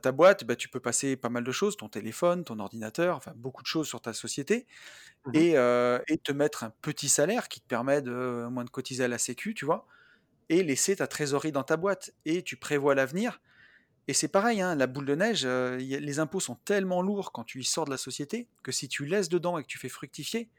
ta 0.02 0.12
boîte, 0.12 0.46
bah, 0.46 0.56
tu 0.56 0.68
peux 0.68 0.80
passer 0.80 1.16
pas 1.16 1.30
mal 1.30 1.44
de 1.44 1.52
choses, 1.52 1.78
ton 1.78 1.90
téléphone, 1.90 2.44
ton 2.44 2.58
ordinateur, 2.58 3.16
enfin 3.16 3.34
beaucoup 3.36 3.62
de 3.62 3.68
choses 3.68 3.88
sur 3.88 4.02
ta 4.02 4.14
société, 4.14 4.66
mmh 5.28 5.36
et, 5.36 6.18
te 6.24 6.32
mettre 6.32 6.64
un 6.64 6.72
petit 6.82 7.08
salaire 7.08 7.50
qui 7.50 7.62
te 7.62 7.68
permet 7.68 8.02
de 8.02 8.48
moins 8.50 8.66
de 8.66 8.72
cotiser 8.72 9.04
à 9.04 9.08
la 9.08 9.20
Sécu, 9.20 9.54
tu 9.54 9.66
vois. 9.66 9.86
et 10.50 10.64
laisser 10.64 10.96
ta 10.96 11.08
trésorerie 11.08 11.52
dans 11.52 11.64
ta 11.64 11.78
boîte. 11.78 12.12
Et 12.26 12.44
tu 12.44 12.58
prévois 12.58 12.96
l'avenir. 12.96 13.40
Et 14.10 14.14
c'est 14.14 14.28
pareil, 14.28 14.60
hein, 14.60 14.74
la 14.74 14.88
boule 14.88 15.06
de 15.06 15.14
neige, 15.14 15.44
euh, 15.46 15.78
les 15.78 16.18
impôts 16.18 16.40
sont 16.40 16.56
tellement 16.66 17.04
lourds 17.04 17.32
quand 17.32 17.44
tu 17.44 17.60
y 17.60 17.64
sors 17.64 17.86
de 17.86 17.92
la 17.92 17.98
société 17.98 18.48
que 18.64 18.72
si 18.72 18.88
tu 18.90 19.06
laisses 19.06 19.30
dedans 19.30 19.60
et 19.60 19.62
que 19.62 19.68
tu 19.68 19.78
fais 19.78 19.88
fructifier, 19.88 20.50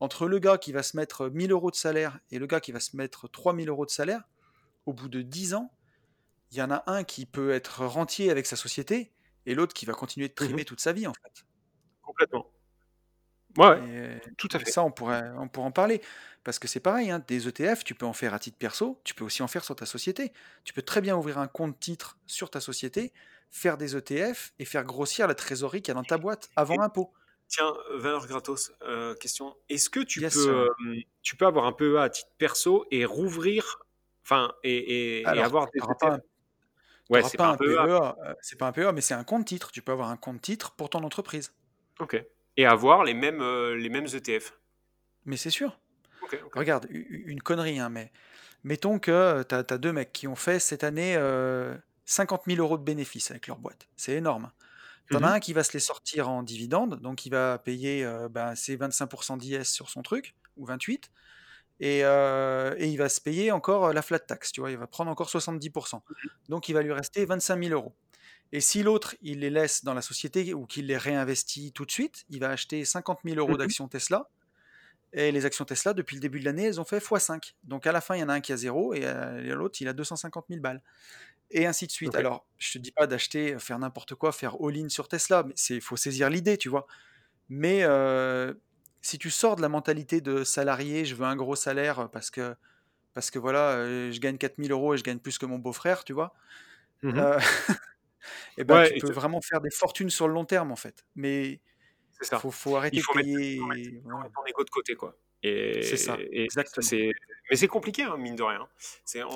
entre 0.00 0.26
le 0.26 0.38
gars 0.38 0.58
qui 0.58 0.72
va 0.72 0.82
se 0.82 0.96
mettre 0.96 1.28
1000 1.28 1.52
euros 1.52 1.70
de 1.70 1.76
salaire 1.76 2.20
et 2.30 2.38
le 2.38 2.46
gars 2.46 2.60
qui 2.60 2.72
va 2.72 2.80
se 2.80 2.96
mettre 2.96 3.28
3000 3.28 3.68
euros 3.68 3.86
de 3.86 3.90
salaire, 3.90 4.22
au 4.86 4.92
bout 4.92 5.08
de 5.08 5.22
10 5.22 5.54
ans, 5.54 5.72
il 6.50 6.58
y 6.58 6.62
en 6.62 6.70
a 6.70 6.82
un 6.86 7.04
qui 7.04 7.26
peut 7.26 7.50
être 7.50 7.84
rentier 7.84 8.30
avec 8.30 8.46
sa 8.46 8.56
société 8.56 9.12
et 9.46 9.54
l'autre 9.54 9.74
qui 9.74 9.86
va 9.86 9.92
continuer 9.92 10.28
de 10.28 10.32
mmh 10.32 10.36
trimer 10.36 10.64
toute 10.64 10.80
sa 10.80 10.92
vie 10.92 11.06
en 11.06 11.12
fait. 11.14 11.44
Complètement. 12.02 12.46
Ouais, 13.56 13.78
euh, 13.80 14.18
tout 14.36 14.48
à 14.52 14.58
fait. 14.58 14.70
Ça, 14.70 14.84
on 14.84 14.90
pourrait, 14.90 15.30
on 15.36 15.48
pourrait 15.48 15.66
en 15.66 15.72
parler. 15.72 16.00
Parce 16.44 16.58
que 16.58 16.68
c'est 16.68 16.80
pareil, 16.80 17.10
hein, 17.10 17.22
des 17.26 17.48
ETF, 17.48 17.82
tu 17.82 17.94
peux 17.94 18.06
en 18.06 18.12
faire 18.12 18.34
à 18.34 18.38
titre 18.38 18.56
perso, 18.56 19.00
tu 19.04 19.14
peux 19.14 19.24
aussi 19.24 19.42
en 19.42 19.48
faire 19.48 19.64
sur 19.64 19.74
ta 19.74 19.86
société. 19.86 20.32
Tu 20.64 20.72
peux 20.72 20.82
très 20.82 21.00
bien 21.00 21.16
ouvrir 21.16 21.38
un 21.38 21.48
compte 21.48 21.78
titre 21.80 22.18
sur 22.26 22.50
ta 22.50 22.60
société, 22.60 23.12
faire 23.50 23.76
des 23.76 23.96
ETF 23.96 24.52
et 24.58 24.64
faire 24.64 24.84
grossir 24.84 25.26
la 25.26 25.34
trésorerie 25.34 25.82
qu'il 25.82 25.92
y 25.92 25.96
a 25.96 26.00
dans 26.00 26.04
ta 26.04 26.18
boîte 26.18 26.50
avant 26.56 26.80
impôt. 26.80 27.12
Tiens, 27.48 27.74
valeur 27.94 28.26
gratos, 28.26 28.72
euh, 28.82 29.14
question. 29.14 29.56
Est-ce 29.68 29.88
que 29.88 30.00
tu, 30.00 30.20
peux, 30.20 30.68
tu 31.22 31.36
peux 31.36 31.46
avoir 31.46 31.64
un 31.64 31.72
PEA 31.72 32.02
à 32.02 32.10
titre 32.10 32.30
perso 32.36 32.86
et 32.90 33.04
rouvrir, 33.04 33.78
enfin, 34.22 34.52
et, 34.62 35.24
avoir 35.24 35.66
des 35.70 35.78
ETF? 35.78 36.20
Ouais, 37.08 37.22
c'est 37.22 37.38
pas, 37.38 37.48
un 37.48 37.56
PEA. 37.56 37.64
E 37.64 38.34
c'est 38.42 38.58
pas 38.58 38.66
un 38.66 38.72
PEA, 38.72 38.92
mais 38.92 39.00
c'est 39.00 39.14
un 39.14 39.24
compte 39.24 39.46
titre. 39.46 39.72
Tu 39.72 39.80
peux 39.80 39.92
avoir 39.92 40.10
un 40.10 40.18
compte 40.18 40.42
titre 40.42 40.72
pour 40.72 40.90
ton 40.90 41.02
entreprise. 41.04 41.54
Ok 42.00 42.22
et 42.58 42.66
avoir 42.66 43.04
les 43.04 43.14
mêmes, 43.14 43.40
euh, 43.40 43.76
les 43.76 43.88
mêmes 43.88 44.06
ETF. 44.06 44.52
Mais 45.24 45.38
c'est 45.38 45.48
sûr. 45.48 45.78
Regarde, 46.54 46.86
une 46.90 47.40
connerie, 47.40 47.78
hein, 47.78 47.88
mais 47.88 48.12
mettons 48.64 48.98
que 48.98 49.42
tu 49.48 49.54
as, 49.54 49.78
deux 49.78 49.92
mecs 49.92 50.12
qui 50.12 50.28
ont 50.28 50.36
fait 50.36 50.58
cette 50.58 50.84
année 50.84 51.14
50 52.04 52.40
euh, 52.42 52.54
000 52.54 52.62
euros 52.62 52.76
de 52.76 52.82
bénéfices 52.82 53.30
avec 53.30 53.46
leur 53.46 53.56
boîte. 53.58 53.88
C'est 53.96 54.12
énorme. 54.12 54.50
Tu 55.08 55.16
en 55.16 55.22
as 55.22 55.28
mhm. 55.28 55.34
un 55.34 55.40
qui 55.40 55.52
va 55.52 55.64
se 55.64 55.72
les 55.72 55.80
sortir 55.80 56.28
en 56.28 56.42
dividende, 56.42 57.00
donc 57.00 57.24
il 57.24 57.30
va 57.30 57.58
payer 57.58 58.04
euh, 58.04 58.28
ben, 58.28 58.54
ses 58.54 58.76
25% 58.76 59.38
d'IS 59.38 59.64
sur 59.64 59.88
son 59.88 60.02
truc, 60.02 60.34
ou 60.56 60.66
28%, 60.66 60.98
et, 61.80 62.00
et, 62.00 62.86
il 62.88 62.96
va 62.96 63.08
se 63.08 63.20
payer 63.20 63.52
encore 63.52 63.92
la 63.92 64.02
flat 64.02 64.18
tax, 64.18 64.52
tu 64.52 64.60
vois, 64.60 64.70
il 64.72 64.76
va 64.76 64.88
prendre 64.88 65.10
encore 65.10 65.28
70%. 65.28 65.94
Mhm. 65.94 66.00
Donc 66.48 66.68
il 66.68 66.72
va 66.72 66.82
lui 66.82 66.92
rester 66.92 67.24
25 67.24 67.62
000 67.62 67.74
euros. 67.74 67.94
Et 68.52 68.60
si 68.60 68.82
l'autre, 68.82 69.14
il 69.22 69.40
les 69.40 69.50
laisse 69.50 69.84
dans 69.84 69.94
la 69.94 70.02
société 70.02 70.54
ou 70.54 70.66
qu'il 70.66 70.86
les 70.86 70.96
réinvestit 70.96 71.72
tout 71.72 71.84
de 71.84 71.90
suite, 71.90 72.24
il 72.30 72.40
va 72.40 72.50
acheter 72.50 72.84
50 72.84 73.20
000 73.24 73.36
euros 73.36 73.54
mmh 73.54 73.58
d'actions 73.58 73.88
Tesla. 73.88 74.28
Et 75.12 75.32
les 75.32 75.46
actions 75.46 75.64
Tesla, 75.64 75.94
depuis 75.94 76.16
le 76.16 76.20
début 76.20 76.40
de 76.40 76.44
l'année, 76.44 76.64
elles 76.64 76.80
ont 76.80 76.84
fait 76.84 76.98
x5. 76.98 77.54
Donc 77.64 77.86
à 77.86 77.92
la 77.92 78.00
fin, 78.00 78.14
il 78.16 78.20
y 78.20 78.22
en 78.22 78.28
a 78.28 78.34
un 78.34 78.40
qui 78.40 78.52
a 78.52 78.56
zéro 78.56 78.94
et 78.94 79.02
l'autre, 79.54 79.80
il 79.80 79.88
a 79.88 79.92
250 79.92 80.46
000 80.48 80.60
balles. 80.60 80.82
Et 81.50 81.66
ainsi 81.66 81.86
de 81.86 81.92
suite. 81.92 82.14
Alors, 82.14 82.46
je 82.58 82.72
te 82.72 82.78
dis 82.78 82.92
pas 82.92 83.06
d'acheter, 83.06 83.54
euh, 83.54 83.58
faire 83.58 83.78
n'importe 83.78 84.14
quoi, 84.14 84.32
faire 84.32 84.56
all-in 84.60 84.88
sur 84.88 85.08
Tesla, 85.08 85.44
mais 85.44 85.54
il 85.70 85.80
faut 85.80 85.96
saisir 85.96 86.28
l'idée, 86.28 86.58
tu 86.58 86.68
vois. 86.68 86.86
Mais 87.48 87.82
euh, 87.82 88.52
si 89.00 89.18
tu 89.18 89.30
sors 89.30 89.56
de 89.56 89.62
la 89.62 89.68
mentalité 89.68 90.20
de 90.20 90.44
salarié, 90.44 91.04
je 91.04 91.14
veux 91.14 91.24
un 91.24 91.36
gros 91.36 91.56
salaire 91.56 92.10
parce 92.10 92.30
que, 92.30 92.54
parce 93.14 93.30
que 93.30 93.38
voilà, 93.38 93.86
je 94.10 94.18
gagne 94.20 94.36
4000 94.36 94.70
euros 94.72 94.94
et 94.94 94.98
je 94.98 95.02
gagne 95.02 95.18
plus 95.18 95.38
que 95.38 95.46
mon 95.46 95.58
beau-frère, 95.58 96.04
tu 96.04 96.12
vois. 96.12 96.34
Mmh 97.02 97.18
et 98.58 98.64
ben, 98.64 98.86
tu 98.92 99.00
peux 99.00 99.12
vraiment 99.12 99.40
faire 99.40 99.60
des 99.60 99.70
fortunes 99.70 100.10
sur 100.10 100.28
le 100.28 100.34
long 100.34 100.44
terme 100.44 100.72
en 100.72 100.76
fait. 100.76 101.06
Mais 101.14 101.60
il 102.20 102.38
faut, 102.38 102.50
faut, 102.50 102.76
arrêter 102.76 102.96
il 102.96 103.02
faut 103.02 103.14
de 103.14 103.22
payer. 103.22 103.60
Mettre, 103.60 104.32
ton 104.34 104.44
ego 104.46 104.64
de 104.64 104.70
côté 104.70 104.94
quoi. 104.94 105.16
C'est 105.42 105.96
ça, 105.96 106.18
exactement. 106.32 106.86
Mais 107.50 107.56
c'est 107.56 107.68
compliqué, 107.68 108.02
hein, 108.02 108.16
mine 108.18 108.36
de 108.36 108.42
rien. 108.42 108.68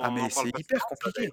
Ah, 0.03 0.11
mais 0.11 0.29
c'est 0.29 0.59
hyper 0.59 0.85
compliqué. 0.85 1.33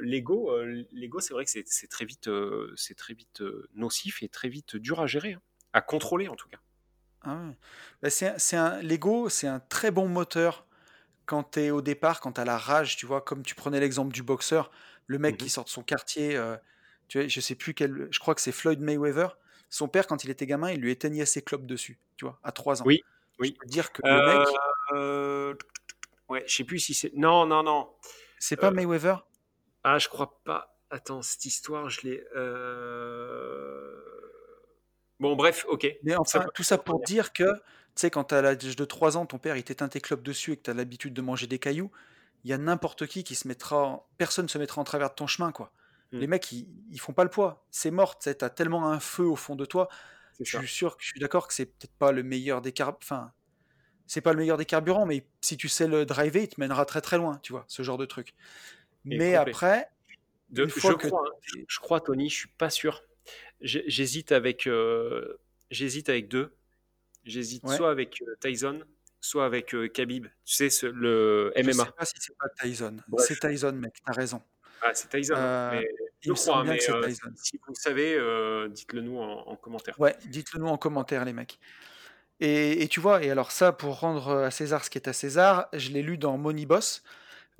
L'ego, 0.00 0.50
euh, 0.50 0.84
l'ego, 0.92 1.20
c'est 1.20 1.34
vrai 1.34 1.44
que 1.44 1.50
c'est 1.50 1.88
très 1.88 2.04
vite, 2.04 2.28
euh, 2.28 2.72
c'est 2.76 2.94
très 2.94 3.14
vite 3.14 3.40
euh, 3.40 3.68
nocif 3.74 4.22
et 4.22 4.28
très 4.28 4.48
vite 4.48 4.76
dur 4.76 5.00
à 5.00 5.06
gérer, 5.06 5.34
hein. 5.34 5.42
à 5.72 5.80
contrôler 5.80 6.28
en 6.28 6.36
tout 6.36 6.48
cas. 6.48 6.58
Ah, 7.22 7.50
bah, 8.02 8.10
c'est 8.10 8.56
un, 8.56 8.80
l'ego, 8.82 9.28
c'est 9.28 9.46
un 9.46 9.60
très 9.60 9.90
bon 9.90 10.08
moteur 10.08 10.66
quand 11.24 11.52
tu 11.52 11.60
es 11.60 11.70
au 11.70 11.82
départ, 11.82 12.20
quand 12.20 12.32
tu 12.32 12.40
as 12.40 12.44
la 12.44 12.58
rage, 12.58 12.96
tu 12.96 13.06
vois, 13.06 13.20
comme 13.20 13.42
tu 13.42 13.54
prenais 13.54 13.78
l'exemple 13.78 14.12
du 14.12 14.22
boxeur, 14.22 14.70
le 15.06 15.18
mec 15.18 15.36
qui 15.36 15.46
mmh 15.46 15.48
sort 15.48 15.64
de 15.64 15.68
son 15.68 15.82
quartier, 15.82 16.40
tu 17.08 17.18
vois, 17.18 17.28
je 17.28 17.40
sais 17.40 17.54
plus 17.54 17.74
quel, 17.74 18.08
je 18.10 18.18
crois 18.18 18.34
que 18.34 18.40
c'est 18.40 18.52
Floyd 18.52 18.80
Mayweather. 18.80 19.38
Son 19.70 19.88
père, 19.88 20.06
quand 20.06 20.24
il 20.24 20.30
était 20.30 20.46
gamin, 20.46 20.72
il 20.72 20.80
lui 20.80 20.90
éteignait 20.90 21.24
ses 21.24 21.42
clopes 21.42 21.64
dessus, 21.64 21.98
tu 22.16 22.24
vois, 22.24 22.38
à 22.42 22.50
3 22.50 22.82
ans. 22.82 22.84
Oui, 22.86 23.02
oui. 23.38 23.56
dire 23.66 23.92
que 23.92 24.02
le 24.04 24.38
mec. 24.38 24.48
Euh... 24.92 25.54
Ouais, 26.28 26.44
je 26.46 26.54
sais 26.56 26.64
plus 26.64 26.78
si 26.78 26.94
c'est. 26.94 27.12
Non, 27.14 27.46
non, 27.46 27.62
non. 27.62 27.88
C'est 28.38 28.56
pas 28.56 28.68
euh, 28.68 28.72
Mayweather? 28.72 29.24
Ah, 29.84 29.98
je 29.98 30.08
crois 30.08 30.40
pas. 30.44 30.78
Attends, 30.90 31.22
cette 31.22 31.44
histoire, 31.44 31.88
je 31.88 32.02
l'ai. 32.02 32.24
Euh, 32.36 34.00
bon, 35.18 35.36
bref, 35.36 35.64
ok. 35.68 35.86
Mais 36.02 36.14
enfin, 36.16 36.46
tout 36.54 36.62
ça 36.62 36.78
pour 36.78 37.00
dire 37.00 37.32
que, 37.32 37.44
tu 37.44 37.60
sais, 37.96 38.10
quand 38.10 38.24
tu 38.24 38.34
as 38.34 38.42
l'âge 38.42 38.76
de 38.76 38.84
3 38.84 39.16
ans, 39.16 39.26
ton 39.26 39.38
père, 39.38 39.56
il 39.56 39.64
t'éteint 39.64 39.88
tes 39.88 40.00
clopes 40.00 40.22
dessus 40.22 40.52
et 40.52 40.56
que 40.56 40.62
tu 40.62 40.70
as 40.70 40.74
l'habitude 40.74 41.14
de 41.14 41.22
manger 41.22 41.46
des 41.46 41.58
cailloux, 41.58 41.90
il 42.44 42.50
y 42.50 42.52
a 42.52 42.58
n'importe 42.58 43.06
qui 43.06 43.24
qui 43.24 43.34
se 43.34 43.48
mettra. 43.48 44.06
Personne 44.18 44.48
se 44.48 44.58
mettra 44.58 44.80
en 44.80 44.84
travers 44.84 45.10
de 45.10 45.14
ton 45.14 45.26
chemin, 45.26 45.50
quoi. 45.50 45.72
Mmh. 46.12 46.18
Les 46.18 46.26
mecs, 46.26 46.52
ils, 46.52 47.00
font 47.00 47.14
pas 47.14 47.24
le 47.24 47.30
poids. 47.30 47.64
C'est 47.70 47.90
mort, 47.90 48.18
tu 48.18 48.28
as 48.28 48.34
tellement 48.50 48.90
un 48.90 49.00
feu 49.00 49.24
au 49.24 49.36
fond 49.36 49.56
de 49.56 49.64
toi. 49.64 49.88
Je 50.40 50.58
suis 50.58 50.68
sûr 50.68 50.96
que 50.96 51.02
je 51.02 51.08
suis 51.08 51.20
d'accord 51.20 51.48
que 51.48 51.54
c'est 51.54 51.66
peut-être 51.66 51.94
pas 51.98 52.12
le 52.12 52.22
meilleur 52.22 52.60
des 52.60 52.72
carburants. 52.72 52.98
Enfin, 53.02 53.32
c'est 54.06 54.20
pas 54.20 54.32
le 54.32 54.38
meilleur 54.38 54.58
des 54.58 54.66
carburants, 54.66 55.06
mais 55.06 55.26
si 55.40 55.56
tu 55.56 55.68
sais 55.68 55.86
le 55.86 56.04
driver, 56.04 56.42
il 56.42 56.48
te 56.48 56.60
mènera 56.60 56.84
très 56.84 57.00
très 57.00 57.16
loin, 57.16 57.38
tu 57.42 57.52
vois, 57.52 57.64
ce 57.68 57.82
genre 57.82 57.96
de 57.96 58.04
truc. 58.04 58.34
Mais 59.04 59.34
après, 59.34 59.88
je, 60.52 60.64
crois, 60.92 61.24
je 61.68 61.78
crois, 61.80 62.00
Tony, 62.00 62.28
je 62.28 62.36
suis 62.36 62.48
pas 62.48 62.70
sûr. 62.70 63.02
J'hésite 63.60 64.32
avec, 64.32 64.66
euh, 64.66 65.38
j'hésite 65.70 66.08
avec 66.08 66.28
deux. 66.28 66.54
J'hésite 67.24 67.68
soit 67.68 67.90
avec 67.90 68.20
euh, 68.22 68.36
Tyson, 68.40 68.82
soit 69.22 69.46
avec 69.46 69.74
euh, 69.74 69.88
Khabib. 69.88 70.26
Tu 70.44 70.68
sais, 70.68 70.88
le 70.88 71.52
MMA. 71.56 71.62
Je 71.62 71.72
sais 71.72 71.84
pas 71.96 72.04
si 72.04 72.14
c'est 72.18 72.36
pas 72.36 72.48
Tyson. 72.60 72.96
C'est 73.18 73.40
Tyson, 73.40 73.72
mec, 73.72 73.94
t'as 74.04 74.12
raison. 74.12 74.42
Ah, 74.82 74.90
c'est 74.94 75.08
Tyson. 75.08 75.34
Hein, 75.36 75.74
euh, 75.74 75.82
je 76.20 76.32
crois, 76.32 76.64
mais 76.64 76.78
si 76.80 77.60
vous 77.66 77.74
savez, 77.74 78.16
euh, 78.16 78.68
dites-le 78.68 79.00
nous 79.00 79.18
en, 79.18 79.56
commentaire. 79.56 79.98
Ouais, 80.00 80.16
dites-le 80.26 80.60
nous 80.60 80.68
en 80.68 80.76
commentaire, 80.76 81.24
les 81.24 81.32
mecs. 81.32 81.58
Et, 82.40 82.88
tu 82.88 82.98
vois, 82.98 83.22
et 83.22 83.30
alors 83.30 83.52
ça, 83.52 83.70
pour 83.70 84.00
rendre 84.00 84.32
à 84.32 84.50
César 84.50 84.84
ce 84.84 84.90
qui 84.90 84.98
est 84.98 85.06
à 85.06 85.12
César, 85.12 85.68
je 85.72 85.90
l'ai 85.90 86.02
lu 86.02 86.18
dans 86.18 86.36
Moneyboss. 86.36 87.04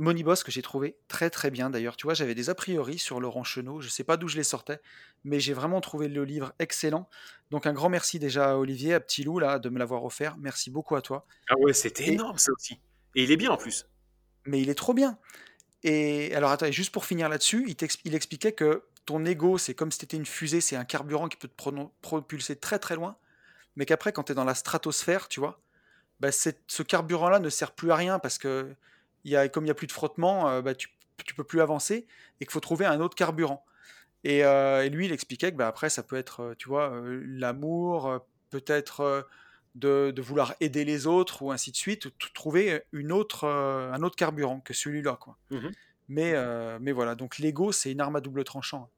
Moneyboss 0.03 0.43
que 0.43 0.51
j'ai 0.51 0.63
trouvé 0.63 0.97
très 1.07 1.31
très 1.31 1.51
bien 1.51 1.71
d'ailleurs. 1.71 1.97
Tu 1.97 2.07
vois, 2.07 2.15
j'avais 2.15 2.35
des 2.35 2.51
a 2.51 2.55
priori 2.55 2.99
sur 2.99 3.21
Laurent 3.21 3.45
Chenot, 3.45 3.81
je 3.81 3.89
sais 3.89 4.03
pas 4.03 4.17
d'où 4.17 4.27
je 4.27 4.37
les 4.37 4.43
sortais, 4.43 4.81
mais 5.25 5.39
j'ai 5.39 5.53
vraiment 5.53 5.81
trouvé 5.81 6.09
le 6.09 6.25
livre 6.25 6.53
excellent. 6.59 7.09
Donc 7.51 7.67
un 7.67 7.73
grand 7.73 7.89
merci 7.89 8.19
déjà 8.19 8.51
à 8.51 8.57
Olivier, 8.57 8.95
à 8.95 9.01
Petit 9.01 9.23
Loup 9.23 9.39
là, 9.39 9.61
de 9.61 9.69
me 9.69 9.79
l'avoir 9.79 10.05
offert. 10.05 10.37
Merci 10.39 10.71
beaucoup 10.71 10.97
à 10.97 11.03
toi. 11.03 11.25
Ah 11.49 11.55
ouais, 11.59 11.73
c'était 11.73 12.09
énorme 12.09 12.37
ça 12.37 12.53
aussi. 12.53 12.81
Et 13.15 13.23
il 13.23 13.31
est 13.31 13.37
bien 13.37 13.53
en 13.53 13.57
plus. 13.57 13.87
Mais 14.45 14.61
il 14.61 14.71
est 14.71 14.75
trop 14.75 14.93
bien. 14.93 15.19
Et 15.85 16.35
alors, 16.35 16.51
attends, 16.51 16.71
juste 16.71 16.93
pour 16.93 17.05
finir 17.05 17.29
là-dessus, 17.29 17.65
il, 17.69 17.77
il, 18.05 18.15
expliquait 18.15 18.53
que 18.53 18.83
ton 19.05 19.25
ego, 19.25 19.59
c'est 19.59 19.75
comme 19.75 19.91
si 19.93 19.99
c'était 20.01 20.17
une 20.17 20.27
fusée, 20.27 20.61
c'est 20.61 20.77
un 20.77 20.85
carburant 20.85 21.29
qui 21.29 21.37
peut 21.37 21.49
te 21.49 21.87
propulser 22.01 22.57
très 22.57 22.79
très 22.79 22.95
loin, 22.97 23.17
mais 23.77 23.85
qu'après, 23.85 24.13
quand 24.13 24.25
tu 24.25 24.33
es 24.33 24.35
dans 24.35 24.45
la 24.45 24.55
stratosphère, 24.55 25.29
tu 25.29 25.41
vois, 25.41 25.61
bah, 26.21 26.31
ce 26.33 26.83
carburant-là 26.83 27.39
ne 27.41 27.51
sert 27.51 27.73
plus 27.73 27.91
à 27.91 27.97
rien 27.97 28.19
parce 28.19 28.39
que 28.39 28.75
y 29.31 29.37
a, 29.37 29.49
comme 29.49 29.65
il 29.65 29.67
n'y 29.67 29.71
a 29.71 29.75
plus 29.75 29.87
de 29.87 29.93
frottement, 29.93 30.49
euh, 30.49 30.63
bah, 30.63 30.75
tu, 30.75 30.89
tu 31.25 31.35
peux 31.35 31.45
plus 31.45 31.61
avancer 31.61 32.07
et 32.41 32.45
qu'il 32.45 32.51
faut 32.51 32.61
trouver 32.61 32.87
un 32.87 33.01
autre 33.01 33.15
carburant. 33.15 33.65
Et, 34.25 34.45
euh, 34.45 34.89
lui, 34.89 35.07
il 35.07 35.13
expliquait 35.13 35.53
que 35.53 35.57
bah, 35.57 35.69
après, 35.69 35.91
ça 35.91 36.03
peut 36.03 36.17
être, 36.17 36.41
euh, 36.41 36.55
tu 36.57 36.69
vois, 36.69 36.93
l'amour, 37.05 38.21
peut-être 38.51 39.27
de, 39.75 40.15
vouloir 40.21 40.55
aider 40.61 40.85
les 40.85 41.07
autres 41.07 41.43
ou 41.43 41.53
ainsi 41.53 41.71
de 41.71 41.77
suite, 41.77 42.09
trouver 42.35 42.83
une 42.93 43.13
autre, 43.13 43.47
un 43.47 44.03
autre 44.03 44.17
carburant 44.17 44.61
que 44.61 44.75
celui-là. 44.75 45.17
Quoi. 45.21 45.37
Mmh 45.51 45.69
mais, 46.09 46.35
mais 46.81 46.93
voilà, 46.93 47.15
donc 47.15 47.39
l'ego, 47.39 47.73
c'est 47.73 47.91
une 47.91 48.01
arme 48.01 48.17
à 48.17 48.21
double 48.21 48.45
tranchant. 48.45 48.91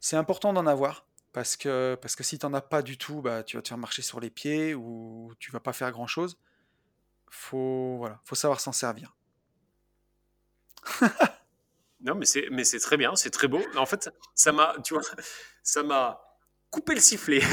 C'est 0.00 0.16
important 0.16 0.52
d'en 0.52 0.66
avoir, 0.66 1.06
parce 1.32 1.56
que, 1.56 1.96
parce 2.00 2.16
que 2.16 2.24
si 2.24 2.38
tu 2.38 2.46
n'en 2.46 2.54
as 2.54 2.60
pas 2.62 2.82
du 2.82 2.98
tout, 2.98 3.20
bah, 3.20 3.44
tu 3.44 3.56
vas 3.56 3.62
te 3.62 3.68
faire 3.68 3.78
marcher 3.78 4.02
sur 4.02 4.18
les 4.18 4.30
pieds 4.30 4.74
ou 4.74 5.32
tu 5.38 5.52
vas 5.52 5.60
pas 5.60 5.72
faire 5.72 5.92
grand-chose. 5.92 6.36
Faut, 7.30 7.96
voilà, 7.98 8.20
faut 8.24 8.34
savoir 8.34 8.60
s'en 8.60 8.72
servir. 8.72 9.16
non, 12.00 12.14
mais 12.16 12.26
c'est, 12.26 12.48
mais 12.50 12.64
c'est 12.64 12.80
très 12.80 12.96
bien, 12.96 13.14
c'est 13.14 13.30
très 13.30 13.48
beau. 13.48 13.62
En 13.76 13.86
fait, 13.86 14.10
ça 14.34 14.52
m'a, 14.52 14.74
tu 14.84 14.94
vois, 14.94 15.02
ça 15.62 15.82
m'a 15.82 16.20
couper 16.70 16.94
le 16.94 17.00
sifflet. 17.00 17.40
je 17.40 17.52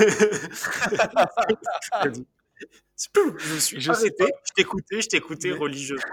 me 3.54 3.60
suis 3.60 3.90
arrêté, 3.90 4.26
je 4.44 4.54
t'écoutais, 4.56 5.02
je 5.02 5.10
t'écoutais 5.10 5.52
religieusement. 5.52 6.12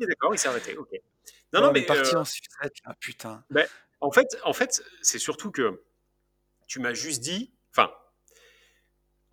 d'accord, 0.00 0.34
il 0.34 0.38
s'est 0.38 0.48
arrêté, 0.48 0.76
ok. 0.76 0.90
Non, 1.52 1.62
non, 1.62 1.72
mais. 1.72 1.82
parti 1.82 2.14
euh, 2.14 2.20
en 2.20 2.24
sucette, 2.24 2.74
là, 2.84 2.94
putain. 3.00 3.44
Ben, 3.50 3.66
en 4.00 4.10
fait, 4.10 4.36
en 4.44 4.52
fait 4.52 4.82
c'est 5.02 5.18
surtout 5.18 5.50
que 5.50 5.82
tu 6.66 6.80
m'as 6.80 6.94
juste 6.94 7.22
dit. 7.22 7.52
Enfin, 7.70 7.90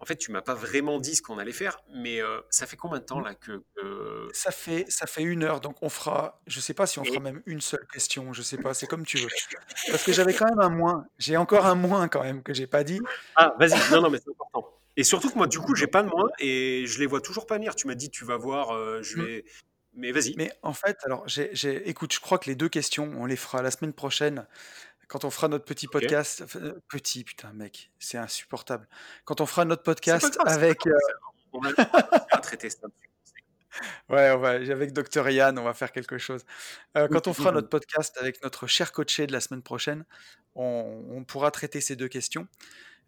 en 0.05 0.07
fait, 0.07 0.17
tu 0.17 0.31
m'as 0.31 0.43
pas 0.43 0.53
vraiment 0.53 0.99
dit 0.99 1.15
ce 1.15 1.23
qu'on 1.23 1.39
allait 1.39 1.51
faire, 1.51 1.79
mais 1.95 2.21
euh, 2.21 2.39
ça 2.51 2.67
fait 2.67 2.77
combien 2.77 2.99
de 2.99 3.03
temps 3.03 3.21
Mmh. 3.21 3.23
là 3.25 3.33
que, 3.33 3.63
que- 3.75 4.29
Ça 4.33 4.51
fait, 4.51 4.85
ça 4.87 5.07
fait 5.07 5.23
une 5.23 5.43
heure, 5.43 5.61
donc 5.61 5.77
on 5.81 5.89
fera, 5.89 6.39
je 6.45 6.59
sais 6.59 6.75
pas 6.75 6.85
si 6.85 6.99
on 6.99 7.03
fera 7.03 7.19
même 7.19 7.41
une 7.47 7.59
seule 7.59 7.87
question, 7.91 8.31
je 8.33 8.43
sais 8.43 8.57
pas, 8.57 8.75
c'est 8.75 8.85
comme 8.85 9.03
tu 9.03 9.17
veux. 9.17 9.27
Parce 9.89 10.03
que 10.03 10.13
j'avais 10.13 10.35
quand 10.35 10.45
même 10.47 10.59
un 10.59 10.69
moins, 10.69 11.07
j'ai 11.17 11.37
encore 11.37 11.65
un 11.65 11.73
moins 11.73 12.07
quand 12.07 12.21
même 12.21 12.43
que 12.43 12.53
j'ai 12.53 12.67
pas 12.67 12.83
dit. 12.83 13.01
Ah, 13.35 13.55
vas-y, 13.59 13.91
non, 13.91 14.01
non, 14.01 14.09
mais 14.11 14.19
c'est 14.23 14.29
important. 14.29 14.69
Et 14.95 15.03
surtout 15.03 15.31
que 15.31 15.37
moi, 15.37 15.47
du 15.47 15.57
coup, 15.59 15.73
j'ai 15.75 15.87
pas 15.87 16.03
de 16.03 16.07
moins 16.09 16.29
et 16.37 16.85
je 16.85 16.99
les 16.99 17.07
vois 17.07 17.19
toujours 17.19 17.47
pas 17.47 17.55
venir. 17.55 17.73
Tu 17.75 17.87
m'as 17.87 17.95
dit, 17.95 18.11
tu 18.11 18.25
vas 18.25 18.37
voir, 18.37 18.69
euh, 18.75 19.01
je 19.01 19.17
Mmh. 19.17 19.25
vais. 19.25 19.45
Mais 19.97 20.11
vas-y. 20.11 20.35
Mais 20.37 20.51
en 20.61 20.73
fait, 20.73 20.97
alors, 21.03 21.23
j'ai- 21.27 21.89
écoute, 21.89 22.13
je 22.13 22.19
crois 22.19 22.37
que 22.37 22.49
les 22.49 22.55
deux 22.55 22.67
questions, 22.69 23.11
on 23.17 23.25
les 23.25 23.37
fera 23.37 23.61
la 23.61 23.71
semaine 23.71 23.93
prochaine, 23.93 24.45
quand 25.07 25.25
on 25.25 25.29
fera 25.29 25.47
notre 25.47 25.65
petit 25.65 25.87
podcast. 25.87 26.43
euh, 26.55 26.79
petit, 26.87 27.23
putain, 27.23 27.51
mec, 27.53 27.91
c'est 27.99 28.17
insupportable. 28.17 28.87
Quand 29.25 29.41
on 29.41 29.45
fera 29.45 29.65
notre 29.65 29.83
podcast 29.83 30.37
grave, 30.37 30.47
avec, 30.47 30.79
grave. 30.79 30.99
On 31.53 31.59
va, 31.59 31.69
on 31.69 32.35
va 32.35 32.41
traiter 32.41 32.69
ça. 32.69 32.87
Ouais, 34.09 34.31
on 34.31 34.37
va, 34.37 34.51
avec 34.51 34.93
Dr. 34.93 35.27
Yann, 35.29 35.59
on 35.59 35.63
va 35.63 35.73
faire 35.73 35.91
quelque 35.91 36.17
chose. 36.17 36.45
Euh, 36.95 37.09
quand 37.09 37.27
on 37.27 37.33
fera 37.33 37.51
notre 37.51 37.67
podcast 37.67 38.17
avec 38.21 38.41
notre 38.41 38.67
cher 38.67 38.93
coaché 38.93 39.27
de 39.27 39.33
la 39.33 39.41
semaine 39.41 39.63
prochaine, 39.63 40.05
on, 40.55 41.03
on 41.09 41.25
pourra 41.25 41.51
traiter 41.51 41.81
ces 41.81 41.97
deux 41.97 42.07
questions. 42.07 42.47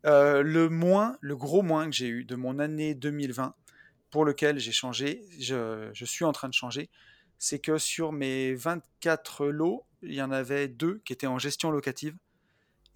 Euh, 0.06 0.44
le 0.44 0.68
moins, 0.70 1.18
le 1.22 1.36
gros 1.38 1.62
moins 1.62 1.86
que 1.86 1.96
j'ai 1.96 2.08
eu 2.08 2.26
de 2.26 2.36
mon 2.36 2.60
année 2.60 2.96
2020, 2.96 3.56
pour 4.10 4.26
lequel 4.26 4.60
j'ai 4.60 4.72
changé, 4.72 5.24
je, 5.40 5.90
je 5.94 6.06
suis 6.06 6.26
en 6.26 6.34
train 6.34 6.50
de 6.50 6.54
changer, 6.54 6.90
c'est 7.40 7.60
que 7.60 7.78
sur 7.78 8.12
mes 8.12 8.54
24 8.54 9.48
lots, 9.48 9.86
il 10.02 10.14
y 10.14 10.22
en 10.22 10.32
avait 10.32 10.68
deux 10.68 11.02
qui 11.06 11.14
étaient 11.14 11.28
en 11.28 11.40
gestion 11.40 11.72
locative, 11.72 12.16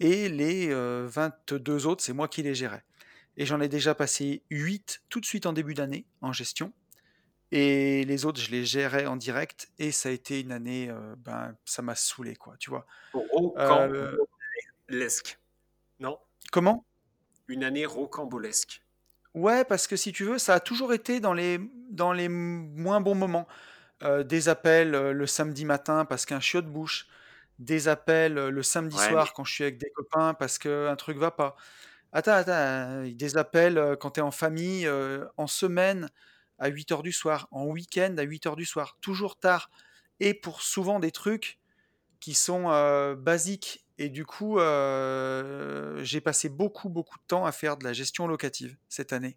et 0.00 0.28
les 0.28 0.70
euh, 0.70 1.06
22 1.08 1.86
autres, 1.86 2.02
c'est 2.02 2.12
moi 2.12 2.28
qui 2.28 2.42
les 2.42 2.54
gérais. 2.54 2.84
Et 3.36 3.46
j'en 3.46 3.60
ai 3.60 3.68
déjà 3.68 3.94
passé 3.94 4.42
8 4.50 5.02
tout 5.08 5.20
de 5.20 5.26
suite 5.26 5.46
en 5.46 5.52
début 5.52 5.74
d'année 5.74 6.06
en 6.20 6.32
gestion. 6.32 6.72
Et 7.50 8.04
les 8.04 8.24
autres, 8.24 8.40
je 8.40 8.50
les 8.50 8.64
gérais 8.64 9.06
en 9.06 9.16
direct. 9.16 9.70
Et 9.78 9.92
ça 9.92 10.08
a 10.08 10.12
été 10.12 10.40
une 10.40 10.52
année, 10.52 10.88
euh, 10.90 11.14
ben, 11.18 11.54
ça 11.64 11.82
m'a 11.82 11.94
saoulé, 11.94 12.34
quoi, 12.34 12.56
tu 12.58 12.70
vois. 12.70 12.86
Euh, 13.14 14.16
Rocambolesque. 14.88 15.38
Non 16.00 16.18
comment? 16.52 16.84
Une 17.48 17.64
année 17.64 17.86
rocambolesque. 17.86 18.84
Ouais, 19.34 19.64
parce 19.64 19.88
que 19.88 19.96
si 19.96 20.12
tu 20.12 20.24
veux, 20.24 20.38
ça 20.38 20.54
a 20.54 20.60
toujours 20.60 20.92
été 20.92 21.18
dans 21.18 21.32
les, 21.32 21.58
dans 21.90 22.12
les 22.12 22.28
moins 22.28 23.00
bons 23.00 23.16
moments. 23.16 23.48
Euh, 24.04 24.24
des 24.24 24.48
appels 24.48 24.94
euh, 24.94 25.12
le 25.12 25.26
samedi 25.26 25.64
matin 25.64 26.04
parce 26.04 26.26
qu'un 26.26 26.40
chiot 26.40 26.62
de 26.62 26.68
bouche. 26.68 27.06
Des 27.58 27.88
appels 27.88 28.38
euh, 28.38 28.50
le 28.50 28.62
samedi 28.62 28.96
Ouais, 28.96 29.08
soir 29.08 29.26
mais- 29.26 29.32
quand 29.34 29.44
je 29.44 29.52
suis 29.54 29.64
avec 29.64 29.78
des 29.78 29.90
copains 29.90 30.34
parce 30.34 30.58
qu'un 30.58 30.96
truc 30.96 31.18
va 31.18 31.30
pas. 31.30 31.56
Attends, 32.12 32.32
attends, 32.34 33.04
des 33.06 33.36
appels 33.38 33.78
euh, 33.78 33.96
quand 33.96 34.12
tu 34.12 34.20
es 34.20 34.22
en 34.22 34.30
famille, 34.32 34.86
euh, 34.86 35.26
en 35.36 35.46
semaine 35.46 36.10
à 36.58 36.68
8 36.68 36.92
heures 36.92 37.02
du 37.02 37.12
soir, 37.12 37.48
en 37.52 37.66
week-end 37.66 38.14
à 38.18 38.22
8 38.22 38.46
heures 38.46 38.56
du 38.56 38.64
soir, 38.66 38.98
toujours 39.00 39.38
tard. 39.38 39.70
Et 40.20 40.34
pour 40.34 40.62
souvent 40.62 41.00
des 41.00 41.12
trucs 41.12 41.58
qui 42.20 42.34
sont 42.34 42.70
euh, 42.70 43.14
basiques. 43.16 43.86
Et 43.98 44.08
du 44.10 44.24
coup, 44.26 44.58
euh, 44.60 46.02
j'ai 46.04 46.20
passé 46.20 46.48
beaucoup, 46.48 46.88
beaucoup 46.88 47.18
de 47.18 47.24
temps 47.28 47.46
à 47.46 47.52
faire 47.52 47.76
de 47.76 47.84
la 47.84 47.92
gestion 47.92 48.26
locative 48.28 48.76
cette 48.88 49.12
année. 49.12 49.36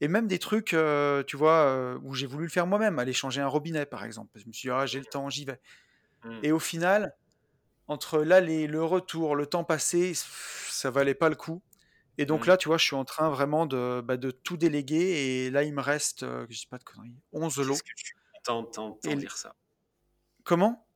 Et 0.00 0.08
même 0.08 0.28
des 0.28 0.38
trucs, 0.38 0.74
euh, 0.74 1.22
tu 1.24 1.36
vois, 1.36 1.62
euh, 1.66 1.98
où 2.04 2.14
j'ai 2.14 2.26
voulu 2.26 2.44
le 2.44 2.50
faire 2.50 2.66
moi-même, 2.66 2.98
aller 2.98 3.12
changer 3.12 3.40
un 3.40 3.48
robinet, 3.48 3.86
par 3.86 4.04
exemple. 4.04 4.38
Je 4.38 4.46
me 4.46 4.52
suis 4.52 4.68
dit, 4.68 4.70
ah, 4.72 4.86
j'ai 4.86 5.00
le 5.00 5.06
temps, 5.06 5.28
j'y 5.30 5.44
vais. 5.44 5.60
Hmm. 6.24 6.40
Et 6.42 6.52
au 6.52 6.58
final, 6.60 7.14
entre 7.88 8.20
l'aller, 8.20 8.66
le 8.66 8.84
retour, 8.84 9.36
le 9.36 9.46
temps 9.46 9.64
passé, 9.64 10.12
ça 10.14 10.90
valait 10.90 11.14
pas 11.14 11.28
le 11.28 11.36
coup. 11.36 11.62
Et 12.18 12.26
donc 12.26 12.46
Mm. 12.46 12.50
là, 12.50 12.56
tu 12.58 12.68
vois, 12.68 12.78
je 12.78 12.84
suis 12.84 12.96
en 12.96 13.04
train 13.04 13.30
vraiment 13.30 13.66
de, 13.66 14.02
bah, 14.04 14.16
de 14.18 14.30
tout 14.32 14.56
déléguer. 14.58 15.46
Et 15.46 15.50
là, 15.50 15.64
il 15.64 15.74
me 15.74 15.82
reste, 15.82 16.24
euh, 16.24 16.46
je 16.50 16.58
dis 16.60 16.66
pas 16.66 16.78
de 16.78 16.84
conneries, 16.84 17.16
11 17.32 17.58
lots. 17.58 17.74
Qu'est-ce 17.74 17.82
que 17.84 17.90
je 17.96 18.04
suis 18.04 18.14
content 18.44 18.98
de 19.04 19.14
dire 19.14 19.36
ça? 19.38 19.54
Comment? 20.44 20.86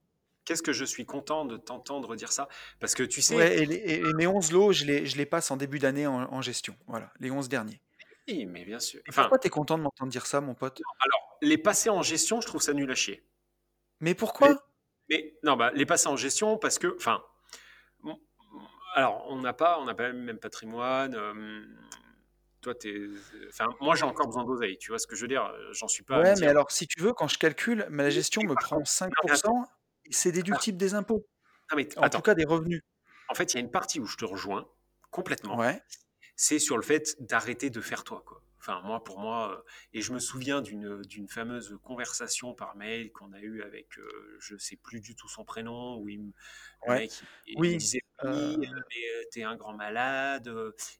Qu'est-ce 0.45 0.63
que 0.63 0.73
je 0.73 0.85
suis 0.85 1.07
content 1.07 1.45
de 1.45 1.57
t'entendre 1.57 2.17
dire 2.17 2.33
ça? 2.33 2.49
Parce 2.81 2.95
que 2.95 3.05
tu 3.05 3.23
sais, 3.23 3.37
Ouais, 3.37 3.59
et, 3.63 3.67
les- 3.67 3.77
et- 3.77 4.01
et 4.09 4.15
mes 4.15 4.27
11 4.27 4.51
lots, 4.51 4.73
je 4.73 4.85
les, 4.85 5.07
je 5.07 5.17
les 5.17 5.27
passe 5.27 5.51
en 5.53 5.57
début 5.57 5.79
d'année 5.79 6.07
en, 6.07 6.33
en 6.33 6.43
gestion. 6.43 6.77
Voilà, 6.89 7.13
les 7.21 7.31
11 7.31 7.49
derniers. 7.49 7.81
Oui, 8.29 8.47
mais 8.47 8.65
bien 8.65 8.79
sûr. 8.79 9.01
Enfin, 9.09 9.23
pourquoi 9.23 9.39
t'es 9.39 9.51
content 9.51 9.79
de 9.79 9.83
m'entendre 9.83 10.11
dire 10.11 10.27
ça, 10.27 10.41
mon 10.41 10.55
pote? 10.55 10.81
Alors, 11.01 11.39
les 11.43 11.59
passer 11.59 11.91
en 11.91 12.03
gestion, 12.03 12.41
je 12.41 12.47
trouve 12.47 12.63
ça 12.63 12.73
nul 12.73 12.91
à 12.91 12.95
chier. 12.95 13.27
Mais 14.01 14.15
pourquoi? 14.15 14.55
Mais 15.11 15.35
non, 15.43 15.57
bah, 15.57 15.71
les 15.75 15.87
passer 15.87 16.09
en 16.09 16.17
gestion 16.17 16.59
parce 16.59 16.79
que, 16.79 16.95
enfin, 16.97 17.23
bon, 18.01 18.19
alors 18.95 19.25
on 19.29 19.41
n'a 19.41 19.53
pas, 19.53 19.79
on 19.81 19.85
n'a 19.85 19.95
pas 19.95 20.09
le 20.09 20.15
même 20.15 20.39
patrimoine. 20.39 21.15
euh, 21.15 21.65
toi, 22.61 22.75
t'es, 22.75 22.95
enfin, 23.49 23.69
moi 23.81 23.97
j'ai 23.97 24.05
encore 24.05 24.27
besoin 24.27 24.45
d'oseille. 24.45 24.79
Tu 24.79 24.91
vois 24.91 24.99
ce 24.99 25.07
que 25.07 25.17
je 25.17 25.23
veux 25.23 25.29
dire? 25.29 25.53
J'en 25.73 25.89
suis 25.89 26.05
pas. 26.05 26.21
Ouais, 26.21 26.35
mais 26.41 26.47
alors, 26.47 26.71
si 26.71 26.87
tu 26.87 27.01
veux, 27.01 27.13
quand 27.13 27.27
je 27.27 27.39
calcule, 27.39 27.87
ma 27.91 28.09
gestion 28.11 28.43
me 28.45 28.55
prend 28.55 28.85
5%, 28.85 29.65
et 30.05 30.13
c'est 30.13 30.33
déductible 30.33 30.79
des 30.79 30.95
impôts. 30.95 31.27
Mais 31.75 31.89
En 31.99 32.03
attends. 32.03 32.19
tout 32.19 32.23
cas, 32.23 32.35
des 32.35 32.45
revenus. 32.45 32.83
En 33.29 33.35
fait, 33.35 33.53
il 33.53 33.57
y 33.57 33.59
a 33.59 33.61
une 33.63 33.71
partie 33.71 33.99
où 33.99 34.07
je 34.07 34.17
te 34.17 34.25
rejoins 34.25 34.69
complètement. 35.11 35.57
Ouais. 35.59 35.83
C'est 36.37 36.59
sur 36.59 36.77
le 36.77 36.83
fait 36.83 37.17
d'arrêter 37.21 37.71
de 37.71 37.81
faire 37.81 38.05
toi. 38.05 38.23
Quoi. 38.27 38.43
Enfin, 38.59 38.81
moi, 38.83 39.03
pour 39.03 39.19
moi, 39.19 39.59
euh, 39.59 39.63
et 39.93 40.03
je 40.03 40.13
me 40.13 40.19
souviens 40.21 40.61
d'une 40.63 41.03
d'une 41.03 41.29
fameuse 41.29 41.79
conversation 41.83 42.55
par 42.55 42.77
mail 42.77 43.11
qu'on 43.13 43.33
a 43.33 43.41
eue 43.41 43.63
avec, 43.63 43.99
euh, 43.99 44.37
je 44.41 44.57
sais 44.57 44.77
plus 44.77 45.01
du 45.01 45.15
tout 45.17 45.29
son 45.29 45.45
prénom, 45.45 45.97
où 45.99 46.09
il, 46.09 46.21
me- 46.23 46.33
Ouais. 46.87 46.97
mec 46.97 47.13
il, 47.47 47.59
il 47.61 47.61
Oui, 47.61 47.77
disait 47.77 48.01
euh, 48.25 48.53
oui, 48.57 48.57
euh, 48.77 48.81
mais 48.91 49.27
t'es 49.33 49.43
un 49.43 49.57
grand 49.57 49.75
malade, 49.75 50.49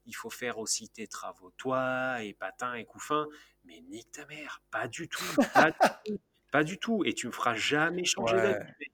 il 0.05 0.13
faut 0.15 0.29
faire 0.29 0.57
aussi 0.59 0.89
tes 0.89 1.07
travaux 1.07 1.51
toi, 1.57 2.21
et 2.23 2.33
patin 2.33 2.73
et 2.75 2.85
couffin. 2.85 3.27
Mais 3.65 3.81
nique 3.81 4.11
ta 4.11 4.25
mère, 4.25 4.61
pas 4.71 4.87
du 4.87 5.07
tout, 5.09 5.39
pas 5.53 5.71
du 5.71 5.77
tout, 6.05 6.19
pas 6.53 6.63
du 6.63 6.77
tout. 6.77 7.03
Et 7.05 7.13
tu 7.13 7.27
me 7.27 7.31
feras 7.33 7.55
jamais 7.55 8.05
changer 8.05 8.35
Ouais. 8.37 8.41
d'avis. 8.43 8.71
mec. 8.79 8.91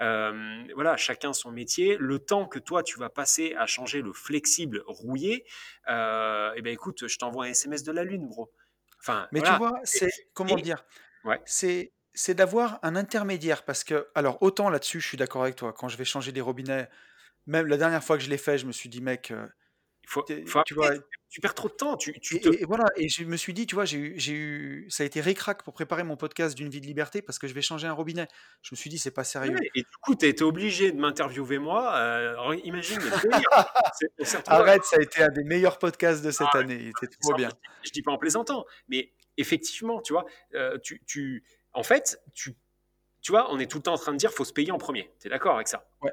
Euh, 0.00 0.64
voilà, 0.74 0.96
chacun 0.96 1.32
son 1.32 1.50
métier. 1.52 1.96
Le 1.98 2.18
temps 2.18 2.46
que 2.46 2.58
toi 2.58 2.82
tu 2.82 2.98
vas 2.98 3.10
passer 3.10 3.54
à 3.58 3.66
changer 3.66 4.00
le 4.00 4.12
flexible 4.12 4.82
rouillé, 4.86 5.44
euh, 5.88 6.52
eh 6.56 6.62
ben 6.62 6.72
écoute, 6.72 7.06
je 7.06 7.18
t'envoie 7.18 7.44
un 7.44 7.48
SMS 7.50 7.82
de 7.82 7.92
la 7.92 8.04
lune, 8.04 8.26
bro. 8.28 8.50
Enfin, 9.00 9.28
Mais 9.32 9.40
voilà. 9.40 9.54
tu 9.54 9.58
vois, 9.58 9.80
c'est 9.84 10.10
comment 10.34 10.56
et- 10.56 10.62
dire? 10.62 10.84
Ouais. 11.24 11.40
C'est 11.44 11.92
c'est 12.14 12.34
d'avoir 12.34 12.78
un 12.82 12.96
intermédiaire 12.96 13.62
parce 13.64 13.84
que 13.84 14.08
alors 14.14 14.42
autant 14.42 14.68
là-dessus, 14.70 15.00
je 15.00 15.06
suis 15.06 15.16
d'accord 15.16 15.42
avec 15.42 15.54
toi. 15.56 15.72
Quand 15.72 15.88
je 15.88 15.96
vais 15.96 16.04
changer 16.04 16.32
des 16.32 16.40
robinets, 16.40 16.88
même 17.46 17.66
la 17.66 17.76
dernière 17.76 18.02
fois 18.02 18.16
que 18.18 18.24
je 18.24 18.30
l'ai 18.30 18.38
fait, 18.38 18.58
je 18.58 18.66
me 18.66 18.72
suis 18.72 18.88
dit 18.88 19.00
mec, 19.00 19.30
euh, 19.30 19.46
faut, 20.10 20.22
t'es- 20.22 20.44
faut 20.44 20.62
tu 20.64 20.74
vois. 20.74 20.88
arrêter, 20.88 21.04
tu 21.30 21.40
perds 21.40 21.54
trop 21.54 21.68
de 21.68 21.74
temps. 21.74 21.96
Tu, 21.96 22.12
tu 22.20 22.36
Et, 22.36 22.40
te... 22.40 22.48
et- 22.48 22.62
et 22.62 22.64
voilà, 22.64 22.84
et 22.96 23.08
je 23.08 23.22
me 23.24 23.36
suis 23.36 23.54
dit, 23.54 23.66
tu 23.66 23.76
vois, 23.76 23.84
j'ai 23.84 23.98
eu, 24.32 24.86
ça 24.90 25.04
a 25.04 25.06
été 25.06 25.20
ric-rac 25.20 25.62
pour 25.62 25.72
préparer 25.72 26.02
mon 26.02 26.16
podcast 26.16 26.56
d'une 26.56 26.68
vie 26.68 26.80
de 26.80 26.86
liberté 26.86 27.22
parce 27.22 27.38
que 27.38 27.46
je 27.46 27.54
vais 27.54 27.62
changer 27.62 27.86
un 27.86 27.92
robinet. 27.92 28.26
Je 28.62 28.70
me 28.72 28.76
suis 28.76 28.90
dit, 28.90 28.98
c'est 28.98 29.12
pas 29.12 29.22
sérieux. 29.24 29.54
Ouais, 29.54 29.70
et 29.76 29.80
du 29.82 29.96
coup, 30.02 30.16
tu 30.16 30.24
as 30.26 30.28
été 30.28 30.42
obligé 30.42 30.90
de 30.90 30.98
m'interviewer 30.98 31.58
moi. 31.58 31.94
Euh, 31.96 32.56
imagine 32.64 32.98
Arrête, 34.46 34.84
ça 34.84 34.96
a 34.98 35.02
été 35.02 35.22
un 35.22 35.28
des 35.28 35.44
meilleurs 35.44 35.78
podcasts 35.78 36.24
de 36.24 36.30
cette 36.30 36.48
Ah, 36.52 36.58
année. 36.58 36.78
Il 36.80 36.88
était 36.88 37.06
trop 37.20 37.34
bien. 37.34 37.48
Je 37.82 37.90
dis 37.90 38.02
pas 38.02 38.10
en 38.12 38.18
plaisantant, 38.18 38.64
mais 38.88 39.12
effectivement, 39.36 40.00
tu 40.02 40.12
vois, 40.12 40.24
euh, 40.54 40.78
tu, 40.82 41.02
tu, 41.06 41.44
en 41.72 41.82
fait, 41.82 42.20
tu, 42.34 42.56
tu 43.22 43.32
vois, 43.32 43.52
on 43.52 43.58
est 43.58 43.70
tout 43.70 43.78
le 43.78 43.82
temps 43.82 43.94
en 43.94 43.98
train 43.98 44.12
de 44.12 44.16
dire 44.18 44.32
faut 44.32 44.44
se 44.44 44.52
payer 44.52 44.72
en 44.72 44.78
premier. 44.78 45.10
Tu 45.20 45.28
es 45.28 45.30
d'accord 45.30 45.54
avec 45.54 45.68
ça? 45.68 45.88
Ouais. 46.02 46.12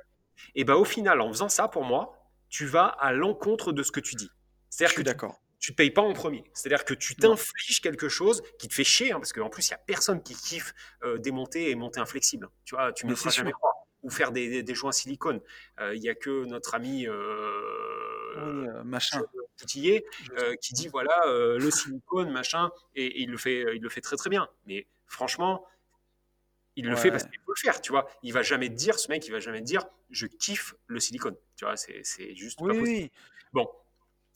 Et 0.56 0.64
bah 0.64 0.76
au 0.76 0.86
final, 0.86 1.20
en 1.22 1.30
faisant 1.30 1.50
ça, 1.50 1.68
pour 1.68 1.84
moi, 1.84 2.14
tu 2.50 2.66
vas 2.66 2.86
à 2.86 3.14
l'encontre 3.14 3.72
de 3.72 3.84
ce 3.84 3.92
que 3.92 4.00
tu 4.00 4.16
dis. 4.16 4.30
C'est-à-dire 4.70 4.96
que 4.96 5.02
tu, 5.02 5.06
d'accord. 5.06 5.42
tu 5.60 5.72
te 5.72 5.76
payes 5.78 5.92
pas 5.92 6.02
en 6.02 6.14
premier. 6.14 6.44
C'est-à-dire 6.54 6.86
que 6.86 6.94
tu 6.94 7.16
t'infliges 7.16 7.82
quelque 7.82 8.10
chose 8.10 8.42
qui 8.60 8.68
te 8.68 8.74
fait 8.74 8.84
chier, 8.84 9.12
hein, 9.12 9.20
parce 9.20 9.34
qu'en 9.34 9.50
plus, 9.50 9.68
il 9.68 9.72
y 9.72 9.74
a 9.74 9.78
personne 9.80 10.22
qui 10.24 10.36
kiffe 10.36 10.74
euh, 11.04 11.18
démonter 11.18 11.70
et 11.70 11.76
monter 11.76 12.00
un 12.00 12.06
flexible. 12.06 12.50
Tu 12.66 12.76
vois, 12.76 12.92
tu 12.94 13.06
me 13.06 13.10
Mais 13.10 13.14
le 13.14 13.18
feras 13.18 13.32
jamais 13.32 13.52
croire. 13.52 13.74
Ou 14.04 14.10
faire 14.12 14.32
des, 14.32 14.48
des- 14.48 14.64
des 14.64 14.76
joints 14.76 14.92
silicone. 14.92 15.42
Euh, 15.80 15.96
Il 15.96 16.04
y 16.04 16.10
a 16.10 16.16
que 16.16 16.46
notre 16.46 16.76
ami 16.76 17.08
Oui, 17.08 17.14
euh, 18.38 18.84
machin. 18.84 19.22
Poutillier 19.58 20.06
euh, 20.38 20.56
qui 20.62 20.74
dit 20.76 20.88
voilà 20.88 21.20
euh, 21.26 21.58
le 21.58 21.72
silicone 21.72 22.30
machin 22.32 22.70
et, 22.94 23.06
et 23.08 23.22
il 23.24 23.32
le 23.32 23.38
fait 23.38 23.66
il 23.76 23.82
le 23.82 23.90
fait 23.90 24.02
très 24.02 24.16
très 24.16 24.30
bien 24.30 24.48
mais 24.68 24.86
franchement 25.08 25.66
il 26.78 26.86
le 26.88 26.96
fait 26.96 27.12
parce 27.12 27.24
qu'il 27.26 27.40
faut 27.46 27.52
le 27.54 27.60
faire 27.60 27.82
tu 27.82 27.92
vois 27.92 28.08
il 28.24 28.32
va 28.32 28.42
jamais 28.44 28.70
te 28.70 28.76
dire 28.76 28.98
ce 28.98 29.10
mec 29.10 29.26
il 29.28 29.32
va 29.32 29.40
jamais 29.40 29.60
te 29.60 29.66
dire 29.66 29.84
je 30.12 30.26
kiffe 30.28 30.76
le 30.88 31.00
silicone 31.02 31.36
tu 31.58 31.66
vois 31.66 31.76
c'est 31.76 32.00
c'est 32.04 32.34
juste 32.36 32.60
Oui, 32.62 32.70
pas 32.74 32.80
possible 32.80 33.00
oui. 33.04 33.12
bon 33.54 33.68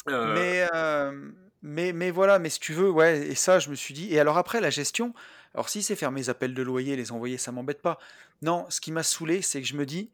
Euh, 0.09 0.33
Mais, 0.33 0.67
euh, 0.73 1.31
mais, 1.61 1.93
mais 1.93 2.09
voilà, 2.09 2.39
mais 2.39 2.49
si 2.49 2.59
tu 2.59 2.73
veux, 2.73 2.89
ouais, 2.89 3.19
et 3.27 3.35
ça, 3.35 3.59
je 3.59 3.69
me 3.69 3.75
suis 3.75 3.93
dit. 3.93 4.11
Et 4.11 4.19
alors 4.19 4.35
après, 4.39 4.59
la 4.59 4.71
gestion, 4.71 5.13
alors 5.53 5.69
si 5.69 5.83
c'est 5.83 5.95
faire 5.95 6.09
mes 6.11 6.27
appels 6.27 6.55
de 6.55 6.63
loyer, 6.63 6.95
les 6.95 7.11
envoyer, 7.11 7.37
ça 7.37 7.51
m'embête 7.51 7.83
pas. 7.83 7.99
Non, 8.41 8.65
ce 8.69 8.81
qui 8.81 8.91
m'a 8.91 9.03
saoulé, 9.03 9.43
c'est 9.43 9.61
que 9.61 9.67
je 9.67 9.75
me 9.77 9.85
dis, 9.85 10.09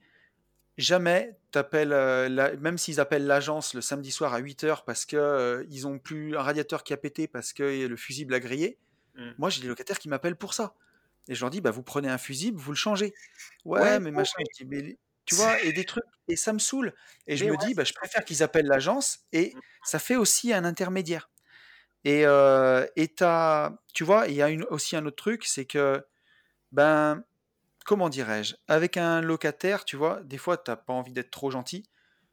jamais 0.78 1.38
t'appelles, 1.52 1.94
euh, 1.94 2.28
la- 2.30 2.56
même 2.58 2.78
s'ils 2.78 3.00
appellent 3.00 3.26
l'agence 3.26 3.74
le 3.74 3.82
samedi 3.82 4.12
soir 4.12 4.34
à 4.34 4.40
8h 4.40 4.84
parce 4.86 5.06
que 5.06 5.16
euh, 5.16 5.64
ils 5.70 5.88
ont 5.88 6.00
plus 6.00 6.36
un 6.36 6.42
radiateur 6.42 6.84
qui 6.84 6.92
a 6.94 6.98
pété 6.98 7.28
parce 7.28 7.54
que 7.54 7.88
le 7.88 7.96
fusible 7.96 8.34
a 8.34 8.40
grillé, 8.40 8.78
Mm. 9.16 9.32
moi 9.40 9.50
j'ai 9.50 9.62
des 9.62 9.68
locataires 9.68 9.98
qui 10.00 10.10
m'appellent 10.10 10.36
pour 10.36 10.54
ça. 10.54 10.76
Et 11.30 11.36
je 11.36 11.42
leur 11.42 11.50
dis, 11.50 11.62
bah 11.62 11.72
vous 11.72 11.84
prenez 11.84 12.10
un 12.10 12.18
fusible, 12.18 12.60
vous 12.60 12.72
le 12.72 12.78
changez. 12.78 13.14
Ouais, 13.66 13.82
Ouais, 13.82 14.00
mais 14.00 14.12
machin, 14.12 14.40
je 14.60 14.64
dis, 14.64 14.70
mais 14.70 14.98
tu 15.26 15.36
vois, 15.36 15.62
et 15.62 15.74
des 15.74 15.86
trucs, 15.86 16.04
et 16.28 16.36
ça 16.38 16.54
me 16.54 16.60
saoule. 16.60 16.94
Et 17.28 17.38
je 17.38 17.46
me 17.46 17.58
dis, 17.58 17.74
bah, 17.76 17.84
je 17.84 17.94
préfère 17.94 18.26
qu'ils 18.26 18.44
appellent 18.44 18.68
l'agence 18.68 19.20
et 19.34 19.60
ça 19.84 20.00
fait 20.00 20.16
aussi 20.16 20.54
un 20.54 20.66
intermédiaire. 20.66 21.30
Et, 22.06 22.26
euh, 22.26 22.86
et 22.96 23.14
tu 23.94 24.04
vois, 24.04 24.28
il 24.28 24.36
y 24.36 24.42
a 24.42 24.50
une, 24.50 24.64
aussi 24.66 24.96
un 24.96 25.06
autre 25.06 25.18
truc, 25.18 25.46
c'est 25.46 25.66
que, 25.66 26.06
ben, 26.72 27.24
comment 27.86 28.10
dirais-je, 28.10 28.56
avec 28.68 28.98
un 28.98 29.22
locataire, 29.22 29.86
tu 29.86 29.98
vois, 29.98 30.22
des 30.24 30.38
fois, 30.38 30.58
t'as 30.58 30.76
pas 30.78 30.94
envie 30.94 31.14
d'être 31.14 31.32
trop 31.32 31.52
gentil, 31.52 31.86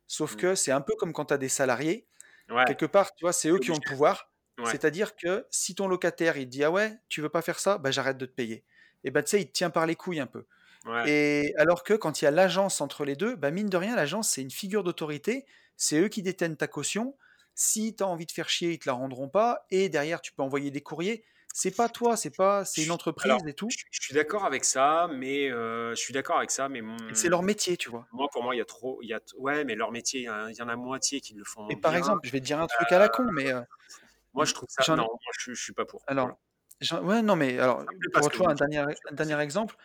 sauf 0.08 0.36
Mm. 0.36 0.36
que 0.36 0.54
c'est 0.56 0.72
un 0.72 0.82
peu 0.82 0.94
comme 0.96 1.12
quand 1.14 1.26
tu 1.26 1.34
as 1.34 1.38
des 1.38 1.48
salariés, 1.50 2.08
Ouais, 2.48 2.64
quelque 2.64 2.86
part, 2.86 3.14
tu 3.14 3.24
vois, 3.24 3.32
c'est 3.34 3.50
eux 3.50 3.58
qui 3.60 3.70
ont 3.72 3.76
le 3.76 3.82
pouvoir. 3.82 4.32
Ouais. 4.58 4.72
C'est-à-dire 4.72 5.16
que 5.16 5.46
si 5.50 5.74
ton 5.76 5.88
locataire, 5.88 6.36
il 6.38 6.46
te 6.46 6.50
dit, 6.50 6.64
ah 6.64 6.70
ouais, 6.72 6.98
tu 7.08 7.22
veux 7.22 7.30
pas 7.30 7.42
faire 7.42 7.60
ça, 7.60 7.78
ben 7.78 7.90
j'arrête 7.92 8.18
de 8.18 8.26
te 8.26 8.32
payer. 8.34 8.64
Et 9.04 9.10
ben, 9.10 9.22
tu 9.22 9.30
sais, 9.30 9.40
il 9.42 9.46
te 9.48 9.52
tient 9.52 9.70
par 9.70 9.86
les 9.86 9.96
couilles 9.96 10.20
un 10.20 10.26
peu. 10.26 10.46
Ouais. 10.86 11.04
Et 11.04 11.54
alors 11.58 11.84
que 11.84 11.94
quand 11.94 12.22
il 12.22 12.24
y 12.26 12.28
a 12.28 12.30
l'agence 12.32 12.80
entre 12.80 13.04
les 13.04 13.16
deux, 13.16 13.36
bah 13.36 13.50
mine 13.50 13.68
de 13.68 13.76
rien, 13.76 13.96
l'agence, 13.96 14.30
c'est 14.30 14.42
une 14.42 14.50
figure 14.50 14.84
d'autorité, 14.84 15.46
c'est 15.76 16.00
eux 16.00 16.08
qui 16.08 16.22
détiennent 16.22 16.56
ta 16.56 16.68
caution. 16.68 17.16
Si 17.54 17.94
tu 17.96 18.02
as 18.02 18.08
envie 18.08 18.26
de 18.26 18.32
faire 18.32 18.48
chier, 18.48 18.72
ils 18.72 18.78
te 18.78 18.88
la 18.88 18.94
rendront 18.94 19.28
pas. 19.28 19.66
Et 19.70 19.88
derrière, 19.88 20.20
tu 20.22 20.32
peux 20.32 20.42
envoyer 20.42 20.70
des 20.70 20.82
courriers. 20.82 21.24
C'est 21.52 21.70
pas 21.76 21.88
toi, 21.88 22.16
c'est 22.16 22.30
pas, 22.34 22.64
c'est 22.64 22.82
une 22.82 22.90
entreprise 22.90 23.32
Alors, 23.32 23.46
et 23.46 23.54
tout. 23.54 23.68
je, 23.68 23.84
je 23.90 24.00
suis 24.02 24.14
d'accord 24.14 24.44
avec 24.44 24.64
ça, 24.64 25.08
mais 25.12 25.50
euh, 25.50 25.90
je 25.94 26.00
suis 26.00 26.12
d'accord 26.12 26.38
avec 26.38 26.50
ça, 26.50 26.68
mais 26.68 26.82
c'est 27.14 27.28
leur 27.30 27.42
métier, 27.42 27.76
tu 27.76 27.88
vois. 27.90 28.06
moi, 28.12 28.28
pour 28.32 28.42
moi, 28.42 28.54
il 28.54 28.58
y 28.58 28.60
a 28.60 28.64
trop, 28.64 29.00
il 29.02 29.08
y 29.08 29.14
a, 29.14 29.20
ouais, 29.36 29.64
mais 29.64 29.74
leur 29.74 29.90
métier, 29.92 30.20
il 30.20 30.24
y, 30.24 30.30
en 30.30 30.34
a 30.46 30.50
il 30.50 30.56
y 30.56 30.62
en 30.62 30.68
a 30.68 30.76
moitié 30.76 31.20
qui 31.20 31.34
le 31.34 31.44
font 31.44 31.66
Et 31.68 31.76
par 31.76 31.92
bien. 31.92 31.98
exemple, 31.98 32.26
je 32.26 32.30
vais 32.32 32.40
te 32.40 32.46
dire 32.46 32.58
un 32.60 32.66
truc 32.66 32.90
à 32.92 32.98
la 32.98 33.08
con, 33.10 33.24
mais 33.32 33.52
euh, 33.52 33.60
Moi, 34.34 34.44
je 34.44 34.54
trouve 34.54 34.68
ça, 34.68 34.84
non, 34.94 35.04
moi, 35.04 35.18
je, 35.38 35.54
je 35.54 35.62
suis 35.62 35.72
pas 35.72 35.84
pour. 35.86 36.02
alors, 36.06 36.26
Voilà. 36.26 36.38
J'en- 36.80 37.02
ouais, 37.02 37.22
non, 37.22 37.36
mais 37.36 37.58
alors, 37.58 37.84
pour 38.12 38.30
toi, 38.30 38.50
un 38.50 38.54
dernier, 38.54 38.84
Je 38.88 39.12
un 39.12 39.14
dernier 39.14 39.40
exemple, 39.42 39.76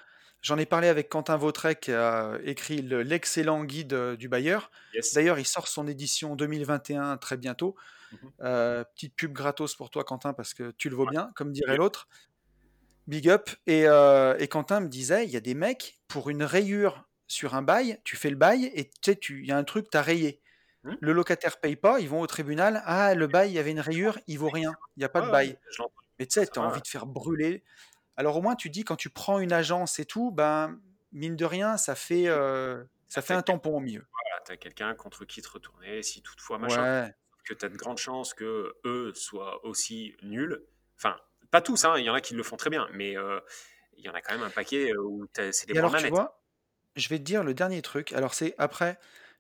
j'en 0.42 0.58
ai 0.58 0.66
parlé 0.66 0.88
avec 0.88 1.10
Quentin 1.10 1.38
Vautret 1.38 1.76
qui 1.76 1.92
a 1.92 2.38
écrit 2.44 2.82
le- 2.82 3.02
l'excellent 3.04 3.64
guide 3.64 3.94
euh, 3.94 4.16
du 4.16 4.28
bailleur. 4.30 4.72
Yes. 4.94 5.14
D'ailleurs, 5.14 5.40
il 5.40 5.46
sort 5.46 5.68
son 5.68 5.88
édition 5.88 6.36
2021 6.36 7.18
très 7.18 7.38
bientôt. 7.38 7.76
Mhm. 8.12 8.32
Euh, 8.42 8.84
petite 8.96 9.16
pub 9.16 9.34
gratos 9.34 9.76
pour 9.76 9.90
toi, 9.92 10.04
Quentin, 10.04 10.34
parce 10.34 10.54
que 10.54 10.72
tu 10.72 10.90
le 10.90 10.96
vaux 10.96 11.06
Ouais. 11.06 11.12
bien, 11.12 11.32
comme 11.36 11.52
dirait 11.52 11.78
l'autre. 11.78 12.08
Big 13.08 13.28
up. 13.30 13.50
Et, 13.68 13.88
euh, 13.88 14.36
et 14.40 14.48
Quentin 14.48 14.80
me 14.82 14.88
disait, 14.88 15.26
il 15.26 15.32
y 15.32 15.38
a 15.38 15.40
des 15.42 15.54
mecs, 15.56 16.00
pour 16.08 16.30
une 16.30 16.44
rayure 16.44 17.06
sur 17.28 17.54
un 17.56 17.62
bail, 17.62 18.00
tu 18.04 18.16
fais 18.16 18.30
le 18.30 18.36
bail 18.36 18.72
et 18.74 18.86
tu 18.86 18.92
sais, 19.06 19.16
tu- 19.16 19.42
il 19.42 19.48
y 19.48 19.52
a 19.52 19.58
un 19.58 19.64
truc, 19.64 19.90
tu 19.92 19.98
as 19.98 20.02
rayé. 20.02 20.42
Hmm. 20.84 20.94
Le 21.02 21.12
locataire 21.14 21.60
paye 21.60 21.76
pas, 21.76 22.00
ils 22.00 22.08
vont 22.10 22.22
au 22.22 22.28
tribunal. 22.28 22.82
Ah, 22.86 23.14
le 23.14 23.28
bail, 23.28 23.50
il 23.52 23.54
y 23.54 23.60
avait 23.60 23.72
une 23.72 23.80
rayure, 23.80 24.18
il 24.28 24.40
vaut 24.40 24.50
rien. 24.50 24.74
Il 24.96 25.02
n'y 25.02 25.06
a 25.06 25.10
pas 25.10 25.22
de 25.22 25.26
Ouais, 25.26 25.32
bail. 25.32 25.48
ouais, 25.50 25.60
je 25.72 25.82
l'entends. 25.82 25.94
Mais 26.20 26.26
tu 26.26 26.40
sais, 26.40 26.48
tu 26.48 26.60
as 26.60 26.62
envie 26.62 26.82
de 26.82 26.88
faire 26.88 27.06
brûler. 27.06 27.64
Alors 28.18 28.36
au 28.36 28.42
moins, 28.42 28.56
tu 28.56 28.70
dis, 28.70 28.84
quand 28.84 28.98
tu 28.98 29.10
prends 29.10 29.40
une 29.40 29.54
agence 29.54 30.00
et 30.00 30.06
tout, 30.06 30.32
ben, 30.32 30.80
mine 31.14 31.36
de 31.36 31.46
rien, 31.46 31.78
ça 31.78 31.96
fait, 31.96 32.28
euh, 32.28 32.84
ça 33.08 33.22
fait 33.22 33.34
un 33.34 33.42
tampon 33.42 33.78
au 33.78 33.80
milieu. 33.80 34.06
voilà, 34.12 34.44
t'as 34.46 34.58
quelqu'un 34.58 34.94
contre 34.94 35.26
qui 35.26 35.42
te 35.42 35.50
retourner, 35.50 36.04
si 36.04 36.22
toutefois 36.22 36.58
machin. 36.58 37.06
Ouais. 37.06 37.16
que 37.46 37.54
tu 37.54 37.66
as 37.66 37.70
de 37.70 37.78
grandes 37.78 37.98
chances 37.98 38.34
que 38.34 38.76
eux 38.86 39.14
soient 39.16 39.66
aussi 39.66 40.16
nuls. 40.22 40.62
Enfin, 40.98 41.16
pas 41.50 41.62
tous, 41.62 41.86
hein, 41.86 41.96
il 41.98 42.04
y 42.04 42.10
en 42.10 42.14
a 42.14 42.22
qui 42.22 42.34
le 42.34 42.44
font 42.44 42.58
très 42.58 42.70
bien, 42.70 42.88
mais 42.92 43.18
euh, 43.18 43.40
il 43.98 44.04
y 44.04 44.10
en 44.10 44.14
a 44.14 44.22
quand 44.22 44.34
même 44.34 44.44
un 44.44 44.50
paquet 44.50 44.92
euh, 44.92 45.02
où 45.02 45.26
c'est 45.34 45.68
des 45.68 45.74
Et 45.74 45.78
alors, 45.78 45.96
tu 45.96 46.08
vois, 46.10 46.44
je 46.96 47.08
vais 47.10 47.18
te 47.18 47.24
dire 47.24 47.44
le 47.44 47.54
dernier 47.54 47.82
truc. 47.82 48.12
Alors, 48.14 48.34
c'est 48.34 48.54
après, 48.58 49.00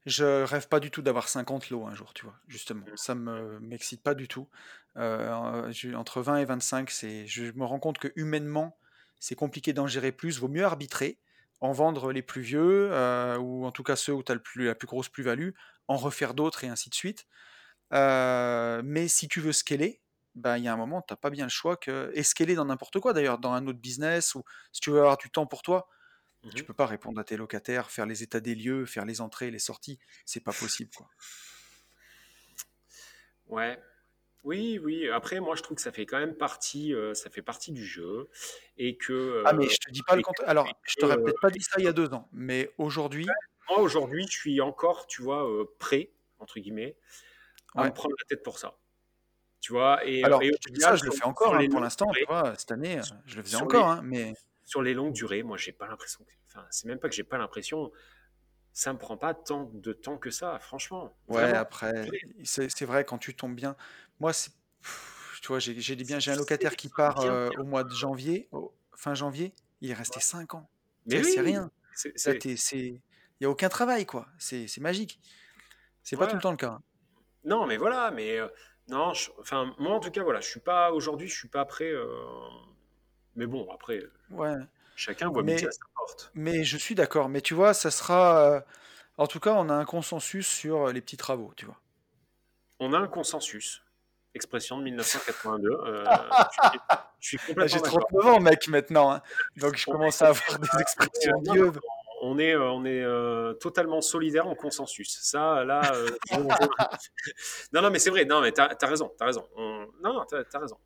je 0.09 0.43
rêve 0.43 0.67
pas 0.67 0.79
du 0.79 0.91
tout 0.91 1.01
d'avoir 1.01 1.29
50 1.29 1.69
lots 1.69 1.85
un 1.85 1.95
jour, 1.95 2.13
tu 2.13 2.25
vois, 2.25 2.35
justement. 2.47 2.85
Mm. 2.85 2.97
Ça 2.97 3.15
me 3.15 3.59
m'excite 3.59 4.03
pas 4.03 4.13
du 4.13 4.27
tout. 4.27 4.47
Euh, 4.97 5.71
entre 5.95 6.21
20 6.21 6.37
et 6.37 6.45
25, 6.45 6.89
c'est, 6.89 7.27
je 7.27 7.51
me 7.53 7.65
rends 7.65 7.79
compte 7.79 7.99
que 7.99 8.11
humainement, 8.15 8.77
c'est 9.19 9.35
compliqué 9.35 9.73
d'en 9.73 9.87
gérer 9.87 10.11
plus. 10.11 10.39
Vaut 10.39 10.47
mieux 10.47 10.65
arbitrer, 10.65 11.19
en 11.61 11.71
vendre 11.71 12.11
les 12.11 12.21
plus 12.21 12.41
vieux, 12.41 12.89
euh, 12.91 13.37
ou 13.37 13.65
en 13.65 13.71
tout 13.71 13.83
cas 13.83 13.95
ceux 13.95 14.13
où 14.13 14.23
tu 14.23 14.31
as 14.31 14.35
le 14.35 14.41
plus, 14.41 14.65
la 14.65 14.75
plus 14.75 14.87
grosse 14.87 15.09
plus-value, 15.09 15.51
en 15.87 15.97
refaire 15.97 16.33
d'autres 16.33 16.63
et 16.63 16.67
ainsi 16.67 16.89
de 16.89 16.95
suite. 16.95 17.25
Euh, 17.93 18.81
mais 18.83 19.07
si 19.07 19.27
tu 19.27 19.41
veux 19.41 19.51
scaler, 19.51 20.01
ben, 20.35 20.57
il 20.57 20.63
y 20.63 20.67
a 20.67 20.73
un 20.73 20.77
moment, 20.77 21.01
tu 21.01 21.13
n'as 21.13 21.17
pas 21.17 21.29
bien 21.29 21.45
le 21.45 21.49
choix 21.49 21.75
que. 21.77 22.11
Et 22.13 22.23
scaler 22.23 22.55
dans 22.55 22.65
n'importe 22.65 22.99
quoi, 22.99 23.13
d'ailleurs, 23.13 23.39
dans 23.39 23.53
un 23.53 23.67
autre 23.67 23.79
business, 23.79 24.35
ou 24.35 24.43
si 24.71 24.81
tu 24.81 24.91
veux 24.91 24.99
avoir 24.99 25.17
du 25.17 25.29
temps 25.29 25.45
pour 25.45 25.61
toi, 25.61 25.87
tu 26.55 26.63
Mhm. 26.63 26.65
peux 26.65 26.73
pas 26.73 26.85
répondre 26.85 27.19
à 27.19 27.23
tes 27.23 27.37
locataires, 27.37 27.91
faire 27.91 28.05
les 28.05 28.23
états 28.23 28.39
des 28.39 28.55
lieux, 28.55 28.85
faire 28.85 29.05
les 29.05 29.21
entrées, 29.21 29.51
les 29.51 29.59
sorties. 29.59 29.99
C'est 30.25 30.39
pas 30.43 30.53
possible, 30.53 30.91
quoi. 30.95 31.09
Ouais. 33.47 33.79
Oui, 34.43 34.79
oui. 34.83 35.09
Après, 35.09 35.39
moi, 35.39 35.55
je 35.55 35.63
trouve 35.63 35.75
que 35.75 35.81
ça 35.83 35.91
fait 35.91 36.05
quand 36.05 36.19
même 36.19 36.35
partie, 36.35 36.93
euh, 36.93 37.13
ça 37.13 37.29
fait 37.29 37.41
partie 37.41 37.71
du 37.73 37.85
jeu 37.85 38.29
et 38.77 38.97
que, 38.97 39.43
Ah, 39.45 39.53
mais 39.53 39.67
je 39.67 39.77
te 39.77 39.91
dis 39.91 40.01
pas 40.03 40.15
le 40.15 40.21
contraire. 40.21 40.49
Alors, 40.49 40.67
je 40.87 40.95
t'aurais 40.95 41.15
euh, 41.15 41.23
peut-être 41.23 41.41
pas 41.41 41.49
dit 41.51 41.61
ça 41.61 41.75
il 41.79 41.85
y 41.85 41.87
a 41.87 41.93
deux 41.93 42.13
ans, 42.13 42.29
mais 42.31 42.71
aujourd'hui, 42.77 43.27
moi, 43.69 43.79
aujourd'hui, 43.79 44.25
je 44.27 44.31
suis 44.37 44.61
encore, 44.61 45.07
tu 45.07 45.21
vois, 45.21 45.47
prêt, 45.79 46.11
entre 46.39 46.59
guillemets, 46.59 46.97
à 47.75 47.85
me 47.85 47.93
prendre 47.93 48.15
la 48.19 48.25
tête 48.25 48.43
pour 48.43 48.59
ça. 48.59 48.77
Tu 49.61 49.73
vois, 49.73 50.05
et, 50.05 50.23
Alors, 50.23 50.41
et 50.41 50.47
je 50.47 50.51
te 50.53 50.69
dis 50.73 50.79
ça, 50.79 50.87
final, 50.87 50.99
je 50.99 51.05
le 51.05 51.11
fais 51.11 51.25
encore, 51.25 51.55
hein, 51.55 51.67
pour 51.69 51.81
l'instant, 51.81 52.11
tu 52.13 52.25
vois, 52.25 52.55
cette 52.57 52.71
année, 52.71 53.01
je 53.25 53.35
le 53.37 53.43
faisais 53.43 53.57
encore, 53.57 53.87
les, 53.87 53.99
hein, 53.99 54.01
mais 54.03 54.33
sur 54.69 54.81
les 54.83 54.93
longues 54.93 55.13
durées, 55.13 55.43
moi, 55.43 55.57
j'ai 55.57 55.71
pas 55.73 55.87
l'impression 55.87 56.23
que, 56.23 56.31
enfin, 56.47 56.65
c'est 56.71 56.87
même 56.87 56.99
pas 56.99 57.09
que 57.09 57.15
j'ai 57.15 57.23
pas 57.23 57.37
l'impression, 57.37 57.91
ça 58.73 58.93
me 58.93 58.99
prend 58.99 59.17
pas 59.17 59.33
tant 59.33 59.65
de 59.73 59.93
temps 59.93 60.17
que 60.17 60.29
ça, 60.31 60.59
franchement, 60.59 61.17
ouais, 61.27 61.35
vraiment. 61.41 61.55
après, 61.55 62.13
c'est 62.43 62.69
c'est 62.69 62.85
vrai, 62.85 63.05
quand 63.05 63.17
tu 63.17 63.35
tombes 63.35 63.55
bien. 63.55 63.75
Moi, 64.19 64.33
c'est- 64.33 64.51
pff, 64.81 65.39
tu 65.41 65.47
vois, 65.49 65.59
j'ai 65.59 65.79
j'ai 65.79 65.95
des 65.95 66.03
biens, 66.03 66.19
j'ai 66.19 66.31
un 66.31 66.35
locataire 66.35 66.75
qui 66.75 66.89
part 66.89 67.15
bien, 67.17 67.33
euh, 67.33 67.49
bien. 67.49 67.59
au 67.61 67.63
mois 67.65 67.83
de 67.83 67.93
janvier, 67.93 68.47
au- 68.51 68.73
fin 68.95 69.15
janvier, 69.15 69.53
il 69.81 69.89
est 69.91 69.93
resté 69.93 70.19
5 70.19 70.53
ans. 70.55 70.69
Mais 71.05 71.23
sais, 71.23 71.23
c'est 71.23 71.41
oui, 71.41 71.47
rien. 71.51 71.71
c'est, 71.93 72.09
Là, 72.25 72.33
c'est- 72.33 72.39
t'es- 72.39 72.57
c'est, 72.57 72.79
il 72.79 73.01
y 73.41 73.45
a 73.45 73.49
aucun 73.49 73.69
travail, 73.69 74.05
quoi. 74.05 74.27
C'est 74.37 74.67
c'est 74.67 74.81
magique. 74.81 75.19
C'est 76.03 76.17
pas 76.17 76.27
tout 76.27 76.35
ouais. 76.35 76.37
le 76.37 76.41
temps 76.41 76.51
le 76.51 76.57
cas. 76.57 76.71
hein. 76.73 76.83
Non, 77.43 77.65
mais 77.65 77.77
voilà, 77.77 78.11
mais 78.11 78.37
euh, 78.39 78.47
non, 78.87 79.13
je- 79.13 79.31
enfin, 79.39 79.73
moi 79.79 79.93
en 79.95 79.99
tout 79.99 80.11
cas, 80.11 80.23
voilà, 80.23 80.41
je 80.41 80.47
suis 80.49 80.59
pas 80.59 80.91
aujourd'hui, 80.91 81.27
je 81.27 81.35
suis 81.37 81.49
pas 81.49 81.65
prêt. 81.65 81.91
euh, 81.91 82.05
mais 83.39 83.47
bon, 83.47 83.67
après, 83.73 84.03
Ouais. 84.31 84.53
chacun 84.95 85.29
voit 85.29 85.41
midi 85.43 85.63
à 85.63 85.67
Mais, 85.67 85.71
sa 85.71 85.79
porte. 85.95 86.31
mais 86.35 86.63
je 86.65 86.77
suis 86.77 86.93
d'accord. 86.93 87.29
Mais 87.29 87.41
tu 87.41 87.53
vois, 87.53 87.73
ça 87.73 87.89
sera. 87.89 88.51
euh, 88.51 88.61
En 89.17 89.27
tout 89.27 89.39
cas, 89.39 89.53
on 89.53 89.67
a 89.69 89.73
un 89.73 89.85
consensus 89.85 90.47
sur 90.47 90.87
les 90.87 91.01
petits 91.01 91.17
travaux, 91.17 91.51
tu 91.57 91.65
vois. 91.65 91.77
On 92.79 92.93
a 92.93 92.97
un 92.99 93.07
consensus. 93.07 93.81
Expression 94.35 94.77
de 94.77 94.83
1982. 94.83 95.69
euh, 95.69 96.05
je 96.39 96.69
suis, 96.69 96.79
je 97.19 97.27
suis 97.27 97.37
complètement 97.39 97.67
J'ai 97.67 97.81
d'accord. 97.81 98.07
39 98.09 98.25
ans, 98.35 98.39
mec, 98.39 98.67
maintenant. 98.67 99.11
hein. 99.11 99.21
Donc, 99.57 99.75
je 99.75 99.85
On 99.89 99.93
est, 99.93 99.97
commence 99.97 100.21
à 100.21 100.27
avoir 100.29 100.59
des 100.59 100.79
expressions 100.81 101.41
vieux. 101.51 101.71
on 102.21 102.37
est, 102.39 102.53
euh, 102.55 102.63
on 102.71 102.85
est 102.85 103.01
euh, 103.03 103.53
totalement 103.55 103.99
solidaire 104.01 104.47
en 104.47 104.55
consensus. 104.55 105.17
Ça, 105.21 105.63
là, 105.65 105.81
euh, 105.95 106.07
non, 107.73 107.81
non, 107.81 107.89
mais 107.89 107.99
c'est 107.99 108.09
vrai. 108.11 108.23
Non, 108.25 108.41
mais 108.41 108.51
t'as, 108.51 108.69
raison, 108.83 109.11
t'as 109.17 109.25
raison. 109.25 109.47
On- 109.57 109.87
Non, 110.01 110.13
non, 110.13 110.25
t'as, 110.29 110.43
t'as 110.45 110.59
raison. 110.59 110.77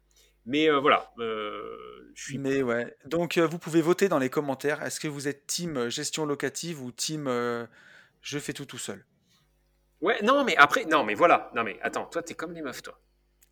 Mais 0.45 0.69
euh, 0.69 0.79
voilà, 0.79 1.11
euh, 1.19 2.11
je 2.15 2.23
suis. 2.23 2.37
Mais 2.37 2.61
ouais. 2.61 2.95
Donc, 3.05 3.37
euh, 3.37 3.47
vous 3.47 3.59
pouvez 3.59 3.81
voter 3.81 4.09
dans 4.09 4.19
les 4.19 4.29
commentaires. 4.29 4.83
Est-ce 4.83 4.99
que 4.99 5.07
vous 5.07 5.27
êtes 5.27 5.47
team 5.47 5.89
gestion 5.89 6.25
locative 6.25 6.81
ou 6.81 6.91
team 6.91 7.27
je 8.21 8.39
fais 8.39 8.53
tout 8.53 8.65
tout 8.65 8.77
seul? 8.77 9.05
Ouais, 10.01 10.21
non, 10.21 10.43
mais 10.43 10.55
après, 10.57 10.85
non, 10.85 11.03
mais 11.03 11.13
voilà. 11.13 11.49
Non, 11.55 11.63
mais 11.63 11.79
attends, 11.81 12.05
toi, 12.05 12.21
t'es 12.21 12.33
comme 12.33 12.53
les 12.53 12.61
meufs, 12.61 12.81
toi. 12.81 12.99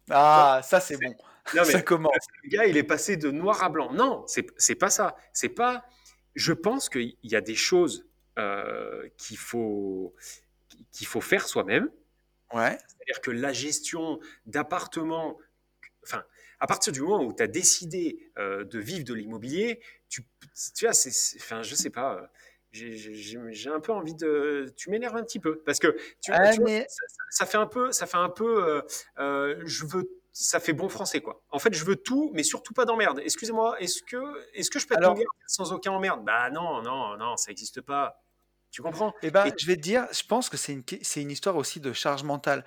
Toi, 0.07 0.15
Ah, 0.17 0.61
ça, 0.63 0.79
c'est 0.79 0.97
bon. 0.97 1.15
Non, 1.55 1.63
Ça 1.63 1.77
mais 1.77 1.83
commence. 1.83 2.13
le 2.43 2.49
gars, 2.49 2.65
il 2.67 2.77
est 2.77 2.83
passé 2.83 3.17
de 3.17 3.31
noir 3.31 3.63
à 3.63 3.69
blanc. 3.69 3.91
Non, 3.91 4.25
c'est 4.27 4.75
pas 4.75 4.89
ça. 4.91 5.15
C'est 5.33 5.49
pas. 5.49 5.83
Je 6.35 6.53
pense 6.53 6.87
qu'il 6.87 7.15
y 7.23 7.35
a 7.35 7.41
des 7.41 7.55
choses 7.55 8.05
qu'il 9.17 9.37
faut 9.37 10.13
qu'il 10.91 11.07
faut 11.07 11.21
faire 11.21 11.47
soi-même. 11.47 11.89
Ouais. 12.53 12.77
C'est-à-dire 12.87 13.21
que 13.21 13.31
la 13.31 13.53
gestion 13.53 14.19
d'appartements, 14.45 15.37
enfin, 16.03 16.23
à 16.61 16.67
partir 16.67 16.93
du 16.93 17.01
moment 17.01 17.23
où 17.23 17.33
tu 17.33 17.43
as 17.43 17.47
décidé 17.47 18.31
euh, 18.37 18.63
de 18.63 18.79
vivre 18.79 19.03
de 19.05 19.13
l'immobilier, 19.15 19.81
tu, 20.09 20.23
tu 20.75 20.85
vois, 20.85 20.93
c'est, 20.93 21.11
enfin, 21.39 21.63
je 21.63 21.75
sais 21.75 21.89
pas. 21.89 22.15
euh, 22.15 22.27
J'ai 22.71 23.69
un 23.69 23.79
peu 23.81 23.91
envie 23.91 24.15
de. 24.15 24.73
Tu 24.77 24.89
m'énerves 24.89 25.17
un 25.17 25.23
petit 25.23 25.39
peu 25.39 25.61
parce 25.65 25.79
que 25.79 25.97
tu, 26.21 26.31
Ah, 26.31 26.39
tu 26.51 26.61
vois, 26.61 26.69
mais 26.69 26.85
ça, 26.87 27.03
ça- 27.07 27.23
ça 27.31 27.45
fait 27.45 27.57
un 27.57 27.67
peu, 27.67 27.91
ça 27.91 28.05
fait 28.07 28.17
un 28.17 28.29
peu. 28.29 28.81
euh, 29.19 29.61
je 29.65 29.85
veux, 29.85 30.09
ça 30.31 30.59
fait 30.61 30.73
bon 30.73 30.87
français 30.87 31.19
quoi. 31.21 31.43
En 31.49 31.59
fait, 31.59 31.73
je 31.73 31.83
veux 31.83 31.97
tout, 31.97 32.31
mais 32.33 32.43
surtout 32.43 32.73
pas 32.73 32.85
d'emmerde. 32.85 33.19
Excusez-moi, 33.23 33.79
est-ce 33.81 34.01
que, 34.03 34.17
est-ce 34.53 34.69
que 34.69 34.79
je 34.79 34.87
peux 34.87 34.93
être 34.95 34.99
alors, 34.99 35.17
sans 35.47 35.73
aucun 35.73 35.91
emmerde? 35.91 36.23
Bah 36.23 36.49
non, 36.49 36.81
non, 36.81 37.17
non, 37.17 37.35
ça 37.37 37.51
n'existe 37.51 37.81
pas. 37.81 38.23
Tu 38.71 38.81
comprends? 38.81 39.13
Eh 39.21 39.31
ben, 39.31 39.47
Et 39.47 39.53
je 39.59 39.65
vais 39.67 39.75
te 39.75 39.81
dire, 39.81 40.07
je 40.13 40.23
pense 40.25 40.49
que 40.49 40.55
c'est 40.55 40.71
une, 40.71 40.85
que- 40.85 40.95
c'est 41.01 41.21
une 41.21 41.31
histoire 41.31 41.57
aussi 41.57 41.81
de 41.81 41.91
charge 41.91 42.23
mentale. 42.23 42.65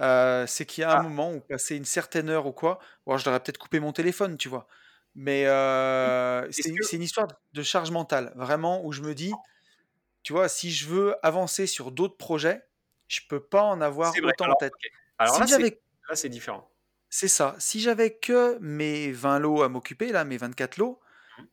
Euh, 0.00 0.46
c'est 0.46 0.66
qu'il 0.66 0.82
y 0.82 0.84
a 0.84 0.92
un 0.92 0.98
ah, 0.98 1.00
moment 1.00 1.32
où 1.32 1.40
passer 1.40 1.76
une 1.76 1.84
certaine 1.86 2.28
heure 2.28 2.46
ou 2.46 2.52
quoi, 2.52 2.78
ou 3.06 3.10
alors 3.12 3.18
je 3.18 3.24
devrais 3.24 3.40
peut-être 3.42 3.58
couper 3.58 3.80
mon 3.80 3.92
téléphone, 3.92 4.36
tu 4.38 4.48
vois. 4.48 4.66
Mais 5.14 5.44
euh, 5.46 6.46
est-ce 6.48 6.60
c'est 6.60 6.70
que 6.74 6.84
c'est 6.84 6.96
une 6.96 7.02
histoire 7.02 7.28
de 7.52 7.62
charge 7.62 7.90
mentale, 7.90 8.32
vraiment, 8.36 8.84
où 8.84 8.92
je 8.92 9.02
me 9.02 9.14
dis, 9.14 9.40
tu 10.24 10.32
vois, 10.34 10.48
si 10.48 10.72
je 10.72 10.88
veux 10.88 11.16
avancer 11.26 11.66
sur 11.66 11.92
d'autres 11.92 12.16
projets, 12.18 12.68
je 13.08 13.20
peux 13.28 13.40
pas 13.44 13.62
en 13.64 13.80
c'est 14.00 14.20
avoir 14.20 14.20
vrai 14.20 14.32
autant 14.32 14.48
en 14.50 14.54
Alors, 14.54 14.56
tête. 14.56 14.74
ok. 14.74 14.92
Alors 15.18 15.38
Si 15.38 15.40
là, 15.40 15.46
c'est 15.48 15.62
j'avais, 15.62 15.82
là, 16.08 16.16
c'est 16.16 16.28
différent. 16.28 16.70
c'est 17.08 17.28
ça, 17.28 17.54
si 17.58 17.80
j'avais 17.80 18.16
que 18.18 18.58
mes 18.60 19.12
20 19.12 19.38
lots 19.38 19.62
à 19.62 19.68
m'occuper, 19.68 20.12
là, 20.12 20.24
mes 20.24 20.36
24 20.36 20.76
lots, 20.78 21.00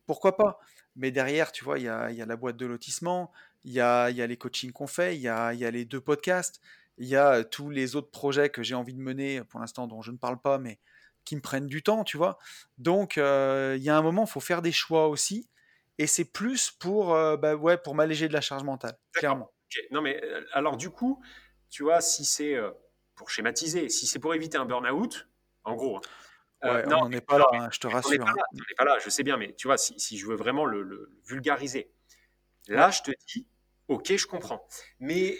pourquoi 0.06 0.36
pas? 0.36 0.60
Mais 0.96 1.12
derrière, 1.12 1.52
tu 1.52 1.64
vois, 1.64 1.78
il 1.78 1.84
y 1.84 1.88
a, 1.88 2.10
il 2.10 2.16
y 2.18 2.22
a 2.22 2.26
la 2.26 2.36
boîte 2.36 2.56
de 2.56 2.66
lotissement, 2.66 3.32
il 3.64 3.72
y 3.72 3.80
a, 3.80 4.10
il 4.10 4.16
y 4.16 4.22
a 4.22 4.28
les 4.28 4.36
coachings 4.38 4.72
qu'on 4.72 4.88
fait, 4.88 5.16
il 5.16 5.22
y 5.22 5.28
a, 5.28 5.54
il 5.54 5.60
y 5.60 5.66
a 5.66 5.70
les 5.72 5.84
deux 5.86 6.00
podcasts, 6.00 6.60
il 6.98 7.08
y 7.08 7.16
a 7.16 7.34
euh, 7.34 7.44
tous 7.44 7.70
les 7.70 7.96
autres 7.96 8.10
projets 8.10 8.50
que 8.50 8.62
j'ai 8.62 8.74
envie 8.74 8.94
de 8.94 9.00
mener, 9.00 9.42
pour 9.44 9.60
l'instant 9.60 9.86
dont 9.86 10.02
je 10.02 10.10
ne 10.10 10.16
parle 10.16 10.40
pas, 10.40 10.58
mais 10.58 10.78
qui 11.24 11.36
me 11.36 11.40
prennent 11.40 11.66
du 11.66 11.82
temps, 11.82 12.04
tu 12.04 12.16
vois. 12.16 12.38
Donc, 12.78 13.16
il 13.16 13.22
y 13.22 13.88
a 13.88 13.96
un 13.96 14.02
moment, 14.02 14.24
il 14.24 14.30
faut 14.30 14.40
faire 14.40 14.60
des 14.60 14.72
choix 14.72 15.08
aussi. 15.08 15.48
Et 15.96 16.06
c'est 16.06 16.24
plus 16.26 16.70
pour, 16.70 17.14
bah, 17.38 17.54
ouais, 17.54 17.78
pour 17.78 17.94
m'alléger 17.94 18.28
de 18.28 18.34
la 18.34 18.42
charge 18.42 18.62
mentale, 18.62 18.98
clairement. 19.12 19.50
Non, 19.90 20.02
mais 20.02 20.20
alors, 20.52 20.76
du 20.76 20.90
coup, 20.90 21.22
tu 21.70 21.82
vois, 21.82 22.02
si 22.02 22.26
c'est 22.26 22.58
pour 23.14 23.30
schématiser, 23.30 23.88
si 23.88 24.06
c'est 24.06 24.18
pour 24.18 24.34
éviter 24.34 24.58
un 24.58 24.66
burn-out, 24.66 25.26
en 25.64 25.74
gros. 25.76 26.00
Hein, 26.62 26.74
ouais, 26.74 26.82
on 26.86 26.90
n'en 26.90 27.10
est 27.10 27.20
pas 27.20 27.38
là, 27.38 27.46
hein, 27.52 27.68
je 27.72 27.78
te 27.78 27.86
rassure. 27.86 28.12
On 28.12 28.24
n'est 28.24 28.24
pas, 28.24 28.34
pas, 28.78 28.84
là, 28.84 28.98
je 29.02 29.10
sais 29.10 29.22
bien, 29.22 29.36
mais 29.36 29.54
tu 29.54 29.66
vois, 29.66 29.76
si, 29.76 29.98
si 29.98 30.18
je 30.18 30.26
veux 30.26 30.36
vraiment 30.36 30.64
le, 30.64 31.10
vulgariser, 31.26 31.90
là, 32.68 32.90
je 32.90 33.02
te 33.02 33.10
dis, 33.28 33.46
ok, 33.88 34.16
je 34.16 34.26
comprends. 34.26 34.66
Mais 34.98 35.36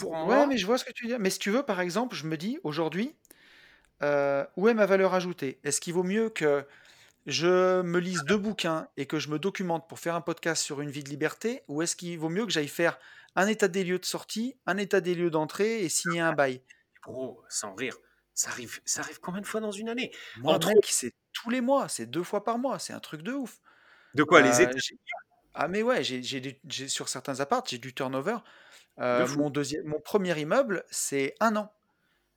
pour 0.00 0.14
moi. 0.14 0.40
Ouais, 0.40 0.46
mais 0.46 0.58
je 0.58 0.66
vois 0.66 0.78
ce 0.78 0.84
que 0.84 0.92
tu 0.92 1.04
veux 1.04 1.08
dire. 1.10 1.20
Mais 1.20 1.30
si 1.30 1.38
tu 1.38 1.50
veux, 1.50 1.62
par 1.62 1.80
exemple, 1.80 2.16
je 2.16 2.26
me 2.26 2.36
dis, 2.36 2.58
aujourd'hui, 2.64 3.14
où 4.02 4.68
est 4.68 4.74
ma 4.74 4.86
valeur 4.86 5.14
ajoutée? 5.14 5.60
Est-ce 5.64 5.80
qu'il 5.80 5.94
vaut 5.94 6.02
mieux 6.02 6.30
que 6.30 6.66
je 7.26 7.82
me 7.82 7.98
lise 7.98 8.24
deux 8.24 8.38
bouquins 8.38 8.88
et 8.96 9.06
que 9.06 9.18
je 9.18 9.28
me 9.28 9.38
documente 9.38 9.88
pour 9.88 9.98
faire 9.98 10.14
un 10.14 10.20
podcast 10.20 10.62
sur 10.62 10.80
une 10.80 10.90
vie 10.90 11.04
de 11.04 11.10
liberté 11.10 11.62
Ou 11.68 11.82
est-ce 11.82 11.96
qu'il 11.96 12.18
vaut 12.18 12.30
mieux 12.30 12.46
que 12.46 12.52
j'aille 12.52 12.68
faire 12.68 12.98
un 13.36 13.46
état 13.46 13.68
des 13.68 13.84
lieux 13.84 13.98
de 13.98 14.04
sortie, 14.04 14.56
un 14.66 14.76
état 14.76 15.00
des 15.00 15.14
lieux 15.14 15.30
d'entrée 15.30 15.82
et 15.84 15.88
signer 15.88 16.20
un 16.20 16.32
bail? 16.32 16.62
Bro, 17.02 17.42
sans 17.48 17.74
rire, 17.74 17.96
ça 18.34 18.50
arrive, 18.50 18.80
ça 18.84 19.02
arrive 19.02 19.20
combien 19.20 19.40
de 19.40 19.46
fois 19.46 19.60
dans 19.60 19.70
une 19.70 19.88
année? 19.88 20.12
Moi, 20.36 20.54
Entre... 20.54 20.68
mec, 20.68 20.86
c'est 20.88 21.12
tous 21.32 21.50
les 21.50 21.60
mois, 21.60 21.88
c'est 21.88 22.06
deux 22.06 22.22
fois 22.22 22.42
par 22.44 22.58
mois, 22.58 22.78
c'est 22.78 22.92
un 22.92 23.00
truc 23.00 23.22
de 23.22 23.32
ouf. 23.32 23.60
De 24.14 24.24
quoi 24.24 24.40
les 24.40 24.62
états 24.62 24.78
Ah 25.54 25.68
mais 25.68 25.82
ouais, 25.82 26.02
j'ai 26.02 26.88
sur 26.88 27.08
certains 27.08 27.40
apparts, 27.40 27.64
j'ai 27.68 27.78
du 27.78 27.94
turnover. 27.94 28.38
Euh, 29.00 29.26
mon, 29.36 29.50
deuxième, 29.50 29.86
mon 29.86 30.00
premier 30.00 30.38
immeuble, 30.38 30.84
c'est 30.90 31.34
un 31.40 31.56
an. 31.56 31.72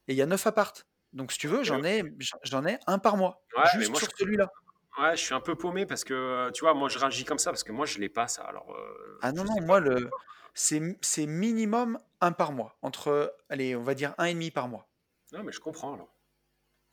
Et 0.07 0.13
il 0.13 0.17
y 0.17 0.21
a 0.21 0.25
neuf 0.25 0.47
appartes. 0.47 0.87
Donc 1.11 1.31
si 1.31 1.37
tu 1.37 1.47
veux, 1.47 1.63
j'en 1.63 1.83
ai, 1.83 2.03
j'en 2.43 2.65
ai 2.65 2.79
un 2.87 2.97
par 2.97 3.17
mois, 3.17 3.41
juste 3.75 3.95
sur 3.95 4.07
celui-là. 4.17 4.51
Ouais, 4.99 5.15
je 5.15 5.21
suis 5.21 5.33
un 5.33 5.39
peu 5.39 5.55
paumé 5.55 5.85
parce 5.85 6.03
que, 6.03 6.51
tu 6.51 6.61
vois, 6.61 6.73
moi 6.73 6.89
je 6.89 6.99
réagis 6.99 7.25
comme 7.25 7.39
ça 7.39 7.51
parce 7.51 7.63
que 7.63 7.71
moi 7.71 7.85
je 7.85 7.99
l'ai 7.99 8.09
pas 8.09 8.27
ça. 8.27 8.43
Alors, 8.43 8.71
euh, 8.75 9.19
ah 9.21 9.31
non, 9.31 9.43
non, 9.43 9.61
moi 9.61 9.79
le, 9.79 10.09
c'est 10.53 11.25
minimum 11.25 11.99
un 12.21 12.31
par 12.31 12.51
mois. 12.51 12.77
Entre, 12.81 13.35
allez, 13.49 13.75
on 13.75 13.83
va 13.83 13.95
dire 13.95 14.13
un 14.17 14.25
et 14.25 14.33
demi 14.33 14.51
par 14.51 14.67
mois. 14.67 14.87
Non, 15.31 15.43
mais 15.43 15.51
je 15.51 15.59
comprends 15.59 15.93
alors. 15.93 16.13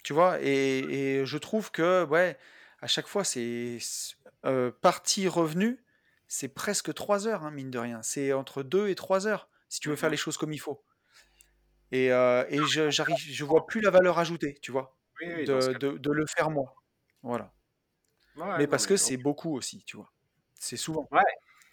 Tu 0.02 0.14
vois, 0.14 0.40
et, 0.40 1.22
je 1.26 1.38
trouve 1.38 1.70
que, 1.70 2.04
ouais, 2.04 2.38
à 2.80 2.86
chaque 2.86 3.06
fois, 3.06 3.22
c'est 3.22 3.78
euh, 4.46 4.70
partie 4.80 5.28
revenu, 5.28 5.84
c'est 6.26 6.48
presque 6.48 6.94
trois 6.94 7.26
heures, 7.26 7.44
hein, 7.44 7.50
mine 7.50 7.70
de 7.70 7.78
rien. 7.78 8.02
C'est 8.02 8.32
entre 8.32 8.62
deux 8.62 8.88
et 8.88 8.94
trois 8.94 9.26
heures 9.26 9.49
si 9.70 9.80
tu 9.80 9.88
veux 9.88 9.96
faire 9.96 10.10
les 10.10 10.18
choses 10.18 10.36
comme 10.36 10.52
il 10.52 10.58
faut. 10.58 10.84
Et, 11.92 12.12
euh, 12.12 12.44
et 12.50 12.58
je, 12.66 12.90
j'arrive, 12.90 13.16
je 13.16 13.44
vois 13.44 13.66
plus 13.66 13.80
la 13.80 13.90
valeur 13.90 14.18
ajoutée, 14.18 14.58
tu 14.60 14.70
vois, 14.70 14.98
de, 15.22 15.72
de, 15.78 15.96
de, 15.96 16.10
le 16.12 16.26
faire 16.26 16.50
moi. 16.50 16.74
Voilà 17.22 17.52
mais 18.58 18.66
parce 18.66 18.86
que 18.86 18.96
c'est 18.96 19.16
beaucoup 19.16 19.56
aussi, 19.56 19.82
tu 19.84 19.96
vois. 19.96 20.12
C'est 20.58 20.76
souvent. 20.76 21.08
Ouais. 21.10 21.20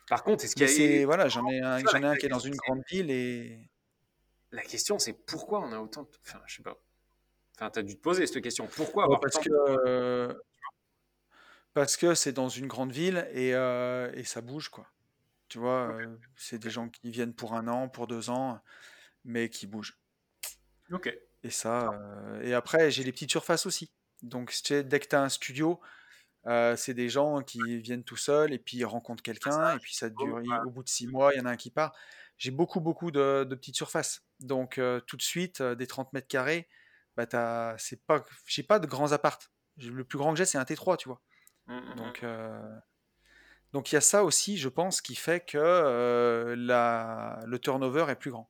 Par 0.09 0.23
contre, 0.23 0.45
est-ce 0.45 0.55
qu'il 0.55 0.67
y 0.67 1.03
a. 1.03 1.05
Voilà, 1.05 1.27
j'en 1.27 1.47
ai 1.47 1.59
un, 1.59 1.79
j'en 1.79 2.01
ai 2.01 2.05
un 2.05 2.15
qui 2.15 2.25
est 2.25 2.29
dans 2.29 2.39
une 2.39 2.55
grande 2.55 2.81
ville 2.89 3.11
et. 3.11 3.69
La 4.51 4.61
question, 4.61 4.97
c'est 4.97 5.13
pourquoi 5.13 5.59
on 5.59 5.71
a 5.73 5.79
autant 5.79 6.03
de. 6.03 6.09
Enfin, 6.25 6.41
je 6.45 6.55
sais 6.55 6.63
pas. 6.63 6.77
Enfin, 7.55 7.69
tu 7.69 7.79
as 7.79 7.83
dû 7.83 7.95
te 7.95 8.01
poser 8.01 8.25
cette 8.27 8.41
question. 8.41 8.67
Pourquoi 8.75 9.07
Parce 9.21 9.39
que. 9.39 10.41
Parce 11.73 11.97
que 11.97 12.15
c'est 12.15 12.31
dans 12.31 12.49
une 12.49 12.65
grande 12.65 12.91
ville 12.91 13.27
et, 13.33 13.53
euh, 13.53 14.11
et 14.15 14.23
ça 14.23 14.41
bouge, 14.41 14.69
quoi. 14.69 14.87
Tu 15.49 15.59
vois, 15.59 15.93
euh, 15.93 16.17
c'est 16.35 16.59
des 16.59 16.69
gens 16.69 16.89
qui 16.89 17.09
viennent 17.11 17.33
pour 17.33 17.53
un 17.53 17.67
an, 17.67 17.87
pour 17.87 18.07
deux 18.07 18.29
ans, 18.29 18.61
mais 19.23 19.49
qui 19.49 19.67
bougent. 19.67 19.97
Ok. 20.91 21.13
Et 21.43 21.49
ça. 21.49 21.89
Euh, 21.89 22.41
et 22.41 22.53
après, 22.53 22.91
j'ai 22.91 23.03
les 23.03 23.11
petites 23.11 23.31
surfaces 23.31 23.65
aussi. 23.65 23.91
Donc, 24.23 24.53
dès 24.69 24.99
que 24.99 25.07
tu 25.07 25.15
as 25.15 25.21
un 25.21 25.29
studio, 25.29 25.79
c'est 26.75 26.93
des 26.93 27.09
gens 27.09 27.41
qui 27.41 27.79
viennent 27.79 28.03
tout 28.03 28.17
seuls 28.17 28.53
et 28.53 28.59
puis 28.59 28.77
ils 28.77 28.85
rencontrent 28.85 29.23
quelqu'un 29.23 29.75
et 29.75 29.79
puis 29.79 29.95
ça 29.95 30.09
dure. 30.09 30.41
Au 30.65 30.69
bout 30.69 30.83
de 30.83 30.89
six 30.89 31.07
mois, 31.07 31.33
il 31.33 31.37
y 31.37 31.41
en 31.41 31.45
a 31.45 31.51
un 31.51 31.57
qui 31.57 31.71
part. 31.71 31.95
J'ai 32.37 32.51
beaucoup, 32.51 32.79
beaucoup 32.79 33.11
de, 33.11 33.43
petites 33.49 33.75
surfaces. 33.75 34.23
Donc 34.39 34.81
tout 35.05 35.17
de 35.17 35.21
suite, 35.21 35.61
des 35.61 35.87
30 35.87 36.13
mètres 36.13 36.27
carrés, 36.27 36.67
bah 37.15 37.75
c'est 37.77 38.03
pas, 38.05 38.25
j'ai 38.45 38.63
pas 38.63 38.79
de 38.79 38.87
grands 38.87 39.11
appartes. 39.11 39.51
Le 39.77 40.03
plus 40.03 40.17
grand 40.17 40.31
que 40.31 40.37
j'ai, 40.37 40.45
c'est 40.45 40.57
un 40.57 40.63
T3, 40.63 40.97
tu 40.97 41.09
vois. 41.09 41.21
Mmh, 41.67 41.75
mmh, 41.75 41.95
donc, 41.95 42.23
mmh. 42.23 42.81
Donc 43.73 43.91
il 43.91 43.95
y 43.95 43.97
a 43.97 44.01
ça 44.01 44.23
aussi, 44.23 44.57
je 44.57 44.69
pense, 44.69 45.01
qui 45.01 45.15
fait 45.15 45.41
que 45.45 46.55
la, 46.57 47.39
le 47.45 47.59
turnover 47.59 48.05
est 48.09 48.15
plus 48.15 48.31
grand. 48.31 48.49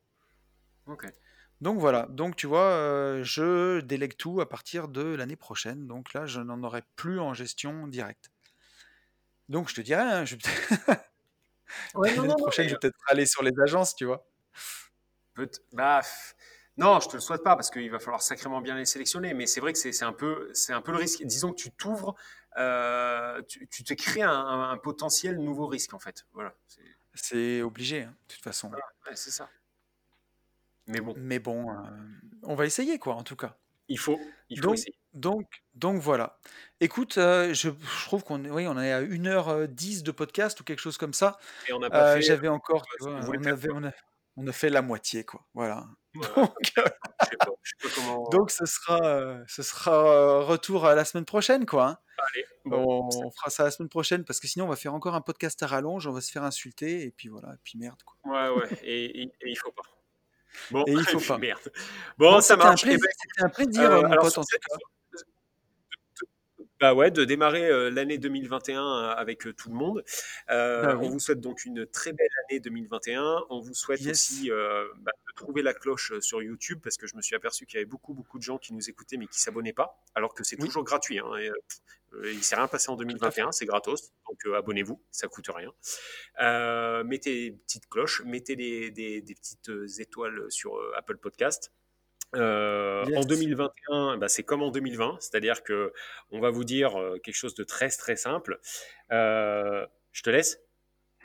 Donc 1.61 1.79
voilà, 1.79 2.05
donc 2.09 2.35
tu 2.35 2.45
vois, 2.45 2.69
euh, 2.69 3.23
je 3.23 3.79
délègue 3.81 4.15
tout 4.15 4.41
à 4.41 4.47
partir 4.47 4.87
de 4.87 5.01
l'année 5.15 5.35
prochaine. 5.35 5.87
Donc 5.87 6.13
là, 6.13 6.25
je 6.27 6.39
n'en 6.39 6.61
aurai 6.63 6.83
plus 6.95 7.19
en 7.19 7.33
gestion 7.33 7.87
directe. 7.87 8.29
Donc 9.49 9.69
je 9.69 9.75
te 9.75 9.81
dirais, 9.81 10.01
hein, 10.03 10.25
je... 10.25 10.35
l'année 11.95 12.35
prochaine, 12.37 12.67
je 12.67 12.73
vais 12.73 12.79
peut-être 12.79 12.99
aller 13.07 13.25
sur 13.25 13.43
les 13.43 13.53
agences, 13.63 13.95
tu 13.95 14.05
vois. 14.05 14.27
Bah, 15.73 16.01
non, 16.77 16.99
je 16.99 17.09
te 17.09 17.15
le 17.15 17.19
souhaite 17.19 17.43
pas 17.43 17.55
parce 17.55 17.69
qu'il 17.69 17.89
va 17.89 17.99
falloir 17.99 18.21
sacrément 18.21 18.61
bien 18.61 18.75
les 18.75 18.85
sélectionner. 18.85 19.33
Mais 19.33 19.47
c'est 19.47 19.59
vrai 19.59 19.73
que 19.73 19.79
c'est 19.79 20.03
un 20.03 20.13
peu, 20.13 20.49
c'est 20.53 20.73
un 20.73 20.81
peu 20.81 20.91
le 20.91 20.97
risque. 20.97 21.23
Disons 21.23 21.51
que 21.51 21.57
tu 21.57 21.71
t'ouvres, 21.71 22.15
euh, 22.57 23.41
tu, 23.47 23.67
tu, 23.67 23.83
te 23.83 23.93
crées 23.93 24.21
un, 24.21 24.77
potentiel 24.77 25.37
nouveau 25.37 25.67
risque 25.67 25.93
en 25.93 25.99
fait. 25.99 26.25
Voilà. 26.33 26.53
C'est 27.13 27.61
obligé, 27.61 28.03
hein, 28.03 28.15
de 28.27 28.33
toute 28.33 28.43
façon. 28.43 28.69
ouais, 28.69 29.15
c'est 29.15 29.31
ça. 29.31 29.49
Mais 30.87 31.01
bon. 31.01 31.13
Mais 31.17 31.39
bon, 31.39 31.71
euh, 31.71 31.73
on 32.43 32.55
va 32.55 32.65
essayer, 32.65 32.97
quoi, 32.99 33.15
en 33.15 33.23
tout 33.23 33.35
cas. 33.35 33.57
Il 33.89 33.99
faut, 33.99 34.19
il 34.49 34.57
faut 34.57 34.63
donc, 34.63 34.73
essayer. 34.75 34.97
Donc, 35.13 35.63
donc 35.75 36.01
voilà. 36.01 36.39
Écoute, 36.79 37.17
euh, 37.17 37.53
je, 37.53 37.69
je, 37.69 38.05
trouve 38.05 38.23
qu'on 38.23 38.43
oui, 38.45 38.67
on 38.67 38.77
est 38.79 38.91
à 38.91 39.01
1h10 39.01 40.03
de 40.03 40.11
podcast 40.11 40.59
ou 40.59 40.63
quelque 40.63 40.79
chose 40.79 40.97
comme 40.97 41.13
ça. 41.13 41.37
Et 41.67 41.73
on 41.73 41.79
n'a 41.79 41.89
pas 41.89 42.15
euh, 42.15 42.21
J'avais 42.21 42.49
encore, 42.49 42.85
on, 43.01 43.45
avait, 43.45 43.71
on, 43.71 43.83
a, 43.83 43.91
on, 44.37 44.47
a, 44.47 44.51
fait 44.51 44.69
la 44.69 44.81
moitié, 44.81 45.23
quoi. 45.23 45.45
Voilà. 45.53 45.87
Donc, 46.13 46.55
je 46.63 46.71
sais 46.73 47.37
pas, 47.37 47.51
je 47.63 47.71
sais 47.71 47.77
pas 47.81 47.89
comment... 47.95 48.29
donc 48.29 48.49
ce 48.49 48.65
sera, 48.65 49.37
ce 49.47 49.61
sera 49.61 50.43
retour 50.43 50.85
à 50.85 50.95
la 50.95 51.05
semaine 51.05 51.25
prochaine, 51.25 51.65
quoi. 51.65 51.87
Hein. 51.89 51.97
Allez, 52.17 52.45
bon, 52.65 53.09
on, 53.13 53.31
fera 53.31 53.49
ça 53.51 53.63
la 53.63 53.71
semaine 53.71 53.89
prochaine 53.89 54.25
parce 54.25 54.39
que 54.39 54.47
sinon 54.47 54.65
on 54.65 54.69
va 54.69 54.75
faire 54.75 54.95
encore 54.95 55.13
un 55.13 55.21
podcast 55.21 55.61
à 55.61 55.67
rallonge, 55.67 56.07
on 56.07 56.13
va 56.13 56.21
se 56.21 56.31
faire 56.31 56.43
insulter 56.43 57.03
et 57.03 57.11
puis 57.11 57.29
voilà, 57.29 57.53
et 57.53 57.59
puis 57.63 57.77
merde, 57.77 58.01
quoi. 58.03 58.17
Ouais, 58.25 58.57
ouais, 58.57 58.69
et, 58.83 59.21
et, 59.21 59.23
et 59.25 59.49
il 59.49 59.57
faut 59.57 59.71
pas. 59.71 59.83
Bon, 60.71 60.83
et 60.87 60.91
il 60.91 61.05
faut 61.05 61.19
pas. 61.19 61.37
Merde. 61.37 61.71
Bon, 62.17 62.41
ça 62.41 62.55
marche. 62.55 62.83
Eh 62.85 62.97
ben, 62.97 62.99
c'était 62.99 63.43
un 63.43 63.49
plaisir, 63.49 63.91
euh, 63.91 64.01
mon 64.01 64.15
pote, 64.15 64.37
en 64.37 64.41
tout 64.41 64.57
cas. 64.69 64.77
Bah 66.79 66.93
ouais, 66.93 67.09
de 67.09 67.25
démarrer 67.25 67.65
euh, 67.65 67.89
l'année 67.89 68.19
2021 68.19 68.79
euh, 68.79 69.09
avec 69.15 69.47
euh, 69.47 69.53
tout 69.53 69.69
le 69.69 69.75
monde. 69.75 70.03
Bah 70.47 70.95
on 71.01 71.09
vous 71.09 71.19
souhaite 71.19 71.41
donc 71.41 71.65
une 71.65 71.87
très 71.87 72.13
belle 72.13 72.29
année 72.45 72.59
2021. 72.59 73.45
On 73.49 73.61
vous 73.61 73.73
souhaite 73.73 74.05
aussi 74.05 74.49
bah, 74.49 75.11
de 75.27 75.35
trouver 75.35 75.63
la 75.63 75.73
cloche 75.73 76.19
sur 76.19 76.41
YouTube 76.41 76.79
parce 76.83 76.97
que 76.97 77.07
je 77.07 77.15
me 77.15 77.21
suis 77.21 77.35
aperçu 77.35 77.65
qu'il 77.65 77.77
y 77.77 77.81
avait 77.81 77.89
beaucoup 77.89 78.13
beaucoup 78.13 78.37
de 78.37 78.43
gens 78.43 78.57
qui 78.59 78.73
nous 78.73 78.89
écoutaient 78.89 79.17
mais 79.17 79.27
qui 79.27 79.39
s'abonnaient 79.39 79.73
pas, 79.73 80.03
alors 80.13 80.35
que 80.35 80.43
c'est 80.43 80.57
toujours 80.57 80.83
gratuit. 80.83 81.19
Hein, 81.19 81.35
et, 81.39 81.49
il 82.23 82.41
s'est 82.41 82.55
rien 82.55 82.69
passé 82.69 82.89
en 82.89 82.95
2021, 82.95 83.51
c'est 83.51 83.65
gratos, 83.65 84.13
donc 84.29 84.55
abonnez-vous, 84.55 85.01
ça 85.11 85.27
coûte 85.27 85.49
rien. 85.49 85.73
mettez 87.03 87.51
des 87.51 87.57
petites 87.57 87.89
cloches, 87.89 88.23
mettez 88.25 88.55
des, 88.55 88.91
des, 88.91 89.21
des 89.21 89.35
petites 89.35 89.69
étoiles 89.99 90.45
sur 90.49 90.79
Apple 90.95 91.17
Podcast. 91.17 91.71
Euh, 92.35 93.05
en 93.15 93.21
2021, 93.21 94.17
bah, 94.17 94.27
c'est 94.27 94.43
comme 94.43 94.61
en 94.61 94.69
2020, 94.69 95.17
c'est-à-dire 95.19 95.63
que 95.63 95.93
on 96.31 96.39
va 96.39 96.49
vous 96.49 96.65
dire 96.65 96.99
euh, 96.99 97.17
quelque 97.23 97.35
chose 97.35 97.55
de 97.55 97.63
très 97.63 97.89
très 97.89 98.15
simple. 98.15 98.59
Euh, 99.11 99.85
je 100.11 100.23
te 100.23 100.29
laisse. 100.29 100.59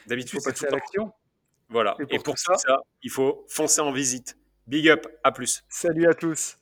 D'habitude, 0.06 0.40
c'est 0.40 0.50
passer 0.50 0.66
à 0.66 0.70
l'action. 0.70 1.12
Voilà. 1.68 1.96
Et 2.10 2.18
pour, 2.18 2.38
ça, 2.38 2.54
ça, 2.54 2.78
il 3.02 3.10
faut 3.10 3.44
foncer 3.48 3.80
en 3.80 3.92
visite. 3.92 4.36
Big 4.66 4.88
up, 4.88 5.06
à 5.24 5.32
plus. 5.32 5.64
Salut 5.68 6.06
à 6.06 6.14
tous. 6.14 6.58